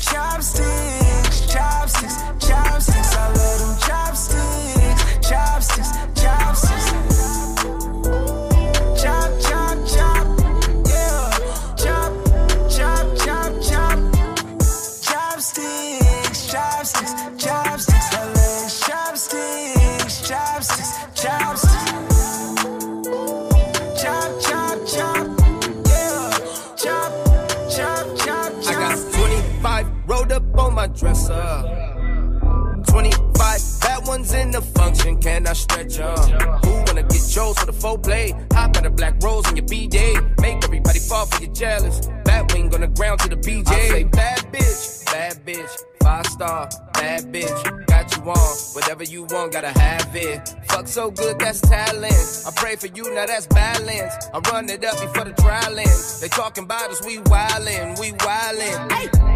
chopsticks 0.00 1.25
chopsticks, 1.46 2.16
chopsticks. 2.46 3.16
I 3.16 3.32
love 3.32 3.58
them 3.60 3.76
chopsticks, 3.86 5.28
chopsticks, 5.28 5.90
chopsticks. 6.20 8.45
dress 30.96 31.28
up. 31.28 31.66
25 32.88 33.80
bad 33.80 34.06
ones 34.06 34.32
in 34.32 34.50
the 34.50 34.62
function, 34.62 35.20
can 35.20 35.46
I 35.46 35.52
stretch 35.52 35.98
up? 36.00 36.64
Who 36.64 36.72
wanna 36.72 37.02
get 37.02 37.22
Joe's 37.28 37.58
for 37.58 37.66
the 37.66 37.72
full 37.72 37.98
play? 37.98 38.32
Hop 38.52 38.76
out 38.76 38.86
a 38.86 38.90
black 38.90 39.22
rose 39.22 39.48
in 39.50 39.56
your 39.56 39.66
B-Day. 39.66 40.14
Make 40.40 40.64
everybody 40.64 40.98
fall 40.98 41.26
for 41.26 41.42
your 41.42 41.52
jealous. 41.52 42.08
Bad 42.24 42.52
wing 42.52 42.74
on 42.74 42.80
the 42.80 42.88
ground 42.88 43.20
to 43.20 43.28
the 43.28 43.36
BJ. 43.36 43.68
I 43.68 43.88
say 43.88 44.04
bad 44.04 44.38
bitch, 44.52 45.04
bad 45.06 45.44
bitch. 45.44 45.70
Five 46.02 46.26
star, 46.26 46.68
bad 46.94 47.32
bitch. 47.32 47.86
Got 47.86 48.16
you 48.16 48.22
on, 48.30 48.56
whatever 48.74 49.04
you 49.04 49.24
want, 49.24 49.52
gotta 49.52 49.78
have 49.78 50.14
it. 50.14 50.54
Fuck 50.68 50.86
so 50.86 51.10
good, 51.10 51.38
that's 51.38 51.60
talent. 51.60 52.44
I 52.46 52.52
pray 52.56 52.76
for 52.76 52.86
you, 52.86 53.14
now 53.14 53.26
that's 53.26 53.46
balance. 53.48 54.14
I 54.32 54.38
run 54.50 54.70
it 54.70 54.84
up 54.84 54.98
before 55.00 55.24
the 55.24 55.34
trial 55.42 55.78
ends. 55.78 56.20
They 56.20 56.28
talking 56.28 56.64
about 56.64 56.90
us, 56.90 57.04
we 57.04 57.18
wildin', 57.18 57.98
we 58.00 58.12
wildin'. 58.12 58.92
Hey 58.92 59.35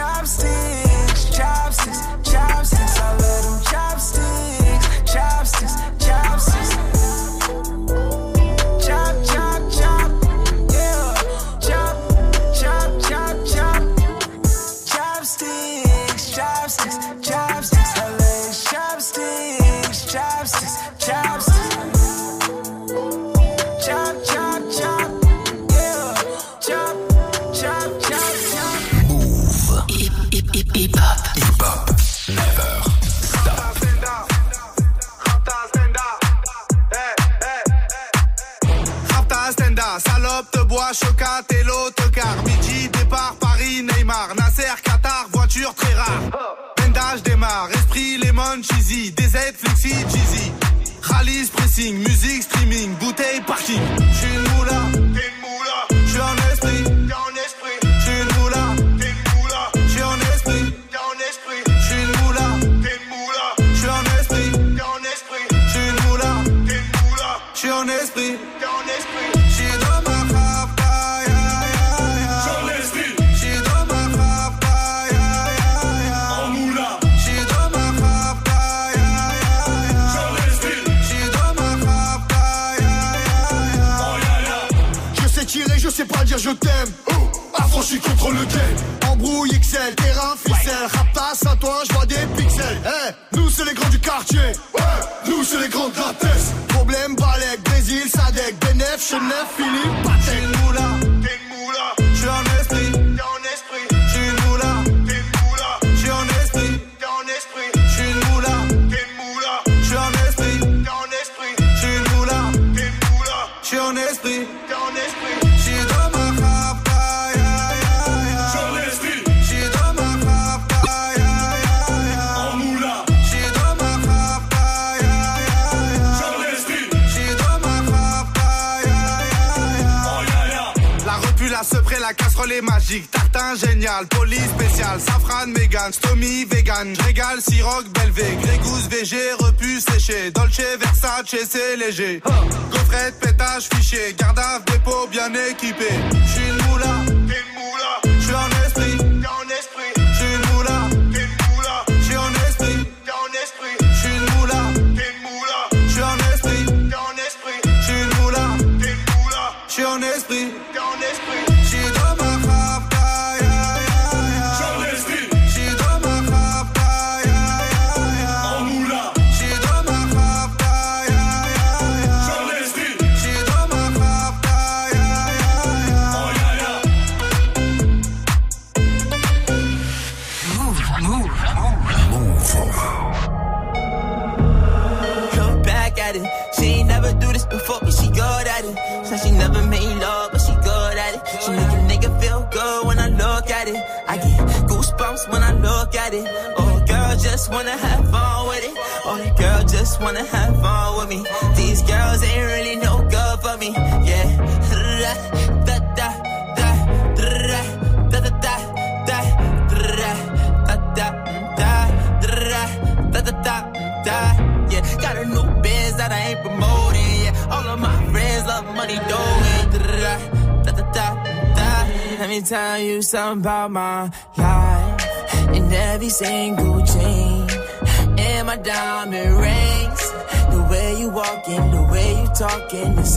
chopsticks, 0.00 1.24
chopsticks, 1.36 2.00
chopsticks. 2.24 2.39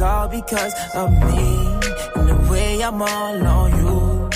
All 0.04 0.28
because 0.28 0.74
of 0.96 1.12
me. 1.12 1.50
And 2.16 2.28
the 2.30 2.48
way 2.52 2.84
I'm 2.84 3.02
all 3.02 3.48
on 3.48 3.70
you. 3.80 4.30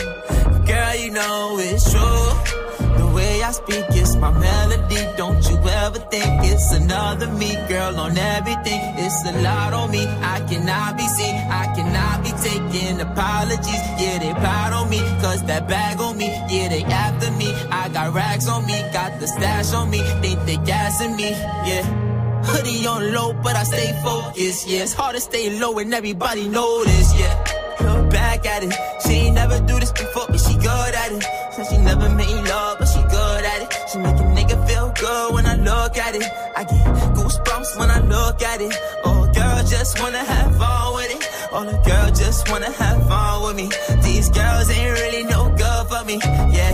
Girl, 0.66 0.96
you 0.96 1.12
know 1.12 1.58
it's 1.60 1.92
true. 1.92 2.58
The 2.98 3.08
way 3.14 3.44
I 3.44 3.52
speak 3.52 3.86
is 3.92 4.16
my 4.16 4.32
melody. 4.32 5.02
Don't 5.18 5.44
you 5.50 5.58
ever 5.58 6.00
think 6.00 6.32
it's 6.52 6.72
another 6.72 7.28
me, 7.28 7.54
girl, 7.68 8.00
on 8.00 8.18
everything. 8.18 8.82
It's 8.98 9.26
a 9.26 9.34
lot 9.42 9.74
on 9.74 9.92
me. 9.92 10.06
I 10.08 10.40
cannot 10.50 10.98
be 10.98 11.08
seen. 11.08 11.36
I 11.36 11.66
cannot 11.76 12.24
be 12.24 12.32
taking 12.48 13.00
apologies. 13.02 13.84
Yeah, 14.00 14.20
they 14.20 14.34
proud 14.34 14.74
on 14.74 14.90
me. 14.90 15.00
Cause 15.22 15.44
that 15.46 15.68
bag 15.68 16.00
on 16.00 16.18
me. 16.18 16.28
Yeah, 16.50 16.70
they 16.70 16.84
after 16.84 17.32
me. 17.32 17.54
I 17.72 17.90
got 17.90 18.14
racks 18.14 18.48
on 18.48 18.66
me. 18.66 18.78
Got 18.94 19.20
the 19.20 19.28
stash 19.28 19.74
on 19.74 19.90
me. 19.90 20.00
Think 20.22 20.46
they 20.46 20.58
gassing 20.58 21.16
me. 21.16 21.30
Yeah. 21.70 22.07
Hoodie 22.48 22.88
on 22.88 23.14
low, 23.14 23.34
but 23.34 23.56
I 23.56 23.64
stay 23.64 23.92
focused. 24.04 24.68
Yeah, 24.68 24.84
it's 24.84 24.94
hard 24.94 25.16
to 25.16 25.22
stay 25.22 25.60
low 25.60 25.78
and 25.80 25.94
everybody 25.94 26.48
this. 26.48 27.10
Yeah, 27.20 27.34
look 27.82 28.10
back 28.10 28.46
at 28.46 28.64
it. 28.64 28.74
She 29.04 29.14
ain't 29.28 29.36
never 29.36 29.60
do 29.68 29.80
this 29.80 29.92
before, 29.92 30.28
but 30.28 30.40
she 30.40 30.54
good 30.56 30.94
at 31.04 31.12
it. 31.12 31.24
Said 31.54 31.68
she 31.68 31.78
never 31.78 32.10
made 32.10 32.42
love, 32.48 32.78
but 32.80 32.88
she 32.88 33.02
good 33.02 33.44
at 33.52 33.60
it. 33.64 33.70
She 33.92 33.98
make 34.00 34.16
a 34.16 34.28
nigga 34.38 34.58
feel 34.68 34.94
good 34.96 35.34
when 35.34 35.46
I 35.46 35.56
look 35.56 35.98
at 35.98 36.16
it. 36.16 36.24
I 36.56 36.64
get 36.64 36.86
goosebumps 37.16 37.80
when 37.80 37.90
I 37.92 38.00
look 38.00 38.42
at 38.42 38.62
it. 38.62 38.74
Oh, 39.04 39.30
girl, 39.34 39.64
just 39.64 40.00
wanna 40.00 40.24
have 40.24 40.58
fun 40.58 40.96
with 40.96 41.12
it. 41.16 41.22
Oh, 41.52 41.66
the 41.66 41.78
girl 41.90 42.08
just 42.12 42.50
wanna 42.50 42.72
have 42.72 43.08
fun 43.08 43.44
with 43.44 43.56
me. 43.56 43.68
These 44.04 44.30
girls 44.30 44.70
ain't 44.70 45.00
really 45.00 45.24
no 45.24 45.50
good 45.64 45.84
for 45.92 46.04
me. 46.06 46.20
Yeah, 46.58 46.74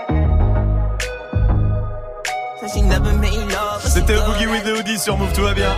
C'était 3.83 4.15
Boogie 4.15 4.47
with 4.47 4.63
the 4.63 4.79
Hoodie 4.79 4.97
sur 4.97 5.17
Move, 5.17 5.33
tout 5.33 5.41
va 5.41 5.53
bien. 5.53 5.69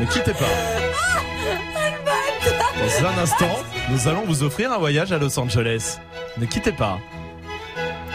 ne 0.00 0.06
quittez 0.06 0.32
pas. 0.32 0.44
Dans 2.78 3.06
un 3.06 3.18
instant, 3.22 3.58
nous 3.90 4.08
allons 4.08 4.24
vous 4.26 4.42
offrir 4.42 4.72
un 4.72 4.78
voyage 4.78 5.12
à 5.12 5.18
Los 5.18 5.38
Angeles. 5.38 5.98
Ne 6.36 6.44
quittez 6.44 6.72
pas. 6.72 6.98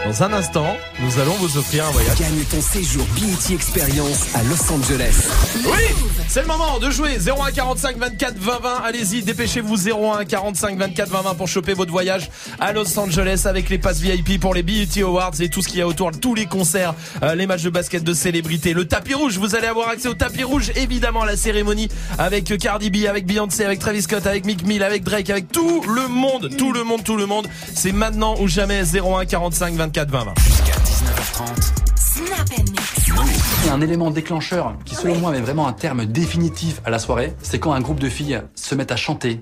Dans 0.05 0.21
un 0.21 0.33
instant, 0.33 0.77
nous 0.99 1.19
allons 1.19 1.33
vous 1.39 1.57
offrir 1.57 1.83
un 1.83 1.89
voyage. 1.89 2.19
Gagne 2.19 2.43
ton 2.51 2.61
séjour 2.61 3.03
BT 3.15 3.55
Experience 3.55 4.27
à 4.35 4.43
Los 4.43 4.71
Angeles. 4.71 5.15
Oui 5.65 6.11
C'est 6.27 6.41
le 6.41 6.47
moment 6.47 6.77
de 6.77 6.91
jouer 6.91 7.17
01 7.17 7.51
45 7.51 7.97
24 7.97 8.37
20 8.37 8.59
20 8.61 8.69
Allez-y, 8.85 9.23
dépêchez-vous 9.23 9.89
01 9.89 10.25
45 10.25 10.77
24 10.77 11.09
20 11.09 11.21
20 11.23 11.33
pour 11.33 11.47
choper 11.47 11.73
votre 11.73 11.89
voyage 11.89 12.29
à 12.59 12.71
Los 12.71 12.99
Angeles 12.99 13.45
avec 13.45 13.67
les 13.71 13.79
passes 13.79 13.99
VIP 13.99 14.39
pour 14.39 14.53
les 14.53 14.61
BET 14.61 15.01
Awards 15.01 15.31
et 15.39 15.49
tout 15.49 15.63
ce 15.63 15.69
qu'il 15.69 15.79
y 15.79 15.81
a 15.81 15.87
autour, 15.87 16.11
tous 16.11 16.35
les 16.35 16.45
concerts, 16.45 16.93
euh, 17.23 17.33
les 17.33 17.47
matchs 17.47 17.63
de 17.63 17.71
basket 17.71 18.03
de 18.03 18.13
célébrités, 18.13 18.73
le 18.73 18.87
tapis 18.87 19.15
rouge. 19.15 19.39
Vous 19.39 19.55
allez 19.55 19.67
avoir 19.67 19.89
accès 19.89 20.07
au 20.07 20.13
tapis 20.13 20.43
rouge, 20.43 20.71
évidemment 20.75 21.23
à 21.23 21.25
la 21.25 21.35
cérémonie 21.35 21.89
avec 22.19 22.55
Cardi 22.59 22.91
B, 22.91 23.07
avec 23.07 23.25
Beyoncé, 23.25 23.65
avec 23.65 23.79
Travis 23.79 24.03
Scott, 24.03 24.27
avec 24.27 24.45
Mick 24.45 24.67
Mill, 24.67 24.83
avec 24.83 25.03
Drake, 25.03 25.31
avec 25.31 25.51
tout 25.51 25.81
le 25.87 26.07
monde, 26.07 26.51
tout 26.59 26.73
le 26.73 26.83
monde, 26.83 27.03
tout 27.03 27.17
le 27.17 27.25
monde. 27.25 27.47
C'est 27.73 27.91
maintenant 27.91 28.35
ou 28.39 28.47
jamais 28.47 28.83
01 28.83 29.25
45 29.25 29.73
24 29.73 29.94
20 30.03 30.25
20. 30.25 30.33
Jusqu'à 30.43 30.73
19h30. 30.73 31.71
Snap 31.95 32.59
and 32.59 32.71
mix. 32.71 32.95
Il 33.63 33.67
y 33.67 33.69
a 33.69 33.73
un 33.73 33.79
élément 33.79 34.11
déclencheur 34.11 34.73
qui, 34.83 34.93
selon 34.93 35.15
moi, 35.19 35.31
met 35.31 35.39
vraiment 35.39 35.67
un 35.67 35.73
terme 35.73 36.05
définitif 36.05 36.81
à 36.83 36.89
la 36.89 36.99
soirée. 36.99 37.33
C'est 37.41 37.59
quand 37.59 37.71
un 37.71 37.79
groupe 37.79 37.99
de 37.99 38.09
filles 38.09 38.41
se 38.55 38.75
met 38.75 38.91
à 38.91 38.97
chanter 38.97 39.41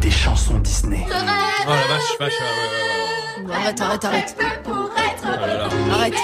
des 0.00 0.10
chansons 0.10 0.58
Disney. 0.60 1.04
Oh 1.06 1.10
la 1.10 1.74
vache, 1.74 2.02
vache, 2.18 2.32
ouais, 2.40 3.46
ouais, 3.46 3.48
ouais. 3.48 3.54
Arrête, 3.54 3.80
arrête, 3.80 4.04
arrête. 4.04 4.36
Oh 4.66 4.70
là 5.24 5.46
là. 5.46 5.68
Arrête. 5.92 6.14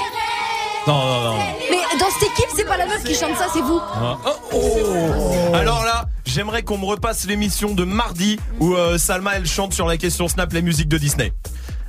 Non, 0.87 0.95
non, 0.95 1.23
non. 1.23 1.39
Mais 1.71 1.99
dans 2.01 2.11
cette 2.11 2.31
équipe, 2.31 2.49
c'est 2.57 2.65
pas 2.65 2.79
la 2.79 2.87
meuf 2.87 3.05
qui 3.05 3.15
chante 3.15 3.37
ça, 3.37 3.49
c'est 3.53 3.61
vous. 3.61 3.81
Ah. 3.83 4.17
Oh, 4.25 4.31
oh. 4.55 5.55
Alors 5.55 5.85
là, 5.85 6.07
j'aimerais 6.25 6.63
qu'on 6.63 6.79
me 6.79 6.87
repasse 6.87 7.27
l'émission 7.27 7.75
de 7.75 7.85
mardi 7.85 8.41
où 8.61 8.75
euh, 8.75 8.97
Salma 8.97 9.37
elle 9.37 9.47
chante 9.47 9.75
sur 9.75 9.87
la 9.87 9.99
question 9.99 10.27
Snap 10.27 10.53
les 10.55 10.63
musiques 10.63 10.89
de 10.89 10.97
Disney. 10.97 11.35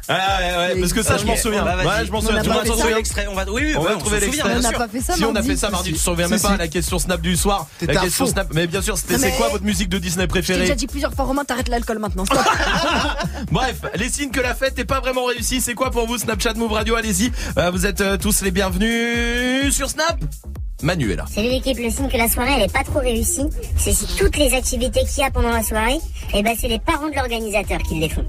Ah 0.09 0.37
ouais, 0.39 0.73
ouais, 0.75 0.79
parce 0.81 0.91
que 0.91 1.01
ça 1.01 1.17
je 1.17 1.25
m'en 1.25 1.35
souviens. 1.37 1.63
bah, 1.63 1.77
ouais, 1.77 2.05
je 2.05 2.11
m'en 2.11 2.17
On 2.17 2.21
souviens. 2.21 2.37
a 2.39 2.43
Tout 2.43 2.49
pas 2.49 2.55
le 2.55 2.59
monde 2.59 2.63
fait 2.63 2.67
s'en 2.69 2.75
ça. 2.75 2.81
souvient. 2.81 2.95
L'extrait, 2.97 3.27
on 3.29 3.35
va- 3.35 3.45
oui, 3.49 3.61
oui, 3.65 3.73
on 3.77 3.81
ouais, 3.81 3.87
va 3.89 3.95
on 3.95 3.99
trouver 3.99 4.19
l'extrait. 4.19 4.49
bien 4.49 4.57
On 4.57 4.61
n'a 4.61 4.69
sûr. 4.69 4.77
pas 4.77 4.87
fait 4.89 4.99
ça 5.01 5.13
Si 5.13 5.23
on 5.25 5.35
a 5.35 5.41
fait 5.41 5.55
ça 5.55 5.69
mardi, 5.69 5.91
tu 5.91 5.95
te 5.97 6.01
souviens 6.03 6.27
même 6.27 6.39
Si, 6.39 6.45
pas 6.45 6.57
la 6.57 6.67
question 6.67 6.99
Snap 6.99 7.21
du 7.21 7.35
soir. 7.37 7.67
La 7.81 7.95
question. 8.01 8.25
Snap. 8.25 8.47
Mais 8.53 8.67
bien 8.67 8.81
sûr, 8.81 8.97
c'était 8.97 9.17
c'est 9.17 9.31
quoi 9.31 9.47
votre 9.49 9.63
musique 9.63 9.87
de 9.89 9.97
Disney 9.99 10.23
Je 10.27 10.33
t'ai 10.33 10.41
déjà 10.41 10.53
préférée 10.55 10.75
dit 10.75 10.87
plusieurs 10.87 11.13
fois, 11.13 11.23
Romain, 11.25 11.45
t'arrêtes 11.45 11.69
l'alcool 11.69 11.99
maintenant. 11.99 12.25
Bref, 13.51 13.77
les 13.95 14.09
signes 14.09 14.31
que 14.31 14.41
la 14.41 14.53
fête 14.55 14.77
n'est 14.77 14.85
pas 14.85 14.99
vraiment 14.99 15.25
réussie, 15.25 15.61
c'est 15.61 15.73
quoi 15.73 15.89
pour 15.91 16.05
vous 16.07 16.17
Snapchat 16.17 16.53
Move 16.55 16.73
Radio? 16.73 16.95
Allez-y, 16.95 17.31
Euh, 17.57 17.71
vous 17.71 17.85
êtes 17.85 18.01
euh, 18.01 18.17
tous 18.17 18.41
les 18.41 18.51
bienvenus 18.51 19.73
sur 19.73 19.89
Snap. 19.89 20.17
Manu 20.81 21.11
est 21.13 21.15
là. 21.15 21.25
Salut 21.33 21.47
l'équipe, 21.49 21.77
le 21.77 21.89
signe 21.89 22.09
que 22.09 22.17
la 22.17 22.27
soirée 22.27 22.51
elle 22.57 22.63
est 22.63 22.73
pas 22.73 22.83
trop 22.83 22.99
réussie, 22.99 23.45
c'est 23.77 23.93
si 23.93 24.05
toutes 24.17 24.35
les 24.35 24.53
activités 24.53 24.99
qu'il 25.05 25.19
y 25.19 25.23
a 25.25 25.31
pendant 25.31 25.51
la 25.51 25.63
soirée, 25.63 25.99
et 26.33 26.43
ben 26.43 26.55
c'est 26.59 26.67
les 26.67 26.79
parents 26.79 27.07
de 27.09 27.15
l'organisateur 27.15 27.79
qui 27.83 27.95
les 27.99 28.09
font. 28.09 28.25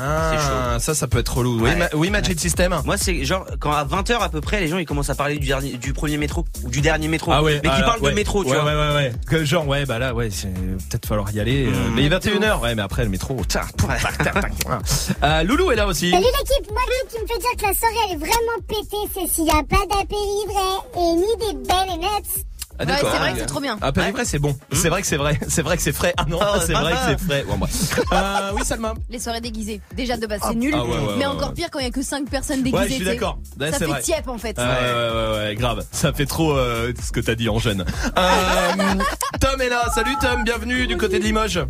Ah, 0.00 0.76
ça, 0.80 0.94
ça 0.94 1.06
peut 1.06 1.18
être 1.18 1.36
relou. 1.36 1.60
Oui, 1.62 1.70
ma- 1.76 1.88
oui 1.94 2.10
Magic 2.10 2.38
System. 2.38 2.76
Moi, 2.84 2.96
c'est 2.96 3.24
genre 3.24 3.46
quand 3.60 3.72
à 3.72 3.84
20h 3.84 4.18
à 4.20 4.28
peu 4.28 4.40
près, 4.40 4.60
les 4.60 4.68
gens 4.68 4.78
ils 4.78 4.86
commencent 4.86 5.10
à 5.10 5.14
parler 5.14 5.38
du 5.38 5.46
dernier, 5.46 5.72
du 5.72 5.92
premier 5.92 6.16
métro 6.18 6.44
ou 6.64 6.70
du 6.70 6.80
dernier 6.80 7.08
métro. 7.08 7.32
Ah 7.32 7.42
ouais, 7.42 7.54
mais 7.62 7.68
qui 7.68 7.74
alors, 7.74 7.90
parlent 7.90 8.00
ouais. 8.02 8.10
de 8.10 8.14
métro, 8.16 8.44
tu 8.44 8.50
ouais, 8.50 8.56
vois. 8.60 8.64
Ouais, 8.64 8.74
ouais, 8.88 8.94
ouais. 8.94 9.12
Que 9.28 9.44
genre, 9.44 9.66
ouais, 9.66 9.84
bah 9.86 9.98
là, 9.98 10.14
ouais, 10.14 10.28
c'est 10.30 10.52
peut-être 10.52 11.06
falloir 11.06 11.30
y 11.32 11.40
aller. 11.40 11.66
euh, 11.66 11.70
Mmh. 11.70 11.94
mais 11.94 12.04
il 12.04 12.12
est 12.12 12.16
21h, 12.16 12.60
ouais, 12.60 12.74
mais 12.74 12.82
après 12.82 13.04
le 13.04 13.10
métro. 13.10 13.36
tac, 13.48 13.76
tac, 13.76 14.18
tac, 14.18 14.34
tac. 14.34 14.52
Euh, 15.22 15.42
Loulou 15.42 15.70
est 15.72 15.76
là 15.76 15.86
aussi. 15.86 16.10
Salut 16.10 16.22
l'équipe, 16.24 16.70
moi 16.72 16.80
le 16.86 17.08
truc 17.08 17.18
qui 17.18 17.22
me 17.22 17.26
fait 17.26 17.38
dire 17.40 17.56
que 17.58 17.66
la 17.66 17.74
soirée 17.74 17.94
elle 18.08 18.14
est 18.14 18.18
vraiment 18.18 18.58
pétée, 18.66 19.12
c'est 19.14 19.34
s'il 19.34 19.44
y 19.46 19.50
a 19.50 19.62
pas 19.62 19.84
d'apéritif 19.88 20.50
et 20.96 21.14
ni 21.14 21.52
des 21.52 21.58
belles 21.68 21.98
nuts. 22.00 22.42
Ah, 22.80 22.84
Ouais, 22.84 22.92
c'est 23.00 23.18
vrai 23.18 23.32
que 23.32 23.38
c'est 23.40 23.46
trop 23.46 23.60
bien. 23.60 23.76
Ah, 23.80 23.92
pas 23.92 24.10
vrai, 24.10 24.24
c'est 24.24 24.38
bon. 24.38 24.56
C'est 24.72 24.88
vrai 24.88 25.00
que 25.00 25.06
c'est 25.06 25.16
vrai. 25.16 25.38
C'est 25.48 25.62
vrai 25.62 25.76
que 25.76 25.82
c'est 25.82 25.92
frais. 25.92 26.14
Ah 26.16 26.24
non, 26.28 26.38
Oh, 26.40 26.58
c'est 26.64 26.72
vrai 26.72 26.92
que 26.92 26.98
c'est 27.08 27.20
frais. 27.20 27.44
Ouais, 27.44 27.56
bref. 27.56 28.00
Euh, 28.12 28.52
oui, 28.54 28.62
Salma. 28.64 28.94
Les 29.10 29.18
soirées 29.18 29.40
déguisées. 29.40 29.80
Déjà 29.94 30.16
de 30.16 30.26
base, 30.26 30.40
c'est 30.46 30.54
nul. 30.54 30.72
Ah 30.74 30.84
ouais, 30.84 30.90
ouais, 30.90 31.14
mais 31.18 31.26
encore 31.26 31.52
pire 31.54 31.68
quand 31.70 31.78
il 31.80 31.84
y 31.84 31.88
a 31.88 31.90
que 31.90 32.02
5 32.02 32.28
personnes 32.30 32.62
déguisées. 32.62 32.82
Ouais, 32.82 32.88
je 32.88 32.94
suis 32.94 33.04
d'accord. 33.04 33.38
Ouais, 33.58 33.70
ça 33.70 33.78
c'est 33.78 33.84
fait 33.84 33.90
vrai. 33.90 34.00
tiep 34.02 34.28
en 34.28 34.38
fait. 34.38 34.56
Ouais, 34.58 34.64
ouais, 34.64 35.10
ouais, 35.12 35.38
ouais, 35.48 35.54
grave. 35.56 35.84
Ça 35.92 36.12
fait 36.12 36.26
trop 36.26 36.52
euh, 36.56 36.92
ce 37.02 37.12
que 37.12 37.20
t'as 37.20 37.34
dit 37.34 37.48
en 37.48 37.58
jeune. 37.58 37.84
Euh, 38.16 38.94
Tom 39.40 39.60
est 39.60 39.68
là. 39.68 39.90
Salut 39.94 40.14
Tom, 40.20 40.44
bienvenue 40.44 40.86
du 40.86 40.96
côté 40.96 41.18
de 41.18 41.24
Limoges. 41.24 41.60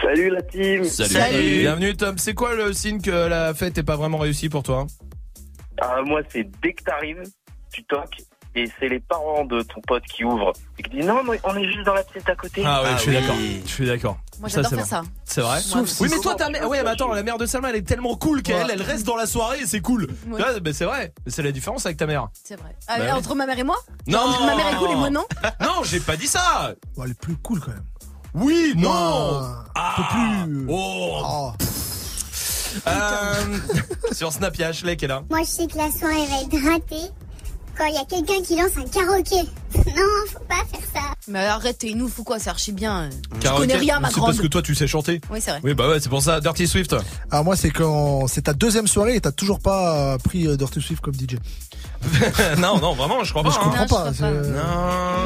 Salut 0.00 0.30
la 0.30 0.42
team. 0.42 0.84
Salut. 0.84 1.58
Bienvenue 1.60 1.96
Tom. 1.96 2.18
C'est 2.18 2.34
quoi 2.34 2.54
le 2.54 2.72
signe 2.72 3.00
que 3.00 3.10
la 3.10 3.54
fête 3.54 3.76
est 3.78 3.82
pas 3.82 3.96
vraiment 3.96 4.18
réussie 4.18 4.48
pour 4.48 4.62
toi? 4.62 4.86
Ah, 5.80 6.00
moi, 6.04 6.20
c'est 6.30 6.46
dès 6.62 6.72
que 6.72 6.82
t'arrives, 6.84 7.22
tu 7.72 7.84
toques 7.84 8.22
et 8.56 8.70
c'est 8.80 8.88
les 8.88 9.00
parents 9.00 9.44
de 9.44 9.60
ton 9.62 9.80
pote 9.86 10.02
qui 10.04 10.24
ouvrent 10.24 10.52
et 10.78 10.82
qui 10.82 10.90
disent 10.90 11.06
non, 11.06 11.22
mais 11.22 11.38
on 11.44 11.54
est 11.56 11.64
juste 11.70 11.84
dans 11.84 11.94
la 11.94 12.02
pièce 12.02 12.24
à 12.26 12.34
côté. 12.34 12.62
Ah 12.64 12.82
ouais, 12.82 12.88
Ah 12.92 12.96
je 12.96 13.02
suis 13.02 13.10
oui. 13.10 13.16
d'accord. 13.20 13.36
Je 13.66 13.70
suis 13.70 13.86
d'accord. 13.86 14.16
Moi, 14.40 14.48
j'adore 14.48 14.70
c'est 14.70 14.76
faire 14.76 14.86
ça. 14.86 15.02
C'est 15.24 15.40
vrai. 15.40 15.60
Sauf 15.60 16.00
oui, 16.00 16.08
mais 16.10 16.18
toi, 16.20 16.34
ta 16.34 16.48
mère, 16.50 16.68
ouais, 16.68 16.82
mais 16.82 16.88
attends, 16.90 17.12
la 17.12 17.22
mère 17.22 17.38
de 17.38 17.46
Salma, 17.46 17.70
elle 17.70 17.76
est 17.76 17.82
tellement 17.86 18.16
cool 18.16 18.42
qu'elle, 18.42 18.66
Ouais. 18.66 18.72
elle 18.72 18.82
reste 18.82 19.06
dans 19.06 19.16
la 19.16 19.26
soirée 19.26 19.60
et 19.60 19.66
c'est 19.66 19.80
cool. 19.80 20.06
Ouais. 20.28 20.42
Ben, 20.60 20.72
c'est 20.74 20.84
vrai. 20.84 21.12
C'est 21.26 21.42
la 21.42 21.52
différence 21.52 21.86
avec 21.86 21.96
ta 21.98 22.06
mère. 22.06 22.28
C'est 22.44 22.56
vrai. 22.58 22.74
Ah, 22.88 22.98
Bah. 22.98 23.16
Entre 23.16 23.34
ma 23.34 23.46
mère 23.46 23.58
et 23.58 23.62
moi 23.64 23.76
Non. 24.06 24.18
Genre, 24.18 24.46
Ma 24.46 24.54
mère 24.56 24.68
est 24.68 24.76
cool 24.76 24.90
et 24.90 24.94
moi 24.96 25.10
non 25.10 25.24
Non, 25.60 25.82
j'ai 25.84 26.00
pas 26.00 26.16
dit 26.16 26.26
ça. 26.26 26.72
Bon, 26.96 27.04
elle 27.04 27.10
est 27.12 27.20
plus 27.20 27.36
cool 27.36 27.60
quand 27.60 27.70
même. 27.72 27.84
Oui, 28.34 28.72
non. 28.76 29.42
Un 29.74 29.92
peu 29.96 30.02
plus. 30.10 30.66
Oh. 30.68 31.22
Oh. 31.24 31.52
Euh, 32.86 33.58
sur 34.12 34.32
Snap, 34.32 34.54
il 34.56 34.60
y 34.60 34.64
a 34.64 34.68
Ashley 34.68 34.96
qui 34.96 35.06
est 35.06 35.08
là. 35.08 35.22
Moi 35.30 35.40
je 35.40 35.46
sais 35.48 35.66
que 35.66 35.76
la 35.78 35.90
soirée 35.90 36.26
va 36.26 36.42
être 36.42 36.70
ratée 36.70 37.10
quand 37.76 37.86
il 37.86 37.94
y 37.94 37.98
a 37.98 38.04
quelqu'un 38.04 38.42
qui 38.42 38.56
lance 38.56 38.72
un 38.76 38.88
karaoké. 38.88 39.36
Non, 39.76 40.02
faut 40.32 40.38
pas 40.48 40.64
faire 40.70 40.80
ça. 40.94 41.00
Mais 41.28 41.44
arrête, 41.44 41.78
t'es 41.78 41.92
nous, 41.94 42.08
faut 42.08 42.22
quoi, 42.24 42.38
c'est 42.38 42.48
archi 42.48 42.72
bien. 42.72 43.10
Je 43.42 43.48
connais 43.48 43.76
rien, 43.76 44.00
ma 44.00 44.08
C'est 44.08 44.14
grande. 44.16 44.26
parce 44.30 44.38
que 44.40 44.46
toi 44.46 44.62
tu 44.62 44.74
sais 44.74 44.86
chanter. 44.86 45.20
Oui, 45.30 45.38
c'est 45.40 45.50
vrai. 45.50 45.60
Oui, 45.62 45.74
bah 45.74 45.88
ouais, 45.88 46.00
c'est 46.00 46.08
pour 46.08 46.22
ça. 46.22 46.40
Dirty 46.40 46.66
Swift. 46.66 46.94
Alors 47.30 47.44
moi, 47.44 47.56
c'est 47.56 47.70
quand 47.70 48.26
c'est 48.26 48.42
ta 48.42 48.52
deuxième 48.54 48.86
soirée 48.86 49.16
et 49.16 49.20
t'as 49.20 49.32
toujours 49.32 49.60
pas 49.60 50.14
euh, 50.14 50.18
pris 50.18 50.46
euh, 50.46 50.56
Dirty 50.56 50.80
Swift 50.80 51.02
comme 51.02 51.14
DJ. 51.14 51.36
non, 52.58 52.78
non, 52.78 52.94
vraiment, 52.94 53.22
je 53.24 53.30
crois 53.32 53.42
Mais 53.42 53.50
pas. 53.50 53.54
je 53.54 53.60
hein. 53.60 53.62
comprends 53.64 53.86
pas. 54.04 54.12
c'est- 54.14 54.22
Non. 54.22 54.62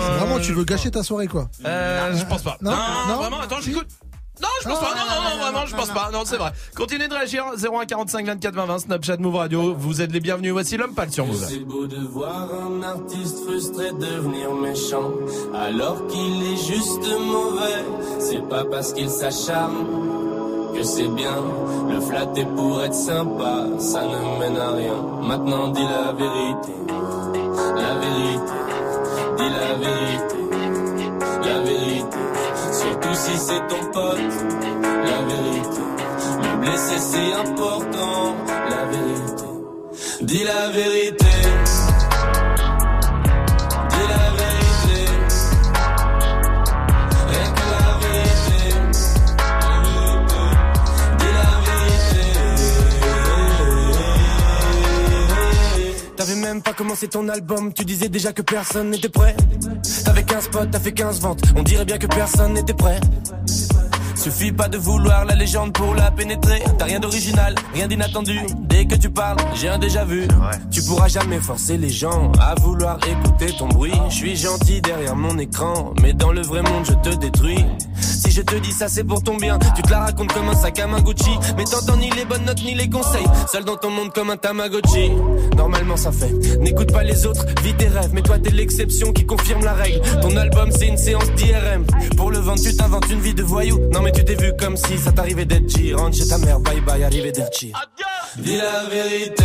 c'est 0.00 0.18
Vraiment, 0.18 0.40
tu 0.40 0.52
veux 0.52 0.64
gâcher 0.64 0.90
ta 0.90 1.02
soirée, 1.02 1.26
quoi. 1.28 1.48
Euh, 1.64 2.16
je 2.16 2.24
pense 2.24 2.42
pas. 2.42 2.56
Non, 2.60 2.70
Non, 2.72 2.76
non. 3.08 3.16
vraiment, 3.20 3.40
attends, 3.40 3.60
j'écoute. 3.60 3.86
Non, 4.42 4.48
je 4.62 4.68
pense 4.68 4.80
pas. 4.80 4.94
Non, 4.94 5.00
non, 5.06 5.30
non, 5.30 5.42
vraiment, 5.42 5.66
je 5.66 5.76
pense 5.76 5.90
pas. 5.90 6.10
Non, 6.12 6.22
c'est 6.24 6.36
vrai. 6.36 6.52
Continuez 6.74 7.08
de 7.08 7.14
réagir. 7.14 7.44
01 7.56 7.84
45 7.86 8.26
24 8.26 8.54
20 8.54 8.64
20, 8.66 8.78
Snapchat 8.78 9.16
Move 9.18 9.36
Radio. 9.36 9.74
Vous 9.76 10.00
êtes 10.00 10.12
les 10.12 10.20
bienvenus. 10.20 10.52
Voici 10.52 10.76
l'homme 10.76 10.94
pâle 10.94 11.12
sur 11.12 11.26
Move. 11.26 11.44
C'est 11.48 11.58
beau 11.60 11.86
de 11.86 11.98
voir 11.98 12.48
un 12.52 12.82
artiste 12.82 13.44
frustré 13.44 13.92
devenir 13.92 14.52
méchant, 14.54 15.12
alors 15.54 16.06
qu'il 16.06 16.42
est 16.42 16.56
juste 16.56 17.06
mauvais. 17.18 17.84
C'est 18.18 18.48
pas 18.48 18.64
parce 18.64 18.92
qu'il 18.92 19.10
s'acharne 19.10 19.86
que 20.74 20.82
c'est 20.82 21.08
bien. 21.08 21.36
Le 21.90 22.00
flatter 22.00 22.44
pour 22.56 22.82
être 22.82 22.94
sympa, 22.94 23.66
ça 23.78 24.02
ne 24.04 24.38
mène 24.38 24.56
à 24.56 24.70
rien. 24.70 24.94
Maintenant 25.22 25.68
dis 25.68 25.82
la 25.82 26.12
vérité, 26.12 26.72
la 27.76 27.94
vérité, 27.98 28.58
dis 29.36 29.50
la 29.50 29.74
vérité, 29.74 30.36
la 31.42 31.58
vérité. 31.60 31.79
Si 33.22 33.36
c'est 33.36 33.66
ton 33.68 33.84
pote, 33.92 34.18
la 35.10 35.20
vérité. 35.30 35.82
Le 36.42 36.56
blesser 36.60 36.98
c'est 36.98 37.32
important, 37.34 38.34
la 38.70 38.84
vérité. 38.86 39.44
Dis 40.22 40.44
la 40.44 40.68
vérité. 40.70 41.26
Même 56.60 56.74
pas 56.74 56.74
commencé 56.74 57.08
ton 57.08 57.26
album, 57.30 57.72
tu 57.72 57.86
disais 57.86 58.10
déjà 58.10 58.32
que 58.34 58.42
personne 58.42 58.90
n'était 58.90 59.08
prêt. 59.08 59.34
T'avais 60.04 60.24
15 60.24 60.48
potes, 60.48 60.70
t'as 60.70 60.78
fait 60.78 60.92
15 60.92 61.20
ventes, 61.20 61.42
on 61.56 61.62
dirait 61.62 61.86
bien 61.86 61.96
que 61.96 62.06
personne 62.06 62.52
n'était 62.52 62.74
prêt. 62.74 63.00
Suffit 64.14 64.52
pas 64.52 64.68
de 64.68 64.76
vouloir 64.76 65.24
la 65.24 65.34
légende 65.34 65.72
pour 65.72 65.94
la 65.94 66.10
pénétrer. 66.10 66.62
T'as 66.76 66.84
rien 66.84 67.00
d'original, 67.00 67.54
rien 67.72 67.88
d'inattendu. 67.88 68.40
Dès 68.68 68.84
que 68.84 68.94
tu 68.96 69.08
parles, 69.08 69.38
j'ai 69.54 69.70
un 69.70 69.78
déjà 69.78 70.04
vu. 70.04 70.28
Tu 70.70 70.82
pourras 70.82 71.08
jamais 71.08 71.38
forcer 71.38 71.78
les 71.78 71.88
gens 71.88 72.30
à 72.38 72.54
vouloir 72.56 72.98
écouter 73.08 73.56
ton 73.56 73.68
bruit. 73.68 73.94
Je 74.10 74.14
suis 74.14 74.36
gentil 74.36 74.82
derrière 74.82 75.16
mon 75.16 75.38
écran, 75.38 75.94
mais 76.02 76.12
dans 76.12 76.32
le 76.32 76.42
vrai 76.42 76.60
monde, 76.60 76.84
je 76.84 77.10
te 77.10 77.16
détruis. 77.16 77.64
Si 78.00 78.30
je 78.30 78.42
te 78.42 78.56
dis 78.56 78.72
ça, 78.72 78.88
c'est 78.88 79.04
pour 79.04 79.22
ton 79.22 79.36
bien. 79.36 79.58
Tu 79.76 79.82
te 79.82 79.90
la 79.90 80.00
racontes 80.00 80.32
comme 80.32 80.48
un 80.48 80.54
sac 80.54 80.78
à 80.78 80.86
main 80.86 81.00
Gucci, 81.00 81.30
mais 81.56 81.64
t'entends 81.64 81.96
ni 81.96 82.10
les 82.10 82.24
bonnes 82.24 82.44
notes 82.44 82.62
ni 82.62 82.74
les 82.74 82.88
conseils. 82.88 83.26
Seul 83.50 83.64
dans 83.64 83.76
ton 83.76 83.90
monde 83.90 84.12
comme 84.12 84.30
un 84.30 84.36
Tamagotchi. 84.36 85.10
Normalement, 85.56 85.96
ça 85.96 86.12
fait. 86.12 86.32
N'écoute 86.58 86.92
pas 86.92 87.02
les 87.02 87.26
autres, 87.26 87.44
vis 87.62 87.74
tes 87.74 87.88
rêves. 87.88 88.10
Mais 88.12 88.22
toi, 88.22 88.38
t'es 88.38 88.50
l'exception 88.50 89.12
qui 89.12 89.26
confirme 89.26 89.64
la 89.64 89.74
règle. 89.74 90.00
Ton 90.20 90.36
album, 90.36 90.70
c'est 90.72 90.86
une 90.86 90.96
séance 90.96 91.30
d'IRM. 91.32 91.84
Pour 92.16 92.30
le 92.30 92.38
vendre, 92.38 92.62
tu 92.62 92.74
t'inventes 92.76 93.10
une 93.10 93.20
vie 93.20 93.34
de 93.34 93.42
voyou. 93.42 93.78
Non, 93.92 94.02
mais 94.02 94.12
tu 94.12 94.24
t'es 94.24 94.34
vu 94.34 94.52
comme 94.58 94.76
si 94.76 94.98
ça 94.98 95.12
t'arrivait 95.12 95.44
d'être 95.44 95.68
G. 95.68 95.94
Rentre 95.94 96.16
chez 96.16 96.28
ta 96.28 96.38
mère, 96.38 96.60
bye 96.60 96.80
bye, 96.80 97.04
arrivé 97.04 97.32
d'être 97.32 97.50
Dis 98.38 98.56
la 98.56 98.88
vérité. 98.88 99.44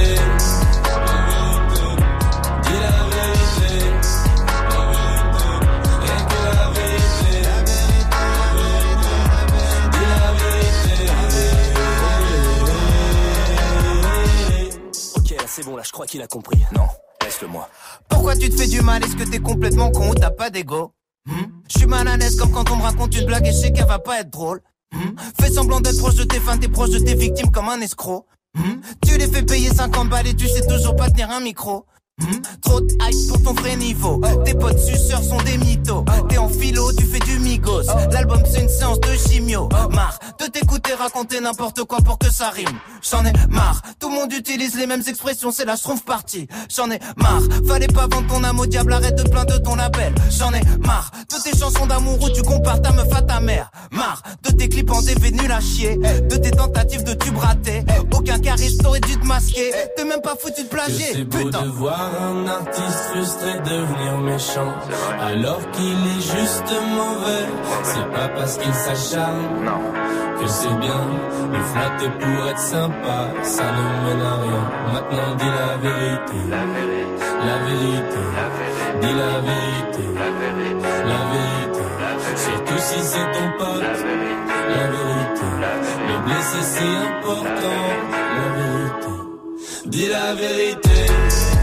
C'est 15.56 15.64
bon, 15.64 15.78
là 15.78 15.84
je 15.86 15.92
crois 15.92 16.06
qu'il 16.06 16.22
a 16.22 16.28
compris. 16.28 16.60
Non, 16.76 16.88
laisse-le 17.24 17.48
moi. 17.48 17.70
Pourquoi 18.10 18.36
tu 18.36 18.50
te 18.50 18.58
fais 18.58 18.68
du 18.68 18.82
mal? 18.82 19.04
Est-ce 19.04 19.16
que 19.16 19.24
t'es 19.24 19.40
complètement 19.40 19.90
con 19.90 20.10
ou 20.10 20.14
t'as 20.14 20.32
pas 20.32 20.50
d'ego? 20.50 20.92
Hmm? 21.26 21.46
Je 21.70 21.80
suis 21.80 21.88
mal 21.88 22.08
à 22.10 22.18
l'aise 22.18 22.36
comme 22.36 22.52
quand 22.52 22.70
on 22.72 22.76
me 22.76 22.82
raconte 22.82 23.16
une 23.16 23.26
blague 23.26 23.48
et 23.48 23.52
je 23.52 23.58
sais 23.58 23.72
qu'elle 23.72 23.88
va 23.88 24.00
pas 24.00 24.20
être 24.20 24.30
drôle. 24.30 24.62
Hmm? 24.94 25.16
Fais 25.40 25.50
semblant 25.50 25.80
d'être 25.80 25.98
proche 25.98 26.16
de 26.16 26.26
tes 26.26 26.42
fans, 26.42 26.58
t'es 26.58 26.68
proche 26.68 26.90
de 26.90 27.00
tes 27.00 27.16
victimes 27.16 27.52
comme 27.52 27.70
un 27.70 27.80
escroc. 27.80 28.26
Hmm? 28.54 28.82
Tu 29.06 29.18
les 29.18 29.28
fais 29.28 29.44
payer 29.44 29.74
50 29.74 30.10
balles 30.10 30.28
et 30.28 30.36
tu 30.36 30.48
sais 30.48 30.68
toujours 30.68 30.96
pas 30.98 31.10
tenir 31.10 31.32
un 31.32 31.40
micro. 31.40 31.86
Hmm? 32.18 32.40
Trop 32.62 32.80
de 32.80 32.94
hype 32.94 33.28
pour 33.28 33.44
ton 33.44 33.54
vrai 33.62 33.76
niveau. 33.76 34.22
Tes 34.46 34.54
potes 34.54 34.80
suceurs 34.80 35.22
sont 35.22 35.42
des 35.44 35.58
mythos. 35.58 36.06
T'es 36.30 36.38
en 36.38 36.48
philo, 36.48 36.94
tu 36.94 37.06
fais 37.06 37.20
du 37.20 37.40
migos. 37.40 37.84
L'album 38.10 38.42
c'est 38.50 38.62
une 38.62 38.70
séance 38.70 39.02
de 39.02 39.10
chimio. 39.18 39.68
Marre 39.92 40.18
de 40.40 40.46
t'écouter 40.46 40.94
raconter 40.94 41.42
n'importe 41.42 41.84
quoi 41.84 41.98
pour 41.98 42.18
que 42.18 42.32
ça 42.32 42.52
rime. 42.52 42.80
J'en 43.02 43.26
ai 43.26 43.34
marre. 43.50 43.82
Tout 44.00 44.08
le 44.08 44.16
monde 44.16 44.32
utilise 44.32 44.78
les 44.78 44.88
mêmes 44.88 45.04
expressions, 45.06 45.52
c'est 45.52 45.66
la 45.66 45.76
schtroumpf 45.76 46.06
partie. 46.06 46.48
J'en 46.74 46.90
ai 46.90 47.00
marre. 47.18 47.42
Fallait 47.68 47.88
pas 47.88 48.08
vendre 48.08 48.28
ton 48.28 48.44
âme 48.46 48.62
au 48.62 48.66
diable, 48.66 48.94
arrête 48.94 49.16
de 49.22 49.30
plaindre 49.30 49.54
de 49.54 49.58
ton 49.58 49.76
label. 49.76 50.16
J'en 50.30 50.54
ai 50.54 50.62
marre 50.86 51.12
de 51.30 51.44
tes 51.44 51.58
chansons 51.58 51.86
d'amour 51.86 52.18
où 52.22 52.30
tu 52.30 52.44
compares 52.44 52.82
ta 52.82 52.94
meuf 52.94 53.14
à 53.14 53.24
ta 53.24 53.42
mère. 53.42 53.72
Marre 53.92 54.24
de 54.42 54.52
tes 54.52 54.70
clips 54.70 54.90
en 54.90 55.02
DV 55.02 55.32
nul 55.32 55.52
à 55.52 55.60
chier. 55.60 55.98
De 55.98 56.38
tes 56.38 56.52
tentatives 56.52 57.04
de 57.04 57.14
tube 57.14 57.38
raté. 57.38 57.84
Aucun 58.14 58.40
charisme 58.40 58.82
t'aurait 58.82 59.02
dû 59.02 59.18
te 59.18 59.26
masquer. 59.26 59.74
T'es 59.98 60.06
même 60.06 60.22
pas 60.22 60.36
foutu 60.40 60.64
de 60.64 60.70
plagier. 60.70 61.26
Putain. 61.26 61.64
de 61.64 61.68
voir 61.68 62.05
un 62.30 62.48
artiste 62.48 63.00
frustré 63.12 63.54
devenir 63.60 64.18
méchant 64.20 64.74
alors 65.22 65.62
qu'il 65.72 66.00
est 66.16 66.22
juste 66.22 66.72
mauvais. 66.96 67.46
C'est 67.84 68.12
pas 68.12 68.30
parce 68.36 68.58
qu'il 68.58 68.74
s'acharne 68.74 69.66
que 70.40 70.48
c'est 70.48 70.76
bien. 70.80 71.04
Le 71.54 71.60
flatter 71.72 72.10
pour 72.20 72.48
être 72.50 72.60
sympa, 72.60 73.20
ça 73.44 73.64
ne 73.78 73.86
mène 74.06 74.22
à 74.22 74.36
rien. 74.46 74.64
Maintenant 74.94 75.36
dis 75.38 75.52
la 75.62 75.78
vérité, 75.78 76.40
la 76.50 77.58
vérité, 77.68 78.24
dis 79.02 79.14
la 79.24 79.36
vérité, 79.50 80.06
la 81.12 81.22
vérité. 81.34 81.86
Surtout 82.36 82.80
si 82.80 83.00
c'est 83.02 83.32
ton 83.36 83.48
pote, 83.58 84.00
la 84.76 84.86
vérité. 84.96 85.48
Le 86.08 86.16
blesser 86.26 86.64
c'est 86.74 86.96
important, 87.08 87.82
la 88.38 88.48
vérité. 88.58 89.14
Dis 89.86 90.08
la 90.08 90.34
vérité. 90.34 91.55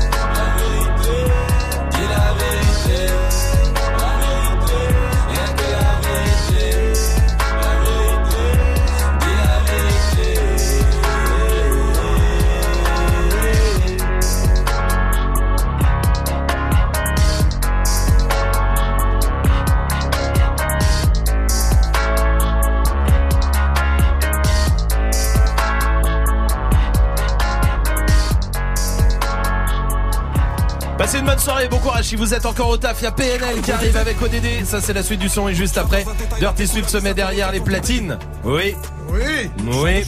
Passez 31.02 31.18
une 31.18 31.24
bonne 31.24 31.38
soirée, 31.40 31.66
bon 31.66 31.78
courage. 31.78 32.04
Si 32.04 32.14
vous 32.14 32.32
êtes 32.32 32.46
encore 32.46 32.68
au 32.68 32.76
taf, 32.76 33.00
il 33.00 33.04
y 33.04 33.06
a 33.08 33.10
PNL 33.10 33.60
qui 33.60 33.72
arrive 33.72 33.96
avec 33.96 34.22
ODD. 34.22 34.64
Ça, 34.64 34.80
c'est 34.80 34.92
la 34.92 35.02
suite 35.02 35.18
du 35.18 35.28
son. 35.28 35.48
Et 35.48 35.54
juste 35.54 35.76
après, 35.76 36.04
Dirty 36.38 36.64
Swift 36.64 36.88
se 36.88 36.98
met 36.98 37.12
derrière 37.12 37.50
les 37.50 37.58
platines. 37.58 38.20
Oui. 38.44 38.76
Oui. 39.12 39.50
Oui. 39.66 40.04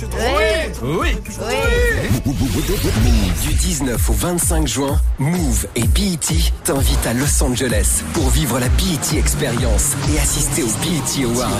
Oui. 0.82 1.16
Du 3.42 3.52
19 3.52 4.10
au 4.10 4.12
25 4.12 4.66
juin, 4.66 5.00
Move 5.18 5.66
et 5.76 5.84
BET 5.84 6.18
t'invitent 6.64 7.06
à 7.06 7.12
Los 7.12 7.42
Angeles 7.42 8.02
pour 8.14 8.30
vivre 8.30 8.58
la 8.58 8.68
BET 8.68 9.18
Experience 9.18 9.92
et 10.12 10.18
assister 10.18 10.62
aux 10.62 10.72
BET 10.82 11.24
Awards. 11.24 11.50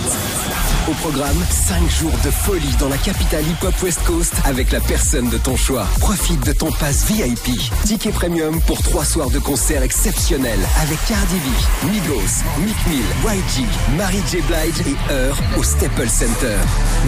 Au 0.87 0.93
programme, 0.93 1.37
5 1.49 1.89
jours 1.89 2.13
de 2.23 2.29
folie 2.29 2.75
dans 2.79 2.89
la 2.89 2.97
capitale 2.97 3.43
hip-hop 3.43 3.73
West 3.81 4.01
Coast 4.05 4.33
avec 4.45 4.71
la 4.71 4.79
personne 4.79 5.29
de 5.29 5.37
ton 5.37 5.55
choix. 5.55 5.87
Profite 5.99 6.45
de 6.45 6.53
ton 6.53 6.71
pass 6.71 7.05
VIP. 7.05 7.59
Ticket 7.85 8.11
premium 8.11 8.61
pour 8.61 8.81
3 8.81 9.03
soirs 9.03 9.29
de 9.31 9.39
concert 9.39 9.81
exceptionnels 9.81 10.59
avec 10.81 10.99
Cardi 11.05 11.35
B, 11.37 11.91
Migos, 11.91 12.43
Mick 12.63 12.77
Mill, 12.87 13.05
YG, 13.25 13.65
Mary 13.97 14.21
J. 14.29 14.41
Blige 14.41 14.87
et 14.87 15.11
Heur 15.11 15.37
au 15.57 15.63
Staples 15.63 16.09
Center. 16.09 16.57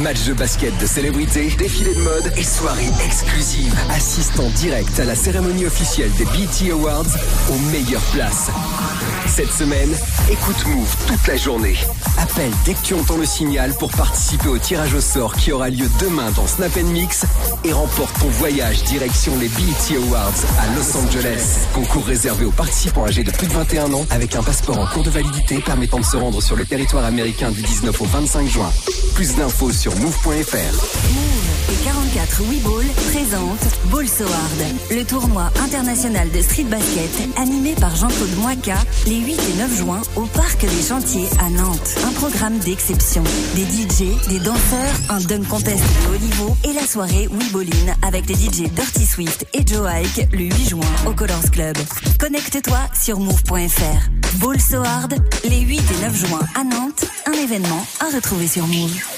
Match 0.01 0.26
jeux 0.27 0.33
basket 0.33 0.77
de 0.79 0.85
célébrités, 0.85 1.47
défilés 1.57 1.93
de 1.93 2.01
mode 2.01 2.33
et 2.35 2.43
soirées 2.43 2.91
exclusives. 3.05 3.73
Assiste 3.89 4.37
en 4.41 4.49
direct 4.49 4.99
à 4.99 5.05
la 5.05 5.15
cérémonie 5.15 5.65
officielle 5.65 6.11
des 6.17 6.25
BT 6.25 6.71
Awards 6.71 7.05
aux 7.49 7.71
meilleures 7.71 8.01
places. 8.11 8.49
Cette 9.25 9.51
semaine, 9.51 9.95
écoute 10.29 10.65
Move 10.65 10.95
toute 11.07 11.27
la 11.27 11.37
journée. 11.37 11.75
Appelle 12.17 12.51
dès 12.65 12.73
que 12.73 12.81
tu 12.83 12.93
entends 12.93 13.17
le 13.17 13.25
signal 13.25 13.73
pour 13.77 13.91
participer 13.91 14.49
au 14.49 14.57
tirage 14.57 14.93
au 14.95 15.01
sort 15.01 15.33
qui 15.33 15.51
aura 15.53 15.69
lieu 15.69 15.87
demain 16.01 16.31
dans 16.31 16.47
Snap 16.47 16.75
Mix 16.77 17.25
et 17.63 17.71
remporte 17.71 18.19
ton 18.19 18.27
voyage 18.27 18.83
direction 18.83 19.33
les 19.39 19.47
BET 19.47 19.97
Awards 19.97 20.33
à 20.59 20.75
Los 20.75 20.97
Angeles. 20.97 21.67
Concours 21.73 22.05
réservé 22.05 22.45
aux 22.45 22.51
participants 22.51 23.05
âgés 23.05 23.23
de 23.23 23.31
plus 23.31 23.47
de 23.47 23.53
21 23.53 23.93
ans 23.93 24.05
avec 24.09 24.35
un 24.35 24.43
passeport 24.43 24.79
en 24.79 24.87
cours 24.87 25.03
de 25.03 25.09
validité 25.09 25.59
permettant 25.59 25.99
de 25.99 26.05
se 26.05 26.17
rendre 26.17 26.41
sur 26.41 26.55
le 26.55 26.65
territoire 26.65 27.05
américain 27.05 27.51
du 27.51 27.61
19 27.61 28.01
au 28.01 28.05
25 28.05 28.47
juin. 28.47 28.71
Plus 29.13 29.35
d'infos 29.35 29.71
sur 29.71 29.95
move.fr. 30.25 30.57
et 31.71 31.83
44 31.83 32.43
Weeball 32.49 32.85
présentent 33.11 33.89
Ball 33.89 34.07
Sword, 34.07 34.29
le 34.91 35.03
tournoi 35.03 35.49
international 35.63 36.29
de 36.31 36.41
street 36.41 36.65
basket 36.65 37.09
animé 37.37 37.73
par 37.75 37.95
Jean-Claude 37.95 38.35
Moika 38.37 38.77
les 39.05 39.17
8 39.17 39.31
et 39.31 39.57
9 39.57 39.77
juin 39.77 40.01
au 40.15 40.21
Parc 40.21 40.61
des 40.61 40.81
Chantiers 40.87 41.27
à 41.39 41.49
Nantes. 41.49 41.95
Un 42.05 42.11
programme 42.13 42.57
d'exception. 42.59 43.23
Des 43.55 43.63
DJ, 43.63 44.27
des 44.29 44.39
danseurs, 44.39 44.95
un 45.09 45.19
dunk 45.19 45.47
contest 45.47 45.83
de 45.83 46.15
haut 46.15 46.19
niveau 46.19 46.57
et 46.63 46.73
la 46.73 46.85
soirée 46.85 47.27
Weeballine 47.27 47.93
avec 48.01 48.27
les 48.27 48.35
DJ 48.35 48.69
Dirty 48.71 49.05
Swift 49.05 49.45
et 49.53 49.65
Joe 49.65 49.87
Ike 49.87 50.29
le 50.31 50.45
8 50.45 50.69
juin 50.69 50.91
au 51.05 51.13
Colors 51.13 51.51
Club. 51.51 51.77
Connecte-toi 52.19 52.79
sur 52.99 53.19
move.fr. 53.19 54.37
Ball 54.39 54.59
Sword, 54.59 55.09
les 55.43 55.61
8 55.61 55.79
et 55.79 56.01
9 56.05 56.27
juin 56.27 56.41
à 56.55 56.63
Nantes, 56.63 57.05
un 57.25 57.33
événement 57.33 57.85
à 57.99 58.15
retrouver 58.15 58.47
sur 58.47 58.65
Move. 58.67 59.16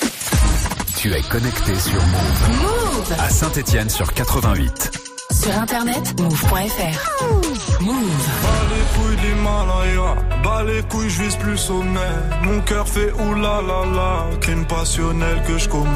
Tu 1.01 1.13
es 1.13 1.21
connecté 1.21 1.73
sur 1.79 1.93
Move. 1.93 2.61
Move 2.61 3.13
À 3.19 3.29
Saint-Etienne 3.29 3.89
sur 3.89 4.11
88. 4.11 4.91
Sur 5.31 5.57
internet, 5.57 6.19
move.fr. 6.19 7.81
Move. 7.81 7.95
Bas 8.43 8.49
les 8.69 8.99
couilles 8.99 9.15
de 9.15 9.21
l'Himalaya, 9.21 10.15
bas 10.43 10.63
les 10.63 10.83
couilles, 10.83 11.09
je 11.09 11.23
vise 11.23 11.37
plus 11.37 11.57
sommet. 11.57 11.99
Mon 12.43 12.59
cœur 12.59 12.85
fait 12.85 13.13
oulala, 13.13 14.25
crime 14.41 14.65
passionnel 14.65 15.41
que 15.47 15.57
je 15.57 15.69
commets. 15.69 15.87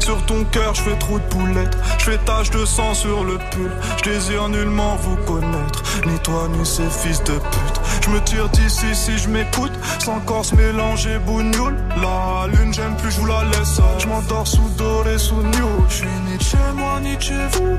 Sur 0.00 0.26
ton 0.26 0.42
cœur, 0.46 0.74
je 0.74 0.82
fais 0.82 0.98
trop 0.98 1.20
de 1.20 1.24
poulettes, 1.26 1.78
je 1.98 2.10
fais 2.10 2.18
tache 2.18 2.50
de 2.50 2.64
sang 2.64 2.94
sur 2.94 3.22
le 3.22 3.38
pull. 3.52 3.70
Je 3.98 4.10
désire 4.10 4.48
nullement 4.48 4.96
vous 4.96 5.16
connaître, 5.18 5.84
ni 6.04 6.18
toi 6.18 6.48
ni 6.58 6.66
ces 6.66 6.90
fils 6.90 7.22
de 7.22 7.34
pute. 7.34 7.77
Je 8.02 8.10
me 8.10 8.20
tire 8.22 8.48
d'ici 8.50 8.94
si 8.94 9.18
je 9.18 9.28
m'écoute, 9.28 9.72
sans 9.98 10.20
corps 10.20 10.44
mélanger 10.56 11.18
bougnoule. 11.18 11.76
La 12.00 12.46
lune, 12.46 12.72
j'aime 12.72 12.96
plus, 12.96 13.10
je 13.10 13.20
vous 13.20 13.26
la 13.26 13.44
laisse. 13.44 13.80
Je 13.98 14.06
m'endors 14.06 14.46
sous 14.46 14.68
doré, 14.76 15.18
sous 15.18 15.42
new. 15.42 15.68
Je 15.88 15.94
suis 15.94 16.06
ni 16.26 16.36
de 16.38 16.42
chez 16.42 16.56
moi, 16.74 17.00
ni 17.00 17.16
de 17.16 17.22
chez 17.22 17.46
vous. 17.52 17.76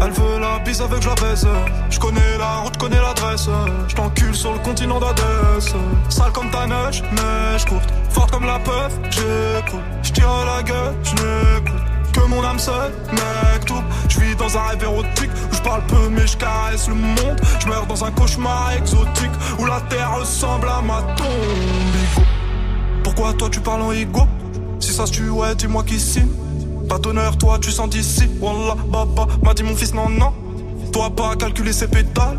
Elle 0.00 0.10
veut 0.10 0.38
la 0.40 0.58
bise 0.58 0.80
avec 0.80 1.04
la 1.04 1.14
baise. 1.14 1.46
Je 1.90 1.98
connais 1.98 2.38
la 2.38 2.56
route, 2.58 2.76
connais 2.76 3.00
l'adresse. 3.00 3.48
Je 3.88 3.94
t'encule 3.94 4.34
sur 4.34 4.52
le 4.52 4.58
continent 4.58 5.00
d'Adès. 5.00 5.74
Sale 6.08 6.32
comme 6.32 6.50
ta 6.50 6.66
neige, 6.66 7.02
mais 7.12 7.58
je 7.58 7.66
courte. 7.66 7.92
Forte 8.10 8.30
comme 8.30 8.44
la 8.44 8.58
peuf, 8.58 8.92
j'écoute. 9.10 9.80
Je 10.02 10.12
tire 10.12 10.28
la 10.44 10.62
gueule, 10.62 10.94
je 11.04 11.12
n'écoute. 11.12 11.81
Que 12.12 12.20
mon 12.28 12.44
âme 12.44 12.58
seule, 12.58 12.92
mec, 13.12 13.64
tout. 13.64 13.82
Je 14.08 14.20
vis 14.20 14.36
dans 14.36 14.56
un 14.56 14.62
rêve 14.68 14.82
érotique 14.82 15.30
où 15.50 15.54
je 15.54 15.62
parle 15.62 15.82
peu 15.86 16.08
mais 16.10 16.26
je 16.26 16.36
caresse 16.36 16.88
le 16.88 16.94
monde. 16.94 17.40
Je 17.60 17.66
meurs 17.68 17.86
dans 17.86 18.04
un 18.04 18.10
cauchemar 18.10 18.72
exotique 18.72 19.30
où 19.58 19.64
la 19.64 19.80
terre 19.82 20.14
ressemble 20.18 20.68
à 20.68 20.82
ma 20.82 21.02
tombe. 21.14 22.26
Pourquoi 23.02 23.32
toi 23.32 23.48
tu 23.50 23.60
parles 23.60 23.82
en 23.82 23.92
ego? 23.92 24.26
Si 24.78 24.92
ça 24.92 25.06
se 25.06 25.12
tue, 25.12 25.30
ouais, 25.30 25.54
dis-moi 25.54 25.84
qui 25.84 25.98
signe. 25.98 26.28
Pas 26.88 26.98
d'honneur, 26.98 27.38
toi 27.38 27.58
tu 27.60 27.70
sens 27.70 27.88
d'ici. 27.88 28.28
Wallah, 28.40 28.76
baba, 28.88 29.26
m'a 29.42 29.54
dit 29.54 29.62
mon 29.62 29.74
fils, 29.74 29.94
non, 29.94 30.08
non. 30.08 30.32
Toi 30.92 31.10
pas 31.10 31.34
calculer 31.36 31.72
ses 31.72 31.88
pétales. 31.88 32.38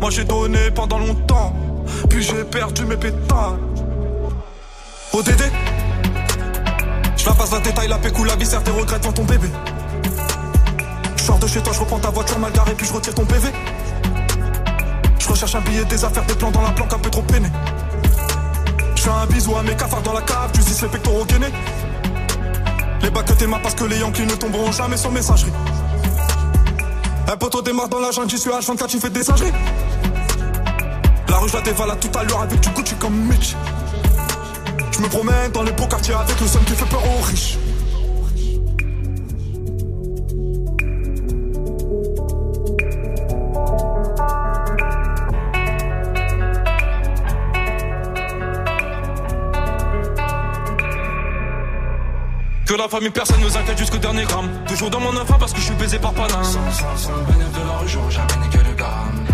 Moi 0.00 0.10
j'ai 0.10 0.24
donné 0.24 0.70
pendant 0.74 0.98
longtemps. 0.98 1.54
Puis 2.10 2.22
j'ai 2.22 2.44
perdu 2.44 2.84
mes 2.84 2.96
pétales. 2.96 3.58
ODD 5.12 5.42
Je 7.24 7.30
la 7.30 7.34
passe 7.36 7.52
la 7.52 7.60
détail, 7.60 7.88
la 7.88 7.96
pécou, 7.96 8.22
la 8.24 8.36
viscère, 8.36 8.62
tes 8.62 8.70
regrets 8.70 8.98
devant 8.98 9.12
ton 9.12 9.24
bébé. 9.24 9.48
Je 11.16 11.22
sors 11.22 11.38
de 11.38 11.46
chez 11.46 11.62
toi, 11.62 11.72
je 11.72 11.80
reprends 11.80 11.98
ta 11.98 12.10
voiture 12.10 12.38
mal 12.38 12.52
garée, 12.52 12.74
puis 12.74 12.86
je 12.86 12.92
retire 12.92 13.14
ton 13.14 13.24
PV. 13.24 13.48
Je 15.18 15.28
recherche 15.28 15.54
un 15.54 15.62
billet, 15.62 15.86
des 15.86 16.04
affaires, 16.04 16.26
des 16.26 16.34
plans 16.34 16.50
dans 16.50 16.60
la 16.60 16.72
planque, 16.72 16.92
un 16.92 16.98
peu 16.98 17.08
trop 17.08 17.22
peiné. 17.22 17.48
Je 18.94 19.00
fais 19.00 19.08
un 19.08 19.24
bisou 19.24 19.56
à 19.56 19.62
mes 19.62 19.74
cafards 19.74 20.02
dans 20.02 20.12
la 20.12 20.20
cave, 20.20 20.50
tu 20.52 20.60
dis 20.60 20.78
les 20.82 20.88
pectoraux 20.88 21.24
gainés. 21.24 21.52
Les 23.00 23.08
bacs 23.08 23.24
que 23.24 23.32
tes 23.32 23.46
parce 23.46 23.74
que 23.74 23.84
les 23.84 24.00
Yankees 24.00 24.26
ne 24.26 24.34
tomberont 24.34 24.70
jamais 24.72 24.98
sur 24.98 25.10
messagerie. 25.10 25.52
Un 27.32 27.36
poteau 27.38 27.62
démarre 27.62 27.88
dans 27.88 28.00
la 28.00 28.10
jungle, 28.10 28.28
j'y 28.28 28.38
suis 28.38 28.50
H24, 28.50 28.86
tu 28.86 29.00
fais 29.00 29.08
des 29.08 29.24
singeries. 29.24 29.52
La 31.28 31.38
rue, 31.38 31.48
je 31.48 31.54
la 31.54 31.62
dévalade 31.62 32.00
tout 32.00 32.18
à 32.18 32.22
l'heure 32.22 32.42
avec 32.42 32.60
du 32.60 32.68
Gucci 32.68 32.94
comme 32.96 33.14
Mitch. 33.14 33.56
Je 34.96 35.00
me 35.00 35.08
promène 35.08 35.50
dans 35.50 35.64
les 35.64 35.72
beaux 35.72 35.88
quartiers 35.88 36.14
avec 36.14 36.40
le 36.40 36.46
seul 36.46 36.62
qui 36.62 36.72
fait 36.72 36.84
peur 36.84 37.02
aux 37.04 37.22
riches. 37.22 37.58
Que 52.64 52.74
la 52.74 52.88
famille, 52.88 53.10
personne 53.10 53.40
nous 53.40 53.56
inquiète 53.56 53.76
jusqu'au 53.76 53.98
dernier 53.98 54.22
gramme. 54.22 54.48
Toujours 54.68 54.90
dans 54.90 55.00
mon 55.00 55.16
enfant 55.16 55.38
parce 55.40 55.52
que 55.52 55.58
je 55.58 55.64
suis 55.64 55.74
baisé 55.74 55.98
par 55.98 56.12
Paname. 56.12 56.44
Sans, 56.44 56.60
sans, 56.96 57.10
bénéfice 57.26 57.52
de 57.52 57.66
la 57.66 57.78
rue, 57.78 57.88
j'aurais 57.88 58.10
jamais 58.12 58.46
niqué 58.46 58.58
le 58.58 58.76
gramme. 58.76 59.26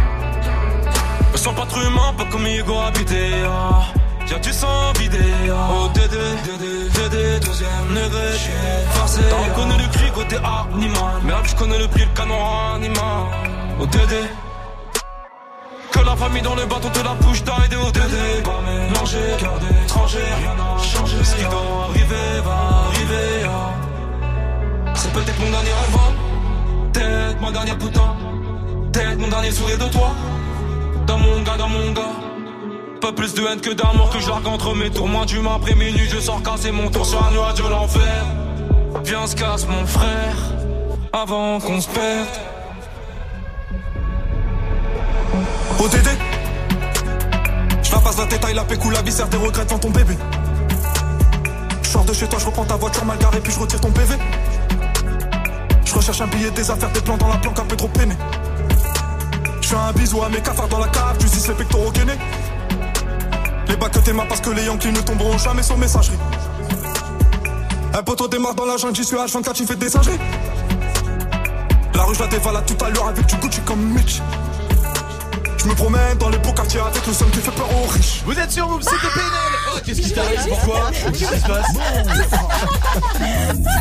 Me 1.33 1.37
sens 1.37 1.55
pas 1.55 1.67
trop 1.67 1.83
humain, 1.83 2.15
pas 2.17 2.25
comme 2.33 2.47
Hugo 2.47 2.79
habité. 2.79 3.43
Ah. 3.47 4.00
Y'a 4.31 4.39
du 4.39 4.53
sang 4.53 4.93
vidé. 4.99 5.19
Oh 5.51 5.89
Dédé, 5.93 6.17
Dédé, 6.45 6.89
Dédé, 6.91 7.41
deuxième 7.41 7.89
degré. 7.89 8.29
Forcé? 8.93 9.21
T'as 9.29 9.37
reconnu 9.37 9.73
le 9.83 9.89
cri 9.93 10.11
côté 10.13 10.37
animal. 10.37 11.21
Merde, 11.25 11.47
je 11.47 11.57
connais 11.57 11.79
le 11.79 11.89
prix, 11.89 12.05
le 12.05 12.15
canon 12.17 12.37
animal. 12.77 13.27
Oh 13.81 13.87
Dédé. 13.87 14.23
Que 15.91 16.01
la 16.01 16.15
famille 16.17 16.43
dans 16.43 16.55
le 16.55 16.65
bateau 16.67 16.89
te 16.91 17.01
la 17.05 17.15
bouche 17.15 17.43
t'as 17.45 17.65
aidé 17.65 17.77
au 17.77 17.91
Dédé. 17.91 18.43
Pas 18.45 18.61
mélanger, 18.65 19.19
cœur 19.39 19.59
d'étranger, 19.59 20.19
rien 20.39 20.55
n'a 20.55 20.83
changé. 20.83 21.17
Ce 21.25 21.35
qui 21.35 21.43
doit 21.43 21.87
arriver 21.89 22.41
va 22.45 22.87
arriver. 22.89 23.47
ah. 23.47 24.95
C'est 24.95 25.13
peut-être 25.13 25.39
mon 25.41 25.51
dernier 25.51 25.71
rêve. 25.71 25.97
hein. 25.97 26.13
Peut-être 26.93 27.41
mon 27.41 27.51
dernier 27.51 27.73
putain. 27.75 28.17
Peut-être 28.93 29.19
mon 29.19 29.29
dernier 29.29 29.51
sourire 29.51 29.79
de 29.79 29.87
toi. 29.87 30.11
Dans 31.07 31.19
mon 31.19 31.41
gars, 31.43 31.57
dans 31.57 31.69
mon 31.69 31.91
gars. 31.93 32.30
Pas 33.01 33.13
plus 33.13 33.33
de 33.33 33.43
haine 33.47 33.61
que 33.63 33.71
d'amour 33.71 34.11
que 34.11 34.21
je 34.21 34.31
entre 34.31 34.75
mes 34.75 34.91
tours. 34.91 35.09
Moins 35.09 35.25
d'humain 35.25 35.55
après 35.57 35.75
minuit, 35.75 36.07
je 36.11 36.21
sors 36.21 36.43
casser 36.43 36.71
mon 36.71 36.91
tour 36.91 37.07
sur 37.07 37.25
un 37.25 37.31
nuage 37.31 37.55
de 37.55 37.67
l'enfer. 37.67 38.27
Viens, 39.05 39.27
se 39.27 39.35
casse 39.35 39.67
mon 39.67 39.87
frère. 39.87 40.37
Avant 41.13 41.59
qu'on 41.61 41.81
se 41.81 41.89
perde. 41.89 42.29
ODD 45.79 46.09
Je 47.83 47.91
la 47.91 47.99
passe 47.99 48.19
la 48.19 48.27
détail, 48.27 48.55
la 48.55 48.65
pécou, 48.65 48.91
la 48.91 49.01
viscère, 49.01 49.29
des 49.29 49.39
regrets 49.39 49.65
devant 49.65 49.79
ton 49.79 49.91
bébé. 49.91 50.17
Je 51.83 51.89
sors 51.89 52.05
de 52.05 52.13
chez 52.13 52.27
toi, 52.27 52.39
je 52.39 52.47
reprends 52.47 52.65
ta 52.65 52.77
voiture 52.77 53.05
mal 53.07 53.17
garée, 53.17 53.41
puis 53.41 53.53
je 53.53 53.61
retire 53.61 53.81
ton 53.81 53.91
PV. 53.91 54.15
Je 55.87 55.95
recherche 55.95 56.21
un 56.21 56.27
billet, 56.27 56.51
des 56.51 56.71
affaires, 56.71 56.91
des 56.91 57.01
plans 57.01 57.17
dans 57.17 57.29
la 57.29 57.39
planque, 57.39 57.59
un 57.59 57.65
peu 57.65 57.77
trop 57.77 57.89
peiné. 57.89 58.15
Je 59.63 59.69
fais 59.69 59.77
un 59.77 59.93
bisou 59.93 60.23
à 60.23 60.29
mes 60.29 60.41
cafards 60.43 60.69
dans 60.69 60.81
la 60.81 60.89
cave, 60.89 61.17
tu 61.19 61.27
dis 61.27 61.49
les 61.49 61.55
pectoraux 61.55 61.91
gainés. 61.93 62.19
Les 63.71 63.77
bacs 63.77 63.93
que 63.93 64.01
tes 64.01 64.13
parce 64.13 64.41
que 64.41 64.51
les 64.51 64.65
Yankees 64.65 64.91
ne 64.91 65.01
tomberont 65.01 65.39
jamais 65.39 65.63
sur 65.63 65.79
messagerie. 65.79 66.19
Un 67.95 68.03
poteau 68.03 68.27
démarre 68.27 68.57
dans 68.57 68.67
la 68.67 68.77
jungle, 68.77 68.97
j'y 68.97 69.05
suis 69.05 69.15
H24, 69.15 69.53
tu 69.53 69.65
fais 69.65 69.77
des 69.77 69.89
singeries. 69.89 70.19
La 71.95 72.03
rue, 72.03 72.17
je 72.17 72.21
la 72.21 72.27
dévalade 72.27 72.67
tout 72.67 72.85
à 72.85 72.91
l'heure 72.91 73.07
avec 73.07 73.27
du 73.27 73.37
Gucci 73.37 73.61
comme 73.61 73.81
Mitch. 73.81 74.21
Je 75.57 75.69
me 75.69 75.75
promène 75.75 76.19
dans 76.19 76.31
les 76.31 76.39
beaux 76.39 76.53
quartiers 76.53 76.81
avec 76.81 77.07
le 77.07 77.13
seul 77.13 77.31
qui 77.31 77.39
fait 77.39 77.53
peur 77.53 77.69
aux 77.73 77.87
riches. 77.87 78.23
Vous 78.27 78.37
êtes 78.37 78.51
sur 78.51 78.69
Move, 78.69 78.83
c'était 78.83 78.97
PNL 79.15 79.31
Oh, 79.73 79.79
qu'est-ce 79.87 80.01
qui 80.01 80.13
t'arrive 80.13 80.49
Pourquoi 80.49 80.91
Qu'est-ce 80.91 81.13
qui 81.13 81.25
se 81.25 81.47
passe 81.47 81.67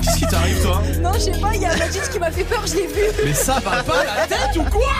Qu'est-ce 0.03 0.17
qui 0.19 0.27
t'arrive 0.27 0.61
toi 0.61 0.81
Non, 1.01 1.13
je 1.13 1.19
sais 1.19 1.31
pas, 1.31 1.55
il 1.55 1.61
y 1.63 1.65
a 1.65 1.75
Magic 1.75 2.09
qui 2.11 2.19
m'a 2.19 2.29
fait 2.29 2.43
peur, 2.43 2.61
je 2.67 2.75
l'ai 2.75 2.85
vu. 2.85 3.01
Mais 3.25 3.33
ça 3.33 3.53
va 3.55 3.81
pas 3.81 4.03
la 4.03 4.27
tête 4.27 4.55
ou 4.55 4.63
quoi 4.65 4.93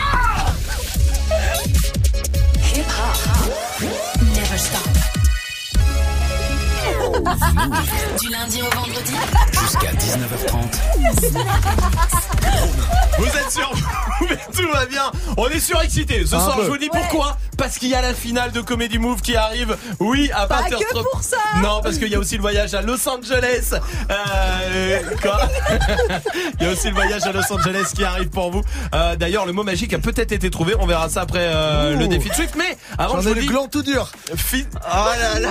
Hip 2.74 2.86
hop. 2.88 3.40
Never 3.80 4.09
stop. 4.60 5.19
Du 8.20 8.28
lundi 8.28 8.60
au 8.62 8.70
vendredi. 8.76 9.14
Jusqu'à 9.58 9.92
19h30. 9.92 10.56
Vous 13.18 13.26
êtes 13.26 13.50
sûr? 13.50 13.70
Mais 14.28 14.36
tout 14.54 14.68
va 14.72 14.86
bien. 14.86 15.10
On 15.36 15.48
est 15.48 15.60
surexcité. 15.60 16.24
Ce 16.26 16.34
Un 16.34 16.40
soir, 16.40 16.56
peu. 16.56 16.64
je 16.64 16.68
vous 16.70 16.78
dis 16.78 16.88
pourquoi. 16.90 17.36
Parce 17.56 17.76
qu'il 17.78 17.88
y 17.88 17.94
a 17.94 18.00
la 18.00 18.14
finale 18.14 18.52
de 18.52 18.60
Comedy 18.62 18.98
Move 18.98 19.20
qui 19.20 19.36
arrive. 19.36 19.76
Oui, 19.98 20.30
à 20.34 20.46
20h30. 20.46 20.48
Pas 20.48 20.68
que 20.68 21.10
pour 21.10 21.22
ça. 21.22 21.36
Non, 21.62 21.80
parce 21.82 21.98
qu'il 21.98 22.08
y 22.08 22.14
a 22.14 22.18
aussi 22.18 22.36
le 22.36 22.40
voyage 22.42 22.72
à 22.74 22.80
Los 22.82 23.06
Angeles. 23.08 23.74
Euh, 24.10 25.00
quoi? 25.20 25.40
Il 26.60 26.66
y 26.66 26.68
a 26.68 26.72
aussi 26.72 26.88
le 26.88 26.94
voyage 26.94 27.22
à 27.24 27.32
Los 27.32 27.50
Angeles 27.52 27.90
qui 27.94 28.02
arrive 28.04 28.28
pour 28.30 28.50
vous. 28.50 28.62
Euh, 28.94 29.16
D'ailleurs, 29.16 29.44
le 29.46 29.52
mot 29.52 29.62
magique 29.62 29.92
a 29.92 29.98
peut-être 29.98 30.32
été 30.32 30.48
trouvé. 30.50 30.74
On 30.80 30.86
verra 30.86 31.08
ça 31.10 31.22
après 31.22 31.40
euh, 31.42 31.96
le 31.96 32.08
défi 32.08 32.28
de 32.30 32.34
Swift. 32.34 32.54
Mais 32.56 32.76
avant, 32.98 33.16
J'en 33.16 33.20
je 33.22 33.26
ai 33.28 33.30
vous 33.30 33.34
le 33.36 33.40
dis. 33.42 33.46
gland 33.48 33.66
tout 33.68 33.82
dur. 33.82 34.10
Fi- 34.36 34.66
Oh 34.74 35.08
là 35.36 35.40
là. 35.40 35.48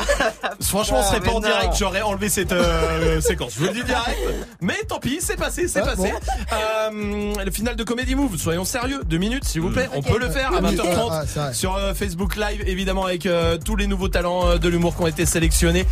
Franchement, 0.62 0.98
on 1.00 1.02
Ah, 1.02 1.06
serait 1.08 1.20
pas 1.20 1.28
mais 1.28 1.34
en. 1.36 1.42
Direct, 1.50 1.76
j'aurais 1.78 2.02
enlevé 2.02 2.30
cette 2.30 2.52
euh, 2.52 3.22
séquence. 3.30 3.54
Je 3.56 3.60
vous 3.60 3.66
le 3.66 3.74
dis 3.74 3.84
direct. 3.84 4.18
Mais 4.62 4.76
tant 4.88 5.00
pis, 5.00 5.20
c'est 5.22 5.38
passé, 5.38 5.68
c'est 5.68 5.80
Ah, 5.82 5.86
passé. 5.86 6.14
Euh, 6.54 7.34
le 7.44 7.52
final 7.52 7.76
de 7.76 7.84
Comedy 7.84 8.16
Move, 8.16 8.38
soyons 8.38 8.66
sérieux, 8.66 9.02
deux 9.06 9.18
minutes 9.18 9.46
s'il 9.46 9.62
vous 9.62 9.70
plaît. 9.70 9.90
On 9.96 10.02
peut 10.02 10.20
le 10.20 10.30
faire 10.30 10.54
à 10.54 10.62
Oui, 10.62 10.76
20h30 10.76 11.26
ah, 11.38 11.54
sur 11.54 11.76
euh, 11.76 11.94
Facebook 11.94 12.36
Live, 12.36 12.64
évidemment 12.68 13.06
avec 13.06 13.26
euh, 13.26 13.58
tous 13.64 13.76
les 13.76 13.88
nouveaux 13.88 14.10
talents 14.10 14.48
euh, 14.48 14.58
de 14.58 14.70
l'humour 14.70 14.96
qui 14.96 15.02
ont 15.04 15.08
été 15.08 15.26
sélectionnés 15.26 15.86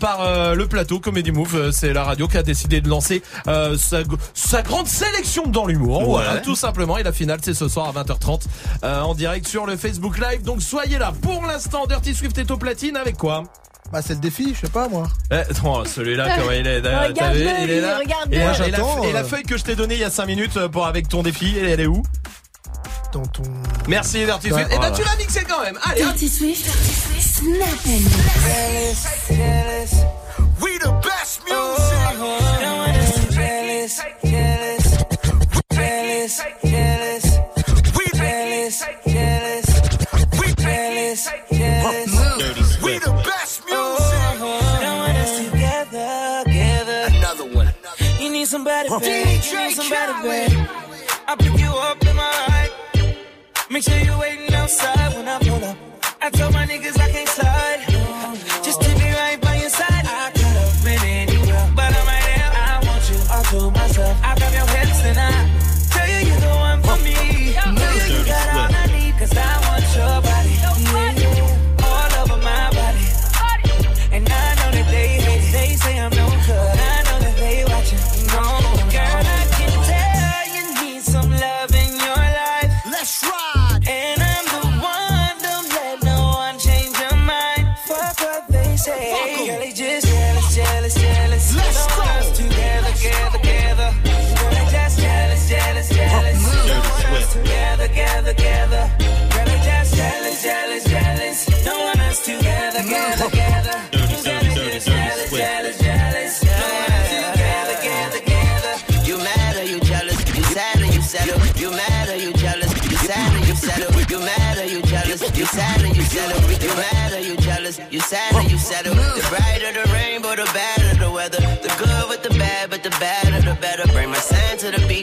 par 0.00 0.54
le 0.54 0.66
plateau 0.66 1.00
Comedy 1.00 1.32
Move. 1.32 1.70
C'est 1.72 1.92
la 1.92 2.04
radio 2.04 2.28
qui 2.28 2.36
a 2.36 2.42
décidé 2.42 2.80
de 2.80 2.88
lancer 2.88 3.22
sa, 3.46 3.98
sa 4.34 4.62
grande 4.62 4.86
sélection 4.86 5.46
dans 5.46 5.66
l'humour. 5.66 6.04
Voilà, 6.04 6.38
tout 6.38 6.56
simplement. 6.56 6.98
Et 6.98 7.02
la 7.02 7.12
finale, 7.12 7.40
c'est 7.42 7.54
ce 7.54 7.68
soir 7.68 7.88
à 7.88 8.02
20h30 8.02 8.42
euh, 8.84 9.00
en 9.00 9.14
direct 9.14 9.46
sur 9.46 9.66
le 9.66 9.76
Facebook 9.76 10.18
Live. 10.18 10.42
Donc 10.42 10.62
soyez 10.62 10.98
là. 10.98 11.12
Pour 11.22 11.44
l'instant, 11.46 11.86
Dirty 11.86 12.14
Swift 12.14 12.38
est 12.38 12.50
au 12.50 12.56
platine 12.56 12.96
avec 12.96 13.16
quoi? 13.16 13.44
Bah, 13.92 14.00
c'est 14.00 14.14
le 14.14 14.20
défi, 14.20 14.54
je 14.54 14.66
sais 14.66 14.72
pas 14.72 14.88
moi. 14.88 15.06
eh, 15.30 15.34
attends, 15.34 15.84
celui-là, 15.84 16.34
comment 16.38 16.50
il 16.52 16.66
est 16.66 16.80
vu, 16.80 16.88
Regarde-le, 16.88 17.40
il 17.62 17.70
est 17.70 17.80
là. 17.82 17.98
Et, 18.00 18.06
la- 18.06 18.14
Moi, 18.16 18.24
et 18.30 18.38
la, 18.38 18.52
j'attends, 18.54 19.02
et 19.04 19.12
la 19.12 19.20
euh. 19.20 19.24
feuille 19.24 19.42
que 19.42 19.58
je 19.58 19.64
t'ai 19.64 19.74
donnée 19.76 19.94
il 19.96 20.00
y 20.00 20.04
a 20.04 20.08
5 20.10 20.24
minutes 20.26 20.56
euh, 20.56 20.68
pour 20.68 20.86
avec 20.86 21.08
ton 21.08 21.22
défi, 21.22 21.54
elle, 21.58 21.68
elle 21.68 21.80
est 21.80 21.86
où 21.86 22.02
Dans 23.12 23.26
ton. 23.26 23.42
Merci 23.88 24.24
Dirty 24.24 24.50
Ouais, 24.50 24.62
Swift. 24.62 24.72
Et 24.72 24.78
bah 24.78 24.88
voilà. 24.88 24.96
tu 24.96 25.04
l'as 25.04 25.16
mixé 25.16 25.44
quand 25.46 25.60
même. 25.62 25.78
Allez. 25.84 26.00
Dirty 26.04 26.28
Swift. 26.30 26.66
Snap 27.20 27.68
and 27.86 29.12
We 30.62 30.78
the 30.78 30.90
best 31.02 31.42
music. 31.44 32.61
DJ 49.00 49.74
Khaled. 49.88 50.52
I 51.26 51.36
pick 51.36 51.58
you 51.58 51.70
up 51.70 52.04
in 52.04 52.14
my 52.14 52.22
ride. 52.22 52.70
Make 53.70 53.84
sure 53.84 53.96
you're 53.98 54.18
waiting 54.18 54.54
outside 54.54 55.14
when 55.14 55.26
I 55.28 55.38
pull 55.38 55.64
up. 55.64 55.76
I 56.20 56.30
told 56.30 56.52
my 56.52 56.66
niggas 56.66 57.00
I 57.00 57.10
can't 57.10 57.28
slide. 57.28 57.91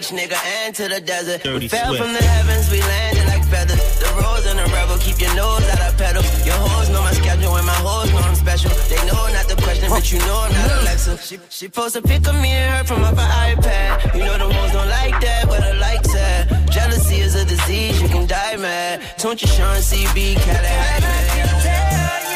To 0.10 0.15
the 0.15 0.22
nigga, 0.22 0.38
and 0.65 0.76
to 0.76 0.88
the 0.88 1.02
desert. 1.02 1.44
We 1.44 1.68
fell 1.68 1.94
from 1.95 2.14
the 2.14 2.23
heavens, 2.23 2.72
we 2.72 2.81
landed 2.81 3.26
like 3.27 3.45
feathers. 3.45 3.80
The 3.99 4.10
rose 4.22 4.45
and 4.45 4.60
the 4.60 4.65
rebel, 4.73 4.98
keep 4.98 5.19
your 5.19 5.34
nose 5.36 5.68
out 5.69 5.81
of 5.81 5.98
pedal. 5.98 6.23
Your 6.45 6.56
hoes 6.56 6.90
know 6.90 7.02
my 7.02 7.14
schedule 7.14 7.56
and 7.56 7.65
my 7.65 7.73
hoes 7.73 8.11
know 8.11 8.19
I'm 8.19 8.36
special. 8.36 8.72
They 8.90 9.02
know 9.07 9.27
not 9.34 9.48
the 9.48 9.56
question, 9.61 9.90
but 9.90 10.11
you 10.11 10.19
know 10.19 10.45
I'm 10.45 10.53
not 10.53 10.81
Alexa. 10.81 11.18
She, 11.18 11.40
she 11.49 11.68
post 11.68 11.95
a 11.95 12.02
pic 12.02 12.27
of 12.27 12.36
me 12.36 12.49
and 12.49 12.73
her 12.76 12.84
from 12.84 13.03
up 13.03 13.18
her 13.18 13.31
iPad. 13.53 14.15
You 14.15 14.26
know 14.26 14.38
the 14.38 14.53
hoes 14.53 14.72
don't 14.72 14.90
like 14.90 15.19
that, 15.22 15.45
but 15.48 15.61
I 15.61 15.73
like 15.73 16.03
that. 16.03 16.69
Jealousy 16.72 17.18
is 17.18 17.36
a 17.36 17.45
disease, 17.45 18.02
you 18.02 18.07
can 18.07 18.27
die 18.27 18.57
mad. 18.57 19.02
Don't 19.18 19.41
you 19.41 19.48
Sean 19.48 19.77
CB, 19.77 20.36
Cali 20.36 20.68
hype 20.68 21.02
man. 21.02 21.49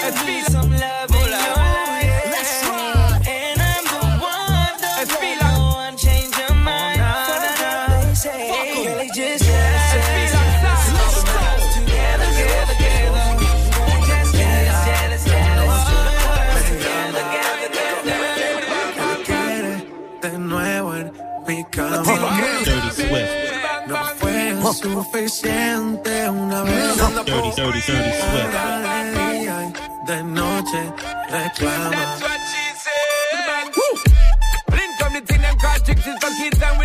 Let's 0.04 0.22
feel 0.22 0.46
some 0.46 0.72
love 0.72 1.13
fue 24.64 24.74
suficiente 24.74 26.30
una 26.30 26.64
vez. 26.64 27.00
Ahora 27.02 27.24
de 27.24 27.34
día 29.40 29.66
y 29.66 30.08
de 30.08 30.24
noche 30.24 30.94
reclama. 31.30 32.18
Link 34.72 34.92
come 35.00 35.20
the 35.20 35.26
thing 35.26 35.42
them 35.42 35.58
call 35.58 35.80
tricks 35.80 36.08
is 36.08 36.18
for 36.20 36.30
kids 36.38 36.62
and 36.64 36.80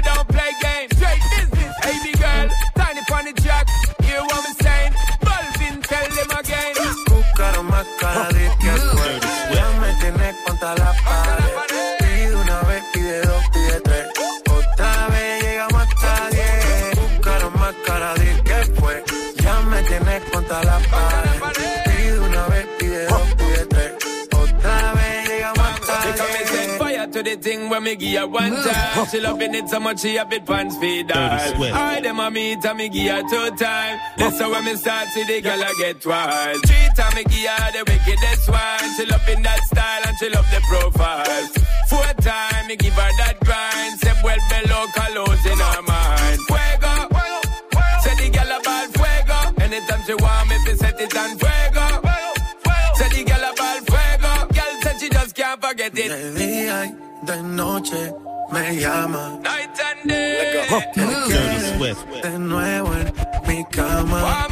when 27.79 27.85
me 27.85 27.97
give 27.97 28.21
her 28.21 28.27
one 28.27 28.51
time? 28.51 29.07
She 29.07 29.21
loving 29.21 29.55
it 29.55 29.69
so 29.69 29.79
much 29.79 30.01
she 30.01 30.17
have 30.17 30.33
it 30.33 30.45
pants 30.45 30.77
feed 30.79 31.13
all. 31.13 31.19
I 31.21 32.01
them 32.01 32.19
a 32.19 32.31
meet 32.31 32.65
and 32.65 32.79
me 32.79 32.89
give 32.89 33.13
her 33.13 33.23
two 33.23 33.57
time. 33.57 34.01
That's 34.17 34.41
how 34.41 34.51
when 34.51 34.65
me 34.65 34.75
start 34.75 35.09
see 35.09 35.25
the 35.25 35.41
girl 35.41 35.63
I 35.63 35.73
get 35.79 36.05
wild. 36.05 36.59
Three 36.67 36.89
time 36.97 37.15
me 37.15 37.25
give 37.25 37.51
her 37.51 37.73
the 37.73 37.85
wickedest 37.87 38.49
one. 38.51 38.95
She 38.97 39.07
loving 39.07 39.43
that 39.43 39.63
style 39.65 40.03
and 40.07 40.17
she 40.19 40.29
love 40.29 40.47
the 40.51 40.61
profile. 40.69 41.47
Four 41.89 42.13
time 42.21 42.67
me 42.67 42.77
give 42.77 42.95
her 42.95 43.13
that 43.19 43.39
grind. 43.41 44.01
Say 44.01 44.15
well 44.25 44.43
below 44.51 44.87
colors 44.95 45.47
in 45.47 45.59
her 45.59 45.83
mind. 45.83 46.41
Fuego. 46.51 46.95
Say 48.03 48.15
the 48.19 48.29
girl 48.35 48.53
a 48.57 48.61
ball 48.67 48.87
fuego. 48.99 49.39
Anytime 49.63 50.03
she 50.05 50.15
want 50.15 50.49
me, 50.51 50.57
fi 50.67 50.75
set 50.75 51.01
it 51.01 51.17
on 51.17 51.31
fuego. 51.39 51.87
Say 52.99 53.09
the 53.15 53.25
girl 53.25 53.45
a 53.47 53.53
ball 53.55 53.79
fuego. 53.87 54.33
Girl 54.53 54.75
said 54.83 54.97
she 55.01 55.09
just 55.11 55.35
can't 55.37 55.63
forget 55.63 55.93
it. 55.95 57.08
de 57.29 57.43
noche 57.43 58.15
me 58.51 58.77
llama. 58.81 59.39
Night 59.43 59.79
and 59.89 60.09
day. 60.09 60.67
Dirty 60.95 61.61
Swift. 61.77 62.07
De 62.23 62.39
nuevo 62.39 62.95
en 62.95 63.13
mi 63.47 63.65
cama. 63.67 64.47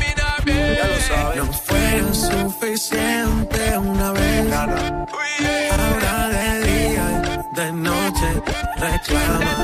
Ya 0.46 0.86
lo 0.86 0.98
sabes. 1.08 1.36
No 1.36 1.52
fue 1.52 2.02
suficiente 2.12 3.78
una 3.78 4.12
vez. 4.12 4.52
Ahora 4.52 6.28
de 6.28 6.60
día 6.66 7.48
de 7.54 7.72
noche 7.72 8.42
reclama. 8.76 9.56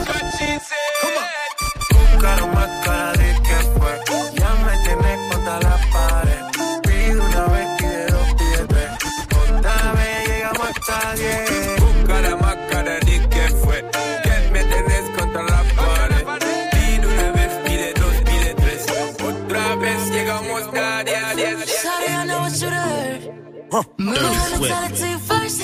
Move 23.23 24.19
on 24.19 24.63
tell 24.67 24.85
it 24.85 24.97
to 24.97 25.09
you 25.09 25.19
first. 25.19 25.63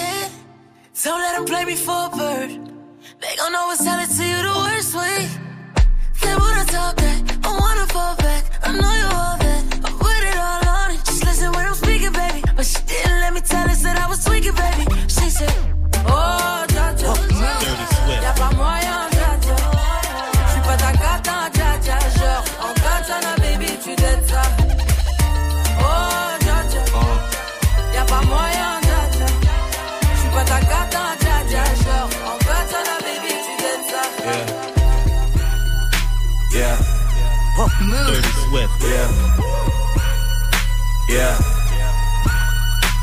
Don't 1.03 1.21
let 1.21 1.37
them 1.37 1.45
play 1.45 1.65
me 1.65 1.75
for 1.75 2.07
a 2.07 2.17
bird. 2.17 2.51
They 3.21 3.37
gon' 3.37 3.55
always 3.55 3.79
tell 3.79 3.99
it 3.99 4.11
to 4.11 4.25
you 4.25 4.43
the 4.49 4.55
worst 4.65 4.95
way. 4.95 5.29
They 6.23 6.37
wanna 6.37 6.65
talk 6.67 6.97
back, 6.97 7.21
I 7.45 7.59
wanna 7.59 7.87
fall 7.89 8.15
back. 8.17 8.45
I 8.63 8.73
know 8.73 8.95
you 9.03 9.09
all 9.23 9.37
that. 9.39 9.63
I 9.87 9.91
put 9.91 10.21
it 10.31 10.37
all 10.37 10.69
on 10.69 10.91
it. 10.93 11.05
Just 11.05 11.25
listen 11.25 11.51
when 11.53 11.67
I'm 11.67 11.75
speaking, 11.75 12.13
baby. 12.13 12.43
But 12.55 12.67
she 12.67 12.81
didn't 12.87 13.21
let 13.21 13.33
me 13.35 13.41
tell 13.41 13.69
us 13.69 13.83
that 13.83 13.99
I 13.99 14.07
was 14.09 14.25
tweaking, 14.25 14.55
baby. 14.55 14.85
She 15.09 15.29
said, 15.31 15.55
Oh, 16.07 16.65
Dirty 37.79 38.29
Swift. 38.51 38.75
Yeah. 38.83 39.09
Yeah. 41.09 41.39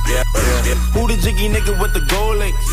Yeah. 0.07 0.23
yeah. 0.67 0.75
Who 0.91 1.07
the 1.07 1.17
jiggy 1.23 1.47
nigga 1.47 1.79
with 1.79 1.93
the 1.93 2.01
gold 2.11 2.37
links? 2.37 2.67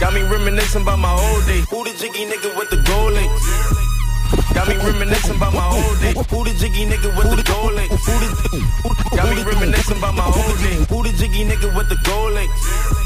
Got 0.00 0.14
me 0.14 0.22
reminiscing 0.22 0.82
about 0.82 0.98
my 0.98 1.12
old 1.12 1.44
days. 1.46 1.68
Who 1.68 1.84
the 1.84 1.92
jiggy 2.00 2.24
nigga 2.24 2.56
with 2.56 2.70
the 2.70 2.80
gold 2.88 3.12
links? 3.12 3.44
Got 4.54 4.68
me 4.68 4.76
reminiscing 4.76 5.36
about 5.36 5.52
my 5.52 5.68
old 5.68 6.00
days. 6.00 6.16
Who 6.16 6.44
the 6.44 6.54
jiggy 6.58 6.86
nigga 6.86 7.12
with 7.12 7.28
the 7.28 7.42
gold 7.44 7.74
links? 7.74 8.06
Who 8.06 8.12
the 8.16 9.16
Got 9.16 9.36
me 9.36 9.42
reminiscing 9.44 9.98
about 9.98 10.14
my 10.14 10.24
old 10.24 10.58
days. 10.58 10.88
Who 10.88 11.02
the 11.02 11.12
jiggy 11.12 11.44
nigga 11.44 11.76
with 11.76 11.88
the 11.90 11.96
gold 12.04 12.32
links? 12.32 13.05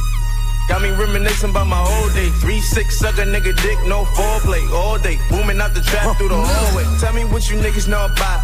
Got 0.71 0.83
me 0.83 0.91
reminiscing 0.91 1.51
about 1.51 1.67
my 1.67 1.83
old 1.83 2.15
days. 2.15 2.31
Three 2.41 2.61
six 2.61 2.97
sucker 2.97 3.27
nigga 3.27 3.61
dick, 3.61 3.79
no 3.91 4.05
foreplay 4.05 4.63
all 4.71 5.01
day. 5.01 5.19
Booming 5.29 5.61
out 5.61 5.75
the 5.75 5.81
trap 5.81 6.17
through 6.17 6.29
the 6.29 6.39
hallway. 6.39 6.87
Tell 7.01 7.13
me 7.13 7.25
what 7.25 7.51
you 7.51 7.59
niggas 7.59 7.89
know 7.89 8.07
about. 8.07 8.41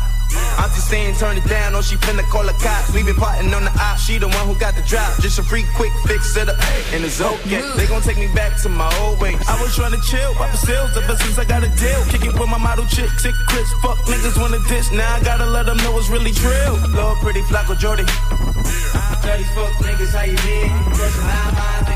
I'm 0.58 0.68
just 0.74 0.90
saying, 0.90 1.14
turn 1.22 1.36
it 1.36 1.46
down, 1.46 1.76
or 1.76 1.82
she 1.84 1.94
finna 1.94 2.26
call 2.26 2.42
the 2.42 2.52
cops. 2.58 2.92
We 2.92 3.04
been 3.04 3.14
plotting 3.14 3.54
on 3.54 3.62
the 3.62 3.70
op, 3.78 3.98
she 3.98 4.18
the 4.18 4.26
one 4.26 4.44
who 4.50 4.58
got 4.58 4.74
the 4.74 4.82
drop. 4.82 5.22
Just 5.22 5.38
a 5.38 5.44
free 5.44 5.64
quick 5.76 5.92
fix 6.04 6.36
it 6.36 6.48
up, 6.48 6.58
and 6.90 7.04
it's 7.04 7.20
okay. 7.20 7.62
They 7.76 7.86
gon' 7.86 8.02
take 8.02 8.18
me 8.18 8.26
back 8.34 8.60
to 8.62 8.68
my 8.68 8.90
old 8.98 9.20
ways. 9.20 9.38
I 9.46 9.54
was 9.62 9.76
trying 9.76 9.92
to 9.92 10.02
chill, 10.02 10.34
pop 10.34 10.50
the 10.50 10.58
sales 10.58 10.96
ever 10.96 11.14
since 11.14 11.38
I 11.38 11.44
got 11.44 11.62
a 11.62 11.70
deal. 11.78 12.02
Kickin' 12.10 12.34
with 12.34 12.50
my 12.50 12.58
model 12.58 12.86
chick, 12.86 13.08
sick 13.22 13.38
Chris. 13.46 13.70
Fuck 13.80 13.98
niggas 14.10 14.36
wanna 14.40 14.58
dish, 14.66 14.90
now 14.90 15.14
I 15.14 15.22
gotta 15.22 15.46
let 15.46 15.66
them 15.66 15.76
know 15.78 15.96
it's 15.96 16.10
really 16.10 16.32
trill. 16.32 16.74
Lord, 16.90 17.18
pretty 17.22 17.42
Flacco 17.42 17.78
Jordy. 17.78 18.02
Dirty 19.22 19.46
fuck 19.54 19.72
niggas, 19.78 20.10
how 20.10 20.24
you 20.26 20.36
been? 20.42 20.74
Brush 20.90 21.16
my 21.22 21.50
mind, 21.54 21.86
niggas 21.86 21.95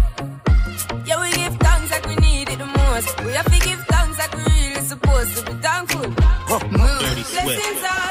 split. 7.59 8.10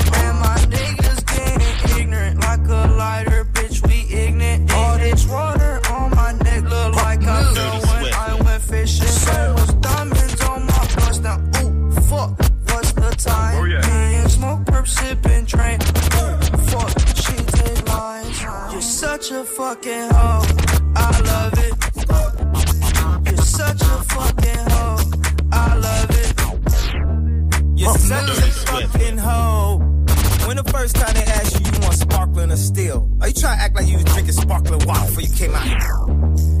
What's 13.23 13.35
the 13.35 13.81
time? 13.81 14.09
Me 14.09 14.15
and 14.15 14.31
smoke, 14.31 14.59
perp, 14.61 14.87
sipping, 14.87 15.45
train. 15.45 15.79
Ooh, 15.81 16.37
fuck. 16.71 16.89
She 17.15 17.35
lines. 17.85 18.41
You're 18.71 18.81
such 18.81 19.31
a 19.31 19.43
fucking 19.43 20.09
hoe. 20.09 20.43
I 20.95 21.19
love 21.21 21.53
it. 21.57 21.73
You're 23.27 23.37
such 23.37 23.81
a 23.81 24.03
fucking 24.13 24.69
hoe. 24.71 24.97
I 25.51 25.75
love 25.75 26.09
it. 26.09 27.79
You're 27.79 27.93
such 27.97 28.29
a 28.29 28.51
fucking 28.65 29.17
hoe. 29.17 29.77
When 30.47 30.57
the 30.57 30.63
first 30.71 30.95
time 30.95 31.13
they 31.13 31.23
asked 31.23 31.59
you, 31.59 31.71
you 31.71 31.79
want 31.81 31.93
sparkling 31.93 32.51
or 32.51 32.57
still? 32.57 33.07
Are 33.21 33.27
you 33.27 33.33
trying 33.33 33.57
to 33.57 33.63
act 33.63 33.75
like 33.75 33.87
you 33.87 33.97
was 33.97 34.05
drinking 34.05 34.33
sparkling 34.33 34.85
water 34.87 35.05
before 35.05 35.21
you 35.21 35.33
came 35.35 35.53
out 35.53 35.67
here? 35.67 36.60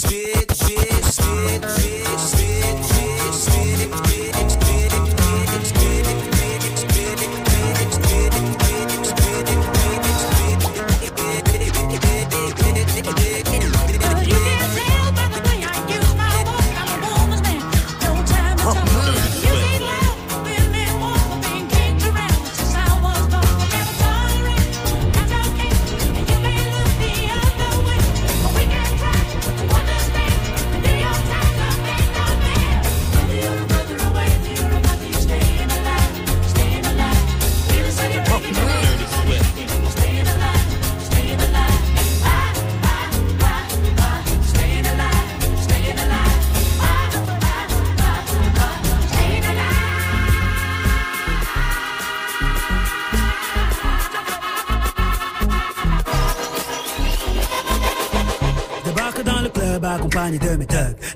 shit, 0.00 0.52
shit, 0.56 1.04
shit, 1.04 1.64
shit, 1.64 1.64
shit, 1.64 2.20
shit, 2.20 2.84
shit, 2.84 3.34
shit, 3.34 3.90
compagnie 3.90 4.55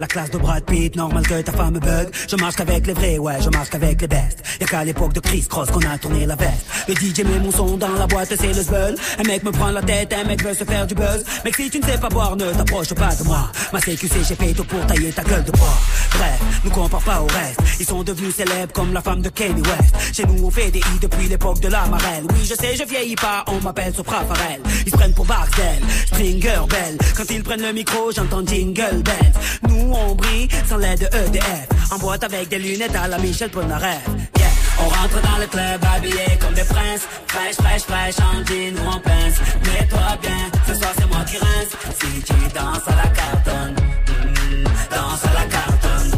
La 0.01 0.07
classe 0.07 0.31
de 0.31 0.39
Brad 0.39 0.65
Pitt, 0.65 0.97
normal 0.97 1.27
que 1.27 1.43
ta 1.43 1.53
femme 1.53 1.79
bug. 1.79 2.09
Je 2.27 2.35
marche 2.37 2.57
qu'avec 2.57 2.87
les 2.87 2.95
vrais, 2.95 3.19
ouais, 3.19 3.35
je 3.43 3.51
marche 3.51 3.69
qu'avec 3.69 4.01
les 4.01 4.09
bestes. 4.09 4.43
Y'a 4.59 4.67
qu'à 4.67 4.83
l'époque 4.83 5.13
de 5.13 5.21
Chris 5.21 5.45
Cross 5.47 5.71
qu'on 5.71 5.81
a 5.81 5.99
tourné 5.99 6.25
la 6.25 6.37
veste. 6.37 6.65
Le 6.89 6.95
DJ 6.95 7.19
met 7.19 7.39
mon 7.39 7.53
son 7.53 7.77
dans 7.77 7.93
la 7.93 8.07
boîte, 8.07 8.35
c'est 8.35 8.47
le 8.47 8.63
zbeul. 8.63 8.95
Un 9.19 9.23
mec 9.25 9.45
me 9.45 9.51
prend 9.51 9.71
la 9.71 9.83
tête, 9.83 10.15
un 10.15 10.25
mec 10.25 10.43
veut 10.43 10.55
se 10.55 10.65
faire 10.65 10.87
du 10.87 10.95
buzz. 10.95 11.23
Mec, 11.45 11.55
si 11.55 11.69
tu 11.69 11.81
ne 11.81 11.85
sais 11.85 11.99
pas 11.99 12.09
boire, 12.09 12.35
ne 12.35 12.51
t'approche 12.51 12.95
pas 12.95 13.15
de 13.15 13.25
moi. 13.25 13.53
Ma 13.75 13.81
CQC, 13.81 14.25
j'ai 14.27 14.37
fait 14.37 14.55
tout 14.55 14.65
pour 14.65 14.87
tailler 14.87 15.13
ta 15.13 15.23
gueule 15.23 15.45
de 15.45 15.53
bois. 15.53 15.79
Bref, 16.13 16.41
nous 16.65 16.71
compare 16.71 17.03
pas 17.03 17.21
au 17.21 17.27
reste. 17.27 17.61
Ils 17.79 17.87
sont 17.87 18.03
devenus 18.03 18.35
célèbres 18.35 18.73
comme 18.73 18.95
la 18.95 19.03
femme 19.03 19.21
de 19.21 19.29
Kanye 19.29 19.61
West. 19.61 20.15
Chez 20.15 20.25
nous, 20.25 20.47
on 20.47 20.51
fait 20.51 20.71
des 20.71 20.79
i 20.79 20.99
depuis 21.03 21.29
l'époque 21.29 21.61
de 21.61 21.69
la 21.69 21.85
marelle. 21.89 22.25
Oui, 22.31 22.39
je 22.43 22.55
sais, 22.55 22.75
je 22.75 22.85
vieillis 22.85 23.17
pas, 23.17 23.45
on 23.49 23.61
m'appelle 23.61 23.95
Sopra 23.95 24.25
Farel. 24.25 24.61
Ils 24.87 24.93
se 24.93 24.97
prennent 24.97 25.15
pour 25.15 25.27
Barcel, 25.27 25.79
Stringer 26.07 26.63
Bell. 26.71 26.97
Quand 27.17 27.31
ils 27.31 27.43
prennent 27.43 27.63
le 27.63 27.73
micro, 27.75 28.11
j'entends 28.13 28.47
Jingle 28.47 29.03
Bells. 29.03 29.33
Nous, 29.69 29.90
on 29.93 30.15
brille 30.15 30.49
sans 30.69 30.77
l'aide 30.77 31.01
de 31.01 31.07
EDF. 31.07 31.69
En 31.91 31.99
boîte 31.99 32.25
avec 32.25 32.49
des 32.49 32.59
lunettes 32.59 32.95
à 32.95 33.09
la 33.09 33.19
Michel 33.19 33.51
Polnareff. 33.51 34.05
Yeah. 34.39 34.49
On 34.79 34.89
rentre 34.89 35.21
dans 35.23 35.39
le 35.39 35.47
club 35.47 35.81
habillé 35.95 36.39
comme 36.41 36.55
des 36.55 36.65
princes. 36.65 37.07
Fraîche, 37.27 37.57
fraîche, 37.57 37.83
fraîche, 37.83 38.17
en 38.19 38.45
jean 38.47 38.77
ou 38.83 38.89
en 38.89 39.01
pince. 39.01 39.41
Mets-toi 39.65 40.19
bien, 40.23 40.51
ce 40.67 40.75
soir 40.75 40.93
c'est 40.97 41.07
moi 41.09 41.25
qui 41.25 41.37
rince. 41.39 41.73
Si 41.99 42.23
tu 42.23 42.35
danses 42.55 42.87
à 42.87 42.97
la 42.97 43.09
cartonne, 43.09 43.75
mm, 43.75 44.65
danse 44.91 45.25
à 45.25 45.33
la 45.35 45.47
cartonne, 45.47 46.11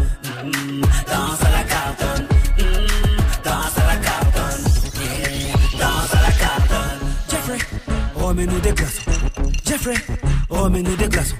mm, 0.45 0.81
danse 1.07 1.43
à 1.45 1.51
la 1.51 1.65
cartonne, 1.65 2.27
remets-nous 8.33 8.61
des 8.61 8.73
glaçons. 8.73 9.11
Jeffrey, 9.67 9.95
remets-nous 10.49 10.97
des 10.97 11.09
glaçons. 11.09 11.37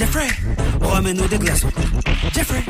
Jeffrey, 0.00 0.28
remets-nous 0.80 1.28
des 1.28 1.36
glaçons. 1.38 1.68
Jeffrey, 2.34 2.62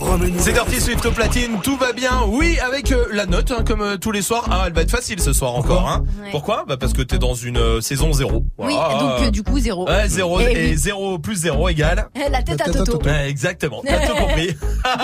remets-nous 0.00 0.40
C'est 0.40 0.52
Dirty 0.52 0.80
Swift 0.80 1.06
au 1.06 1.12
platine, 1.12 1.60
tout 1.62 1.76
va 1.76 1.92
bien. 1.92 2.24
Oui, 2.26 2.58
avec 2.58 2.90
euh, 2.90 3.06
la 3.12 3.24
note, 3.24 3.52
hein, 3.52 3.62
comme 3.64 3.82
euh, 3.82 3.96
tous 3.98 4.10
les 4.10 4.20
soirs. 4.20 4.48
Ah, 4.50 4.64
elle 4.66 4.72
va 4.72 4.82
être 4.82 4.90
facile 4.90 5.20
ce 5.20 5.32
soir 5.32 5.54
encore. 5.54 5.88
Hein. 5.88 6.02
Ouais. 6.20 6.32
Pourquoi? 6.32 6.64
Bah 6.66 6.76
parce 6.76 6.92
que 6.92 7.02
t'es 7.02 7.18
dans 7.18 7.34
une 7.34 7.56
euh, 7.56 7.80
saison 7.80 8.12
zéro. 8.12 8.44
Oui, 8.58 8.74
donc 8.74 9.20
euh, 9.20 9.30
du 9.30 9.44
coup, 9.44 9.60
zéro. 9.60 9.86
Ouais, 9.88 10.08
zéro 10.08 10.40
Eh 10.40 10.50
et 10.50 10.70
oui. 10.70 10.76
zéro 10.76 11.20
plus 11.20 11.36
zéro 11.36 11.68
égale. 11.68 12.08
La 12.32 12.42
tête 12.42 12.60
à 12.60 12.64
Toto. 12.64 13.00
Ouais, 13.04 13.30
exactement, 13.30 13.80
t'as 13.86 14.04
tout 14.08 14.16
compris. 14.16 14.56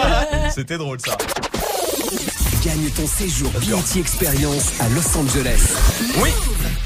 C'était 0.53 0.79
drôle 0.79 0.99
ça. 1.01 1.17
Gagne 2.65 2.91
ton 2.91 3.07
séjour 3.07 3.53
BET 3.53 4.01
Experience 4.01 4.73
à 4.81 4.89
Los 4.89 5.17
Angeles. 5.17 5.77
Oui, 6.21 6.31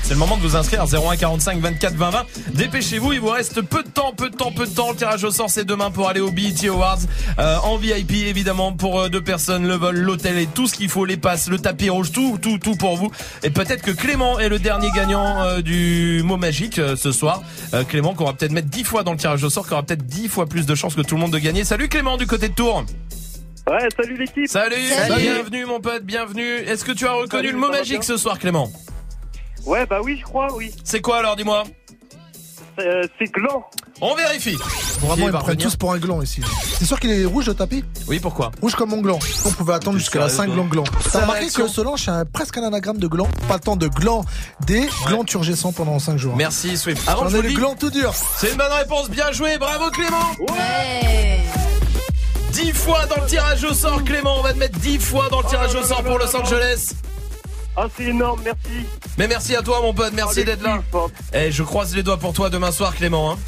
c'est 0.02 0.14
le 0.14 0.18
moment 0.18 0.36
de 0.36 0.42
vous 0.42 0.56
inscrire 0.56 0.84
01 0.84 1.16
45 1.16 1.58
24 1.60 1.94
20 1.94 2.10
20. 2.10 2.26
Dépêchez-vous, 2.54 3.12
il 3.12 3.20
vous 3.20 3.28
reste 3.30 3.62
peu 3.62 3.82
de 3.82 3.88
temps, 3.88 4.12
peu 4.12 4.30
de 4.30 4.36
temps, 4.36 4.52
peu 4.52 4.66
de 4.66 4.74
temps. 4.74 4.90
Le 4.90 4.96
tirage 4.96 5.24
au 5.24 5.30
sort 5.30 5.48
c'est 5.48 5.64
demain 5.64 5.90
pour 5.90 6.08
aller 6.08 6.20
au 6.20 6.30
BET 6.30 6.68
Awards 6.68 6.98
euh, 7.38 7.56
en 7.62 7.76
VIP 7.76 8.12
évidemment 8.26 8.72
pour 8.72 9.00
euh, 9.00 9.08
deux 9.08 9.22
personnes, 9.22 9.66
le 9.66 9.74
vol, 9.74 9.96
l'hôtel 9.98 10.38
et 10.38 10.46
tout 10.46 10.66
ce 10.66 10.74
qu'il 10.74 10.88
faut, 10.88 11.04
les 11.04 11.16
passes, 11.16 11.48
le 11.48 11.58
tapis 11.58 11.88
rouge, 11.90 12.12
tout, 12.12 12.38
tout, 12.40 12.58
tout 12.58 12.74
pour 12.76 12.96
vous. 12.96 13.10
Et 13.42 13.50
peut-être 13.50 13.82
que 13.82 13.90
Clément 13.90 14.38
est 14.38 14.48
le 14.48 14.58
dernier 14.58 14.90
gagnant 14.94 15.42
euh, 15.44 15.60
du 15.62 16.22
mot 16.24 16.36
magique 16.36 16.78
euh, 16.78 16.96
ce 16.96 17.12
soir. 17.12 17.42
Euh, 17.74 17.84
Clément 17.84 18.14
qu'on 18.14 18.24
va 18.26 18.32
peut-être 18.32 18.52
mettre 18.52 18.68
10 18.68 18.84
fois 18.84 19.02
dans 19.04 19.12
le 19.12 19.18
tirage 19.18 19.42
au 19.44 19.50
sort, 19.50 19.66
qui 19.66 19.72
aura 19.72 19.82
peut-être 19.82 20.04
10 20.06 20.28
fois 20.28 20.46
plus 20.46 20.66
de 20.66 20.74
chances 20.74 20.94
que 20.94 21.02
tout 21.02 21.14
le 21.14 21.20
monde 21.20 21.32
de 21.32 21.38
gagner. 21.38 21.64
Salut 21.64 21.88
Clément 21.88 22.16
du 22.16 22.26
côté 22.26 22.48
de 22.48 22.54
Tours. 22.54 22.84
Ouais, 23.70 23.88
salut 23.96 24.16
l'équipe. 24.18 24.48
Salut, 24.48 24.74
Salut. 24.88 25.22
bienvenue 25.22 25.64
mon 25.66 25.80
pote, 25.80 26.02
bienvenue. 26.04 26.56
Est-ce 26.66 26.84
que 26.84 26.90
tu 26.92 27.06
as 27.06 27.12
reconnu 27.12 27.44
Salut, 27.48 27.52
le 27.52 27.58
mot 27.58 27.70
magique 27.70 28.02
ce 28.02 28.16
soir 28.16 28.38
Clément? 28.40 28.70
Ouais, 29.66 29.86
bah 29.86 30.00
oui, 30.02 30.16
je 30.18 30.24
crois, 30.24 30.48
oui. 30.54 30.72
C'est 30.84 31.00
quoi 31.00 31.18
alors, 31.18 31.36
dis-moi 31.36 31.64
Euh, 32.80 33.02
c'est 33.18 33.30
gland. 33.30 33.64
On 34.00 34.14
vérifie. 34.14 34.56
Vraiment, 35.00 35.16
ils 35.16 35.26
me 35.26 35.30
va 35.30 35.38
prennent 35.40 35.56
tous 35.58 35.76
pour 35.76 35.92
un 35.92 35.98
gland 35.98 36.22
ici. 36.22 36.40
C'est 36.78 36.84
sûr 36.86 36.98
qu'il 36.98 37.10
est 37.10 37.24
rouge 37.24 37.46
le 37.46 37.54
tapis 37.54 37.84
Oui, 38.08 38.18
pourquoi 38.18 38.50
Rouge 38.60 38.74
comme 38.74 38.90
mon 38.90 39.00
gland. 39.00 39.18
On 39.44 39.50
pouvait 39.50 39.74
attendre 39.74 39.98
jusqu'à 39.98 40.18
la 40.20 40.28
5 40.28 40.50
gland 40.50 40.64
gland. 40.64 40.84
T'as 41.12 41.20
remarqué 41.20 41.40
réaction 41.40 41.66
que 41.66 41.70
Solange, 41.70 42.08
un- 42.08 42.24
presque 42.24 42.56
un 42.58 42.64
anagramme 42.64 42.98
de 42.98 43.06
gland. 43.06 43.28
Pas 43.46 43.54
le 43.54 43.60
temps 43.60 43.76
de 43.76 43.88
gland, 43.88 44.24
des 44.66 44.88
glands 45.06 45.24
turgescents 45.24 45.72
pendant 45.72 45.98
5 45.98 46.16
jours. 46.18 46.34
Merci 46.34 46.76
Swift. 46.76 47.06
Avant 47.08 47.24
J'en 47.24 47.28
je 47.28 47.34
ai 47.34 47.36
vous 47.36 47.42
le 47.42 47.48
dis, 47.50 47.54
gland 47.54 47.74
tout 47.78 47.90
dur. 47.90 48.12
c'est 48.38 48.50
une 48.50 48.56
bonne 48.56 48.72
réponse, 48.72 49.10
bien 49.10 49.30
joué, 49.32 49.58
bravo 49.58 49.90
Clément 49.90 50.30
Ouais. 50.50 51.40
10 52.52 52.72
fois 52.72 53.06
dans 53.06 53.22
le 53.22 53.28
tirage 53.28 53.64
au 53.64 53.74
sort 53.74 54.02
Clément, 54.04 54.38
on 54.38 54.42
va 54.42 54.52
te 54.54 54.58
mettre 54.58 54.78
10 54.78 54.98
fois 54.98 55.28
dans 55.30 55.40
le 55.42 55.46
tirage 55.48 55.74
au 55.74 55.82
sort 55.84 56.02
pour 56.02 56.18
Los 56.18 56.34
Angeles. 56.34 56.92
Ah, 57.76 57.86
c'est 57.96 58.04
énorme, 58.04 58.40
merci. 58.44 58.86
Mais 59.18 59.26
merci 59.28 59.56
à 59.56 59.62
toi 59.62 59.80
mon 59.80 59.94
pote, 59.94 60.12
merci 60.14 60.40
Ah, 60.40 60.44
d'être 60.44 60.62
là. 60.62 60.76
l'équipe, 60.76 60.94
hein. 60.94 61.06
Eh, 61.32 61.50
je 61.50 61.62
croise 61.62 61.94
les 61.96 62.02
doigts 62.02 62.18
pour 62.18 62.32
toi 62.34 62.50
demain 62.50 62.70
soir 62.70 62.94
Clément. 62.94 63.32
Hein. 63.32 63.38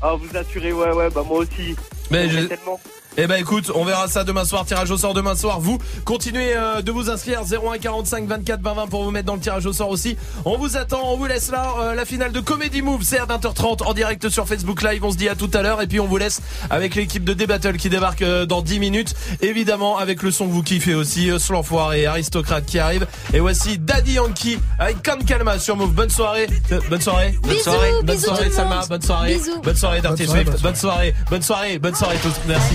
Ah, 0.00 0.14
vous 0.14 0.36
assurez, 0.36 0.72
ouais, 0.72 0.90
ouais, 0.90 1.10
bah 1.10 1.22
moi 1.26 1.38
aussi. 1.38 1.76
Mais 2.10 2.28
je- 2.28 2.40
tellement. 2.46 2.80
Eh 3.18 3.26
ben 3.26 3.36
écoute, 3.36 3.70
on 3.74 3.84
verra 3.84 4.08
ça 4.08 4.24
demain 4.24 4.46
soir, 4.46 4.64
tirage 4.64 4.90
au 4.90 4.96
sort 4.96 5.12
demain 5.12 5.36
soir. 5.36 5.60
Vous 5.60 5.78
continuez 6.06 6.56
euh, 6.56 6.80
de 6.80 6.90
vous 6.90 7.10
inscrire 7.10 7.42
01 7.42 7.76
45 7.76 8.26
24 8.26 8.62
20 8.62 8.72
20 8.74 8.86
pour 8.86 9.04
vous 9.04 9.10
mettre 9.10 9.26
dans 9.26 9.34
le 9.34 9.40
tirage 9.40 9.66
au 9.66 9.74
sort 9.74 9.90
aussi. 9.90 10.16
On 10.46 10.56
vous 10.56 10.78
attend, 10.78 11.02
on 11.04 11.18
vous 11.18 11.26
laisse 11.26 11.50
là. 11.50 11.74
Euh, 11.80 11.94
la 11.94 12.06
finale 12.06 12.32
de 12.32 12.40
Comedy 12.40 12.80
Move, 12.80 13.02
c'est 13.04 13.18
à 13.18 13.26
20h30 13.26 13.82
en 13.84 13.92
direct 13.92 14.30
sur 14.30 14.48
Facebook 14.48 14.80
Live. 14.82 15.04
On 15.04 15.10
se 15.10 15.18
dit 15.18 15.28
à 15.28 15.34
tout 15.34 15.50
à 15.52 15.60
l'heure 15.60 15.82
et 15.82 15.86
puis 15.86 16.00
on 16.00 16.06
vous 16.06 16.16
laisse 16.16 16.40
avec 16.70 16.94
l'équipe 16.94 17.22
de 17.22 17.34
D-Battle 17.34 17.76
qui 17.76 17.90
débarque 17.90 18.22
euh, 18.22 18.46
dans 18.46 18.62
10 18.62 18.78
minutes. 18.78 19.14
Évidemment 19.42 19.98
avec 19.98 20.22
le 20.22 20.30
son 20.30 20.46
que 20.46 20.52
vous 20.52 20.62
kiffez 20.62 20.94
aussi, 20.94 21.30
euh, 21.30 21.38
Slanfoire 21.38 21.92
et 21.92 22.06
Aristocrate 22.06 22.64
qui 22.64 22.78
arrive. 22.78 23.06
Et 23.34 23.40
voici 23.40 23.76
Daddy 23.76 24.14
Yankee 24.14 24.58
avec 24.78 25.02
Comme 25.02 25.22
Calma 25.24 25.58
sur 25.58 25.76
Move. 25.76 25.92
Bonne 25.92 26.08
soirée. 26.08 26.46
Euh, 26.72 26.80
bonne 26.88 27.00
soirée. 27.02 27.36
Bonne 27.42 27.52
Bisous, 27.52 27.64
soirée. 27.64 27.90
Bonne 28.02 28.16
bisous 28.16 28.24
soirée. 28.24 28.50
Bonne 28.88 29.02
soirée. 29.02 29.34
Bisous. 29.34 29.60
Bonne 29.62 29.76
soirée 29.76 30.00
Dirty 30.00 30.16
Bonne 30.24 30.26
soirée, 30.26 30.44
Swift. 30.44 30.52
bonne 30.62 30.62
Bonne 30.62 30.76
soirée. 30.80 31.14
Bonne 31.28 31.42
soirée. 31.42 31.78
Bonne 31.78 31.94
soirée 31.94 32.16
tous. 32.22 32.32
Merci. 32.48 32.74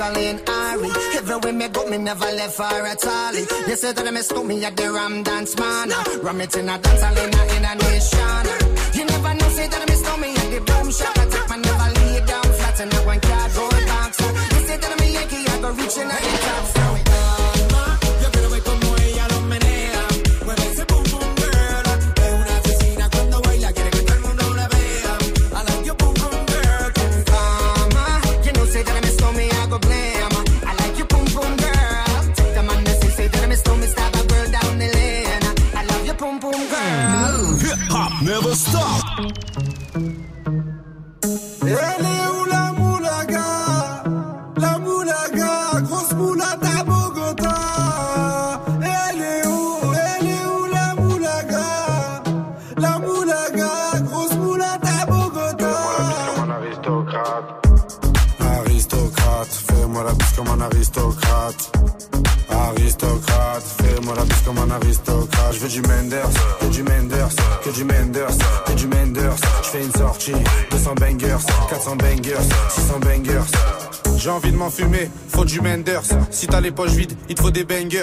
Colleen 0.00 0.40
Ari. 0.48 0.88
Everywhere 1.18 1.52
me 1.52 1.68
go, 1.68 1.84
me 1.90 1.98
never 1.98 2.24
left 2.24 2.54
for 2.54 2.64
a 2.64 2.96
tally. 2.96 3.44
They 3.66 3.74
say 3.74 3.92
that 3.92 4.06
I 4.06 4.10
mistook 4.10 4.46
me 4.46 4.64
at 4.64 4.74
the 4.74 4.90
Ram 4.90 5.22
Dance 5.22 5.54
Man. 5.58 5.90
Ram 6.22 6.40
it 6.40 6.56
in 6.56 6.70
a 6.70 6.78
dance, 6.78 7.02
in 7.02 7.34
a, 7.38 7.56
in 7.56 7.64
a 7.66 7.74
nation. 7.74 8.09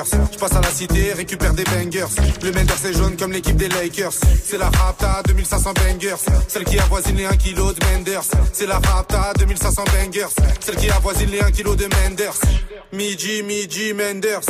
Je 0.05 0.37
passe 0.37 0.51
à 0.53 0.61
la 0.61 0.69
cité, 0.69 1.13
récupère 1.13 1.53
des 1.53 1.63
bangers. 1.63 2.05
Le 2.43 2.51
Menders 2.51 2.85
est 2.85 2.93
jaune 2.93 3.17
comme 3.17 3.31
l'équipe 3.31 3.55
des 3.55 3.67
Lakers. 3.67 4.13
C'est 4.43 4.57
la 4.57 4.69
Rapta 4.69 5.23
2500 5.25 5.73
bangers. 5.73 6.15
Celle 6.47 6.65
qui 6.65 6.77
avoisine 6.79 7.15
les 7.15 7.25
1 7.25 7.31
kg 7.35 7.73
de 7.73 7.85
Menders. 7.85 8.23
C'est 8.53 8.67
la 8.67 8.79
Rapta 8.79 9.33
2500 9.39 9.83
bangers. 9.85 10.27
Celle 10.59 10.75
qui 10.75 10.89
avoisine 10.91 11.31
les 11.31 11.41
1 11.41 11.51
kg 11.51 11.75
de 11.75 11.87
Menders. 11.87 12.39
Midi, 12.93 13.41
midi, 13.41 13.93
Menders. 13.93 14.45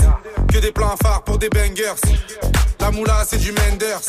Que 0.52 0.58
des 0.58 0.72
plans 0.72 0.96
phares 1.02 1.24
pour 1.24 1.38
des 1.38 1.50
bangers. 1.50 1.96
La 2.82 2.92
moula 2.92 3.26
c'est 3.28 3.38
du 3.38 3.52
Menders. 3.54 4.02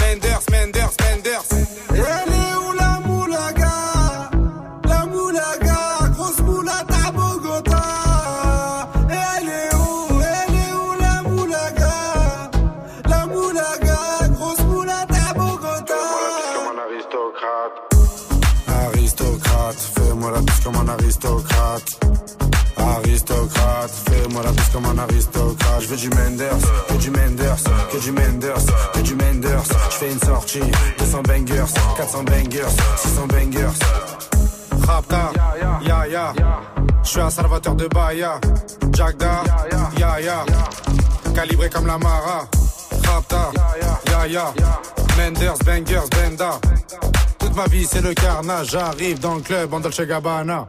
Menders, 0.00 0.42
Menders, 0.50 0.92
Menders. 1.00 1.73
ya, 38.18 38.40
Jagda, 38.92 39.42
ya, 39.98 40.44
calibré 41.34 41.68
comme 41.68 41.86
la 41.86 41.98
Mara, 41.98 42.48
Rapta, 43.04 43.50
ya, 44.10 44.26
ya, 44.26 44.52
Menders, 45.16 45.58
Bangers, 45.64 46.08
Benda. 46.10 46.60
Toute 47.38 47.56
ma 47.56 47.66
vie 47.66 47.86
c'est 47.86 48.02
le 48.02 48.14
carnage, 48.14 48.70
j'arrive 48.70 49.20
dans 49.20 49.34
le 49.36 49.40
club 49.42 49.74
en 49.74 49.80
Dolce 49.80 50.02
Gabbana. 50.02 50.68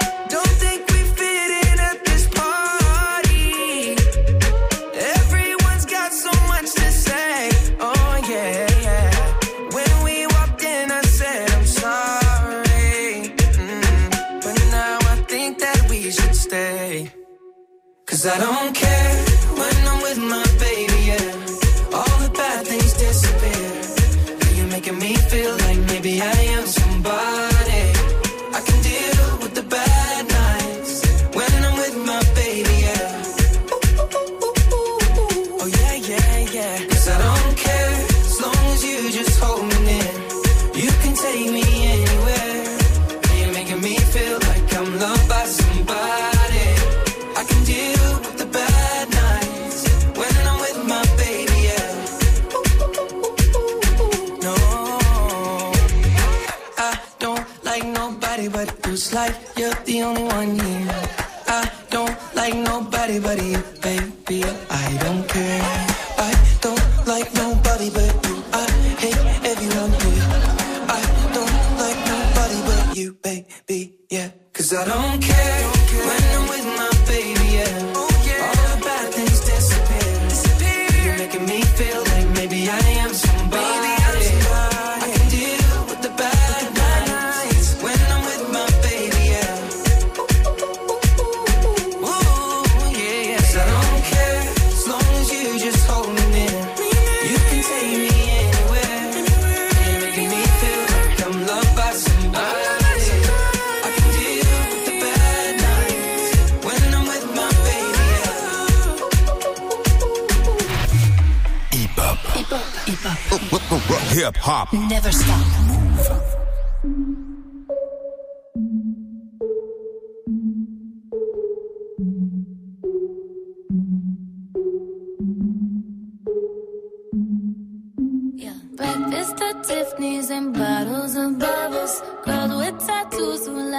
Cause 18.21 18.27
I 18.27 18.37
don't 18.37 18.75
care. 18.75 19.00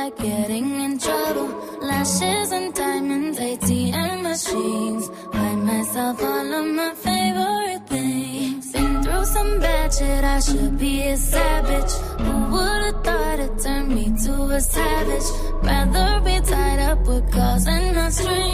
like 0.03 0.19
getting 0.19 0.69
in 0.85 0.99
trouble. 0.99 1.49
Lashes 1.81 2.51
and 2.59 2.75
diamonds, 2.75 3.39
ATM 3.39 4.23
machines. 4.23 5.05
Buy 5.33 5.55
myself 5.71 6.23
all 6.31 6.49
of 6.61 6.67
my 6.81 6.93
favorite 7.07 7.85
things. 7.87 8.73
Been 8.73 9.03
through 9.05 9.27
some 9.37 9.53
bad 9.61 9.95
shit, 9.95 10.25
I 10.37 10.41
should 10.41 10.77
be 10.79 10.95
a 11.15 11.17
savage. 11.17 11.93
Who 12.25 12.35
would've 12.53 13.05
thought 13.05 13.39
it 13.47 13.55
turned 13.65 13.91
me 13.97 14.07
to 14.25 14.35
a 14.59 14.61
savage? 14.61 15.29
Rather 15.69 16.11
be 16.27 16.37
tied 16.51 16.81
up 16.91 17.01
with 17.07 17.25
calls 17.33 17.67
and 17.67 17.95
not 17.95 18.13
strings. 18.13 18.52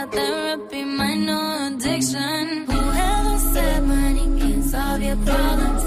got 0.00 0.12
therapy, 0.12 0.84
my 0.84 1.14
no 1.14 1.66
addiction. 1.66 2.64
Whoever 2.66 3.38
said 3.52 3.84
money 3.86 4.40
can 4.40 4.62
solve 4.62 5.02
your 5.02 5.16
problems. 5.16 5.79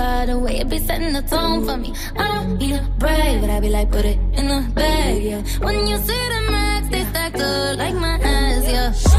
got 0.00 0.30
a 0.30 0.38
way 0.38 0.54
it 0.60 0.68
be 0.70 0.78
setting 0.78 1.12
the 1.12 1.22
tone 1.22 1.58
for 1.66 1.76
me. 1.76 1.92
I 2.16 2.24
don't 2.32 2.58
need 2.58 2.74
a 2.74 2.82
brave, 3.02 3.40
but 3.42 3.50
I 3.50 3.60
be 3.60 3.68
like, 3.68 3.90
put 3.90 4.06
it 4.06 4.18
in 4.38 4.46
the 4.52 4.60
bag, 4.72 5.22
yeah. 5.22 5.42
When 5.66 5.86
you 5.86 5.96
see 6.08 6.22
the 6.34 6.40
max, 6.50 6.88
they 6.88 7.04
stack 7.10 7.34
up 7.34 7.76
like 7.82 7.96
my 8.06 8.16
ass, 8.34 8.64
yeah. 8.74 9.09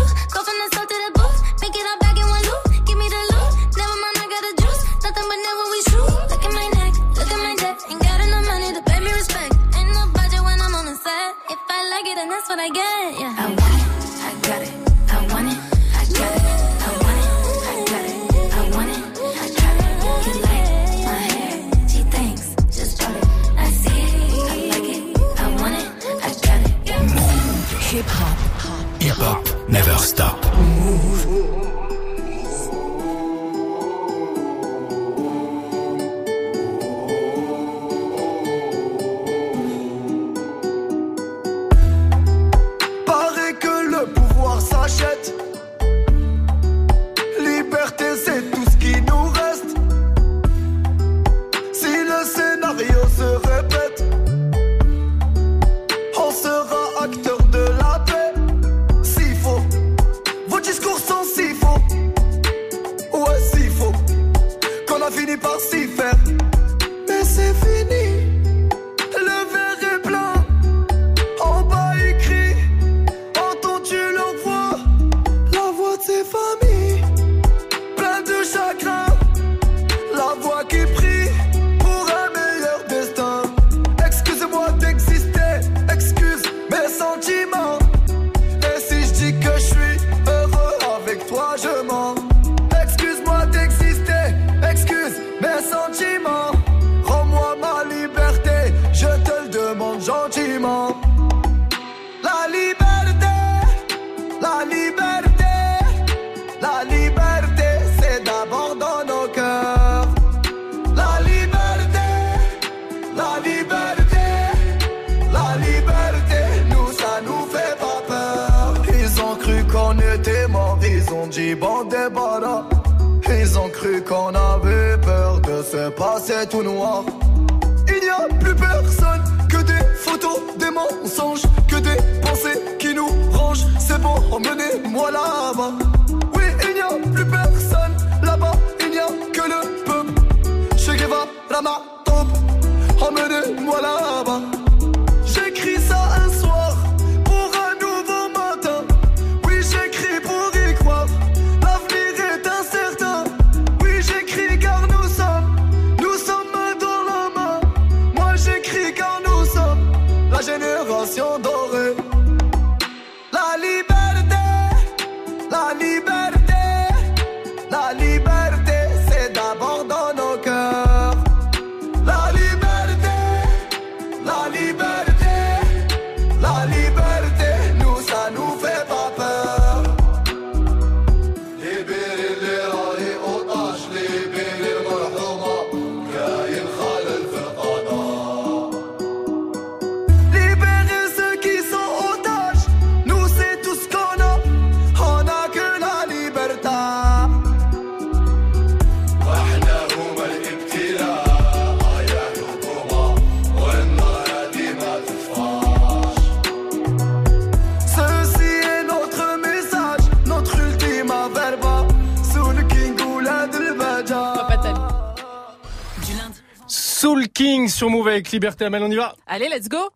sur 217.81 217.89
Move 217.89 218.09
avec 218.09 218.31
Liberté 218.31 218.65
Amel, 218.65 218.83
on 218.83 218.91
y 218.91 218.95
va. 218.95 219.15
Allez, 219.25 219.49
let's 219.49 219.67
go. 219.67 219.90